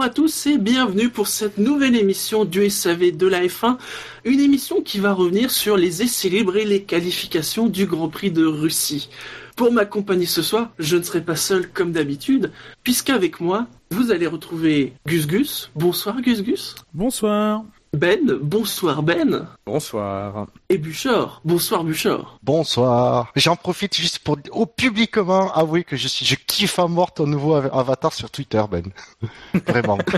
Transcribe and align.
bonjour 0.00 0.12
à 0.12 0.14
tous 0.14 0.46
et 0.46 0.56
bienvenue 0.56 1.10
pour 1.10 1.28
cette 1.28 1.58
nouvelle 1.58 1.94
émission 1.94 2.46
du 2.46 2.70
SAV 2.70 3.14
de 3.14 3.26
la 3.26 3.42
F1, 3.42 3.76
une 4.24 4.40
émission 4.40 4.80
qui 4.80 4.98
va 4.98 5.12
revenir 5.12 5.50
sur 5.50 5.76
les 5.76 6.00
essais 6.00 6.30
libres 6.30 6.56
et 6.56 6.64
les 6.64 6.84
qualifications 6.84 7.66
du 7.66 7.84
Grand 7.84 8.08
Prix 8.08 8.30
de 8.30 8.46
Russie. 8.46 9.10
Pour 9.56 9.70
m'accompagner 9.70 10.24
ce 10.24 10.40
soir, 10.40 10.70
je 10.78 10.96
ne 10.96 11.02
serai 11.02 11.22
pas 11.22 11.36
seul 11.36 11.68
comme 11.68 11.92
d'habitude, 11.92 12.50
puisqu'avec 12.82 13.40
moi, 13.40 13.66
vous 13.90 14.10
allez 14.10 14.26
retrouver 14.26 14.94
Gus 15.06 15.26
Gus. 15.26 15.70
Bonsoir 15.74 16.22
Gus 16.22 16.42
Gus. 16.42 16.76
Bonsoir. 16.94 17.62
Ben, 17.92 18.20
bonsoir 18.40 19.02
Ben. 19.02 19.48
Bonsoir. 19.66 20.46
Et 20.68 20.78
Buchor, 20.78 21.40
bonsoir 21.44 21.82
Buchor. 21.82 22.38
Bonsoir. 22.40 23.32
J'en 23.34 23.56
profite 23.56 23.96
juste 23.96 24.20
pour 24.20 24.38
au 24.52 24.64
publiquement 24.64 25.52
avouer 25.52 25.82
que 25.82 25.96
je 25.96 26.06
suis, 26.06 26.24
je 26.24 26.36
kiffe 26.36 26.78
à 26.78 26.86
mort 26.86 27.12
ton 27.12 27.26
nouveau 27.26 27.56
avatar 27.56 28.12
sur 28.12 28.30
Twitter, 28.30 28.62
Ben. 28.70 28.84
Vraiment. 29.66 29.98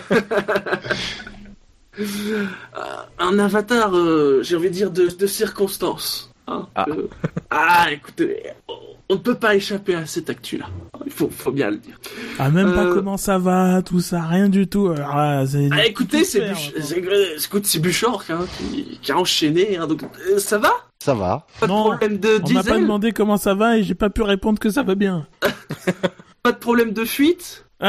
Un 3.19 3.39
avatar, 3.39 3.97
euh, 3.97 4.43
j'ai 4.43 4.57
envie 4.57 4.69
de 4.69 4.75
dire, 4.75 4.91
de, 4.91 5.09
de 5.09 5.27
circonstance. 5.27 6.32
Hein, 6.49 6.67
Ah. 6.75 6.87
euh, 6.89 7.09
ah, 7.51 7.87
écoutez, 7.93 8.43
on 9.09 9.15
ne 9.15 9.19
peut 9.21 9.35
pas 9.37 9.55
échapper 9.55 9.95
à 9.95 10.07
cette 10.07 10.29
actu-là. 10.31 10.67
Il 11.07 11.13
faut, 11.13 11.29
faut 11.31 11.53
bien 11.53 11.71
le 11.71 11.77
dire. 11.77 11.99
Ah, 12.39 12.51
même 12.51 12.73
pas 12.75 12.85
Euh, 12.87 12.95
comment 12.95 13.17
ça 13.17 13.39
va, 13.39 13.83
tout 13.83 14.01
ça, 14.01 14.23
rien 14.23 14.49
du 14.49 14.67
tout. 14.67 14.89
Alors, 14.89 15.11
ah, 15.13 15.45
Ah, 15.73 15.87
écoutez, 15.87 16.25
c'est 16.25 16.43
euh, 16.43 17.81
Buchor 17.81 18.25
hein, 18.31 18.47
qui, 18.59 18.99
qui 19.03 19.13
a 19.13 19.19
enchaîné. 19.19 19.77
hein, 19.77 19.87
donc, 19.87 20.03
euh, 20.31 20.39
ça 20.39 20.59
va? 20.59 20.73
Ça 21.03 21.15
va. 21.15 21.47
Pas 21.61 21.67
de 21.67 21.73
Non, 21.73 21.83
problème 21.85 22.19
de 22.19 22.41
On 22.45 22.51
m'a 22.53 22.63
pas 22.63 22.79
demandé 22.79 23.13
comment 23.13 23.37
ça 23.37 23.55
va 23.55 23.77
et 23.79 23.83
j'ai 23.83 23.95
pas 23.95 24.11
pu 24.11 24.23
répondre 24.23 24.59
que 24.59 24.71
ça 24.71 24.83
va 24.83 24.95
bien. 24.95 25.27
Pas 26.43 26.51
de 26.51 26.59
problème 26.59 26.93
de 26.93 27.05
fuite? 27.05 27.65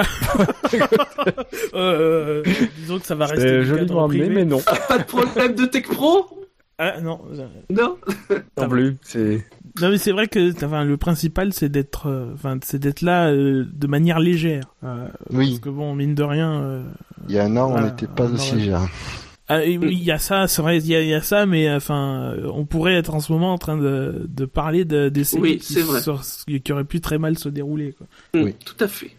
Euh, 1.74 2.44
disons 2.78 3.00
que 3.00 3.06
ça 3.06 3.16
va 3.16 3.26
rester 3.26 3.50
amené, 3.50 3.86
privé. 4.08 4.30
mais 4.30 4.46
non. 4.46 4.60
Pas 4.88 4.98
de 5.00 5.04
problème 5.04 5.56
de 5.56 5.66
tech 5.66 5.88
pro? 5.88 6.43
Ah, 6.80 7.00
non. 7.02 7.22
Non 7.70 7.98
Non 8.58 8.70
plus. 8.70 8.98
C'est. 9.04 9.46
Non 9.80 9.90
mais 9.90 9.98
c'est 9.98 10.12
vrai 10.12 10.28
que 10.28 10.52
enfin, 10.66 10.84
le 10.84 10.98
principal 10.98 11.54
c'est 11.54 11.70
d'être 11.70 12.08
euh, 12.08 12.32
enfin 12.34 12.58
c'est 12.64 12.78
d'être 12.80 13.02
là 13.02 13.30
euh, 13.30 13.66
de 13.72 13.88
manière 13.88 14.20
légère. 14.20 14.64
Euh, 14.84 15.08
Oui. 15.32 15.50
Parce 15.50 15.60
que 15.62 15.70
bon 15.70 15.96
mine 15.96 16.14
de 16.16 16.24
rien 16.24 16.62
euh, 16.62 16.84
Il 17.28 17.36
y 17.36 17.40
a 17.40 17.46
un 17.46 17.58
an, 17.58 17.72
on 17.76 17.82
n'était 17.82 18.08
pas 18.08 18.26
aussi 18.26 18.56
légers. 18.56 18.78
ah, 19.48 19.64
il 19.64 20.04
y 20.04 20.12
a 20.12 20.20
ça, 20.20 20.48
c'est 20.48 20.62
vrai, 20.62 20.78
il 20.78 20.86
y 20.88 20.96
a, 20.96 21.02
il 21.02 21.10
y 21.10 21.14
a 21.14 21.22
ça, 21.22 21.46
mais 21.46 21.72
enfin, 21.74 22.36
on 22.54 22.66
pourrait 22.66 22.96
être 22.96 23.14
en 23.16 23.20
ce 23.20 23.32
moment 23.32 23.54
en 23.54 23.58
train 23.58 23.78
de, 23.78 24.26
de 24.28 24.46
parler 24.46 24.86
de, 24.86 25.10
des 25.10 25.24
séries 25.24 25.60
Oui, 26.48 26.60
qui, 26.62 26.72
auraient 26.72 26.84
pu 26.86 27.02
très 27.02 27.18
mal 27.18 27.38
se 27.38 27.50
dérouler. 27.50 27.94
Quoi. 27.94 28.08
Mm, 28.34 28.44
Oui. 28.46 28.56
Tout 28.66 28.84
à 28.84 28.88
fait. 28.88 29.12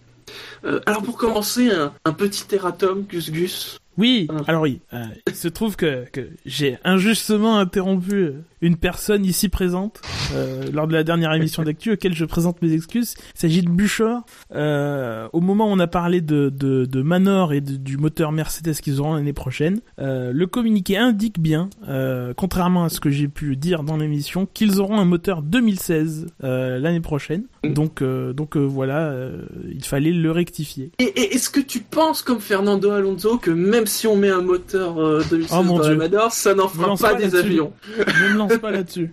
Euh, 0.64 0.80
alors 0.86 1.02
pour 1.02 1.16
commencer, 1.16 1.70
un, 1.70 1.92
un 2.04 2.12
petit 2.12 2.44
erratum, 2.54 3.02
Gus 3.08 3.30
Gus. 3.30 3.78
Oui, 3.96 4.26
Ah. 4.30 4.40
alors 4.48 4.62
oui, 4.62 4.80
euh, 4.92 5.04
il 5.28 5.34
se 5.34 5.48
trouve 5.48 5.76
que, 5.76 6.04
que 6.10 6.28
j'ai 6.44 6.78
injustement 6.84 7.58
interrompu 7.58 8.14
euh, 8.14 8.32
une 8.64 8.76
personne 8.76 9.24
ici 9.24 9.48
présente 9.48 10.00
euh, 10.34 10.64
lors 10.72 10.86
de 10.88 10.92
la 10.94 11.04
dernière 11.04 11.32
émission 11.34 11.62
d'actu 11.64 11.92
auquel 11.92 12.14
je 12.14 12.24
présente 12.24 12.60
mes 12.62 12.72
excuses. 12.72 13.14
Il 13.36 13.38
s'agit 13.40 13.62
de 13.62 13.68
Buchor. 13.68 14.22
Euh, 14.54 15.28
au 15.32 15.40
moment 15.40 15.66
où 15.68 15.72
on 15.72 15.78
a 15.78 15.86
parlé 15.86 16.20
de, 16.20 16.48
de, 16.48 16.84
de 16.86 17.02
Manor 17.02 17.52
et 17.52 17.60
de- 17.60 17.76
du 17.76 17.96
moteur 17.98 18.32
Mercedes 18.32 18.74
qu'ils 18.82 19.00
auront 19.00 19.14
l'année 19.14 19.32
prochaine, 19.32 19.80
euh, 20.00 20.32
le 20.32 20.46
communiqué 20.46 20.96
indique 20.96 21.38
bien, 21.40 21.68
euh, 21.88 22.32
contrairement 22.36 22.84
à 22.84 22.88
ce 22.88 23.00
que 23.00 23.10
j'ai 23.10 23.28
pu 23.28 23.56
dire 23.56 23.82
dans 23.82 23.96
l'émission, 23.96 24.46
qu'ils 24.52 24.80
auront 24.80 24.98
un 24.98 25.04
moteur 25.04 25.42
2016 25.42 26.26
euh, 26.42 26.78
l'année 26.78 27.00
prochaine. 27.00 27.44
Mm. 27.64 27.72
Donc, 27.74 28.00
euh, 28.02 28.32
donc 28.32 28.56
euh, 28.56 28.60
voilà, 28.60 29.08
euh, 29.10 29.42
il 29.72 29.84
fallait 29.84 30.12
le 30.12 30.30
rectifier. 30.30 30.90
Et, 30.98 31.04
et 31.04 31.34
est-ce 31.34 31.50
que 31.50 31.60
tu 31.60 31.80
penses, 31.80 32.22
comme 32.22 32.40
Fernando 32.40 32.90
Alonso, 32.90 33.36
que 33.38 33.50
même 33.50 33.86
si 33.86 34.06
on 34.06 34.16
met 34.16 34.30
un 34.30 34.40
moteur 34.42 34.98
euh, 34.98 35.22
2016 35.30 35.58
Oh, 35.60 35.62
dans 35.64 35.78
la 35.78 35.88
Dieu. 35.88 35.96
Mador, 35.96 36.32
ça 36.32 36.54
n'en 36.54 36.68
fera 36.68 36.96
pas, 36.96 37.12
pas 37.12 37.14
des 37.14 37.34
avions? 37.36 37.72
Ne 37.98 38.28
me 38.32 38.38
lance 38.38 38.52
pas 38.58 38.70
là-dessus. 38.70 39.12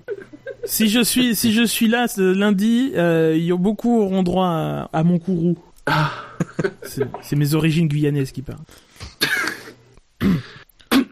Si 0.64 0.88
je 0.90 1.02
suis, 1.02 1.36
si 1.36 1.52
je 1.54 1.64
suis 1.64 1.88
là 1.88 2.08
ce 2.08 2.22
lundi, 2.22 2.92
euh, 2.96 3.36
y 3.38 3.52
a 3.52 3.58
beaucoup 3.58 4.00
auront 4.02 4.22
droit 4.24 4.48
à, 4.48 4.90
à 4.94 5.04
mon 5.04 5.18
courroux. 5.20 5.58
Ah. 5.88 6.12
C'est 7.24 7.36
mes 7.36 7.56
origines 7.56 7.88
guyanaises 7.88 8.32
qui 8.32 8.42
parlent. 8.44 8.60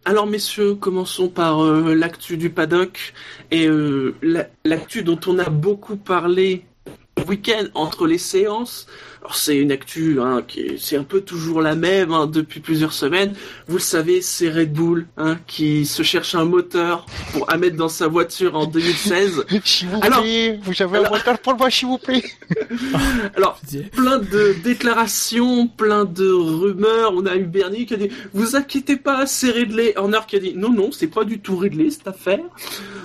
Alors 0.06 0.28
messieurs, 0.28 0.75
commençons 0.75 1.29
par 1.29 1.63
euh, 1.63 1.94
l'actu 1.94 2.38
du 2.38 2.50
paddock 2.50 3.13
et 3.51 3.67
euh, 3.67 4.16
la- 4.22 4.47
l'actu 4.66 5.03
dont 5.03 5.19
on 5.28 5.38
a 5.40 5.50
beaucoup 5.50 5.97
parlé 5.97 6.66
le 7.17 7.23
week-end 7.25 7.66
entre 7.75 8.07
les 8.07 8.17
séances. 8.17 8.88
Alors 9.22 9.35
c'est 9.35 9.57
une 9.57 9.72
actu 9.72 10.19
hein, 10.22 10.41
qui 10.47 10.62
est- 10.62 10.78
c'est 10.78 10.96
un 10.96 11.03
peu 11.03 11.19
toujours 11.22 11.62
la 11.62 11.75
même 11.75 12.12
hein, 12.13 12.25
depuis 12.25 12.62
plusieurs 12.62 12.94
semaines. 12.94 13.34
Vous 13.68 13.75
le 13.75 13.81
savez, 13.81 14.22
c'est 14.22 14.50
Red 14.50 14.72
Bull 14.72 15.07
hein, 15.18 15.38
qui 15.46 15.85
se 15.85 16.03
cherche 16.03 16.35
un 16.35 16.46
moteur 16.46 17.06
pour 17.34 17.52
à 17.52 17.58
mettre 17.58 17.75
dans 17.75 17.90
sa 17.90 18.08
voiture 18.08 18.56
en 18.56 18.66
2016. 18.66 19.44
S'il 19.66 19.90
vous 19.90 20.00
Alors- 20.02 20.22
plaît, 20.22 20.59
vous 20.63 20.81
avez 20.81 20.97
alors- 21.00 21.13
un 21.13 21.18
moteur 21.18 21.40
pour 21.40 21.56
moi, 21.58 21.69
s'il 21.69 21.88
vous 21.90 21.97
plaît. 21.97 22.24
Alors 23.35 23.59
plein 23.91 24.19
de 24.19 24.56
déclarations, 24.63 25.68
plein 25.68 26.06
de 26.06 26.29
rumeurs. 26.29 27.12
On 27.16 27.25
a 27.25 27.35
eu 27.35 27.44
Bernie 27.44 27.85
qui 27.85 27.94
a 27.96 27.97
dit 27.97 28.09
Vous 28.34 28.56
inquiétez 28.56 28.96
pas, 28.96 29.25
c'est 29.25 29.52
Ridley. 29.52 29.94
Horner 29.97 30.19
qui 30.28 30.35
a 30.38 30.40
dit 30.40 30.53
Non, 30.56 30.72
non, 30.72 30.91
c'est 30.91 31.08
pas 31.08 31.25
du 31.25 31.40
tout 31.40 31.58
Ridley 31.58 31.90
cette 31.90 32.08
affaire. 32.08 32.40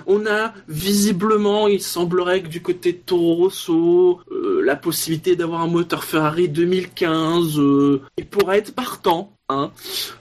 On 0.07 0.27
a 0.27 0.53
visiblement, 0.69 1.67
il 1.69 1.81
semblerait 1.83 2.43
que 2.43 2.49
du 2.49 2.61
côté 2.63 2.93
de 2.93 2.99
Toro 2.99 3.35
Rosso, 3.35 4.21
euh, 4.31 4.61
la 4.65 4.77
possibilité 4.77 5.35
d'avoir 5.37 5.61
un 5.63 5.67
moteur 5.67 6.04
Ferrari 6.05 6.49
2015, 6.49 7.59
euh, 7.59 8.03
il 8.19 8.27
pourrait 8.27 8.59
être 8.59 8.75
partant. 8.75 9.33
Hein. 9.49 9.71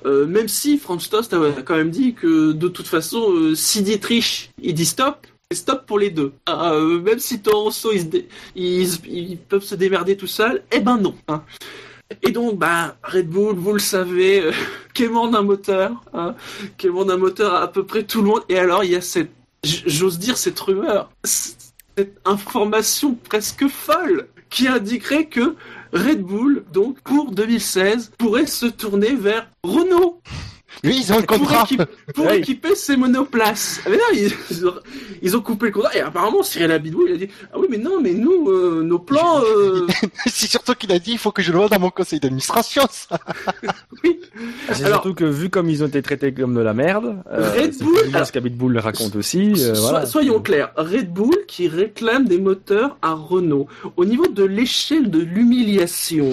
Euh, 0.05 0.25
même 0.25 0.47
si 0.47 0.77
Franz 0.77 1.07
Tost 1.09 1.33
a 1.33 1.61
quand 1.63 1.75
même 1.75 1.91
dit 1.91 2.13
que 2.13 2.51
de 2.51 2.67
toute 2.67 2.87
façon, 2.87 3.31
euh, 3.31 3.55
si 3.55 3.81
Dietrich 3.81 4.51
il 4.61 4.73
dit 4.73 4.85
stop, 4.85 5.25
c'est 5.49 5.57
stop 5.57 5.85
pour 5.85 5.99
les 5.99 6.09
deux. 6.09 6.33
Ah, 6.45 6.73
euh, 6.73 6.99
même 6.99 7.19
si 7.19 7.41
Toro 7.41 7.65
Rosso 7.65 7.91
il 7.93 7.99
se 8.01 8.05
dé- 8.05 8.27
ils, 8.55 9.37
peuvent 9.37 9.63
se 9.63 9.75
démerder 9.75 10.17
tout 10.17 10.27
seuls, 10.27 10.63
eh 10.71 10.79
ben 10.79 10.97
non. 10.97 11.15
hein. 11.29 11.43
Et 12.21 12.31
donc, 12.31 12.59
bah, 12.59 12.97
Red 13.03 13.29
Bull, 13.29 13.55
vous 13.55 13.73
le 13.73 13.79
savez, 13.79 14.41
euh, 14.41 14.51
quémande 14.93 15.35
un 15.35 15.41
moteur, 15.41 15.91
hein, 16.13 16.35
quémande 16.77 17.09
un 17.09 17.17
moteur 17.17 17.53
à, 17.55 17.61
à 17.63 17.67
peu 17.67 17.85
près 17.85 18.03
tout 18.03 18.21
le 18.21 18.27
monde. 18.27 18.41
Et 18.49 18.59
alors, 18.59 18.83
il 18.83 18.91
y 18.91 18.95
a 18.95 19.01
cette, 19.01 19.31
j'ose 19.63 20.19
dire 20.19 20.37
cette 20.37 20.59
rumeur, 20.59 21.09
cette 21.23 22.17
information 22.25 23.15
presque 23.29 23.67
folle 23.67 24.27
qui 24.53 24.67
indiquerait 24.67 25.25
que 25.25 25.55
Red 25.93 26.21
Bull, 26.21 26.63
donc 26.71 27.01
pour 27.01 27.31
2016, 27.31 28.11
pourrait 28.19 28.45
se 28.45 28.67
tourner 28.67 29.15
vers 29.15 29.49
Renault 29.63 30.21
Oui, 30.83 31.01
ils 31.01 31.13
ont 31.13 31.17
le 31.19 31.23
pour, 31.25 31.37
contrat. 31.37 31.63
équipe- 31.63 31.83
pour 32.13 32.25
Oui. 32.25 32.37
équiper 32.37 32.75
ses 32.75 32.97
monoplaces. 32.97 33.79
Mais 33.89 33.95
non, 33.95 34.03
ils, 34.13 34.31
ils 35.21 35.37
ont, 35.37 35.41
coupé 35.41 35.67
le 35.67 35.71
contrat. 35.71 35.95
Et 35.95 36.01
apparemment, 36.01 36.43
Cyril 36.43 36.71
Abidou, 36.71 37.05
il 37.07 37.13
a 37.13 37.17
dit 37.17 37.29
Ah 37.53 37.55
oui, 37.57 37.67
mais 37.69 37.77
non, 37.77 38.01
mais 38.01 38.13
nous, 38.13 38.49
euh, 38.49 38.81
nos 38.83 38.99
plans. 38.99 39.41
euh, 39.41 39.87
C'est 40.25 40.49
surtout 40.49 40.73
qu'il 40.73 40.91
a 40.91 40.99
dit, 40.99 41.11
il 41.13 41.17
faut 41.17 41.31
que 41.31 41.41
je 41.41 41.51
le 41.51 41.57
vois 41.59 41.69
dans 41.69 41.79
mon 41.79 41.89
conseil 41.89 42.19
d'administration, 42.19 42.83
ça. 42.91 43.17
oui. 44.03 44.19
C'est 44.73 44.83
Alors- 44.83 45.01
surtout 45.03 45.13
que 45.15 45.23
vu 45.23 45.49
comme 45.49 45.69
ils 45.69 45.83
ont 45.83 45.87
été 45.87 46.01
traités 46.01 46.33
comme 46.33 46.53
de 46.55 46.59
la 46.61 46.73
merde, 46.73 47.17
euh, 47.31 47.51
Red 47.53 47.77
Bull- 47.79 48.09
moins 48.11 48.25
ce 48.25 48.31
le 48.73 48.79
raconte 48.81 49.15
aussi. 49.15 49.53
euh, 49.57 49.75
So- 49.75 49.81
voilà. 49.81 50.05
Soyons 50.05 50.41
clairs, 50.41 50.71
Red 50.75 51.13
Bull 51.13 51.35
qui 51.47 51.67
réclame 51.67 52.25
des 52.25 52.39
moteurs 52.39 52.97
à 53.01 53.13
Renault. 53.13 53.67
Au 53.95 54.03
niveau 54.05 54.27
de 54.27 54.43
l'échelle 54.43 55.09
de 55.09 55.19
l'humiliation, 55.19 56.31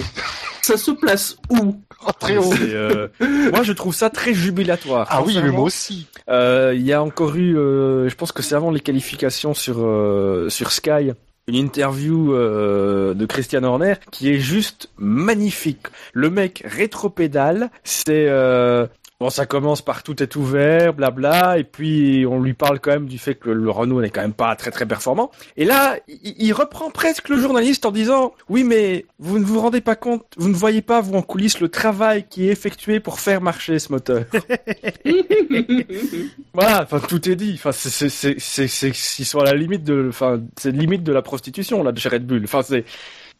ça 0.62 0.76
se 0.76 0.90
place 0.90 1.36
où? 1.50 1.74
Oh, 2.06 2.10
très 2.18 2.36
haut. 2.36 2.52
Euh, 2.60 3.08
moi, 3.52 3.62
je 3.62 3.72
trouve 3.72 3.94
ça 3.94 4.10
très 4.10 4.32
jubilatoire. 4.32 5.06
Ah 5.10 5.22
oui, 5.22 5.38
mais 5.42 5.50
moi 5.50 5.64
aussi. 5.64 6.06
Euh, 6.28 6.72
Il 6.74 6.82
y 6.82 6.92
a 6.92 7.02
encore 7.02 7.36
eu, 7.36 7.56
euh, 7.58 8.08
je 8.08 8.14
pense 8.14 8.32
que 8.32 8.42
c'est 8.42 8.54
avant 8.54 8.70
les 8.70 8.80
qualifications 8.80 9.52
sur 9.54 9.76
euh, 9.80 10.48
sur 10.48 10.72
Sky, 10.72 11.12
une 11.48 11.54
interview 11.56 12.34
euh, 12.34 13.12
de 13.14 13.26
Christian 13.26 13.64
Horner 13.64 13.94
qui 14.10 14.30
est 14.30 14.38
juste 14.38 14.88
magnifique. 14.96 15.86
Le 16.12 16.30
mec 16.30 16.62
rétropédale, 16.64 17.70
c'est 17.84 18.26
euh, 18.28 18.86
Bon, 19.20 19.28
ça 19.28 19.44
commence 19.44 19.82
par 19.82 20.02
tout 20.02 20.22
est 20.22 20.34
ouvert, 20.34 20.94
blabla, 20.94 21.58
et 21.58 21.64
puis 21.64 22.24
on 22.26 22.40
lui 22.40 22.54
parle 22.54 22.80
quand 22.80 22.92
même 22.92 23.06
du 23.06 23.18
fait 23.18 23.34
que 23.34 23.50
le 23.50 23.70
Renault 23.70 24.00
n'est 24.00 24.08
quand 24.08 24.22
même 24.22 24.32
pas 24.32 24.56
très 24.56 24.70
très 24.70 24.86
performant. 24.86 25.30
Et 25.58 25.66
là, 25.66 25.98
il, 26.08 26.50
reprend 26.54 26.90
presque 26.90 27.28
le 27.28 27.36
journaliste 27.36 27.84
en 27.84 27.90
disant 27.90 28.32
oui, 28.48 28.64
mais 28.64 29.04
vous 29.18 29.38
ne 29.38 29.44
vous 29.44 29.60
rendez 29.60 29.82
pas 29.82 29.94
compte, 29.94 30.24
vous 30.38 30.48
ne 30.48 30.54
voyez 30.54 30.80
pas 30.80 31.02
vous 31.02 31.14
en 31.14 31.20
coulisses 31.20 31.60
le 31.60 31.68
travail 31.68 32.24
qui 32.30 32.48
est 32.48 32.52
effectué 32.52 32.98
pour 32.98 33.20
faire 33.20 33.42
marcher 33.42 33.78
ce 33.78 33.92
moteur. 33.92 34.24
voilà, 36.54 36.82
enfin 36.82 37.00
tout 37.00 37.28
est 37.28 37.36
dit. 37.36 37.52
Enfin, 37.56 37.72
c'est 37.72 37.90
c'est 37.90 38.08
c'est 38.08 38.36
c'est 38.38 38.68
c'est 38.68 39.18
ils 39.18 39.26
sont 39.26 39.40
à 39.40 39.44
la 39.44 39.54
limite 39.54 39.84
de, 39.84 40.06
enfin 40.08 40.40
c'est 40.56 40.70
limite 40.70 41.02
de 41.02 41.12
la 41.12 41.20
prostitution 41.20 41.82
là 41.82 41.92
de 41.92 41.98
chez 41.98 42.08
Red 42.08 42.26
Bull. 42.26 42.44
Enfin 42.44 42.62
c'est 42.62 42.86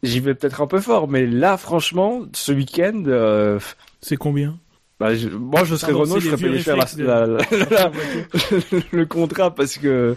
J'y 0.03 0.19
vais 0.19 0.33
peut-être 0.33 0.61
un 0.61 0.67
peu 0.67 0.79
fort, 0.79 1.07
mais 1.07 1.27
là, 1.27 1.57
franchement, 1.57 2.23
ce 2.33 2.51
week-end, 2.51 3.03
euh, 3.05 3.59
C'est 4.01 4.17
combien? 4.17 4.57
Bah, 5.01 5.15
je- 5.15 5.29
moi, 5.29 5.63
je 5.63 5.75
serais 5.75 5.91
Renault, 5.93 6.19
je 6.19 6.29
serais 6.29 6.37
payé 6.37 6.59
cher 6.59 6.77
la, 6.77 6.83
réflexes 6.83 6.95
de- 6.97 7.05
la- 7.05 7.25
la- 7.25 7.37
la- 7.71 7.91
le 8.91 9.05
contrat 9.07 9.49
parce 9.53 9.77
que. 9.79 10.15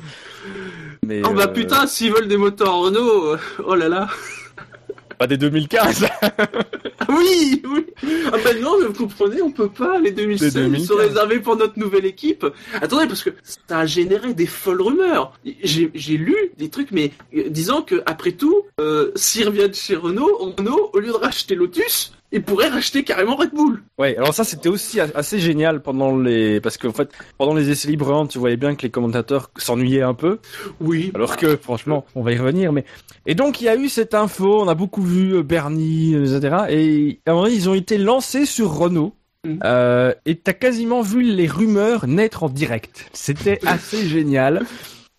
Mais, 1.06 1.22
Oh 1.25 1.32
bah 1.32 1.44
euh, 1.48 1.52
putain, 1.52 1.86
s'ils 1.86 2.12
veulent 2.12 2.28
des 2.28 2.36
moteurs 2.36 2.76
Renault, 2.81 3.32
euh, 3.32 3.38
oh 3.66 3.75
là 3.75 3.88
là. 3.88 4.08
Pas 5.19 5.26
des 5.28 5.36
2015. 5.36 6.06
Ah 6.22 7.06
oui, 7.08 7.62
oui. 7.64 7.86
Ah 8.32 8.36
bah 8.42 8.50
non, 8.60 8.72
mais 8.81 8.86
vous 8.88 8.94
comprenez, 8.94 9.40
on 9.42 9.52
peut 9.52 9.69
pas. 9.69 9.98
Les 10.00 10.10
2016 10.10 10.56
Les 10.56 10.62
2015. 10.62 10.87
sont 10.88 10.96
réservés 10.96 11.38
pour 11.38 11.56
notre 11.56 11.78
nouvelle 11.78 12.04
équipe. 12.04 12.44
Attendez, 12.82 13.06
parce 13.06 13.22
que 13.22 13.30
ça 13.69 13.78
a 13.78 13.87
généré 13.87 14.34
des 14.34 14.46
folles 14.46 14.82
rumeurs. 14.82 15.32
J'ai 15.62 15.90
j'ai 15.94 16.16
lu 16.16 16.34
des 16.58 16.69
trucs, 16.69 16.90
mais 16.90 17.12
euh, 17.37 17.48
disant 17.48 17.82
que 17.82 18.02
après 18.06 18.32
tout, 18.32 18.62
euh, 18.80 19.12
s'ils 19.14 19.46
reviennent 19.46 19.72
chez 19.72 19.94
Renault, 19.94 20.54
Renault, 20.58 20.90
au 20.92 20.98
lieu 20.98 21.08
de 21.12 21.12
racheter 21.16 21.54
Lotus, 21.54 22.12
ils 22.34 22.42
pourraient 22.42 22.69
racheter 22.69 23.02
carrément 23.04 23.36
Red 23.36 23.52
Bull. 23.54 23.82
Ouais, 23.98 24.16
alors 24.19 24.34
ça 24.34 24.44
c'était 24.44 24.69
aussi 24.69 25.00
assez 25.00 25.38
génial 25.38 25.81
pendant 25.81 26.19
les 26.19 26.60
parce 26.60 26.76
qu'en 26.76 26.92
fait 26.92 27.08
pendant 27.38 27.54
les 27.54 27.70
essais 27.70 27.88
libres 27.88 28.26
tu 28.28 28.38
voyais 28.38 28.56
bien 28.56 28.75
que 28.75 28.82
les 28.82 28.90
commentateurs 28.90 29.50
s'ennuyaient 29.56 30.02
un 30.02 30.14
peu 30.14 30.40
Oui. 30.81 31.10
alors 31.14 31.36
que 31.36 31.56
franchement 31.56 32.04
on 32.14 32.22
va 32.22 32.32
y 32.32 32.36
revenir 32.38 32.72
mais 32.72 32.84
et 33.25 33.34
donc 33.34 33.60
il 33.60 33.64
y 33.64 33.69
a 33.69 33.76
eu 33.76 33.88
cette 33.88 34.14
info 34.14 34.60
on 34.60 34.69
a 34.69 34.75
beaucoup 34.75 35.02
vu 35.02 35.36
euh, 35.36 35.42
Bernie 35.42 36.14
euh, 36.14 36.36
etc 36.36 36.56
et 36.69 37.20
à 37.26 37.31
un 37.31 37.34
moment 37.34 37.44
donné, 37.46 37.56
ils 37.56 37.69
ont 37.69 37.75
été 37.75 37.96
lancés 37.98 38.44
sur 38.46 38.70
Renault 38.75 39.14
Mhm. 39.46 39.58
euh, 39.62 40.14
et 40.25 40.37
t'as 40.37 40.54
quasiment 40.54 41.02
vu 41.02 41.20
les 41.20 41.46
rumeurs 41.46 42.06
naître 42.06 42.44
en 42.44 42.48
direct 42.48 43.10
c'était 43.12 43.60
assez 43.66 44.06
génial 44.08 44.64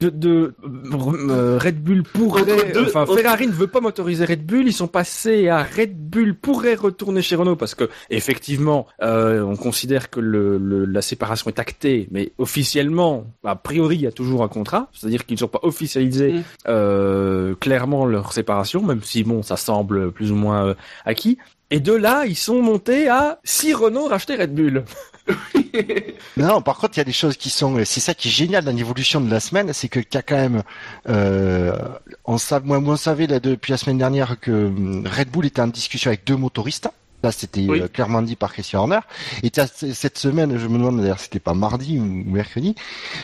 de, 0.01 0.09
de 0.09 0.53
euh, 1.30 1.57
Red 1.57 1.81
Bull 1.81 2.03
pourrait, 2.03 2.44
deux- 2.74 2.86
enfin 2.88 3.03
entre- 3.03 3.15
Ferrari 3.18 3.47
ne 3.47 3.53
veut 3.53 3.68
pas 3.68 3.80
motoriser 3.80 4.25
Red 4.25 4.45
Bull, 4.45 4.68
ils 4.68 4.74
sont 4.74 4.88
passés 4.89 5.47
à 5.47 5.63
Red 5.63 5.95
Bull 5.97 6.36
pourrait 6.36 6.75
retourner 6.75 7.21
chez 7.21 7.36
Renault 7.38 7.56
parce 7.56 7.75
que 7.75 7.89
effectivement, 8.09 8.88
euh, 9.01 9.42
on 9.42 9.56
considère 9.56 10.09
que 10.09 10.19
le, 10.19 10.57
le- 10.57 10.83
la 10.86 11.01
séparation 11.01 11.50
est 11.50 11.59
actée, 11.59 12.07
mais 12.12 12.33
officiellement, 12.38 13.25
a 13.45 13.56
priori, 13.56 13.95
il 13.95 14.01
y 14.01 14.07
a 14.07 14.12
toujours 14.12 14.44
un 14.44 14.50
contrat, 14.50 14.89
c'est-à-dire 14.94 15.25
qu'ils 15.25 15.36
ne 15.36 15.39
sont 15.39 15.47
pas 15.47 15.62
officialisé 15.63 16.33
Mm. 16.33 16.44
euh, 16.68 17.56
clairement 17.56 18.06
leur 18.06 18.33
séparation, 18.33 18.81
même 18.83 19.01
si 19.01 19.24
bon, 19.24 19.44
ça 19.44 19.56
semble 19.57 20.12
plus 20.12 20.31
ou 20.31 20.36
moins 20.36 20.68
euh, 20.68 20.74
acquis. 21.06 21.38
Et 21.71 21.80
de 21.80 21.94
là, 21.94 22.25
ils 22.27 22.36
sont 22.36 22.62
montés 22.62 23.07
à 23.07 23.39
si 23.44 23.74
Renault 23.74 24.06
rachetait 24.07 24.36
Red 24.36 24.53
Bull. 24.53 24.83
Non, 26.38 26.62
par 26.62 26.77
contre, 26.77 26.98
il 26.98 27.00
y 27.00 27.01
a 27.01 27.06
des 27.06 27.13
choses 27.13 27.38
qui 27.38 27.50
sont. 27.50 27.83
C'est 27.86 28.00
ça 28.00 28.13
qui 28.13 28.27
est 28.27 28.31
génial 28.31 28.63
dans 28.63 28.75
l'évolution 28.75 29.22
de 29.22 29.30
la 29.30 29.39
semaine, 29.39 29.72
c'est 29.74 29.88
que 29.88 30.00
qu'il 30.00 30.16
y 30.16 30.18
a 30.18 30.22
quand 30.22 30.36
même. 30.36 30.63
Euh, 31.07 31.77
on 32.25 32.38
savait, 32.38 32.66
moi, 32.66 32.80
moi, 32.80 32.95
on 32.95 32.98
savait 32.98 33.27
là, 33.27 33.39
depuis 33.39 33.72
la 33.72 33.77
semaine 33.77 33.98
dernière 33.98 34.39
que 34.39 34.51
hum, 34.51 35.07
Red 35.07 35.30
Bull 35.30 35.45
était 35.45 35.62
en 35.62 35.68
discussion 35.68 36.10
avec 36.10 36.25
deux 36.25 36.36
motoristes. 36.36 36.89
Là, 37.25 37.31
c'était 37.31 37.66
Oui. 37.68 37.81
euh, 37.81 37.88
clairement 37.88 38.22
dit 38.22 38.36
par 38.36 38.54
Christian 38.54 38.81
Horner. 38.81 39.00
Et 39.42 39.51
cette 39.94 40.18
semaine, 40.19 40.60
je 40.60 40.68
me 40.68 40.77
demande 40.77 41.01
d'ailleurs, 41.01 41.19
c'était 41.19 41.39
pas 41.39 41.56
mardi 41.56 41.98
ou 41.98 42.04
mercredi, 42.04 42.75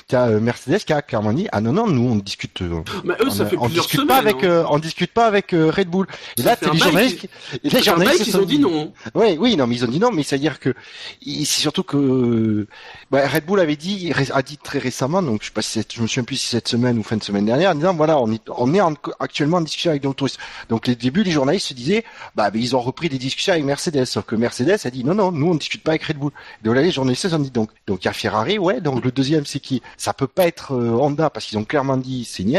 tu 0.07 0.15
as 0.15 0.25
Mercedes 0.39 0.79
qui 0.79 0.91
a 0.91 1.03
clairement 1.03 1.33
dit 1.33 1.47
ah 1.51 1.61
non 1.61 1.71
non, 1.71 1.85
nous 1.87 2.09
on 2.09 2.15
discute. 2.15 2.63
euh, 2.63 2.81
Mais 3.03 3.13
eux, 3.21 3.27
on, 3.27 3.29
ça 3.29 3.45
fait 3.45 3.57
on 3.57 3.65
plusieurs 3.65 3.83
discute 3.85 3.99
semaines. 3.99 4.07
pas 4.07 4.17
avec, 4.17 4.37
hein. 4.43 4.47
euh, 4.47 4.63
on 4.69 4.79
discute 4.79 5.11
pas 5.13 5.27
avec 5.27 5.53
euh, 5.53 5.69
Red 5.69 5.87
Bull. 5.89 6.07
Et 6.37 6.41
Ça 6.41 6.49
là, 6.49 6.57
un 6.63 6.71
les 6.73 6.79
journalistes, 6.79 7.19
qui- 7.19 7.29
et 7.57 7.59
les 7.63 7.69
Ça 7.69 7.81
journalistes 7.81 8.31
sont 8.31 8.39
ont 8.39 8.45
dit 8.45 8.57
non. 8.57 8.91
oui, 9.13 9.37
oui, 9.39 9.55
non, 9.55 9.67
mais 9.67 9.75
ils 9.75 9.85
ont 9.85 9.87
dit 9.87 9.99
non, 9.99 10.09
mais 10.11 10.23
c'est-à-dire 10.23 10.59
que 10.59 10.73
il- 11.21 11.45
c'est 11.45 11.61
surtout 11.61 11.83
que 11.83 12.65
bah, 13.11 13.27
Red 13.27 13.45
Bull 13.45 13.59
avait 13.59 13.75
dit, 13.75 14.11
a 14.33 14.41
dit 14.41 14.57
très 14.57 14.79
récemment, 14.79 15.21
donc 15.21 15.41
je 15.41 15.47
sais 15.47 15.53
pas 15.53 15.61
si 15.61 15.69
c'est- 15.73 15.93
je 15.93 16.01
me 16.01 16.07
souviens 16.07 16.23
plus 16.23 16.37
si 16.37 16.47
c'est 16.47 16.57
cette 16.57 16.67
semaine 16.69 16.97
ou 16.97 17.03
fin 17.03 17.17
de 17.17 17.23
semaine 17.23 17.45
dernière, 17.45 17.69
en 17.71 17.75
disant 17.75 17.93
voilà, 17.93 18.17
on 18.17 18.31
est, 18.31 18.41
on 18.57 18.73
est 18.73 18.81
en- 18.81 18.95
actuellement 19.19 19.57
en 19.57 19.61
discussion 19.61 19.91
avec 19.91 20.01
des 20.01 20.11
touristes. 20.13 20.39
Donc 20.69 20.87
les 20.87 20.95
débuts, 20.95 21.23
les 21.23 21.31
journalistes 21.31 21.67
se 21.67 21.73
disaient, 21.75 22.03
bah, 22.35 22.49
ils 22.55 22.75
ont 22.75 22.81
repris 22.81 23.09
des 23.09 23.17
discussions 23.19 23.53
avec 23.53 23.65
Mercedes, 23.65 23.90
sauf 24.05 24.25
que 24.25 24.35
Mercedes 24.35 24.77
a 24.85 24.89
dit 24.89 25.03
non, 25.03 25.13
non, 25.15 25.31
nous 25.31 25.47
on 25.47 25.55
discute 25.55 25.83
pas 25.83 25.91
avec 25.91 26.03
Red 26.03 26.17
Bull. 26.17 26.31
Donc 26.63 26.75
là, 26.75 26.81
les 26.81 26.91
journalistes 26.91 27.25
ont 27.33 27.39
dit 27.39 27.51
donc, 27.51 27.69
donc 27.87 28.03
il 28.03 28.05
y 28.05 28.09
a 28.09 28.13
Ferrari, 28.13 28.57
ouais, 28.57 28.81
donc 28.81 29.03
le 29.03 29.11
deuxième 29.11 29.45
c'est 29.45 29.59
qui? 29.59 29.81
Ça 29.97 30.13
peut 30.13 30.27
pas 30.27 30.47
être 30.47 30.73
euh, 30.73 30.91
Honda 30.91 31.29
parce 31.29 31.45
qu'ils 31.45 31.57
ont 31.57 31.63
clairement 31.65 31.97
dit 31.97 32.25
c'est 32.25 32.43
niet. 32.43 32.57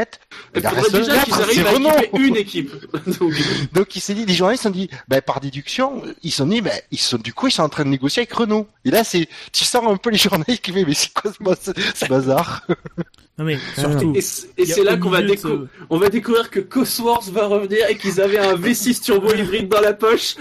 Et 0.55 0.61
Il 0.61 0.63
faudrait 0.63 0.81
reste 0.81 0.93
déjà 0.95 1.15
quatre, 1.15 1.25
qu'ils 1.25 1.35
c'est 1.35 1.43
arrivent 1.43 1.67
à 1.67 1.71
Renault. 1.73 1.99
équiper 1.99 2.27
une 2.29 2.37
équipe. 2.37 2.71
Donc, 3.21 3.33
Donc 3.73 3.97
il 3.97 4.01
s'est 4.01 4.15
dit, 4.15 4.27
les 4.27 4.35
journalistes 4.35 4.67
ont 4.67 4.71
dit, 4.71 4.89
ben, 5.09 5.21
par 5.21 5.41
déduction, 5.41 6.03
ils 6.23 6.31
se 6.31 6.39
sont 6.39 6.47
dit, 6.47 6.61
ben, 6.61 6.73
ils 6.91 6.99
sont, 6.99 7.19
du 7.19 7.33
coup, 7.35 7.49
ils 7.49 7.53
sont 7.53 7.63
en 7.63 7.69
train 7.69 7.85
de 7.85 7.89
négocier 7.91 8.21
avec 8.21 8.33
Renault. 8.33 8.67
Et 8.85 8.91
là, 8.91 9.05
c'est, 9.05 9.29
tu 9.53 9.65
sens 9.65 9.83
un 9.87 9.97
peu 9.97 10.11
les 10.11 10.19
journalistes 10.19 10.63
qui 10.63 10.73
disent, 10.73 10.87
mais 10.87 10.95
c'est 10.95 11.13
quoi 11.13 11.33
ce, 11.61 11.71
ce 11.95 12.07
bazar? 12.07 12.67
Non 13.43 13.45
mais 13.45 13.59
surtout. 13.77 14.13
Et 14.59 14.65
c'est 14.67 14.85
là 14.85 14.97
qu'on 14.97 15.11
va, 15.11 15.23
décou- 15.23 15.67
on 15.91 15.99
découvrir 16.09 16.51
que 16.51 16.61
Cosworth 16.61 17.29
va 17.31 17.47
revenir 17.47 17.87
et 17.89 17.97
qu'ils 17.97 18.21
avaient 18.21 18.39
un 18.39 18.55
V6 18.55 19.01
turbo 19.03 19.33
hybride 19.35 19.69
dans 19.69 19.81
la 19.81 19.93
poche 19.93 20.35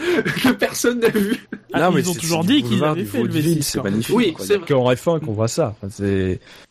que 0.43 0.49
personne 0.51 0.99
n'a 0.99 1.09
vu. 1.09 1.37
Ah, 1.73 1.81
Non, 1.81 1.91
mais 1.91 2.01
ils 2.01 2.09
ont 2.09 2.13
toujours 2.13 2.43
dit 2.43 2.63
qu'ils 2.63 2.83
avaient 2.83 3.05
fait 3.05 3.17
le 3.19 3.23
vaudeville, 3.29 3.59
V6. 3.59 3.61
C'est 3.63 3.83
magnifique. 3.83 4.15
Oui, 4.15 4.33
c'est 4.39 4.55
Il 4.55 4.59
y 4.59 4.63
a 4.63 4.65
que 4.65 4.73
en 4.73 4.91
F1 4.91 5.19
qu'on 5.19 5.33
voit 5.33 5.47
ça. 5.47 5.75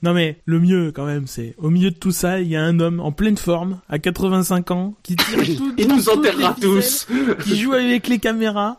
Non 0.03 0.15
mais 0.15 0.39
le 0.45 0.61
mieux 0.61 0.93
quand 0.93 1.07
même, 1.07 1.27
c'est 1.27 1.55
au 1.59 1.71
milieu 1.71 1.91
de 1.91 1.97
tout 1.97 2.13
ça, 2.13 2.41
il 2.41 2.49
y 2.49 2.57
a 2.57 2.63
un 2.63 2.79
homme 2.81 3.01
en 3.01 3.13
pleine 3.13 3.37
forme, 3.37 3.81
à 3.89 3.99
85 3.99 4.71
ans, 4.71 4.95
qui 5.03 5.17
tire 5.17 5.27
tout, 5.57 5.73
Il 5.79 5.87
tout- 5.89 5.97
nous 5.97 6.09
enterrera 6.09 6.55
tous. 6.61 7.07
qui 7.45 7.57
joue 7.59 7.73
avec 7.73 8.09
les 8.09 8.19
caméras. 8.19 8.79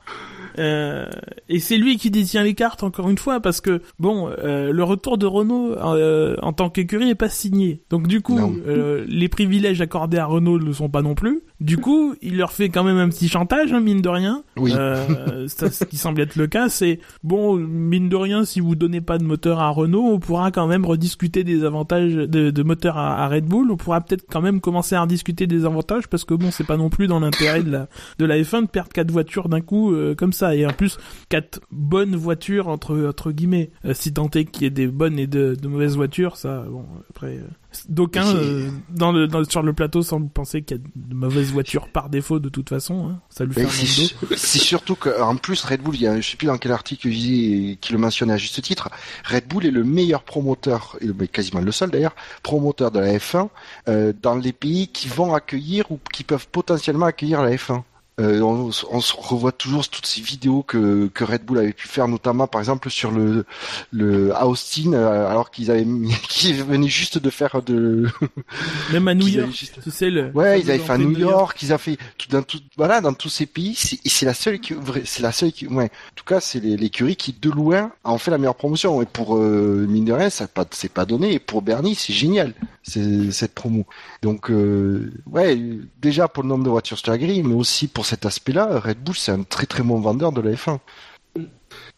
Euh, 0.59 1.05
et 1.49 1.59
c'est 1.59 1.77
lui 1.77 1.97
qui 1.97 2.11
détient 2.11 2.43
les 2.43 2.53
cartes 2.53 2.83
encore 2.83 3.09
une 3.09 3.17
fois 3.17 3.39
parce 3.39 3.61
que 3.61 3.81
bon, 3.99 4.29
euh, 4.29 4.71
le 4.71 4.83
retour 4.83 5.17
de 5.17 5.25
Renault 5.25 5.71
euh, 5.73 6.35
en 6.41 6.53
tant 6.53 6.69
qu'écurie 6.69 7.09
est 7.09 7.15
pas 7.15 7.29
signé. 7.29 7.81
Donc 7.89 8.07
du 8.07 8.21
coup, 8.21 8.39
euh, 8.67 9.05
les 9.07 9.29
privilèges 9.29 9.81
accordés 9.81 10.17
à 10.17 10.25
Renault 10.25 10.59
ne 10.59 10.65
le 10.65 10.73
sont 10.73 10.89
pas 10.89 11.01
non 11.01 11.15
plus. 11.15 11.41
Du 11.59 11.77
coup, 11.77 12.15
il 12.21 12.37
leur 12.37 12.51
fait 12.51 12.69
quand 12.69 12.83
même 12.83 12.97
un 12.97 13.09
petit 13.09 13.29
chantage, 13.29 13.71
hein, 13.71 13.79
mine 13.79 14.01
de 14.01 14.09
rien. 14.09 14.43
Oui. 14.57 14.73
Euh, 14.75 15.47
ça, 15.47 15.69
ce 15.69 15.83
qui 15.83 15.97
semble 15.97 16.21
être 16.21 16.35
le 16.35 16.47
cas, 16.47 16.69
c'est 16.69 16.99
bon, 17.23 17.55
mine 17.55 18.09
de 18.09 18.15
rien, 18.15 18.45
si 18.45 18.59
vous 18.59 18.75
donnez 18.75 19.01
pas 19.01 19.17
de 19.17 19.23
moteur 19.23 19.59
à 19.59 19.69
Renault, 19.69 20.09
on 20.11 20.19
pourra 20.19 20.51
quand 20.51 20.67
même 20.67 20.85
rediscuter 20.85 21.43
des 21.43 21.63
avantages 21.63 22.13
de, 22.13 22.49
de 22.49 22.63
moteur 22.63 22.97
à, 22.97 23.23
à 23.23 23.27
Red 23.27 23.45
Bull. 23.45 23.71
On 23.71 23.77
pourra 23.77 24.01
peut-être 24.01 24.25
quand 24.29 24.41
même 24.41 24.59
commencer 24.59 24.95
à 24.95 25.01
rediscuter 25.01 25.45
des 25.45 25.65
avantages 25.65 26.07
parce 26.07 26.25
que 26.25 26.33
bon, 26.33 26.49
c'est 26.51 26.65
pas 26.65 26.77
non 26.77 26.89
plus 26.89 27.07
dans 27.07 27.19
l'intérêt 27.19 27.63
de 27.63 27.71
la 27.71 27.87
de 28.17 28.25
la 28.25 28.37
F1 28.39 28.63
de 28.63 28.67
perdre 28.67 28.89
quatre 28.91 29.11
voitures 29.11 29.49
d'un 29.49 29.61
coup 29.61 29.93
euh, 29.93 30.15
comme 30.15 30.33
ça 30.33 30.40
et 30.55 30.65
en 30.65 30.73
plus 30.73 30.97
quatre 31.29 31.59
bonnes 31.71 32.15
voitures 32.15 32.67
entre 32.67 33.07
entre 33.07 33.31
guillemets. 33.31 33.71
Euh, 33.85 33.93
si 33.93 34.13
tant 34.13 34.29
est 34.31 34.45
qu'il 34.45 34.63
y 34.63 34.65
ait 34.65 34.69
des 34.69 34.87
bonnes 34.87 35.19
et 35.19 35.27
de, 35.27 35.55
de 35.55 35.67
mauvaises 35.67 35.95
voitures, 35.95 36.37
ça, 36.37 36.63
bon, 36.69 36.85
après. 37.09 37.37
euh, 37.37 37.47
D'aucuns 37.87 38.35
euh, 38.35 38.69
dans 38.89 39.13
le, 39.13 39.27
dans, 39.27 39.45
sur 39.45 39.63
le 39.63 39.71
plateau 39.71 40.01
semblent 40.01 40.29
penser 40.29 40.61
qu'il 40.61 40.75
y 40.77 40.79
a 40.79 40.83
de 40.93 41.15
mauvaises 41.15 41.53
voitures 41.53 41.87
par 41.87 42.09
défaut 42.09 42.39
de 42.39 42.49
toute 42.49 42.67
façon. 42.67 43.07
Hein. 43.09 43.21
Ça 43.29 43.45
lui 43.45 43.53
fait 43.53 43.63
un 43.63 43.69
c'est 44.35 44.59
surtout 44.59 44.95
qu'en 44.95 45.37
plus, 45.37 45.63
Red 45.63 45.81
Bull, 45.81 45.95
il 45.95 46.01
y 46.01 46.07
a, 46.07 46.19
je 46.19 46.29
sais 46.29 46.35
plus 46.35 46.47
dans 46.47 46.57
quel 46.57 46.73
article 46.73 47.09
qui 47.09 47.77
le 47.91 47.97
mentionnait 47.97 48.33
à 48.33 48.37
juste 48.37 48.61
titre, 48.61 48.89
Red 49.25 49.47
Bull 49.47 49.65
est 49.65 49.71
le 49.71 49.83
meilleur 49.85 50.23
promoteur, 50.23 50.97
et 50.99 51.27
quasiment 51.27 51.61
le 51.61 51.71
seul 51.71 51.91
d'ailleurs, 51.91 52.15
promoteur 52.43 52.91
de 52.91 52.99
la 52.99 53.17
F1 53.17 53.47
euh, 53.87 54.11
dans 54.21 54.35
les 54.35 54.51
pays 54.53 54.87
qui 54.89 55.07
vont 55.07 55.33
accueillir 55.33 55.89
ou 55.91 55.99
qui 56.11 56.23
peuvent 56.23 56.47
potentiellement 56.51 57.05
accueillir 57.05 57.41
la 57.41 57.51
F1. 57.55 57.83
Euh, 58.21 58.41
on, 58.41 58.69
on 58.91 59.01
se 59.01 59.13
revoit 59.17 59.51
toujours 59.51 59.87
toutes 59.89 60.05
ces 60.05 60.21
vidéos 60.21 60.63
que, 60.63 61.07
que 61.07 61.23
Red 61.23 61.43
Bull 61.43 61.57
avait 61.57 61.73
pu 61.73 61.87
faire, 61.87 62.07
notamment 62.07 62.47
par 62.47 62.61
exemple 62.61 62.89
sur 62.89 63.11
le, 63.11 63.45
le 63.91 64.31
Austin, 64.41 64.93
euh, 64.93 65.27
alors 65.29 65.51
qu'ils 65.51 65.71
avaient 65.71 65.85
qu'ils 66.29 66.63
venaient 66.63 66.87
juste 66.87 67.17
de 67.17 67.29
faire 67.29 67.61
de, 67.61 68.07
Même 68.93 69.07
à 69.07 69.13
New 69.15 69.27
York, 69.27 69.43
avaient 69.45 69.51
juste- 69.53 69.79
tu 69.83 69.91
sais 69.91 70.09
le. 70.09 70.31
Ouais, 70.33 70.59
ils 70.61 70.69
avaient 70.69 70.79
fait 70.79 70.93
à 70.93 70.97
New 70.97 71.17
York, 71.17 71.61
ils 71.61 71.71
avaient 71.73 71.81
fait 71.95 71.97
tout 72.17 72.27
dans 72.29 72.43
tout, 72.43 72.59
voilà, 72.77 73.01
dans 73.01 73.13
tous 73.13 73.29
ces 73.29 73.45
pays. 73.45 73.75
C'est 73.75 74.25
la 74.25 74.33
seule 74.33 74.59
qui, 74.59 74.73
c'est 75.05 75.23
la 75.23 75.31
seule 75.31 75.51
qui, 75.51 75.67
ouais. 75.67 75.85
En 75.85 76.15
tout 76.15 76.25
cas, 76.25 76.39
c'est 76.39 76.59
l'écurie 76.59 77.15
qui 77.15 77.33
de 77.33 77.49
loin 77.49 77.91
a 78.03 78.11
en 78.11 78.17
fait 78.17 78.31
la 78.31 78.37
meilleure 78.37 78.55
promotion. 78.55 79.01
Et 79.01 79.05
pour 79.05 79.35
euh, 79.37 79.85
mine 79.89 80.05
de 80.05 80.13
rien, 80.13 80.29
ça 80.29 80.43
a 80.43 80.47
pas, 80.47 80.65
c'est 80.71 80.91
pas 80.91 81.05
donné. 81.05 81.33
Et 81.33 81.39
pour 81.39 81.61
Bernie, 81.61 81.95
c'est 81.95 82.13
génial, 82.13 82.53
cette 82.83 83.53
promo. 83.53 83.85
Donc, 84.21 84.49
euh, 84.51 85.11
ouais, 85.25 85.59
déjà 86.01 86.27
pour 86.27 86.43
le 86.43 86.49
nombre 86.49 86.63
de 86.63 86.69
voitures 86.69 86.97
sur 86.97 87.11
la 87.11 87.17
grille, 87.17 87.43
mais 87.43 87.55
aussi 87.55 87.87
pour 87.87 88.05
cet 88.11 88.25
aspect-là, 88.25 88.77
Red 88.77 88.97
Bull, 88.97 89.15
c'est 89.15 89.31
un 89.31 89.43
très 89.43 89.65
très 89.65 89.83
bon 89.83 90.01
vendeur 90.01 90.33
de 90.33 90.41
la 90.41 90.51
F1. 90.51 90.79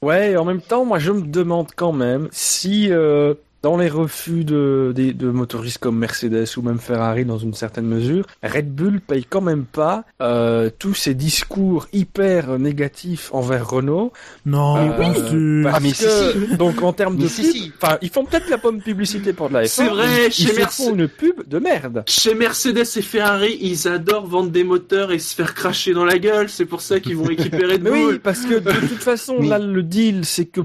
Ouais, 0.04 0.38
en 0.38 0.46
même 0.46 0.62
temps, 0.62 0.86
moi 0.86 1.00
je 1.00 1.12
me 1.12 1.22
demande 1.22 1.70
quand 1.76 1.92
même 1.92 2.30
si 2.32 2.92
euh, 2.92 3.34
dans 3.64 3.78
les 3.78 3.88
refus 3.88 4.44
de, 4.44 4.92
des- 4.94 5.14
de 5.14 5.30
motoristes 5.32 5.78
comme 5.80 5.98
Mercedes 5.98 6.46
ou 6.58 6.62
même 6.62 6.80
Ferrari 6.80 7.24
dans 7.24 7.38
une 7.38 7.54
certaine 7.54 7.86
mesure, 7.88 8.26
Red 8.44 8.76
Bull 8.76 9.00
paye 9.00 9.24
quand 9.28 9.40
même 9.42 9.64
pas 9.64 10.04
euh, 10.22 10.70
tous 10.78 10.94
ces 10.94 11.14
discours 11.14 11.88
hyper 11.94 12.60
négatifs 12.60 13.30
envers 13.34 13.70
Renault. 13.70 14.12
Non, 14.46 14.76
Euh, 14.78 15.14
sûr. 15.30 15.64
parce 15.64 15.76
Ah, 15.78 15.80
mais 15.82 15.94
si, 15.94 16.04
que, 16.04 16.56
donc 16.58 16.84
en 16.84 16.92
termes 16.94 17.16
de 17.18 17.24
Mais 17.24 17.30
si, 17.30 17.42
pub, 17.44 17.52
si. 17.52 17.72
enfin 17.82 17.98
ils 18.02 18.10
font 18.10 18.26
peut-être 18.26 18.50
la 18.50 18.58
bonne 18.58 18.82
publicité 18.82 19.32
pour 19.32 19.48
de 19.48 19.54
la 19.54 19.64
F1. 19.64 19.68
C'est 19.68 19.88
vrai, 19.88 20.08
mais 20.08 20.30
chez 20.30 20.44
ils 20.44 20.50
se 20.50 20.56
Merce- 20.58 20.76
font 20.76 20.94
une 20.94 21.08
pub 21.08 21.48
de 21.48 21.60
merde. 21.60 22.04
Chez 22.08 22.36
Mercedes 22.36 22.84
et 22.98 23.02
Ferrari, 23.02 23.58
ils 23.62 23.88
adorent 23.88 24.28
vendre 24.28 24.52
des 24.52 24.66
moteurs 24.66 25.12
et 25.14 25.20
se 25.20 25.34
faire 25.34 25.54
cracher 25.54 25.94
dans 25.94 26.06
la 26.06 26.20
gueule. 26.20 26.50
C'est 26.50 26.66
pour 26.66 26.82
ça 26.82 27.00
qu'ils 27.00 27.16
vont 27.16 27.30
équiper 27.30 27.66
Red 27.66 27.82
Mais 27.82 27.90
Bull. 27.92 28.14
oui, 28.16 28.20
parce 28.22 28.42
que 28.42 28.56
de 28.60 28.72
toute 28.88 29.02
façon, 29.04 29.42
là, 29.42 29.58
le 29.58 29.84
deal, 29.84 30.26
c'est 30.26 30.46
que 30.48 30.62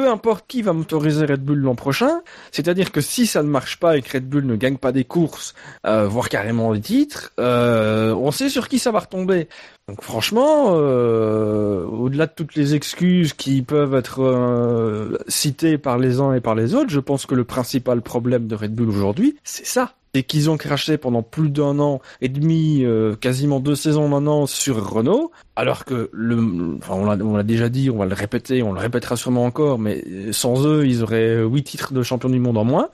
peu 0.00 0.08
importe 0.08 0.46
qui 0.48 0.62
va 0.62 0.72
motoriser 0.72 1.26
Red 1.26 1.44
Bull 1.44 1.58
l'an 1.58 1.74
prochain, 1.74 2.22
c'est-à-dire 2.52 2.90
que 2.90 3.02
si 3.02 3.26
ça 3.26 3.42
ne 3.42 3.50
marche 3.50 3.78
pas 3.78 3.98
et 3.98 4.00
que 4.00 4.16
Red 4.16 4.26
Bull 4.26 4.46
ne 4.46 4.56
gagne 4.56 4.78
pas 4.78 4.92
des 4.92 5.04
courses, 5.04 5.52
euh, 5.86 6.08
voire 6.08 6.30
carrément 6.30 6.72
les 6.72 6.80
titres, 6.80 7.34
euh, 7.38 8.14
on 8.14 8.30
sait 8.30 8.48
sur 8.48 8.70
qui 8.70 8.78
ça 8.78 8.92
va 8.92 9.00
retomber. 9.00 9.46
Donc 9.88 10.00
franchement, 10.00 10.68
euh, 10.70 11.84
au-delà 11.84 12.28
de 12.28 12.32
toutes 12.34 12.54
les 12.54 12.74
excuses 12.74 13.34
qui 13.34 13.60
peuvent 13.60 13.94
être 13.94 15.18
citées 15.28 15.76
par 15.76 15.98
les 15.98 16.18
uns 16.18 16.32
et 16.32 16.40
par 16.40 16.54
les 16.54 16.74
autres, 16.74 16.88
je 16.88 17.00
pense 17.00 17.26
que 17.26 17.34
le 17.34 17.44
principal 17.44 18.00
problème 18.00 18.46
de 18.46 18.54
Red 18.54 18.74
Bull 18.74 18.88
aujourd'hui, 18.88 19.36
c'est 19.44 19.66
ça. 19.66 19.96
Et 20.14 20.22
qu'ils 20.22 20.50
ont 20.50 20.56
craché 20.56 20.98
pendant 20.98 21.22
plus 21.22 21.50
d'un 21.50 21.78
an 21.78 22.00
et 22.20 22.28
demi, 22.28 22.84
euh, 22.84 23.14
quasiment 23.14 23.60
deux 23.60 23.74
saisons 23.74 24.08
maintenant 24.08 24.46
sur 24.46 24.90
Renault, 24.90 25.30
alors 25.56 25.84
que 25.84 26.10
le, 26.12 26.78
enfin 26.78 26.94
on 26.94 27.34
l'a, 27.36 27.42
déjà 27.42 27.68
dit, 27.68 27.90
on 27.90 27.98
va 27.98 28.06
le 28.06 28.14
répéter, 28.14 28.62
on 28.62 28.72
le 28.72 28.80
répétera 28.80 29.16
sûrement 29.16 29.44
encore, 29.44 29.78
mais 29.78 30.32
sans 30.32 30.66
eux, 30.66 30.86
ils 30.86 31.02
auraient 31.02 31.42
huit 31.42 31.64
titres 31.64 31.92
de 31.92 32.02
champion 32.02 32.28
du 32.28 32.40
monde 32.40 32.58
en 32.58 32.64
moins. 32.64 32.88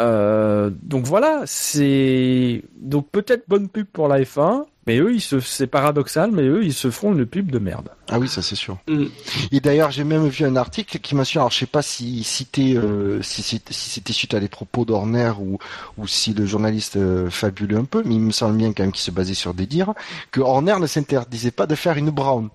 Euh, 0.00 0.70
donc 0.82 1.04
voilà, 1.04 1.42
c'est 1.46 2.62
donc 2.76 3.10
peut-être 3.10 3.44
bonne 3.48 3.68
pub 3.68 3.86
pour 3.86 4.08
la 4.08 4.20
F1, 4.20 4.64
mais 4.86 4.98
eux, 4.98 5.14
ils 5.14 5.20
se, 5.20 5.38
c'est 5.40 5.66
paradoxal, 5.66 6.30
mais 6.32 6.42
eux, 6.42 6.64
ils 6.64 6.74
se 6.74 6.90
font 6.90 7.12
une 7.12 7.26
pub 7.26 7.50
de 7.50 7.58
merde. 7.58 7.90
Ah 8.08 8.18
oui, 8.18 8.28
ça 8.28 8.42
c'est 8.42 8.56
sûr. 8.56 8.78
Mm. 8.88 9.04
Et 9.52 9.60
d'ailleurs, 9.60 9.90
j'ai 9.90 10.04
même 10.04 10.26
vu 10.26 10.44
un 10.44 10.56
article 10.56 10.98
qui 10.98 11.14
m'a 11.14 11.24
su, 11.24 11.38
alors 11.38 11.50
je 11.50 11.58
sais 11.58 11.66
pas 11.66 11.82
si 11.82 12.24
c'était 12.24 12.74
euh, 12.76 13.22
si 13.22 13.42
c'était 13.42 13.72
si 13.72 13.90
c'était 13.90 14.12
suite 14.12 14.34
à 14.34 14.40
des 14.40 14.48
propos 14.48 14.84
d'Horner 14.84 15.32
ou 15.38 15.58
ou 15.98 16.06
si 16.06 16.34
le 16.34 16.46
journaliste 16.46 16.96
euh, 16.96 17.30
fabulait 17.30 17.76
un 17.76 17.84
peu, 17.84 18.02
mais 18.04 18.14
il 18.14 18.20
me 18.20 18.32
semble 18.32 18.56
bien 18.56 18.72
quand 18.72 18.82
même 18.82 18.92
qu'il 18.92 19.02
se 19.02 19.10
basait 19.10 19.34
sur 19.34 19.54
des 19.54 19.66
dires 19.66 19.94
que 20.30 20.40
Horner 20.40 20.76
ne 20.80 20.86
s'interdisait 20.86 21.50
pas 21.50 21.66
de 21.66 21.74
faire 21.74 21.96
une 21.96 22.10
Brown. 22.10 22.48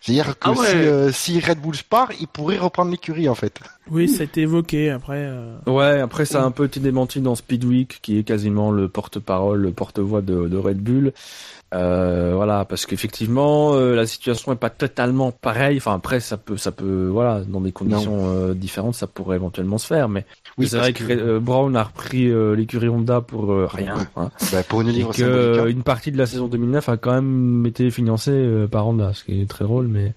C'est-à-dire 0.00 0.38
que 0.38 0.48
Ah 0.48 0.52
ouais. 0.52 0.66
si, 0.66 0.76
euh, 0.76 1.12
si 1.12 1.40
Red 1.40 1.60
Bull 1.60 1.74
part, 1.88 2.10
il 2.20 2.28
pourrait 2.28 2.58
reprendre 2.58 2.90
l'écurie 2.90 3.28
en 3.28 3.34
fait. 3.34 3.60
Oui, 3.90 4.08
ça 4.08 4.22
a 4.22 4.24
été 4.24 4.42
évoqué 4.42 4.90
après. 4.90 5.16
euh, 5.28 5.56
Ouais, 5.66 6.00
après 6.00 6.24
ça 6.26 6.42
a 6.42 6.44
un 6.44 6.50
peu 6.50 6.64
été 6.66 6.80
démenti 6.80 7.20
dans 7.20 7.34
Speedweek, 7.34 8.00
qui 8.02 8.18
est 8.18 8.22
quasiment 8.24 8.70
le 8.70 8.88
porte-parole, 8.88 9.60
le 9.60 9.72
porte-voix 9.72 10.20
de, 10.22 10.46
de 10.48 10.56
Red 10.56 10.78
Bull. 10.78 11.12
Euh, 11.74 12.32
voilà, 12.34 12.64
parce 12.64 12.86
qu'effectivement, 12.86 13.74
euh, 13.74 13.94
la 13.94 14.06
situation 14.06 14.52
est 14.52 14.56
pas 14.56 14.70
totalement 14.70 15.32
pareille. 15.32 15.76
Enfin, 15.76 15.94
après, 15.94 16.18
ça 16.20 16.38
peut, 16.38 16.56
ça 16.56 16.72
peut, 16.72 17.08
voilà, 17.12 17.42
dans 17.46 17.60
des 17.60 17.72
conditions 17.72 18.26
euh, 18.28 18.54
différentes, 18.54 18.94
ça 18.94 19.06
pourrait 19.06 19.36
éventuellement 19.36 19.76
se 19.76 19.86
faire. 19.86 20.08
Mais 20.08 20.24
c'est 20.66 20.76
parce 20.76 20.90
vrai 20.90 20.92
que, 20.92 21.12
euh, 21.12 21.40
Brown 21.40 21.76
a 21.76 21.84
repris 21.84 22.28
euh, 22.28 22.54
l'écurie 22.54 22.88
Honda 22.88 23.20
pour 23.20 23.52
euh, 23.52 23.66
rien. 23.70 23.94
hein. 24.16 24.30
bah, 24.52 24.62
pour 24.68 24.80
une 24.80 24.88
livre 24.88 25.14
que 25.14 25.68
une 25.70 25.82
partie 25.82 26.10
de 26.12 26.18
la 26.18 26.26
saison 26.26 26.48
2009 26.48 26.88
a 26.88 26.96
quand 26.96 27.12
même 27.12 27.64
été 27.66 27.90
financée 27.90 28.30
euh, 28.32 28.66
par 28.66 28.86
Honda, 28.88 29.12
ce 29.14 29.24
qui 29.24 29.40
est 29.42 29.48
très 29.48 29.64
drôle, 29.64 29.86
mais 29.88 30.14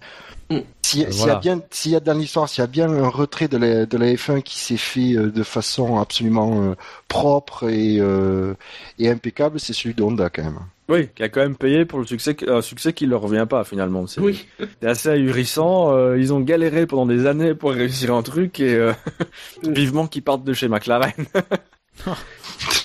S'il 0.81 1.01
y, 1.01 1.29
a 1.29 1.35
bien, 1.35 1.61
s'il 1.69 1.91
y 1.93 1.95
a 1.95 2.01
dans 2.01 2.13
l'histoire, 2.17 2.49
s'il 2.49 2.59
y 2.61 2.63
a 2.65 2.67
bien 2.67 2.89
un 2.89 3.07
retrait 3.07 3.47
de 3.47 3.57
la, 3.57 3.85
de 3.85 3.97
la 3.97 4.07
F1 4.07 4.41
qui 4.41 4.59
s'est 4.59 4.75
fait 4.75 5.13
euh, 5.13 5.31
de 5.31 5.43
façon 5.43 5.99
absolument 5.99 6.61
euh, 6.63 6.75
propre 7.07 7.69
et, 7.69 7.97
euh, 7.99 8.55
et 8.99 9.09
impeccable, 9.09 9.57
c'est 9.59 9.71
celui 9.71 9.93
de 9.95 10.03
Honda 10.03 10.29
quand 10.29 10.43
même. 10.43 10.59
oui, 10.89 11.07
qui 11.15 11.23
a 11.23 11.29
quand 11.29 11.39
même 11.39 11.55
payé 11.55 11.85
pour 11.85 11.99
le 11.99 12.05
succès, 12.05 12.35
un 12.49 12.61
succès 12.61 12.91
qui 12.91 13.05
leur 13.05 13.21
revient 13.21 13.45
pas 13.49 13.63
finalement. 13.63 14.05
C'est 14.07 14.19
Oui. 14.19 14.45
c'est 14.81 14.87
assez 14.89 15.07
ahurissant. 15.09 15.95
euh, 15.95 16.17
ils 16.19 16.33
ont 16.33 16.41
galéré 16.41 16.85
pendant 16.85 17.05
des 17.05 17.25
années 17.25 17.53
pour 17.55 17.71
réussir 17.71 18.13
un 18.13 18.21
truc 18.23 18.59
et 18.59 18.73
euh, 18.75 18.91
vivement 19.63 20.07
qu'ils 20.07 20.23
partent 20.23 20.43
de 20.43 20.51
chez 20.53 20.67
McLaren. 20.67 21.13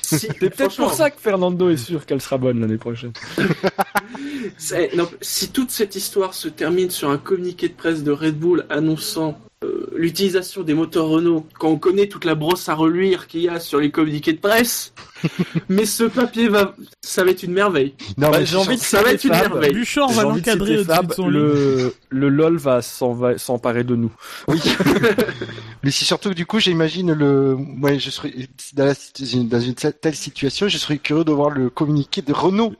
C'est 0.03 0.39
peut-être 0.39 0.77
pour 0.77 0.93
ça 0.93 1.11
que 1.11 1.21
Fernando 1.21 1.69
est 1.69 1.77
sûr 1.77 2.07
qu'elle 2.07 2.21
sera 2.21 2.39
bonne 2.39 2.61
l'année 2.61 2.79
prochaine. 2.79 3.13
non, 4.97 5.09
si 5.21 5.51
toute 5.51 5.71
cette 5.71 5.97
histoire 5.97 6.35
se 6.35 6.49
termine 6.49 6.91
sur 6.91 7.11
un 7.11 7.19
communiqué 7.19 7.69
de 7.69 7.75
presse 7.75 8.03
de 8.03 8.13
Red 8.13 8.39
Bull 8.39 8.67
annonçant 8.71 9.39
euh, 9.65 9.87
l'utilisation 9.97 10.63
des 10.63 10.75
moteurs 10.75 11.07
Renault, 11.09 11.47
quand 11.59 11.69
on 11.69 11.79
connaît 11.79 12.09
toute 12.09 12.25
la 12.27 12.35
brosse 12.35 12.69
à 12.69 12.75
reluire 12.75 13.27
qu'il 13.27 13.41
y 13.41 13.49
a 13.49 13.59
sur 13.59 13.81
les 13.81 13.91
communiqués 13.91 14.35
de 14.35 14.39
presse, 14.39 14.93
mais 15.71 15.87
ce 15.87 16.05
papier 16.05 16.49
va, 16.49 16.75
ça 17.01 17.25
va 17.25 17.31
être 17.31 17.43
une 17.43 17.53
merveille. 17.53 17.95
Non, 18.19 18.31
Bah, 18.31 18.39
mais 18.41 18.47
j'ai 18.47 18.57
envie 18.57 18.77
de 18.77 18.81
ça 18.83 19.03
va 19.03 19.13
être 19.13 19.25
une 19.25 19.33
Fab. 19.33 19.53
merveille. 19.53 19.73
Buchor 19.73 20.11
J'ai 20.11 20.15
va 20.17 20.23
l'encadrer 20.25 20.85
le, 21.29 21.95
le 22.11 22.29
LOL 22.29 22.57
va 22.59 22.83
s'emparer 22.83 23.83
de 23.85 23.97
nous. 23.97 24.13
Oui. 24.49 24.61
Mais 25.83 25.91
c'est 25.91 26.05
surtout 26.05 26.31
que 26.31 26.35
du 26.35 26.47
coup, 26.47 26.59
j'imagine 26.59 27.13
le. 27.13 27.55
Moi, 27.57 27.97
je 27.99 28.11
serais 28.11 28.33
dans, 28.75 28.85
la- 28.87 29.45
dans 29.45 29.61
une 29.61 29.75
telle 29.75 30.15
situation, 30.15 30.69
je 30.69 30.79
serais 30.79 30.99
curieux 30.99 31.25
de 31.25 31.33
voir 31.33 31.51
le 31.51 31.71
communiqué 31.71 32.23
de 32.23 32.33
Renault. 32.33 32.75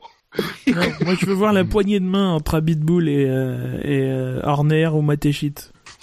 Non, 0.67 0.75
moi, 1.05 1.15
je 1.19 1.25
veux 1.25 1.33
voir 1.33 1.53
la 1.53 1.63
poignée 1.63 1.99
de 1.99 2.05
main 2.05 2.31
entre 2.33 2.55
Abitbull 2.55 3.07
et, 3.09 3.25
euh, 3.27 3.79
et 3.81 4.01
euh, 4.03 4.41
Horner 4.43 4.87
ou 4.93 5.01
Matechit. 5.01 5.53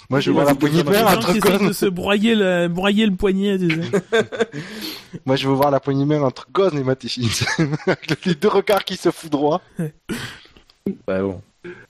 Moi, 0.09 0.19
je 0.19 0.31
vois 0.31 0.43
la 0.43 0.55
poignée 0.55 0.83
de 0.83 0.89
essayent 0.89 1.39
Ghosn. 1.39 1.67
de 1.67 1.73
se 1.73 1.85
broyer 1.85 2.35
le, 2.35 2.67
broyer 2.67 3.05
le 3.05 3.15
poignet. 3.15 3.57
Moi, 5.25 5.35
je 5.35 5.47
veux 5.47 5.55
voir 5.55 5.71
la 5.71 5.79
poignée 5.79 6.05
de 6.05 6.21
entre 6.21 6.47
Ghosn 6.51 6.77
et 6.77 6.83
Matechins. 6.83 7.45
Les 8.25 8.35
deux 8.35 8.47
regards 8.47 8.83
qui 8.83 8.97
se 8.97 9.11
foudroient. 9.11 9.61
Bah 11.07 11.21
bon. 11.21 11.41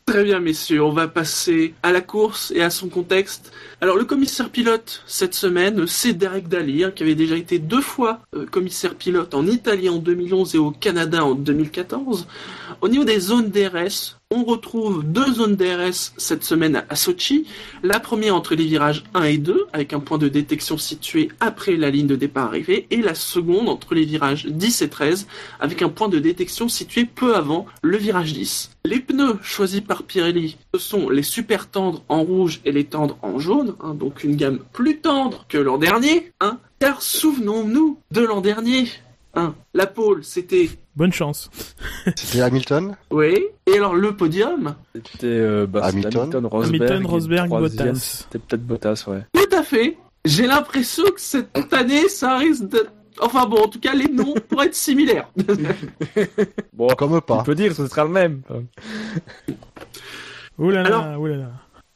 Très 0.06 0.24
bien, 0.24 0.40
messieurs, 0.40 0.84
on 0.84 0.92
va 0.92 1.08
passer 1.08 1.74
à 1.84 1.92
la 1.92 2.00
course 2.00 2.54
et 2.56 2.62
à 2.62 2.70
son 2.70 2.90
contexte. 2.90 3.52
Alors, 3.82 3.98
le 3.98 4.06
commissaire 4.06 4.50
pilote 4.50 5.04
cette 5.08 5.34
semaine, 5.34 5.88
c'est 5.88 6.14
Derek 6.14 6.48
Daly, 6.48 6.84
hein, 6.84 6.92
qui 6.96 7.04
avait 7.04 7.16
déjà 7.16 7.36
été 7.36 7.60
deux 7.60 7.82
fois 7.82 8.20
euh, 8.36 8.46
commissaire 8.46 8.96
pilote 8.96 9.34
en 9.34 9.48
Italie 9.48 9.90
en 9.90 9.98
2011 9.98 10.56
et 10.56 10.58
au 10.60 10.72
Canada 10.72 11.26
en 11.26 11.34
2014. 11.34 12.28
Au 12.82 12.88
niveau 12.88 13.04
des 13.04 13.20
zones 13.20 13.50
DRS, 13.50 14.18
on 14.32 14.44
retrouve 14.44 15.04
deux 15.06 15.34
zones 15.34 15.56
DRS 15.56 16.14
cette 16.18 16.44
semaine 16.44 16.84
à 16.90 16.96
Sochi. 16.96 17.48
La 17.84 18.00
première 18.00 18.36
entre 18.36 18.56
les 18.56 18.66
virages 18.66 19.04
1 19.14 19.24
et 19.24 19.38
2, 19.38 19.68
avec 19.72 19.94
un 19.94 20.00
point 20.00 20.18
de 20.18 20.28
détection 20.28 20.78
situé 20.78 21.30
après 21.40 21.78
la 21.78 21.92
ligne 21.92 22.08
de 22.08 22.16
départ 22.16 22.48
arrivée, 22.48 22.88
et 22.90 23.02
la 23.02 23.16
seconde 23.16 23.70
entre 23.70 23.94
les 23.94 24.04
virages 24.04 24.46
10 24.48 24.82
et 24.82 24.90
13, 24.90 25.28
avec 25.60 25.82
un 25.84 25.90
point 25.90 26.10
de 26.10 26.20
détection 26.20 26.68
situé 26.68 27.06
peu 27.06 27.36
avant 27.36 27.66
le 27.84 27.98
virage 27.98 28.34
10. 28.34 28.72
Les 28.84 29.00
pneus 29.00 29.38
choisis 29.44 29.82
par 29.82 30.04
Pirelli, 30.04 30.58
ce 30.74 30.82
sont 30.82 31.10
les 31.10 31.24
super 31.24 31.70
tendres 31.70 32.04
en 32.10 32.24
rouge 32.24 32.62
et 32.66 32.72
les 32.72 32.86
tendres 32.86 33.18
en 33.22 33.40
jaune, 33.40 33.76
hein, 33.80 33.94
donc 33.94 34.24
une 34.24 34.36
gamme 34.36 34.60
plus 34.74 34.98
tendre 34.98 35.46
que 35.48 35.58
l'an 35.58 35.78
dernier, 35.78 36.32
hein, 36.42 36.58
car 36.80 37.02
souvenons-nous 37.02 38.00
de 38.12 38.22
l'an 38.22 38.42
dernier. 38.42 38.90
Hein, 39.36 39.54
la 39.74 39.86
pole, 39.86 40.24
c'était... 40.24 40.70
Bonne 40.96 41.12
chance. 41.14 41.50
C'était 42.16 42.42
Hamilton. 42.42 42.96
Oui, 43.12 43.36
et 43.68 43.78
alors 43.78 43.96
le 43.96 44.16
podium 44.16 44.76
C'était 44.94 45.26
euh, 45.28 45.68
bah, 45.68 45.82
Hamilton. 45.84 46.22
Hamilton, 46.22 46.46
Rosberg, 46.46 46.82
Hamilton, 46.82 47.06
Rosberg, 47.06 47.50
Bottas. 47.50 47.96
C'était 47.96 48.40
peut-être 48.40 48.66
Bottas, 48.66 49.04
ouais. 49.08 49.22
Tout 49.34 49.56
à 49.56 49.64
fait. 49.64 49.98
J'ai 50.24 50.48
l'impression 50.48 51.04
que 51.04 51.20
cette 51.20 51.74
année, 51.74 52.08
ça 52.08 52.38
risque 52.38 52.68
de... 52.70 52.88
Enfin 53.22 53.46
bon, 53.46 53.58
en 53.64 53.68
tout 53.68 53.80
cas, 53.80 53.94
les 53.94 54.08
noms 54.08 54.34
pourraient 54.50 54.68
être 54.68 54.76
similaires. 54.76 55.30
Bon, 56.74 56.88
Comme 56.98 57.14
on 57.14 57.22
pas. 57.22 57.44
peut 57.44 57.56
dire 57.56 57.70
que 57.70 57.76
ce 57.76 57.88
sera 57.88 58.04
le 58.06 58.10
même. 58.12 58.42
Ouh 60.58 60.70
là 60.70 60.84
là, 60.84 61.00
Alors- 61.00 61.22
ouh 61.22 61.28
là 61.28 61.36
là. 61.38 61.52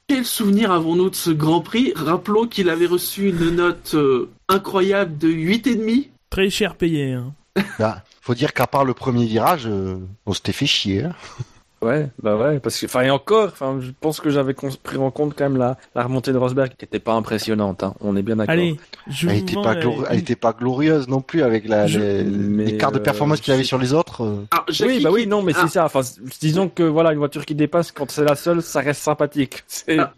Quel 0.08 0.26
souvenir 0.26 0.72
avons-nous 0.72 1.12
de 1.12 1.16
ce 1.16 1.30
Grand 1.30 1.62
Prix? 1.62 1.94
Rappelons 1.96 2.48
qu'il 2.48 2.70
avait 2.70 2.88
reçu 2.88 3.30
une 3.30 3.52
note 3.52 3.92
euh, 3.94 4.28
incroyable 4.48 5.20
de 5.20 5.28
8,5. 5.30 6.10
Très 6.32 6.50
cher 6.50 6.74
payé. 6.76 7.14
Hein. 7.14 7.32
Bah, 7.78 8.04
faut 8.22 8.34
dire 8.36 8.54
qu'à 8.54 8.68
part 8.68 8.86
le 8.86 8.94
premier 8.94 9.26
virage, 9.26 9.66
euh, 9.68 9.96
on 10.26 10.34
s'était 10.34 10.52
fait 10.54 10.66
chier. 10.68 11.04
hein. 11.06 11.14
Ouais, 11.82 12.10
bah 12.22 12.36
ouais, 12.36 12.60
parce 12.60 12.78
que, 12.78 12.88
enfin, 12.88 13.04
et 13.04 13.10
encore, 13.10 13.46
enfin, 13.54 13.78
je 13.80 13.92
pense 14.02 14.20
que 14.20 14.30
j'avais 14.30 14.54
pris 14.54 14.98
en 14.98 15.12
compte 15.12 15.34
quand 15.34 15.46
même 15.46 15.56
la, 15.56 15.78
la 15.96 16.04
remontée 16.04 16.34
de 16.34 16.38
Rosberg, 16.38 16.74
qui 16.78 16.84
était 16.84 17.00
pas 17.00 17.14
impressionnante, 17.14 17.84
hein. 17.84 17.94
On 18.02 18.18
est 18.18 18.22
bien 18.22 18.36
d'accord. 18.36 18.52
Allez, 18.52 18.76
je 19.10 19.30
Elle 19.30 19.36
vous 19.36 19.40
était 19.44 19.54
vends 19.56 19.62
pas, 19.62 19.76
la- 19.76 19.82
glori- 19.86 20.06
elle 20.10 20.20
était 20.20 20.36
pas 20.36 20.52
glorieuse 20.52 21.08
non 21.08 21.22
plus 21.22 21.42
avec 21.42 21.66
la, 21.70 21.88
Je- 21.88 21.98
les, 22.00 22.24
l'écart 22.26 22.92
de 22.92 23.00
euh, 23.00 23.02
performance 23.02 23.40
qu'il 23.40 23.54
avait 23.54 23.64
sur 23.64 23.78
les 23.78 23.94
autres. 23.94 24.26
euh. 24.26 24.46
Jackie 24.68 24.98
Oui, 24.98 25.02
bah 25.02 25.10
oui, 25.10 25.26
non, 25.26 25.42
mais 25.42 25.54
Ah, 25.56 25.62
c'est 25.62 25.76
ça. 25.76 25.86
Enfin, 25.86 26.02
disons 26.42 26.68
que 26.68 26.84
voilà, 26.84 27.14
une 27.14 27.20
voiture 27.20 27.46
qui 27.46 27.56
dépasse 27.56 27.94
quand 27.94 28.12
c'est 28.12 28.26
la 28.26 28.36
seule, 28.36 28.62
ça 28.62 28.82
reste 28.82 29.02
sympathique. 29.02 29.64
C'est, 29.68 30.00
Ah. 30.00 30.14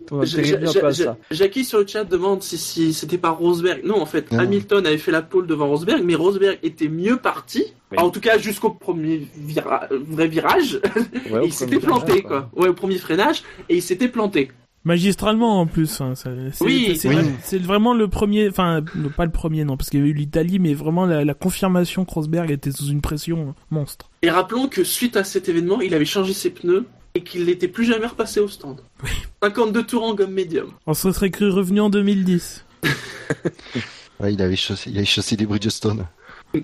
Jackie 1.30 1.64
sur 1.64 1.80
le 1.80 1.86
chat 1.88 2.04
demande 2.06 2.42
si, 2.42 2.58
si 2.58 2.92
c'était 2.92 3.18
pas 3.20 3.30
Rosberg. 3.30 3.82
Non, 3.86 4.02
en 4.02 4.06
fait, 4.06 4.32
Non. 4.32 4.40
Hamilton 4.40 4.86
avait 4.86 4.98
fait 4.98 5.12
la 5.12 5.22
pole 5.22 5.46
devant 5.46 5.68
Rosberg, 5.68 6.02
mais 6.04 6.16
Rosberg 6.16 6.58
était 6.64 6.88
mieux 6.90 7.18
parti. 7.18 7.74
Oui. 7.92 7.98
En 8.00 8.10
tout 8.10 8.22
cas, 8.22 8.38
jusqu'au 8.38 8.70
premier 8.72 9.28
vira- 9.38 9.88
vrai 9.92 10.28
virage. 10.28 10.80
Ouais, 11.30 11.42
il 11.46 11.54
s'était 11.54 11.80
planté, 11.80 12.14
virage, 12.14 12.24
quoi. 12.28 12.50
Ouais, 12.56 12.70
au 12.70 12.74
premier 12.74 12.98
freinage. 12.98 13.44
Et 13.70 13.76
il 13.78 13.82
s'était 13.82 14.08
planté. 14.08 14.52
Magistralement 14.84 15.60
en 15.60 15.68
plus. 15.68 16.02
hein, 16.02 16.16
ça- 16.16 16.32
c'est, 16.54 16.64
Oui, 16.64 17.00
oui. 17.06 17.58
vraiment 17.60 17.94
le 17.94 18.08
premier, 18.08 18.50
enfin 18.50 18.84
pas 19.16 19.26
le 19.26 19.32
premier 19.32 19.64
non, 19.64 19.78
parce 19.78 19.90
qu'il 19.92 20.00
y 20.00 20.04
a 20.04 20.06
eu 20.08 20.14
l'Italie, 20.14 20.58
mais 20.58 20.74
vraiment 20.74 21.06
la, 21.06 21.24
la 21.24 21.34
confirmation 21.36 22.04
que 22.06 22.12
Rosberg 22.12 22.50
était 22.50 22.72
sous 22.72 22.88
une 22.88 23.02
pression 23.02 23.54
monstre. 23.70 24.10
Et 24.24 24.32
rappelons 24.32 24.68
que 24.68 24.84
suite 24.84 25.18
à 25.18 25.24
cet 25.24 25.50
événement, 25.50 25.82
il 25.82 25.94
avait 25.94 26.06
changé 26.06 26.34
ses 26.34 26.50
pneus 26.50 26.86
et 27.14 27.22
qu'il 27.24 27.46
n'était 27.46 27.68
plus 27.68 27.86
jamais 27.86 28.08
repassé 28.08 28.40
au 28.40 28.48
stand. 28.48 28.82
52 29.44 29.84
tours 29.84 30.04
en 30.04 30.16
gomme 30.16 30.32
médium. 30.32 30.72
On 30.88 30.94
se 30.96 31.12
serait 31.12 31.30
cru 31.30 31.50
revenu 31.52 31.82
en 31.82 31.90
2010. 31.90 32.66
Ouais, 34.20 34.34
il 34.34 34.42
avait 34.44 34.56
chaussé, 34.56 34.92
il 34.92 34.98
avait 34.98 35.06
chaussé 35.06 35.36
des 35.36 35.48
Bridgestone. 35.48 36.06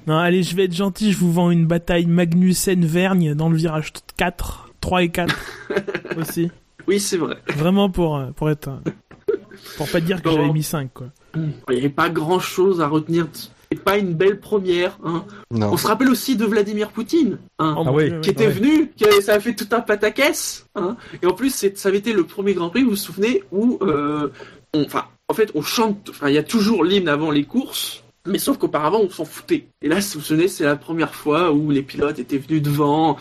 Non, 0.08 0.18
allez, 0.18 0.44
je 0.44 0.56
vais 0.56 0.66
être 0.66 0.74
gentil, 0.76 1.12
je 1.14 1.18
vous 1.18 1.32
vends 1.32 1.50
une 1.52 1.66
bataille 1.66 2.06
Magnussen-Vergne 2.08 3.34
dans 3.36 3.50
le 3.50 3.58
virage 3.58 3.94
4, 4.18 4.72
3 4.82 5.04
et 5.04 5.10
4 5.10 5.36
aussi. 6.18 6.52
Oui, 6.88 7.00
c'est 7.00 7.18
vrai. 7.18 7.38
Vraiment 7.56 7.90
pour, 7.90 8.18
euh, 8.18 8.28
pour 8.36 8.50
être... 8.50 8.70
euh, 8.70 9.34
Pour 9.78 9.90
pas 9.90 10.00
dire 10.00 10.22
que 10.22 10.30
Bon. 10.30 10.36
j'avais 10.36 10.52
mis 10.54 10.64
5, 10.64 10.92
quoi. 10.94 11.08
Il 11.36 11.44
n'y 11.70 11.78
avait 11.78 11.90
pas 11.90 12.10
grand 12.10 12.40
chose 12.40 12.82
à 12.82 12.88
retenir. 12.88 13.28
C'est 13.72 13.84
pas 13.84 13.98
une 13.98 14.14
belle 14.14 14.40
première. 14.40 14.98
Hein. 15.04 15.26
Non. 15.52 15.72
On 15.74 15.78
se 15.78 15.88
rappelle 15.88 16.10
aussi 16.10 16.36
de 16.38 16.46
Vladimir 16.46 16.90
Poutine. 16.90 17.38
Hein. 17.60 17.76
Ah 17.78 17.84
mon 17.84 17.94
oui, 17.94 18.08
qui 18.08 18.14
oui. 18.14 18.30
était 18.30 18.48
ouais. 18.48 18.54
venu, 18.54 18.92
qui 18.96 19.04
avait, 19.06 19.22
ça 19.22 19.34
a 19.36 19.40
fait 19.42 19.54
tout 19.56 19.68
un 19.72 19.82
pataquès, 19.82 20.66
hein. 20.76 20.96
Et 21.22 21.26
en 21.28 21.34
plus, 21.34 21.50
ça 21.76 21.90
avait 21.90 21.98
été 21.98 22.14
le 22.14 22.24
premier 22.24 22.54
Grand 22.54 22.70
Prix, 22.70 22.84
vous 22.84 22.92
vous 22.92 22.96
souvenez, 22.96 23.44
où, 23.52 23.78
euh, 23.82 24.30
on- 24.74 24.86
en 25.30 25.34
fait, 25.34 25.52
on 25.54 25.62
chante, 25.62 26.12
il 26.26 26.34
y 26.34 26.38
a 26.38 26.44
toujours 26.44 26.86
l'hymne 26.86 27.10
avant 27.10 27.30
les 27.32 27.44
courses, 27.44 28.04
Mais 28.28 28.40
sauf 28.40 28.58
qu'auparavant, 28.58 29.00
on 29.00 29.10
s'en 29.10 29.26
foutait. 29.26 29.68
Et 29.82 29.88
là, 29.88 30.02
si 30.02 30.14
vous 30.14 30.20
vous 30.20 30.26
souvenez, 30.26 30.48
c'est 30.48 30.64
la 30.66 30.76
première 30.76 31.16
fois 31.16 31.52
où 31.52 31.72
les 31.72 31.82
pilotes 31.82 32.20
étaient 32.20 32.38
venus 32.38 32.62
devant. 32.62 33.18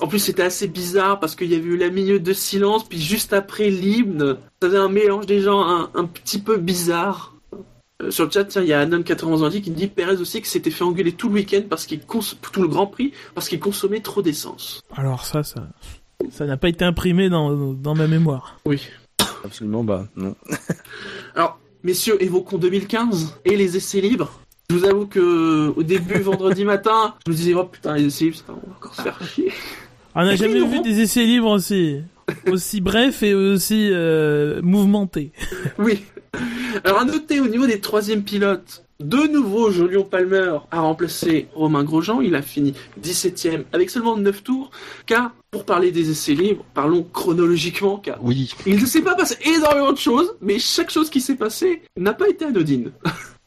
En 0.00 0.06
plus, 0.08 0.18
c'était 0.18 0.42
assez 0.42 0.68
bizarre 0.68 1.20
parce 1.20 1.34
qu'il 1.34 1.50
y 1.50 1.54
avait 1.54 1.64
eu 1.64 1.76
la 1.76 1.90
minute 1.90 2.22
de 2.22 2.32
silence, 2.32 2.88
puis 2.88 3.00
juste 3.00 3.32
après 3.32 3.70
l'hymne, 3.70 4.36
ça 4.60 4.68
faisait 4.68 4.78
un 4.78 4.88
mélange 4.88 5.26
des 5.26 5.40
gens 5.40 5.62
un, 5.62 5.90
un 5.94 6.04
petit 6.04 6.38
peu 6.38 6.56
bizarre. 6.56 7.34
Euh, 8.02 8.10
sur 8.10 8.26
le 8.26 8.30
chat, 8.30 8.44
tiens, 8.44 8.62
il 8.62 8.68
y 8.68 8.72
a 8.72 8.84
Anon91 8.86 9.44
ans 9.44 9.50
qui 9.50 9.70
me 9.70 9.76
dit 9.76 9.88
Perez 9.88 10.20
aussi 10.20 10.40
qui 10.40 10.48
s'était 10.48 10.70
fait 10.70 10.84
engueuler 10.84 11.12
tout 11.12 11.28
le 11.28 11.34
week-end 11.34 11.62
parce 11.68 11.84
qu'il 11.86 12.00
cons... 12.00 12.20
tout 12.52 12.62
le 12.62 12.68
Grand 12.68 12.86
Prix 12.86 13.12
parce 13.34 13.48
qu'il 13.48 13.58
consommait 13.58 14.00
trop 14.00 14.22
d'essence. 14.22 14.82
Alors 14.96 15.24
ça, 15.24 15.42
ça, 15.42 15.66
ça 16.30 16.46
n'a 16.46 16.56
pas 16.56 16.68
été 16.68 16.84
imprimé 16.84 17.28
dans, 17.28 17.72
dans 17.72 17.94
ma 17.94 18.06
mémoire. 18.06 18.58
Oui. 18.66 18.88
Absolument, 19.44 19.84
bah 19.84 20.06
non. 20.16 20.34
Alors, 21.34 21.58
messieurs, 21.82 22.22
évoquons 22.22 22.58
2015 22.58 23.40
et 23.44 23.56
les 23.56 23.76
essais 23.76 24.00
libres. 24.00 24.40
Je 24.70 24.76
vous 24.76 24.84
avoue 24.84 25.06
que 25.06 25.72
au 25.74 25.82
début, 25.82 26.20
vendredi 26.20 26.62
matin, 26.66 27.14
je 27.26 27.32
me 27.32 27.36
disais, 27.36 27.54
oh 27.54 27.64
putain, 27.64 27.94
les 27.94 28.04
essais 28.04 28.24
libres, 28.26 28.36
ça, 28.36 28.44
on 28.48 28.68
va 28.68 28.76
encore 28.76 28.94
se 28.94 29.00
faire 29.00 29.18
chier. 29.26 29.50
On 30.14 30.22
n'a 30.22 30.36
jamais 30.36 30.62
vu 30.62 30.82
des 30.82 31.00
essais 31.00 31.24
libres 31.24 31.48
aussi, 31.52 32.02
aussi 32.52 32.82
brefs 32.82 33.22
et 33.22 33.32
aussi 33.32 33.88
euh, 33.90 34.60
mouvementés. 34.60 35.32
Oui. 35.78 36.04
Alors, 36.84 37.00
à 37.00 37.06
noter 37.06 37.40
au 37.40 37.48
niveau 37.48 37.66
des 37.66 37.80
troisième 37.80 38.22
pilotes, 38.22 38.84
de 39.00 39.26
nouveau, 39.32 39.70
Jolion 39.70 40.04
Palmer 40.04 40.58
a 40.70 40.80
remplacé 40.80 41.48
Romain 41.54 41.82
Grosjean. 41.82 42.20
Il 42.20 42.34
a 42.34 42.42
fini 42.42 42.74
17ème 43.02 43.62
avec 43.72 43.88
seulement 43.88 44.18
9 44.18 44.42
tours. 44.42 44.70
Car, 45.06 45.32
pour 45.50 45.64
parler 45.64 45.92
des 45.92 46.10
essais 46.10 46.34
libres, 46.34 46.66
parlons 46.74 47.06
chronologiquement, 47.10 47.96
car 47.96 48.18
Oui. 48.22 48.54
il 48.66 48.78
ne 48.78 48.84
s'est 48.84 49.00
pas 49.00 49.14
passé 49.14 49.36
énormément 49.46 49.92
de 49.92 49.98
choses, 49.98 50.34
mais 50.42 50.58
chaque 50.58 50.90
chose 50.90 51.08
qui 51.08 51.22
s'est 51.22 51.36
passée 51.36 51.80
n'a 51.96 52.12
pas 52.12 52.28
été 52.28 52.44
anodine. 52.44 52.90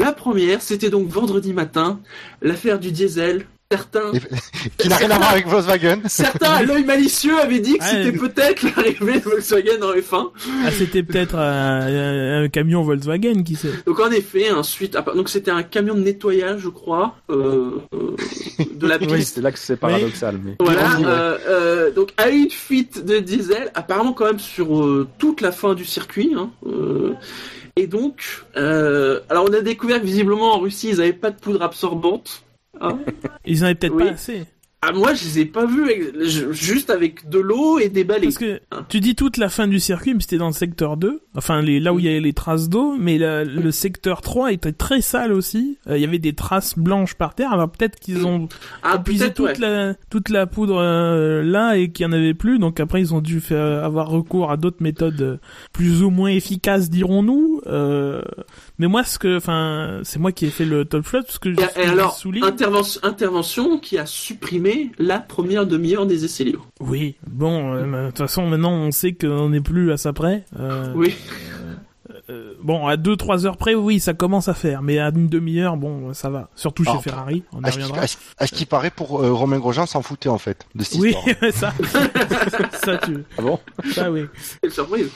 La 0.00 0.12
première, 0.12 0.62
c'était 0.62 0.90
donc 0.90 1.08
vendredi 1.08 1.52
matin, 1.52 2.00
l'affaire 2.42 2.78
du 2.78 2.90
diesel. 2.90 3.44
Certains, 3.72 4.10
Qui 4.78 4.88
n'a 4.88 4.96
rien 4.96 5.10
à 5.12 5.18
voir 5.18 5.30
avec 5.30 5.46
Volkswagen. 5.46 6.00
certains 6.06 6.50
à 6.50 6.62
l'œil 6.64 6.82
malicieux 6.84 7.38
avaient 7.38 7.60
dit 7.60 7.78
que 7.78 7.84
Ouais. 7.84 8.02
c'était 8.04 8.18
peut-être 8.18 8.62
l'arrivée 8.64 9.20
de 9.20 9.24
Volkswagen 9.24 9.80
en 9.82 9.92
F1. 9.94 10.30
Ah, 10.66 10.70
c'était 10.72 11.04
peut-être 11.04 11.36
un, 11.36 12.42
un 12.42 12.48
camion 12.48 12.82
Volkswagen, 12.82 13.44
qui 13.44 13.54
sait. 13.54 13.70
Donc 13.86 14.00
en 14.00 14.10
effet, 14.10 14.50
ensuite, 14.50 14.96
ah, 14.96 15.04
donc 15.14 15.28
c'était 15.28 15.52
un 15.52 15.62
camion 15.62 15.94
de 15.94 16.00
nettoyage, 16.00 16.62
je 16.62 16.68
crois, 16.68 17.14
euh, 17.30 17.70
euh, 17.94 18.16
de 18.74 18.86
la 18.88 18.96
Oui, 18.98 19.06
piste. 19.06 19.36
c'est 19.36 19.40
là 19.40 19.52
que 19.52 19.58
c'est 19.60 19.76
paradoxal. 19.76 20.40
Mais... 20.44 20.56
Voilà, 20.58 20.88
Oui, 20.96 21.04
ouais. 21.04 21.08
euh, 21.08 21.38
euh, 21.48 21.90
donc 21.92 22.08
à 22.16 22.28
une 22.30 22.50
fuite 22.50 23.04
de 23.04 23.20
diesel, 23.20 23.70
apparemment 23.76 24.14
quand 24.14 24.24
même 24.26 24.40
sur 24.40 24.82
euh, 24.84 25.06
toute 25.18 25.40
la 25.42 25.52
fin 25.52 25.74
du 25.74 25.84
circuit. 25.84 26.32
Hein, 26.36 26.50
euh, 26.66 27.12
et 27.80 27.86
donc, 27.86 28.44
euh, 28.56 29.20
alors 29.30 29.46
on 29.48 29.52
a 29.54 29.60
découvert 29.62 30.00
que 30.00 30.04
visiblement 30.06 30.54
en 30.54 30.58
Russie, 30.60 30.90
ils 30.90 30.98
n'avaient 30.98 31.12
pas 31.14 31.30
de 31.30 31.36
poudre 31.40 31.62
absorbante. 31.62 32.42
Hein. 32.80 32.98
Ils 33.46 33.62
en 33.62 33.66
avaient 33.66 33.74
peut-être 33.74 33.94
Oui. 33.94 34.04
pas 34.04 34.10
assez. 34.10 34.44
Ah 34.82 34.92
moi, 34.92 35.12
je 35.12 35.24
les 35.24 35.38
ai 35.40 35.44
pas 35.44 35.66
vus 35.66 35.84
avec- 35.84 36.20
juste 36.52 36.88
avec 36.88 37.28
de 37.28 37.38
l'eau 37.38 37.78
et 37.78 37.90
des 37.90 38.02
balais. 38.02 38.22
Parce 38.28 38.38
que 38.38 38.60
tu 38.88 39.00
dis 39.00 39.14
toute 39.14 39.36
la 39.36 39.50
fin 39.50 39.68
du 39.68 39.78
circuit, 39.78 40.14
mais 40.14 40.20
c'était 40.20 40.38
dans 40.38 40.46
le 40.46 40.54
secteur 40.54 40.96
2, 40.96 41.20
enfin 41.34 41.60
les, 41.60 41.80
là 41.80 41.92
où 41.92 41.98
il 41.98 42.06
y 42.06 42.08
avait 42.08 42.18
les 42.20 42.32
traces 42.32 42.70
d'eau, 42.70 42.96
mais 42.98 43.18
la- 43.18 43.44
le 43.44 43.70
secteur 43.72 44.22
3 44.22 44.52
était 44.52 44.72
très 44.72 45.02
sale 45.02 45.32
aussi. 45.34 45.76
Euh, 45.86 45.98
Il 45.98 46.00
y 46.00 46.06
avait 46.06 46.18
des 46.18 46.32
traces 46.32 46.78
blanches 46.78 47.12
par 47.14 47.34
terre, 47.34 47.52
alors 47.52 47.70
peut-être 47.70 47.98
qu'ils 48.00 48.26
ont 48.26 48.48
ah 48.82 48.96
épuisé 48.98 49.30
toute, 49.34 49.46
ouais. 49.48 49.58
la, 49.58 49.94
toute 50.08 50.30
la 50.30 50.46
poudre 50.46 50.78
euh, 50.78 51.42
là 51.42 51.76
et 51.76 51.90
qu'il 51.92 52.06
n'y 52.06 52.14
en 52.14 52.16
avait 52.16 52.32
plus, 52.32 52.58
donc 52.58 52.80
après 52.80 53.02
ils 53.02 53.12
ont 53.14 53.20
dû 53.20 53.42
faire, 53.42 53.84
avoir 53.84 54.08
recours 54.08 54.50
à 54.50 54.56
d'autres 54.56 54.82
méthodes 54.82 55.20
euh, 55.20 55.36
plus 55.74 56.02
ou 56.02 56.08
moins 56.08 56.30
efficaces, 56.30 56.88
dirons-nous. 56.88 57.60
Euh, 57.66 58.22
mais 58.78 58.86
moi, 58.86 59.04
ce 59.04 59.18
que, 59.18 59.36
enfin, 59.36 60.00
c'est 60.04 60.18
moi 60.18 60.32
qui 60.32 60.46
ai 60.46 60.50
fait 60.50 60.64
le 60.64 60.86
top 60.86 61.04
flop, 61.04 61.20
parce 61.24 61.38
que 61.38 61.52
je, 61.52 61.60
Et, 61.60 61.82
et 61.82 61.86
je 61.86 61.92
alors, 61.92 62.16
souligne- 62.16 62.44
intervention, 62.44 63.00
intervention 63.04 63.78
qui 63.78 63.98
a 63.98 64.06
supprimé 64.06 64.69
la 64.98 65.18
première 65.20 65.66
demi-heure 65.66 66.06
des 66.06 66.24
essais 66.24 66.44
libres. 66.44 66.66
Oui, 66.80 67.16
bon, 67.26 67.74
euh, 67.74 68.02
de 68.02 68.06
toute 68.08 68.18
façon, 68.18 68.46
maintenant 68.46 68.72
on 68.72 68.90
sait 68.90 69.12
qu'on 69.12 69.48
n'est 69.50 69.60
plus 69.60 69.92
à 69.92 69.96
ça 69.96 70.12
près. 70.12 70.44
Euh, 70.58 70.92
Oui. 70.94 71.14
euh, 72.28 72.54
bon, 72.62 72.86
à 72.86 72.96
2-3 72.96 73.46
heures 73.46 73.56
près, 73.56 73.74
oui, 73.74 74.00
ça 74.00 74.14
commence 74.14 74.48
à 74.48 74.54
faire, 74.54 74.82
mais 74.82 74.98
à 74.98 75.08
une 75.08 75.28
demi-heure, 75.28 75.76
bon, 75.76 76.12
ça 76.14 76.30
va. 76.30 76.48
Surtout 76.54 76.84
chez 76.84 76.90
Alors, 76.90 77.02
Ferrari, 77.02 77.42
on 77.52 77.62
y 77.62 77.66
À 77.66 77.70
ce 77.70 77.76
qui- 77.76 77.82
reviendra. 77.82 78.02
à 78.38 78.46
ce- 78.46 78.52
qui 78.54 78.66
paraît, 78.66 78.90
pour 78.90 79.22
euh, 79.22 79.32
Romain 79.32 79.58
Grosjean, 79.58 79.86
s'en 79.86 80.02
foutait 80.02 80.28
en 80.28 80.38
fait 80.38 80.66
de 80.74 80.84
cette 80.84 81.00
Oui, 81.00 81.10
histoire. 81.10 81.52
ça, 81.52 81.72
ça, 82.84 82.98
tu, 82.98 83.18
Ah 83.38 83.42
bon? 83.42 83.58
ça, 83.92 84.10
oui. 84.10 84.24
Quelle 84.62 84.72
surprise. 84.72 85.08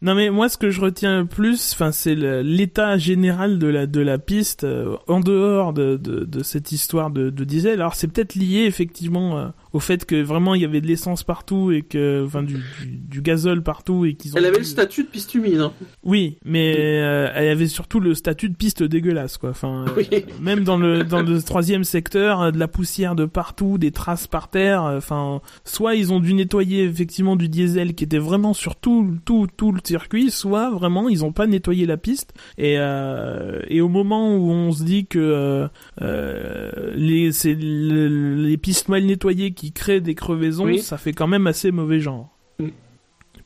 Non 0.00 0.14
mais 0.14 0.30
moi 0.30 0.48
ce 0.48 0.56
que 0.56 0.70
je 0.70 0.80
retiens 0.80 1.20
le 1.22 1.26
plus, 1.26 1.72
enfin 1.72 1.90
c'est 1.90 2.14
l'état 2.14 2.96
général 2.98 3.58
de 3.58 3.66
la 3.66 3.86
de 3.86 4.00
la 4.00 4.18
piste 4.18 4.62
euh, 4.62 4.96
en 5.08 5.18
dehors 5.18 5.72
de, 5.72 5.96
de, 5.96 6.24
de 6.24 6.42
cette 6.44 6.70
histoire 6.70 7.10
de, 7.10 7.30
de 7.30 7.44
diesel. 7.44 7.80
Alors 7.80 7.96
c'est 7.96 8.06
peut-être 8.06 8.36
lié 8.36 8.60
effectivement 8.60 9.38
euh, 9.38 9.48
au 9.72 9.80
fait 9.80 10.04
que 10.04 10.22
vraiment 10.22 10.54
il 10.54 10.62
y 10.62 10.64
avait 10.64 10.80
de 10.80 10.86
l'essence 10.86 11.24
partout 11.24 11.72
et 11.72 11.82
que 11.82 12.22
enfin 12.24 12.44
du, 12.44 12.54
du, 12.54 12.86
du 12.86 13.22
gazole 13.22 13.60
partout 13.64 14.04
et 14.04 14.14
qu'ils 14.14 14.34
ont 14.34 14.36
Elle 14.36 14.44
avait 14.44 14.58
le 14.58 14.64
statut 14.64 15.02
de 15.02 15.08
piste 15.08 15.34
humide. 15.34 15.58
Hein. 15.58 15.72
Oui, 16.04 16.38
mais 16.44 16.76
euh, 16.78 17.32
elle 17.34 17.48
avait 17.48 17.66
surtout 17.66 17.98
le 17.98 18.14
statut 18.14 18.48
de 18.50 18.54
piste 18.54 18.84
dégueulasse 18.84 19.36
quoi. 19.36 19.50
Enfin 19.50 19.84
Oui. 19.96 20.08
même 20.40 20.62
dans 20.62 20.76
le 20.76 21.02
dans 21.02 21.22
le 21.22 21.42
troisième 21.42 21.82
secteur, 21.82 22.52
de 22.52 22.58
la 22.60 22.68
poussière 22.68 23.16
de 23.16 23.24
partout, 23.24 23.78
des 23.78 23.90
traces 23.90 24.28
par 24.28 24.48
terre. 24.48 24.84
Enfin, 24.84 25.40
soit 25.64 25.96
ils 25.96 26.12
ont 26.12 26.20
dû 26.20 26.34
nettoyer 26.34 26.84
effectivement 26.84 27.34
du 27.34 27.48
diesel 27.48 27.94
qui 27.94 28.04
était 28.04 28.18
vraiment 28.18 28.54
sur 28.54 28.76
tout 28.76 29.16
tout 29.24 29.48
tout 29.56 29.72
le 29.72 29.80
circuit, 29.88 30.30
soit 30.30 30.70
vraiment 30.70 31.08
ils 31.08 31.24
ont 31.24 31.32
pas 31.32 31.46
nettoyé 31.46 31.86
la 31.86 31.96
piste. 31.96 32.32
Et 32.58 32.76
euh, 32.78 33.60
et 33.68 33.80
au 33.80 33.88
moment 33.88 34.36
où 34.36 34.50
on 34.50 34.70
se 34.72 34.84
dit 34.84 35.06
que 35.06 35.18
euh, 35.18 35.68
euh, 36.02 36.92
les 36.94 37.32
c'est 37.32 37.54
le- 37.54 38.34
les 38.36 38.56
pistes 38.56 38.88
mal 38.88 39.04
nettoyées 39.04 39.52
qui 39.52 39.72
créent 39.72 40.00
des 40.00 40.14
crevaisons, 40.14 40.64
Oui. 40.66 40.78
ça 40.80 40.98
fait 40.98 41.12
quand 41.12 41.26
même 41.26 41.46
assez 41.46 41.70
mauvais 41.72 42.00
genre. 42.00 42.36
Mm. 42.58 42.66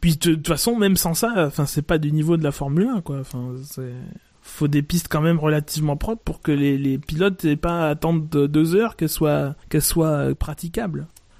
Puis 0.00 0.16
de 0.16 0.34
toute 0.34 0.48
façon, 0.48 0.76
même 0.76 0.96
sans 0.96 1.14
ça, 1.14 1.32
enfin 1.46 1.64
c'est 1.66 1.86
pas 1.86 1.98
du 1.98 2.12
niveau 2.12 2.36
de 2.36 2.42
la 2.44 2.52
Formule 2.52 2.88
1 2.88 3.00
quoi. 3.02 3.18
Enfin 3.20 3.52
c'est 3.64 3.92
faut 4.44 4.66
des 4.66 4.82
pistes 4.82 5.06
quand 5.08 5.20
même 5.20 5.38
relativement 5.38 5.96
propres 5.96 6.22
pour 6.24 6.40
que 6.42 6.50
les, 6.50 6.76
les 6.76 6.98
pilotes 6.98 7.44
aient 7.44 7.54
pas 7.54 7.86
à 7.86 7.90
attendre 7.90 8.26
de- 8.28 8.48
deux 8.48 8.74
heures 8.74 8.96
qu'elles 8.96 9.08
soient 9.08 9.54
qu'elles 9.68 9.82
soient 9.82 10.08
euh, 10.30 10.34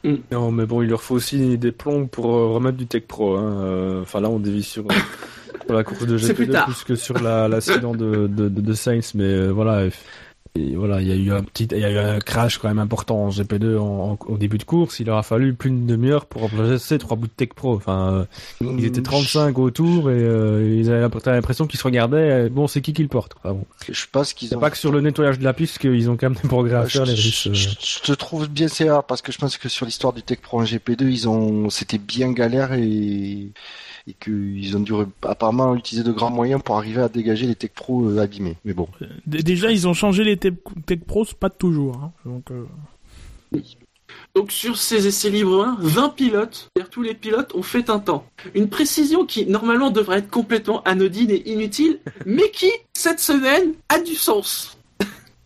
praticables. 0.03 0.23
Non, 0.33 0.51
mais 0.53 0.67
bon, 0.67 0.83
il 0.83 0.89
leur 0.89 1.03
faut 1.03 1.15
aussi 1.15 1.57
des 1.59 1.73
plombs 1.73 2.07
pour 2.07 2.27
euh, 2.35 2.49
remettre 2.55 2.77
du 2.77 2.87
Tech 2.87 3.05
Pro. 3.07 3.37
Hein. 3.37 3.63
Euh, 3.65 4.03
Enfin, 4.03 4.21
là, 4.21 4.29
on 4.29 4.39
dévie 4.39 4.63
sur, 4.63 4.85
sur 5.67 5.75
la 5.75 5.85
course 5.85 6.07
de 6.07 6.19
C'est 6.19 6.35
plus 6.35 6.47
GP2 6.47 6.53
tard. 6.53 6.65
plus 6.67 6.85
que 6.85 6.95
sur 6.95 7.19
la- 7.21 7.49
l'accident 7.49 7.95
de, 7.95 8.27
de, 8.27 8.49
de, 8.49 8.61
de 8.61 8.73
Sainz. 8.75 9.13
Mais 9.15 9.25
euh, 9.25 9.49
voilà, 9.51 9.89
et 10.55 10.77
voilà, 10.77 11.01
il 11.01 11.09
y 11.09 11.13
a 11.13 11.15
eu 11.15 11.33
un 11.33 11.43
petit, 11.43 11.65
il 11.73 11.79
y 11.79 11.85
a 11.85 11.91
eu 11.91 11.97
un 11.97 12.19
crash 12.19 12.59
quand 12.59 12.69
même 12.69 12.79
important 12.79 13.17
en 13.25 13.31
GP2 13.31 13.79
en- 13.79 14.13
en- 14.13 14.19
au 14.27 14.37
début 14.37 14.59
de 14.59 14.65
course. 14.65 15.01
Il 15.01 15.07
leur 15.07 15.17
a 15.17 15.23
fallu 15.23 15.55
plus 15.55 15.71
d'une 15.71 15.87
demi-heure 15.87 16.27
pour 16.27 16.43
remplacer 16.43 16.99
trois 16.99 17.17
bouts 17.17 17.27
de 17.27 17.33
Tech 17.33 17.49
Pro. 17.57 17.75
Enfin, 17.75 18.27
euh, 18.61 18.67
ils 18.79 18.85
étaient 18.85 19.01
35 19.01 19.59
autour 19.59 20.11
et 20.11 20.15
euh, 20.15 20.77
ils 20.79 20.91
avaient 20.91 21.09
l'impression 21.27 21.67
qu'ils 21.67 21.79
se 21.79 21.85
regardaient. 21.85 22.51
Bon, 22.51 22.67
c'est 22.67 22.83
qui 22.83 22.93
qui 22.93 23.01
le 23.03 23.09
porte 23.09 23.33
quoi. 23.35 23.55
Bon. 23.55 23.65
Je 23.91 24.05
pense 24.13 24.35
qu'ils 24.35 24.49
C'est 24.49 24.57
ont. 24.57 24.61
pas 24.61 24.71
que 24.71 24.77
sur 24.77 24.93
le 24.93 25.01
nettoyage 25.01 25.39
de 25.39 25.45
la 25.45 25.55
piste 25.55 25.79
qu'ils 25.79 26.11
ont 26.11 26.17
quand 26.19 26.29
même 26.29 26.39
des 26.43 26.49
progrès 26.49 26.75
à 26.77 26.85
je, 26.87 26.99
faire 26.99 27.07
les 27.07 27.17
je- 27.17 27.23
Russes. 27.29 27.47
euh. 27.47 27.55
je- 27.55 27.69
je 27.81 28.01
te 28.01 28.13
trouve 28.13 28.47
bien 28.49 28.69
sévère 28.69 29.05
parce 29.05 29.23
que 29.23 29.33
je 29.33 29.39
pense 29.39 29.57
que 29.57 29.71
sur 29.71 29.87
l'histoire 29.87 30.13
du 30.13 30.23
Tech 30.23 30.41
Pro 30.43 30.61
en 30.61 30.65
GP2, 30.65 31.09
ils 31.09 31.29
ont, 31.31 31.71
c'était 31.71 31.97
bien 31.99 32.31
galère 32.33 32.75
et, 32.75 33.49
et 34.07 34.15
qu'ils 34.15 34.77
ont 34.77 34.81
dû 34.81 34.93
re- 34.93 35.07
apparemment 35.23 35.75
utiliser 35.77 36.05
de 36.05 36.13
grands 36.13 36.31
moyens 36.31 36.61
pour 36.63 36.77
arriver 36.77 37.03
à 37.03 37.09
dégager 37.09 37.47
les 37.47 37.55
Tech 37.55 37.71
Pro 37.75 38.05
euh, 38.09 38.19
abîmés. 38.19 38.57
Mais 38.65 38.75
bon. 38.75 38.89
D- 39.27 39.43
Déjà, 39.43 39.71
ils 39.71 39.87
ont 39.87 39.95
changé 39.95 40.25
les 40.25 40.37
Tech 40.37 40.55
Tech 40.87 41.01
Pro, 41.07 41.25
c'est 41.25 41.37
pas 41.39 41.51
toujours. 41.51 41.97
Hein. 41.97 42.13
Donc, 42.25 42.51
euh, 42.51 42.65
Donc 44.35 44.51
sur 44.51 44.77
ces 44.77 45.07
essais 45.07 45.31
libres 45.31 45.65
1, 45.65 45.77
20 45.81 46.09
pilotes, 46.11 46.69
c'est-à-dire 46.75 46.91
tous 46.91 47.03
les 47.03 47.15
pilotes 47.15 47.55
ont 47.55 47.63
fait 47.63 47.91
un 47.91 47.99
temps. 47.99 48.27
Une 48.55 48.69
précision 48.69 49.25
qui 49.27 49.47
normalement 49.47 49.91
devrait 49.91 50.19
être 50.19 50.31
complètement 50.31 50.83
anodine 50.85 51.31
et 51.31 51.51
inutile, 51.53 51.99
mais 52.27 52.51
qui, 52.51 52.71
cette 52.95 53.21
semaine, 53.21 53.73
a 53.89 54.01
du 54.01 54.15
sens. 54.15 54.77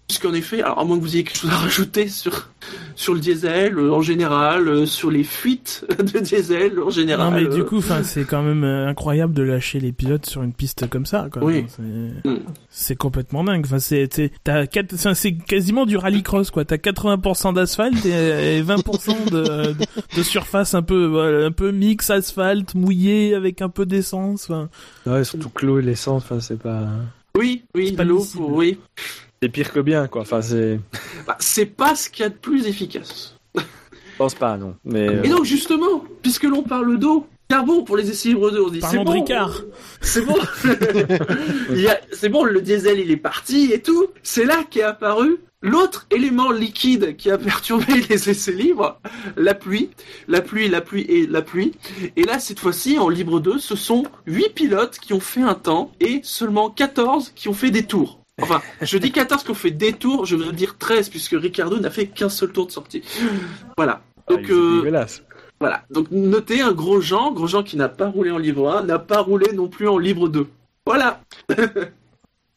Puisqu'en 0.08 0.32
effet, 0.34 0.62
alors 0.62 0.78
à 0.78 0.84
moins 0.84 0.96
que 0.98 1.02
vous 1.02 1.14
ayez 1.16 1.24
quelque 1.24 1.38
chose 1.40 1.50
à 1.50 1.56
rajouter 1.56 2.06
sur, 2.06 2.48
sur 2.94 3.12
le 3.12 3.18
diesel 3.18 3.76
euh, 3.76 3.90
en 3.92 4.02
général, 4.02 4.68
euh, 4.68 4.86
sur 4.86 5.10
les 5.10 5.24
fuites 5.24 5.84
de 5.98 6.20
diesel 6.20 6.78
en 6.78 6.90
général. 6.90 7.28
non 7.32 7.36
mais 7.36 7.44
euh, 7.46 7.52
du 7.56 7.64
coup, 7.64 7.78
enfin 7.78 8.04
c'est 8.04 8.24
quand 8.24 8.42
même 8.44 8.62
euh, 8.62 8.86
incroyable 8.86 9.34
de 9.34 9.42
lâcher 9.42 9.80
les 9.80 9.90
pilotes 9.90 10.24
sur 10.26 10.44
une 10.44 10.52
piste 10.52 10.88
comme 10.88 11.06
ça. 11.06 11.26
Quoi. 11.32 11.42
Oui. 11.42 11.64
C'est- 11.68 11.82
Mm. 12.30 12.38
C'est 12.70 12.94
complètement 12.94 13.42
dingue. 13.42 13.64
Enfin 13.66 13.80
c'est 13.80 14.08
c'est- 14.12 14.30
t'as 14.44 14.66
quatre- 14.68 14.94
enfin, 14.94 15.14
c'est 15.14 15.32
quasiment 15.32 15.86
du 15.86 15.96
rallycross 15.96 16.52
quoi. 16.52 16.64
T'as 16.64 16.76
80% 16.78 17.52
d'asphalte 17.54 18.06
et, 18.06 18.58
et 18.58 18.62
20% 18.62 19.30
de, 19.30 19.42
de, 19.72 19.74
de 20.16 20.22
surface 20.22 20.74
un 20.74 20.82
peu 20.82 21.06
voilà, 21.06 21.46
un 21.46 21.50
peu 21.52 21.72
mix 21.72 22.10
asphalte 22.10 22.74
mouillé 22.76 23.34
avec 23.34 23.60
un 23.60 23.68
peu 23.70 23.86
d'essence. 23.86 24.50
Ouais, 25.04 25.24
surtout 25.24 25.48
que 25.48 25.66
l'eau 25.66 25.80
et 25.80 25.82
l'essence, 25.82 26.22
enfin, 26.24 26.38
c'est 26.38 26.58
pas. 26.60 26.86
Oui, 27.36 27.64
oui, 27.74 27.92
pas 27.92 28.04
l'eau, 28.04 28.24
oui. 28.38 28.78
C'est 29.42 29.48
pire 29.50 29.72
que 29.72 29.80
bien, 29.80 30.06
quoi. 30.08 30.22
Enfin, 30.22 30.40
c'est. 30.42 30.80
Bah, 31.26 31.36
c'est 31.40 31.66
pas 31.66 31.94
ce 31.94 32.08
qu'il 32.08 32.22
y 32.22 32.26
a 32.26 32.30
de 32.30 32.34
plus 32.34 32.66
efficace. 32.66 33.36
Je 33.54 33.62
pense 34.18 34.34
pas, 34.34 34.56
non. 34.56 34.76
Mais. 34.84 35.08
euh, 35.08 35.22
Et 35.24 35.28
donc 35.28 35.44
justement, 35.44 36.02
puisque 36.22 36.44
l'on 36.44 36.62
parle 36.62 36.98
d'eau, 36.98 37.26
Carbon 37.48 37.84
pour 37.84 37.96
les 37.98 38.10
essais 38.10 38.30
libres 38.30 38.50
2, 38.50 38.60
on 38.62 38.68
se 38.68 38.72
dit 38.72 38.80
c'est 38.80 39.04
bon. 39.04 39.12
Ricard. 39.12 39.62
C'est 40.00 40.22
bon. 40.22 40.36
C'est 42.12 42.28
bon, 42.28 42.44
le 42.44 42.60
diesel 42.60 42.98
il 42.98 43.10
est 43.10 43.16
parti 43.16 43.72
et 43.72 43.80
tout. 43.82 44.06
C'est 44.22 44.44
là 44.44 44.64
qu'est 44.68 44.82
apparu 44.82 45.36
l'autre 45.62 46.06
élément 46.10 46.50
liquide 46.50 47.16
qui 47.16 47.30
a 47.30 47.38
perturbé 47.38 47.84
les 48.08 48.30
essais 48.30 48.52
libres, 48.52 48.98
la 49.36 49.54
pluie, 49.54 49.90
la 50.28 50.40
pluie, 50.40 50.68
la 50.68 50.80
pluie 50.80 51.02
et 51.08 51.26
la 51.26 51.42
pluie. 51.42 51.72
Et 52.16 52.22
là, 52.24 52.38
cette 52.38 52.58
fois-ci, 52.60 52.98
en 52.98 53.08
libre 53.08 53.40
2, 53.40 53.58
ce 53.58 53.76
sont 53.76 54.04
8 54.26 54.54
pilotes 54.54 54.98
qui 54.98 55.12
ont 55.12 55.20
fait 55.20 55.42
un 55.42 55.54
temps 55.54 55.92
et 56.00 56.20
seulement 56.22 56.70
14 56.70 57.32
qui 57.34 57.48
ont 57.48 57.54
fait 57.54 57.70
des 57.70 57.84
tours. 57.84 58.20
Enfin, 58.42 58.60
je 58.82 58.98
dis 58.98 59.12
14 59.12 59.44
qui 59.44 59.50
ont 59.50 59.54
fait 59.54 59.70
des 59.70 59.92
tours, 59.94 60.26
je 60.26 60.36
veux 60.36 60.52
dire 60.52 60.76
13 60.78 61.08
puisque 61.08 61.36
Ricardo 61.38 61.78
n'a 61.78 61.90
fait 61.90 62.06
qu'un 62.06 62.28
seul 62.28 62.52
tour 62.52 62.66
de 62.66 62.72
sortie. 62.72 63.02
Voilà. 63.76 64.02
Donc, 64.28 64.40
Ah, 64.40 64.42
il 64.44 64.50
est 64.50 64.94
euh, 64.94 65.06
voilà. 65.58 65.84
Donc, 65.90 66.10
notez 66.10 66.60
un 66.60 66.72
gros 66.72 67.00
Jean, 67.00 67.32
gros 67.32 67.46
Jean 67.46 67.62
qui 67.62 67.76
n'a 67.76 67.88
pas 67.88 68.08
roulé 68.08 68.30
en 68.30 68.38
livre 68.38 68.70
1, 68.70 68.82
n'a 68.82 68.98
pas 68.98 69.20
roulé 69.22 69.52
non 69.54 69.68
plus 69.68 69.88
en 69.88 69.96
livre 69.98 70.28
2. 70.28 70.46
Voilà. 70.84 71.20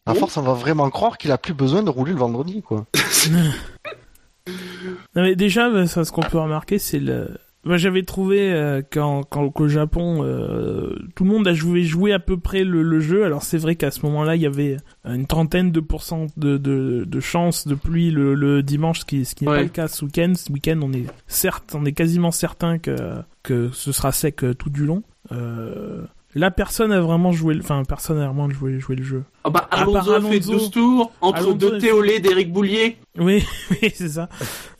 À 0.06 0.14
force, 0.14 0.38
on 0.38 0.42
va 0.42 0.54
vraiment 0.54 0.88
croire 0.90 1.18
qu'il 1.18 1.30
a 1.30 1.38
plus 1.38 1.52
besoin 1.52 1.82
de 1.82 1.90
rouler 1.90 2.12
le 2.12 2.18
vendredi, 2.18 2.62
quoi. 2.62 2.86
Non 5.14 5.22
mais 5.22 5.36
déjà, 5.36 5.86
ça, 5.86 6.04
ce 6.04 6.10
qu'on 6.10 6.22
peut 6.22 6.38
remarquer, 6.38 6.78
c'est 6.78 6.98
le. 6.98 7.36
Moi, 7.64 7.76
j'avais 7.76 8.02
trouvé 8.02 8.52
euh, 8.52 8.80
quand, 8.90 9.22
quand 9.24 9.50
qu'au 9.50 9.68
Japon, 9.68 10.20
euh, 10.24 10.94
tout 11.14 11.24
le 11.24 11.30
monde 11.30 11.46
a 11.46 11.52
joué, 11.52 11.82
joué 11.84 12.12
à 12.12 12.18
peu 12.18 12.38
près 12.38 12.64
le, 12.64 12.82
le 12.82 13.00
jeu. 13.00 13.24
Alors 13.24 13.42
c'est 13.42 13.58
vrai 13.58 13.74
qu'à 13.76 13.90
ce 13.90 14.04
moment-là, 14.06 14.34
il 14.36 14.40
y 14.42 14.46
avait 14.46 14.78
une 15.04 15.26
trentaine 15.26 15.70
de 15.70 15.80
pourcents 15.80 16.26
de, 16.38 16.56
de, 16.56 17.04
de 17.06 17.20
chances 17.20 17.68
de 17.68 17.74
pluie 17.74 18.10
le, 18.10 18.34
le 18.34 18.62
dimanche, 18.62 19.00
ce 19.00 19.04
qui, 19.04 19.24
ce 19.26 19.34
qui 19.34 19.44
n'est 19.44 19.50
Ouais. 19.50 19.56
pas 19.58 19.62
le 19.64 19.68
cas 19.68 19.88
ce 19.88 20.04
week-end. 20.06 20.32
Ce 20.36 20.50
week-end, 20.50 20.80
on 20.82 20.92
est 20.94 21.04
certes, 21.26 21.74
on 21.76 21.84
est 21.84 21.92
quasiment 21.92 22.30
certain 22.30 22.78
que 22.78 22.96
que 23.42 23.68
ce 23.72 23.92
sera 23.92 24.10
sec 24.12 24.42
euh, 24.42 24.54
tout 24.54 24.70
du 24.70 24.86
long. 24.86 25.02
Euh, 25.32 26.02
là, 26.34 26.50
personne 26.50 26.92
a 26.92 27.00
vraiment 27.00 27.30
joué, 27.32 27.56
enfin 27.58 27.82
personne 27.86 28.18
a 28.18 28.26
vraiment 28.26 28.48
joué, 28.48 28.78
joué 28.80 28.96
le 28.96 29.02
jeu. 29.02 29.22
Ah 29.42 29.50
bah, 29.50 29.66
À 29.70 29.78
part 29.86 29.88
Alonso 29.88 30.12
a 30.12 30.20
fait 30.20 30.26
Alonso. 30.36 30.52
12 30.52 30.70
tours 30.70 31.12
entre 31.22 31.38
Alonso, 31.38 31.54
deux 31.54 31.78
Théolé 31.78 32.20
d'Éric 32.20 32.52
Boulier. 32.52 32.96
Oui, 33.18 33.42
oui, 33.70 33.90
c'est 33.94 34.08
ça. 34.10 34.28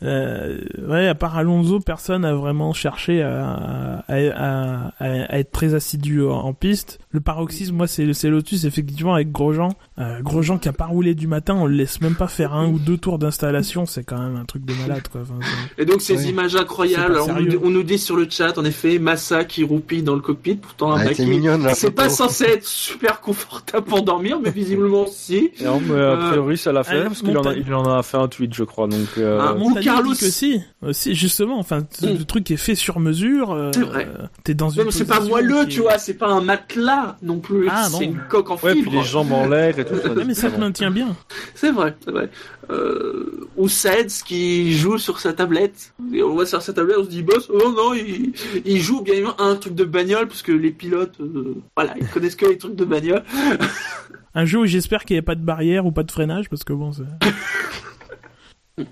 Euh, 0.03 0.59
ouais, 0.87 1.07
à 1.07 1.15
part 1.15 1.37
Alonso, 1.37 1.79
personne 1.79 2.21
n'a 2.21 2.33
vraiment 2.33 2.71
cherché 2.73 3.21
à, 3.21 4.03
à, 4.07 4.15
à, 4.15 4.87
à- 4.99 5.23
à 5.33 5.37
être 5.39 5.51
très 5.51 5.73
assidu 5.73 6.23
en, 6.23 6.31
en 6.31 6.53
piste. 6.53 6.99
Le 7.09 7.19
paroxysme, 7.21 7.75
moi, 7.75 7.87
c'est 7.87 8.05
Lotus, 8.29 8.63
effectivement, 8.65 9.15
avec 9.15 9.31
Grosjean. 9.31 9.69
Euh, 9.99 10.21
Grosjean 10.21 10.57
qui 10.59 10.69
a 10.69 10.73
pas 10.73 10.85
roulé 10.85 11.13
du 11.15 11.27
matin, 11.27 11.55
on 11.55 11.65
le 11.65 11.75
laisse 11.75 11.99
même 12.01 12.15
pas 12.15 12.27
faire 12.27 12.53
un 12.53 12.67
ou 12.67 12.79
deux 12.79 12.97
tours 12.97 13.19
d'installation, 13.19 13.85
c'est 13.85 14.03
quand 14.03 14.17
même 14.19 14.35
un 14.37 14.45
truc 14.45 14.63
de 14.65 14.73
malade, 14.75 15.07
quoi. 15.11 15.21
Enfin, 15.21 15.35
Et 15.77 15.85
donc 15.85 16.01
ces 16.01 16.29
images 16.29 16.55
incroyables. 16.55 17.17
on, 17.17 17.27
nous, 17.27 17.43
sérieux. 17.43 17.61
on 17.63 17.69
nous 17.69 17.83
dit 17.83 17.97
sur 17.99 18.15
le 18.15 18.27
chat, 18.29 18.57
en 18.57 18.63
effet, 18.65 18.97
Massa 18.99 19.43
qui 19.43 19.63
roupille 19.63 20.03
dans 20.03 20.15
le 20.15 20.21
cockpit, 20.21 20.55
pourtant 20.55 20.93
un 20.93 20.99
Ah, 21.01 21.05
mec 21.05 21.17
c'est 21.75 21.91
pas 21.91 22.09
censé 22.09 22.45
être 22.45 22.65
super 22.65 23.21
confortable 23.21 23.85
pour 23.85 24.03
dormir, 24.03 24.39
mais 24.41 24.50
visiblement 24.55 25.05
si. 25.07 25.51
Non, 25.63 25.79
mais 25.79 25.99
a 25.99 26.17
priori, 26.29 26.57
ça 26.57 26.71
l'a 26.71 26.83
fait, 26.83 26.95
euh, 26.97 27.03
parce 27.05 27.21
qu'il 27.21 27.37
en, 27.37 27.43
a- 27.45 27.53
il 27.53 27.73
en 27.73 27.83
a 27.85 28.03
fait 28.03 28.17
un 28.17 28.27
tweet, 28.27 28.53
je 28.53 28.63
crois. 28.63 28.87
Donc, 28.87 29.07
euh, 29.17 29.39
Ah, 29.41 29.53
Ou 29.55 29.59
Montagnier 29.59 29.85
Carlos. 29.85 30.11
que 30.11 30.15
si, 30.29 30.61
aussi, 30.85 31.15
justement, 31.15 31.57
enfin, 31.59 31.79
Mm. 32.01 32.17
le 32.19 32.23
truc 32.25 32.49
est 32.51 32.57
fait 32.57 32.75
sur 32.75 32.99
mesure. 32.99 33.51
euh, 33.51 33.71
C'est 33.73 33.81
vrai. 33.81 34.07
T'es 34.43 34.53
dans 34.53 34.69
une 34.69 34.83
Même 34.83 34.91
c'est 34.91 35.05
pas 35.05 35.19
moelleux, 35.19 35.63
qui- 35.65 35.75
tu 35.75 35.81
vois, 35.81 35.97
c'est 35.97 36.13
pas 36.15 36.27
un 36.27 36.41
matelas 36.41 37.17
non 37.21 37.39
plus. 37.39 37.67
Ah, 37.69 37.87
non. 37.91 37.97
c'est 37.97 38.05
une 38.05 38.19
coque 38.29 38.49
en 38.49 38.55
ouais, 38.55 38.71
puis 38.73 38.83
fibre. 38.83 38.91
les 38.93 39.03
jambes 39.03 39.31
en 39.31 39.47
l'air 39.47 39.77
et 39.79 39.85
tout. 39.85 39.93
Ouais, 39.93 40.25
mais 40.25 40.33
ça 40.33 40.49
te 40.51 40.59
maintient 40.59 40.91
bien. 40.91 41.15
C'est 41.55 41.71
vrai, 41.71 41.95
c'est 42.03 42.11
vrai. 42.11 42.29
Euh, 42.69 43.47
ou 43.57 43.67
Seds 43.67 44.23
qui 44.25 44.73
joue 44.77 44.97
sur 44.97 45.19
sa 45.19 45.33
tablette. 45.33 45.93
Et 46.13 46.23
on 46.23 46.33
voit 46.33 46.45
sur 46.45 46.61
sa 46.61 46.71
tablette, 46.73 46.97
on 46.99 47.03
se 47.03 47.09
dit, 47.09 47.21
boss, 47.23 47.49
oh 47.53 47.71
non, 47.75 47.93
il, 47.93 48.31
il 48.65 48.79
joue 48.79 49.01
bien 49.01 49.13
évidemment 49.15 49.39
un 49.41 49.55
truc 49.55 49.75
de 49.75 49.83
bagnole, 49.83 50.27
parce 50.27 50.41
que 50.41 50.51
les 50.51 50.71
pilotes, 50.71 51.19
euh, 51.19 51.55
voilà, 51.75 51.93
ils 51.99 52.07
connaissent 52.07 52.35
que 52.35 52.45
les 52.45 52.57
trucs 52.57 52.75
de 52.75 52.85
bagnole. 52.85 53.23
Un 54.33 54.45
jeu 54.45 54.59
où 54.59 54.65
j'espère 54.65 55.05
qu'il 55.05 55.15
n'y 55.15 55.19
a 55.19 55.23
pas 55.23 55.35
de 55.35 55.43
barrière 55.43 55.85
ou 55.85 55.91
pas 55.91 56.03
de 56.03 56.11
freinage, 56.11 56.49
parce 56.49 56.63
que 56.63 56.73
bon, 56.73 56.91
c'est... 56.93 57.03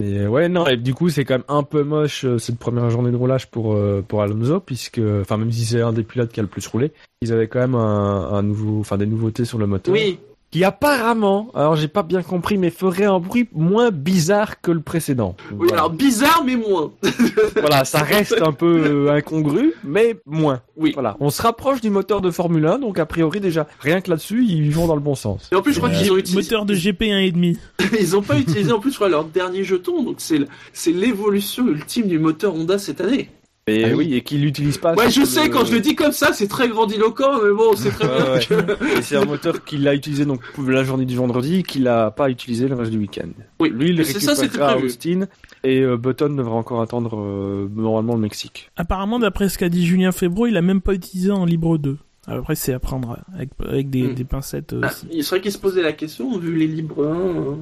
Et 0.00 0.28
ouais, 0.28 0.48
non, 0.48 0.64
et 0.68 0.76
du 0.76 0.94
coup, 0.94 1.08
c'est 1.10 1.24
quand 1.24 1.34
même 1.34 1.44
un 1.48 1.64
peu 1.64 1.82
moche 1.82 2.24
euh, 2.24 2.38
cette 2.38 2.56
première 2.56 2.88
journée 2.88 3.10
de 3.10 3.16
roulage 3.16 3.50
pour 3.50 3.74
euh, 3.74 4.00
pour 4.06 4.22
Alonso, 4.22 4.60
puisque, 4.60 5.00
enfin, 5.20 5.38
même 5.38 5.50
si 5.50 5.64
c'est 5.64 5.80
un 5.80 5.92
des 5.92 6.04
pilotes 6.04 6.30
qui 6.30 6.38
a 6.38 6.44
le 6.44 6.48
plus 6.48 6.64
roulé, 6.68 6.92
ils 7.20 7.32
avaient 7.32 7.48
quand 7.48 7.58
même 7.58 7.74
un, 7.74 8.32
un 8.32 8.42
nouveau, 8.42 8.78
enfin, 8.78 8.96
des 8.96 9.06
nouveautés 9.06 9.44
sur 9.44 9.58
le 9.58 9.66
moteur. 9.66 9.92
Oui, 9.92 10.20
Qui 10.50 10.64
apparemment, 10.64 11.50
alors 11.54 11.76
j'ai 11.76 11.88
pas 11.88 12.02
bien 12.02 12.22
compris, 12.22 12.56
mais 12.56 12.70
ferait 12.70 13.04
un 13.04 13.18
bruit 13.20 13.50
moins 13.52 13.90
bizarre 13.90 14.62
que 14.62 14.70
le 14.70 14.80
précédent. 14.80 15.36
oui, 15.50 15.56
Voilà. 15.58 15.74
alors 15.74 15.90
bizarre, 15.90 16.42
mais 16.46 16.56
moins. 16.56 16.90
Voilà, 17.56 17.84
ça 17.84 17.98
reste 18.00 18.40
un 18.40 18.52
peu 18.52 19.06
euh, 19.08 19.12
incongru, 19.12 19.74
mais 19.84 20.16
moins. 20.24 20.62
Oui. 20.78 20.92
Voilà, 20.94 21.16
on 21.20 21.28
se 21.28 21.42
rapproche 21.42 21.82
du 21.82 21.90
moteur 21.90 22.22
de 22.22 22.30
Formule 22.30 22.64
1, 22.66 22.78
donc 22.78 22.98
a 22.98 23.04
priori 23.04 23.40
déjà, 23.40 23.66
rien 23.80 24.00
que 24.00 24.08
là-dessus, 24.08 24.42
ils 24.46 24.70
vont 24.70 24.86
dans 24.86 24.94
le 24.94 25.02
bon 25.02 25.14
sens. 25.14 25.50
Et 25.52 25.54
en 25.54 25.60
plus, 25.60 25.74
je 25.74 25.78
crois 25.80 25.90
Euh, 25.90 25.98
qu'ils 25.98 26.12
ont 26.12 26.16
utilisé. 26.16 26.36
Moteur 26.54 26.64
de 26.64 26.74
GP 26.74 27.02
1,5. 27.02 27.56
Ils 28.00 28.16
ont 28.16 28.22
pas 28.22 28.38
utilisé 28.38 28.72
en 28.72 28.78
plus, 28.80 28.90
je 28.92 28.96
crois, 28.96 29.08
leur 29.10 29.24
dernier 29.24 29.64
jeton, 29.64 30.02
donc 30.02 30.16
c'est 30.20 30.92
l'évolution 30.92 31.66
ultime 31.68 32.06
du 32.06 32.18
moteur 32.18 32.54
Honda 32.54 32.78
cette 32.78 33.00
année. 33.02 33.28
Et 33.68 33.84
Ah 33.84 33.88
oui. 33.88 33.94
oui, 34.08 34.14
et 34.14 34.22
qu'ils 34.22 34.40
l'utilisent 34.42 34.78
pas. 34.78 34.94
Ouais, 34.94 35.10
je 35.10 35.24
sais, 35.24 35.44
le- 35.44 35.50
quand 35.50 35.64
je 35.64 35.72
le 35.74 35.80
dis 35.80 35.94
comme 35.94 36.12
ça, 36.12 36.32
c'est 36.32 36.48
très 36.48 36.68
grandiloquent, 36.68 37.42
mais 37.42 37.52
bon, 37.54 37.74
c'est 37.76 37.90
très 37.90 38.06
bien 38.08 38.32
ouais. 38.34 38.44
que... 38.44 38.98
Et 38.98 39.02
c'est 39.02 39.16
un 39.16 39.24
moteur 39.24 39.64
qu'il 39.64 39.86
a 39.88 39.94
utilisé 39.94 40.24
donc 40.24 40.40
la 40.66 40.84
journée 40.84 41.04
du 41.04 41.16
vendredi, 41.16 41.62
qu'il 41.62 41.86
a 41.88 42.10
pas 42.10 42.30
utilisé 42.30 42.68
le 42.68 42.74
reste 42.74 42.90
du 42.90 42.98
week-end. 42.98 43.28
Oui, 43.60 43.70
Lui, 43.70 43.90
il 43.90 44.04
c'est 44.04 44.20
ça, 44.20 44.34
c'était 44.34 44.58
prévu. 44.58 44.86
Austin 44.86 45.26
et 45.64 45.80
euh, 45.82 45.96
Button 45.96 46.30
devra 46.30 46.54
encore 46.56 46.80
attendre 46.80 47.16
euh, 47.18 47.68
normalement 47.74 48.14
le 48.14 48.20
Mexique. 48.20 48.70
Apparemment, 48.76 49.18
d'après 49.18 49.48
ce 49.48 49.58
qu'a 49.58 49.68
dit 49.68 49.84
Julien 49.86 50.12
Febro, 50.12 50.46
il 50.46 50.56
a 50.56 50.62
même 50.62 50.80
pas 50.80 50.94
utilisé 50.94 51.30
en 51.30 51.44
libre 51.44 51.78
2. 51.78 51.96
Après, 52.26 52.54
c'est 52.54 52.72
à 52.74 52.78
prendre 52.78 53.18
avec, 53.34 53.48
avec 53.66 53.88
des, 53.90 54.08
des 54.12 54.24
pincettes 54.24 54.74
euh, 54.74 54.80
Ah, 54.84 54.90
il 55.10 55.24
serait 55.24 55.40
qu'il 55.40 55.50
se 55.50 55.58
posait 55.58 55.82
la 55.82 55.92
question, 55.92 56.38
vu 56.38 56.54
les 56.54 56.66
libres 56.66 57.06
1. 57.06 57.10
euh, 57.10 57.54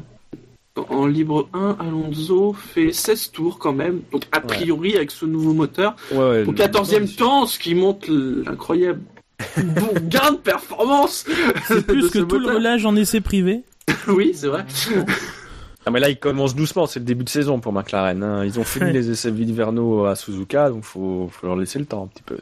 En 0.90 1.06
libre 1.06 1.48
1, 1.54 1.76
Alonso 1.80 2.52
fait 2.52 2.92
16 2.92 3.30
tours 3.32 3.58
quand 3.58 3.72
même. 3.72 4.00
Donc, 4.12 4.24
a 4.32 4.40
priori, 4.40 4.94
avec 4.96 5.10
ce 5.10 5.24
nouveau 5.24 5.52
moteur. 5.54 5.96
Ouais, 6.12 6.18
ouais. 6.18 6.42
Au 6.46 6.50
le- 6.50 6.56
14e 6.56 7.16
temps, 7.16 7.46
ce 7.46 7.58
qui 7.58 7.74
montre 7.74 8.08
l'incroyable 8.10 9.00
bon 9.56 9.88
gain 10.02 10.32
de 10.32 10.36
performance. 10.38 11.24
C'est 11.66 11.86
plus 11.86 12.10
que 12.10 12.18
tout 12.20 12.34
le 12.36 12.40
moteur. 12.40 12.54
relâche 12.56 12.84
en 12.84 12.94
essai 12.96 13.20
privé. 13.20 13.62
Oui, 14.08 14.32
c'est 14.34 14.48
vrai. 14.48 14.64
Ah, 15.84 15.90
mais 15.90 16.00
là, 16.00 16.08
il 16.10 16.18
commence 16.18 16.54
doucement, 16.56 16.86
c'est 16.86 16.98
le 16.98 17.04
début 17.04 17.24
de 17.24 17.28
saison 17.28 17.60
pour 17.60 17.72
McLaren. 17.72 18.22
hein. 18.22 18.44
Ils 18.44 18.58
ont 18.58 18.64
fini 18.64 18.86
Ouais. 18.86 18.92
les 18.92 19.10
essais 19.10 19.30
hivernaux 19.30 20.04
à 20.06 20.16
Suzuka, 20.16 20.70
donc 20.70 20.82
faut, 20.84 21.28
faut 21.30 21.46
leur 21.46 21.56
laisser 21.56 21.78
le 21.78 21.84
temps 21.86 22.04
un 22.04 22.06
petit 22.08 22.22
peu. 22.24 22.36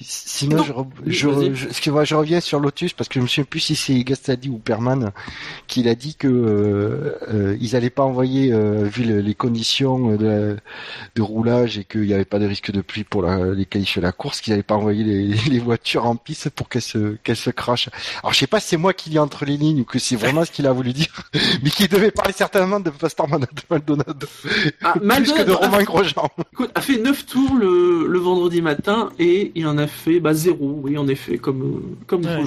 Sinon, 0.00 0.56
Non. 0.58 0.62
je, 0.64 0.72
re- 0.72 0.86
Oui, 1.06 1.12
je, 1.12 1.28
vas-y. 1.28 1.54
je, 1.54 1.68
excuse-moi, 1.68 2.04
je 2.04 2.14
reviens 2.14 2.40
sur 2.40 2.60
Lotus 2.60 2.92
parce 2.92 3.08
que 3.08 3.14
je 3.18 3.22
me 3.22 3.26
souviens 3.28 3.44
plus 3.44 3.60
si 3.60 3.76
c'est 3.76 4.02
Gastaldi 4.04 4.48
ou 4.48 4.58
Perman 4.58 5.12
qui 5.66 5.88
a 5.88 5.94
dit 5.94 6.14
que 6.16 6.26
euh, 6.28 7.12
euh, 7.32 7.56
ils 7.60 7.76
allaient 7.76 7.90
pas 7.90 8.02
envoyer, 8.02 8.52
euh, 8.52 8.84
vu 8.84 9.04
le- 9.04 9.20
les 9.20 9.34
conditions 9.34 10.16
de, 10.16 10.56
de 11.14 11.22
roulage 11.22 11.78
et 11.78 11.84
qu'il 11.84 12.02
n'y 12.02 12.12
avait 12.14 12.24
pas 12.24 12.38
de 12.38 12.46
risque 12.46 12.70
de 12.72 12.80
pluie 12.80 13.04
pour 13.04 13.22
la, 13.22 13.52
les 13.54 13.64
qualifier 13.66 14.02
à 14.02 14.06
la 14.06 14.12
course, 14.12 14.40
qu'ils 14.40 14.52
allaient 14.52 14.62
pas 14.62 14.74
envoyer 14.74 15.04
les, 15.04 15.24
les 15.50 15.58
voitures 15.58 16.06
en 16.06 16.16
piste 16.16 16.50
pour 16.50 16.68
qu'elles 16.68 16.82
se 16.82 17.14
qu'elles 17.22 17.36
se 17.36 17.50
crachent. 17.50 17.88
Alors 18.22 18.32
je 18.32 18.38
sais 18.38 18.46
pas 18.46 18.60
si 18.60 18.68
c'est 18.68 18.76
moi 18.76 18.92
qui 18.94 19.10
lis 19.10 19.18
entre 19.18 19.44
les 19.44 19.56
lignes 19.56 19.80
ou 19.80 19.84
que 19.84 19.98
c'est 19.98 20.16
vraiment 20.16 20.44
ce 20.44 20.50
qu'il 20.50 20.66
a 20.66 20.72
voulu 20.72 20.92
dire, 20.92 21.30
mais 21.62 21.70
qu'il 21.70 21.88
devait 21.88 22.10
parler 22.10 22.32
certainement 22.32 22.80
de 22.80 22.90
Pastor 22.90 23.28
Maldonado 23.70 24.26
Ah, 24.82 24.92
plus 24.92 25.00
que 25.00 25.04
Maldonado 25.06 25.44
de 25.44 25.52
Romain 25.52 25.82
Grosjean. 25.84 26.28
Écoute, 26.52 26.70
a 26.74 26.80
fait 26.80 26.98
9 26.98 27.26
tours 27.26 27.54
le, 27.54 28.06
le 28.08 28.18
vendredi 28.18 28.60
matin 28.62 29.10
et 29.18 29.52
il 29.54 29.66
en 29.66 29.78
a 29.78 29.83
fait 29.86 30.20
bah, 30.20 30.34
0, 30.34 30.80
oui, 30.82 30.98
en 30.98 31.08
effet, 31.08 31.38
comme, 31.38 31.96
comme 32.06 32.24
Ouais. 32.24 32.42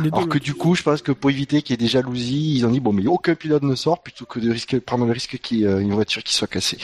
Deux, 0.00 0.10
Alors 0.12 0.28
que 0.28 0.38
du 0.38 0.54
coup, 0.54 0.74
je 0.74 0.82
pense 0.82 1.02
que 1.02 1.12
pour 1.12 1.30
éviter 1.30 1.62
qu'il 1.62 1.72
y 1.72 1.74
ait 1.74 1.84
des 1.84 1.90
jalousies, 1.90 2.56
ils 2.56 2.66
ont 2.66 2.70
dit 2.70 2.80
bon, 2.80 2.92
mais 2.92 3.06
aucun 3.06 3.34
pilote 3.34 3.62
ne 3.62 3.74
sort 3.74 4.02
plutôt 4.02 4.26
que 4.26 4.38
de 4.38 4.50
risquer, 4.50 4.80
prendre 4.80 5.06
le 5.06 5.12
risque 5.12 5.38
qu'il 5.38 5.58
y 5.58 5.64
ait 5.64 5.66
euh, 5.66 5.80
une 5.80 5.92
voiture 5.92 6.22
qui 6.22 6.34
soit 6.34 6.46
cassée. 6.46 6.78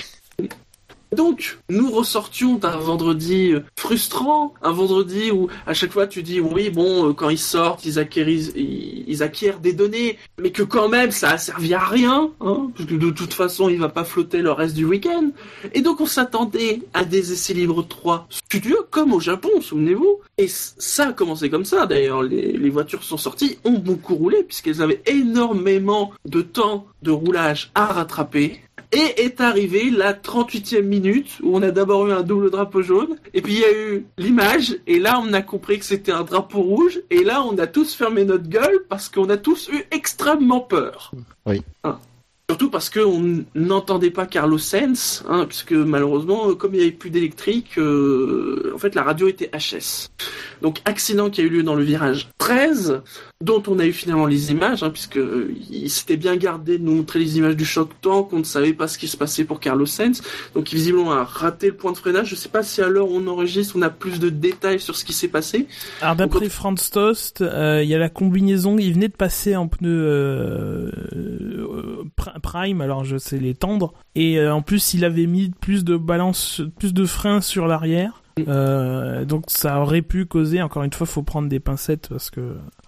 Donc, 1.15 1.59
nous 1.71 1.91
ressortions 1.91 2.57
d'un 2.57 2.77
vendredi 2.77 3.53
euh, 3.53 3.61
frustrant, 3.79 4.55
un 4.63 4.73
vendredi 4.73 5.31
où 5.31 5.49
à 5.67 5.75
chaque 5.75 5.93
fois 5.93 6.07
tu 6.07 6.23
dis 6.23 6.41
oui, 6.41 6.71
bon, 6.71 7.09
euh, 7.09 7.13
quand 7.13 7.31
ils 7.31 7.39
sortent, 7.39 7.85
ils 7.87 7.99
acquièrent, 7.99 9.61
des 9.61 9.73
données, 9.73 10.19
mais 10.39 10.51
que 10.51 10.63
quand 10.63 10.89
même 10.89 11.11
ça 11.11 11.33
a 11.33 11.39
servi 11.39 11.75
à 11.75 11.85
rien, 11.85 12.31
hein, 12.41 12.71
parce 12.77 12.89
que 12.89 12.95
de 12.95 13.11
toute 13.11 13.33
façon 13.33 13.69
il 13.69 13.79
va 13.79 13.89
pas 13.89 14.05
flotter 14.05 14.43
le 14.43 14.53
reste 14.53 14.75
du 14.75 14.85
week-end. 14.85 15.31
Et 15.73 15.81
donc 15.81 16.01
on 16.01 16.07
s'attendait 16.07 16.83
à 16.93 17.05
des 17.05 17.33
essais 17.33 17.55
libres 17.55 17.87
3 17.87 18.27
studieux 18.31 18.81
comme 18.91 19.13
au 19.13 19.21
Japon, 19.21 19.61
souvenez-vous. 19.61 20.21
Et 20.39 20.49
ça 20.49 21.09
a 21.09 21.13
commencé 21.13 21.49
comme 21.49 21.65
ça 21.65 21.87
d'ailleurs, 21.87 22.23
les 22.23 22.71
voitures 22.71 23.05
sont 23.05 23.17
sorties, 23.17 23.59
ont 23.65 23.79
beaucoup 23.79 24.15
roulé 24.17 24.43
puisqu'elles 24.43 24.83
avaient 24.83 25.03
énormément 25.07 26.13
de 26.25 26.43
temps 26.43 26.87
de 27.03 27.11
roulage 27.11 27.71
à 27.75 27.87
rattraper. 27.87 28.64
Et 28.95 29.25
est 29.25 29.41
arrivée 29.41 29.91
la 29.91 30.13
38e 30.13 30.83
minute 30.83 31.41
où 31.43 31.57
on 31.57 31.63
a 31.63 31.73
d'abord 31.73 32.07
eu 32.07 32.13
un 32.13 32.23
double 32.23 32.49
drapeau 32.49 32.81
jaune, 32.81 33.17
et 33.33 33.43
puis 33.43 33.55
il 33.55 33.59
y 33.59 33.65
a 33.65 33.73
eu 33.73 34.07
l'image, 34.19 34.79
et 34.87 35.01
là 35.01 35.21
on 35.21 35.33
a 35.33 35.43
compris 35.43 35.81
que 35.81 35.85
c'était 35.85 36.13
un 36.13 36.23
drapeau 36.23 36.61
rouge, 36.61 37.01
et 37.11 37.25
là 37.25 37.43
on 37.43 37.59
a 37.59 37.67
tous 37.67 37.93
fermé 37.93 38.25
notre 38.25 38.49
gueule 38.49 38.85
parce 38.89 39.09
qu'on 39.09 39.29
a 39.31 39.37
tous 39.37 39.69
eu 39.69 39.83
extrêmement 39.91 40.61
peur. 40.61 41.11
Oui. 41.45 41.63
Hein. 41.83 41.99
Surtout 42.49 42.71
parce 42.71 42.91
qu'on 42.91 43.45
n'entendait 43.55 44.11
pas 44.11 44.27
Carlos 44.27 44.59
Sainz, 44.59 45.25
hein, 45.29 45.47
puisque 45.47 45.73
malheureusement, 45.73 46.55
comme 46.55 46.75
il 46.75 46.77
n'y 46.77 46.83
avait 46.85 46.93
plus 46.93 47.11
d'électrique, 47.11 47.79
euh, 47.79 48.71
en 48.75 48.79
fait 48.79 48.95
la 48.95 49.03
radio 49.03 49.27
était 49.27 49.51
HS. 49.53 50.11
Donc 50.61 50.83
accident 50.85 51.31
qui 51.31 51.41
a 51.41 51.45
eu 51.45 51.49
lieu 51.49 51.63
dans 51.63 51.75
le 51.75 51.83
virage 51.83 52.29
13, 52.39 53.03
dont 53.41 53.63
on 53.67 53.79
a 53.79 53.85
eu 53.85 53.93
finalement 53.93 54.27
les 54.27 54.53
images, 54.53 54.83
hein, 54.83 54.91
puisque 54.91 55.19
euh, 55.19 55.55
il 55.71 55.91
s'était 55.91 56.17
bien 56.17 56.37
gardé 56.37 56.79
de 56.79 56.85
nous 56.85 56.95
montrer 56.95 57.19
les 57.19 57.37
images 57.37 57.57
du 57.57 57.65
choc 57.65 57.91
tant 58.01 58.23
qu'on 58.23 58.39
ne 58.39 58.45
savait 58.45 58.73
pas 58.73 58.89
ce 58.89 58.97
qui 58.97 59.09
se 59.09 59.17
passait 59.17 59.45
pour 59.45 59.61
Carlos 59.61 59.87
Sainz. 59.87 60.23
Donc 60.55 60.69
visiblement 60.69 61.13
a 61.13 61.25
raté 61.25 61.69
le 61.69 61.75
point 61.75 61.93
de 61.93 61.97
freinage. 61.97 62.29
Je 62.29 62.35
ne 62.35 62.39
sais 62.39 62.49
pas 62.49 62.63
si 62.63 62.81
à 62.81 62.89
l'heure 62.89 63.11
on 63.11 63.27
enregistre, 63.27 63.75
on 63.77 63.83
a 63.83 63.91
plus 63.91 64.21
de 64.21 64.31
détails 64.31 64.81
sur 64.81 64.97
ce 64.97 65.05
qui 65.05 65.13
s'est 65.13 65.29
passé. 65.29 65.67
Alors 66.01 66.17
d'après 66.17 66.49
Franz 66.49 66.91
Tost, 66.91 67.43
euh, 67.43 67.83
il 67.83 67.89
y 67.89 67.95
a 67.95 67.99
la 67.99 68.09
combinaison, 68.09 68.79
il 68.79 68.95
venait 68.95 69.09
de 69.09 69.17
passer 69.17 69.57
en 69.57 69.69
pneu 69.69 69.91
euh, 69.91 70.91
euh, 71.13 72.05
prime, 72.43 72.81
alors 72.81 73.05
je 73.05 73.17
sais 73.17 73.39
les 73.39 73.55
tendre, 73.55 73.95
et 74.15 74.41
en 74.47 74.63
plus 74.63 74.95
il 74.95 75.05
avait 75.05 75.27
mis 75.27 75.51
plus 75.51 75.85
de 75.85 75.97
balance, 75.97 76.63
plus 76.79 76.95
de 76.95 77.05
frein 77.05 77.41
sur 77.41 77.67
l'arrière. 77.67 78.24
Euh, 78.49 79.25
donc 79.25 79.45
ça 79.49 79.81
aurait 79.81 80.03
pu 80.03 80.27
causer, 80.27 80.61
encore 80.63 80.83
une 80.83 80.93
fois, 80.93 81.07
faut 81.07 81.23
prendre 81.23 81.49
des 81.49 81.61
pincettes 81.61 82.09
parce 82.09 82.31
que 82.31 82.41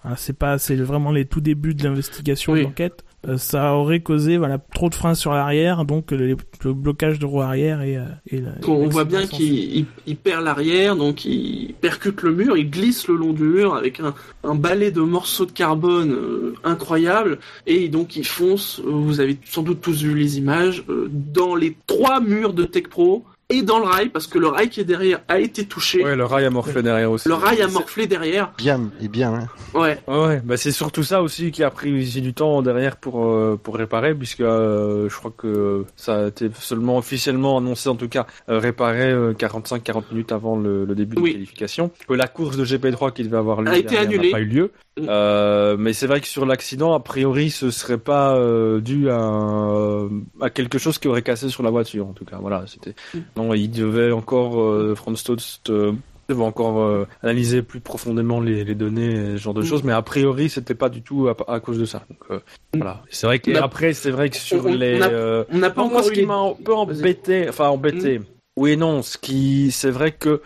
hein, 0.04 0.14
c'est 0.16 0.36
pas, 0.36 0.58
c'est 0.58 0.76
vraiment 0.76 1.12
les 1.12 1.24
tout 1.24 1.40
débuts 1.40 1.74
de 1.74 1.84
l'investigation 1.84 2.52
Oui. 2.52 2.60
de 2.60 2.64
l'enquête. 2.64 3.04
Euh, 3.26 3.38
ça 3.38 3.74
aurait 3.74 4.00
causé 4.00 4.36
voilà 4.36 4.58
trop 4.58 4.88
de 4.88 4.94
freins 4.94 5.14
sur 5.14 5.32
l'arrière, 5.32 5.84
donc 5.84 6.12
le, 6.12 6.36
le 6.64 6.72
blocage 6.74 7.18
de 7.18 7.24
roue 7.26 7.40
arrière 7.40 7.82
et, 7.82 7.96
euh, 7.96 8.04
et 8.28 8.40
la- 8.40 8.52
On 8.68 8.86
voit 8.88 9.04
bien 9.04 9.26
qu'il 9.26 9.52
il- 9.78 9.86
il 10.06 10.16
perd 10.16 10.44
l'arrière, 10.44 10.94
donc 10.94 11.24
il 11.24 11.74
percute 11.80 12.22
le 12.22 12.32
mur, 12.32 12.56
il 12.56 12.70
glisse 12.70 13.08
le 13.08 13.16
long 13.16 13.32
du 13.32 13.42
mur 13.42 13.74
avec 13.74 13.98
un, 14.00 14.14
un 14.44 14.54
balai 14.54 14.90
de 14.92 15.00
morceaux 15.00 15.46
de 15.46 15.50
carbone 15.52 16.12
euh, 16.12 16.54
incroyable, 16.62 17.38
et 17.66 17.88
donc 17.88 18.14
il 18.16 18.24
fonce, 18.26 18.80
euh, 18.86 18.90
vous 18.90 19.18
avez 19.18 19.38
sans 19.44 19.62
doute 19.62 19.80
tous 19.80 20.02
vu 20.02 20.14
les 20.14 20.38
images, 20.38 20.84
euh, 20.88 21.08
dans 21.10 21.56
les 21.56 21.76
trois 21.88 22.20
murs 22.20 22.52
de 22.52 22.64
Tech 22.64 22.84
Pro, 22.88 23.24
et 23.48 23.62
dans 23.62 23.78
le 23.78 23.84
rail, 23.84 24.08
parce 24.08 24.26
que 24.26 24.38
le 24.38 24.48
rail 24.48 24.68
qui 24.70 24.80
est 24.80 24.84
derrière 24.84 25.20
a 25.28 25.38
été 25.38 25.64
touché, 25.66 26.02
Ouais, 26.04 26.16
le 26.16 26.24
rail 26.24 26.44
a 26.46 26.50
morflé 26.50 26.82
derrière 26.82 27.10
aussi. 27.10 27.28
le 27.28 27.34
rail 27.34 27.62
a 27.62 27.68
morflé 27.68 28.06
derrière, 28.06 28.52
Bien, 28.58 28.90
et 29.00 29.08
bien. 29.08 29.34
hein. 29.34 29.48
ouais. 29.78 29.98
Ouais, 30.08 30.18
ouais, 30.26 30.42
bah 30.44 30.56
c'est 30.56 30.72
surtout 30.72 31.02
ça 31.04 31.22
aussi 31.22 31.50
qui 31.52 31.62
a 31.62 31.70
pris 31.70 31.92
du 32.20 32.34
temps 32.34 32.60
derrière 32.62 32.96
pour 32.96 33.24
euh, 33.24 33.58
pour 33.62 33.76
réparer, 33.76 34.14
puisque 34.14 34.40
euh, 34.40 35.08
je 35.08 35.16
crois 35.16 35.32
que 35.36 35.84
ça 35.96 36.24
a 36.24 36.26
été 36.28 36.50
seulement 36.58 36.96
officiellement 36.98 37.58
annoncé 37.58 37.88
en 37.88 37.94
tout 37.96 38.08
cas 38.08 38.26
euh, 38.48 38.58
réparé 38.58 39.12
45-40 39.34 40.02
minutes 40.10 40.32
avant 40.32 40.56
le, 40.56 40.84
le 40.84 40.94
début 40.94 41.16
Oui. 41.20 41.30
de 41.30 41.34
qualification. 41.34 41.90
Que 42.08 42.14
la 42.14 42.26
course 42.26 42.56
de 42.56 42.64
GP3 42.64 43.12
qui 43.12 43.22
devait 43.22 43.36
avoir 43.36 43.62
lieu 43.62 43.70
A 43.70 43.76
été 43.78 43.96
annulée. 43.96 44.30
n'a 44.30 44.36
pas 44.36 44.40
eu 44.40 44.46
lieu. 44.46 44.72
Mm. 44.98 45.06
Euh, 45.08 45.76
mais 45.78 45.92
c'est 45.92 46.06
vrai 46.06 46.20
que 46.22 46.26
sur 46.26 46.46
l'accident, 46.46 46.94
a 46.94 47.00
priori, 47.00 47.50
ce 47.50 47.70
serait 47.70 47.98
pas 47.98 48.34
euh, 48.36 48.80
dû 48.80 49.10
à 49.10 50.50
quelque 50.50 50.78
chose 50.78 50.98
qui 50.98 51.08
aurait 51.08 51.22
cassé 51.22 51.48
sur 51.48 51.62
la 51.62 51.70
voiture. 51.70 52.06
En 52.08 52.12
tout 52.12 52.24
cas, 52.24 52.38
voilà, 52.40 52.64
c'était. 52.66 52.94
Mm. 53.14 53.18
Non, 53.36 53.52
il 53.54 53.68
devait 53.70 54.12
encore 54.12 54.60
euh, 54.60 54.94
Franz 54.94 55.22
Tost 55.24 55.68
euh, 55.70 55.92
devait 56.28 56.42
encore 56.42 56.80
euh, 56.82 57.06
analyser 57.22 57.62
plus 57.62 57.80
profondément 57.80 58.40
les, 58.40 58.64
les 58.64 58.74
données, 58.74 59.32
ce 59.32 59.36
genre 59.36 59.54
de 59.54 59.62
Mm. 59.62 59.66
choses. 59.66 59.84
Mais 59.84 59.92
a 59.92 60.02
priori, 60.02 60.48
c'était 60.48 60.74
pas 60.74 60.88
du 60.88 61.02
tout 61.02 61.28
à, 61.28 61.36
à 61.52 61.60
cause 61.60 61.78
de 61.78 61.84
ça. 61.84 62.02
Donc 62.08 62.18
euh, 62.30 62.38
Mm. 62.74 62.78
voilà. 62.78 63.02
C'est 63.10 63.26
vrai 63.26 63.38
que 63.38 63.54
a- 63.54 63.62
après, 63.64 63.92
c'est 63.92 64.10
vrai 64.10 64.30
que 64.30 64.36
sur 64.36 64.64
on- 64.66 64.74
les. 64.74 64.98
euh, 65.02 65.44
On 65.52 65.58
n'a 65.58 65.70
pas 65.70 65.82
encore 65.82 66.02
ce 66.04 66.10
qui 66.12 66.24
m'a 66.24 66.36
un 66.36 66.54
peu 66.54 66.74
embêté, 66.74 67.46
enfin 67.48 67.68
embêté, 67.68 68.20
oui 68.56 68.72
et 68.72 68.76
non, 68.76 69.02
ce 69.02 69.18
qui, 69.18 69.70
c'est 69.70 69.90
vrai 69.90 70.12
que 70.12 70.40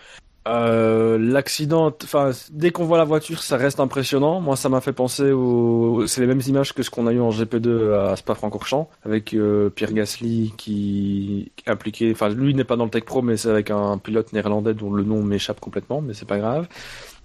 euh, 0.49 1.19
l'accident, 1.19 1.95
enfin, 2.03 2.31
dès 2.51 2.71
qu'on 2.71 2.85
voit 2.85 2.97
la 2.97 3.05
voiture, 3.05 3.43
ça 3.43 3.57
reste 3.57 3.79
impressionnant. 3.79 4.41
Moi, 4.41 4.57
ça 4.57 4.69
m'a 4.69 4.81
fait 4.81 4.93
penser 4.93 5.33
au, 5.33 6.07
c'est 6.07 6.23
les 6.23 6.27
mêmes 6.27 6.41
images 6.47 6.73
que 6.73 6.83
ce 6.83 6.91
qu'on 6.91 7.07
a 7.07 7.13
eu 7.13 7.21
en 7.21 7.31
GP2 7.31 7.93
à 7.93 8.17
Spa-Francorchamps, 8.17 8.89
avec 9.05 9.35
euh, 9.35 9.69
Pierre 9.69 9.93
Gasly 9.93 10.55
qui 10.57 11.53
impliqué, 11.67 12.11
enfin, 12.13 12.31
lui 12.31 12.55
n'est 12.55 12.65
pas 12.65 12.77
dans 12.77 12.85
le 12.85 12.91
Tech 12.91 13.05
Pro, 13.05 13.21
mais 13.21 13.37
c'est 13.37 13.51
avec 13.51 13.71
un 13.71 13.99
pilote 13.99 14.33
néerlandais 14.33 14.73
dont 14.73 14.93
le 14.93 15.05
nom 15.05 15.23
m'échappe 15.23 15.61
complètement, 15.61 16.01
mais 16.01 16.15
c'est 16.15 16.29
pas 16.29 16.39
grave. 16.39 16.69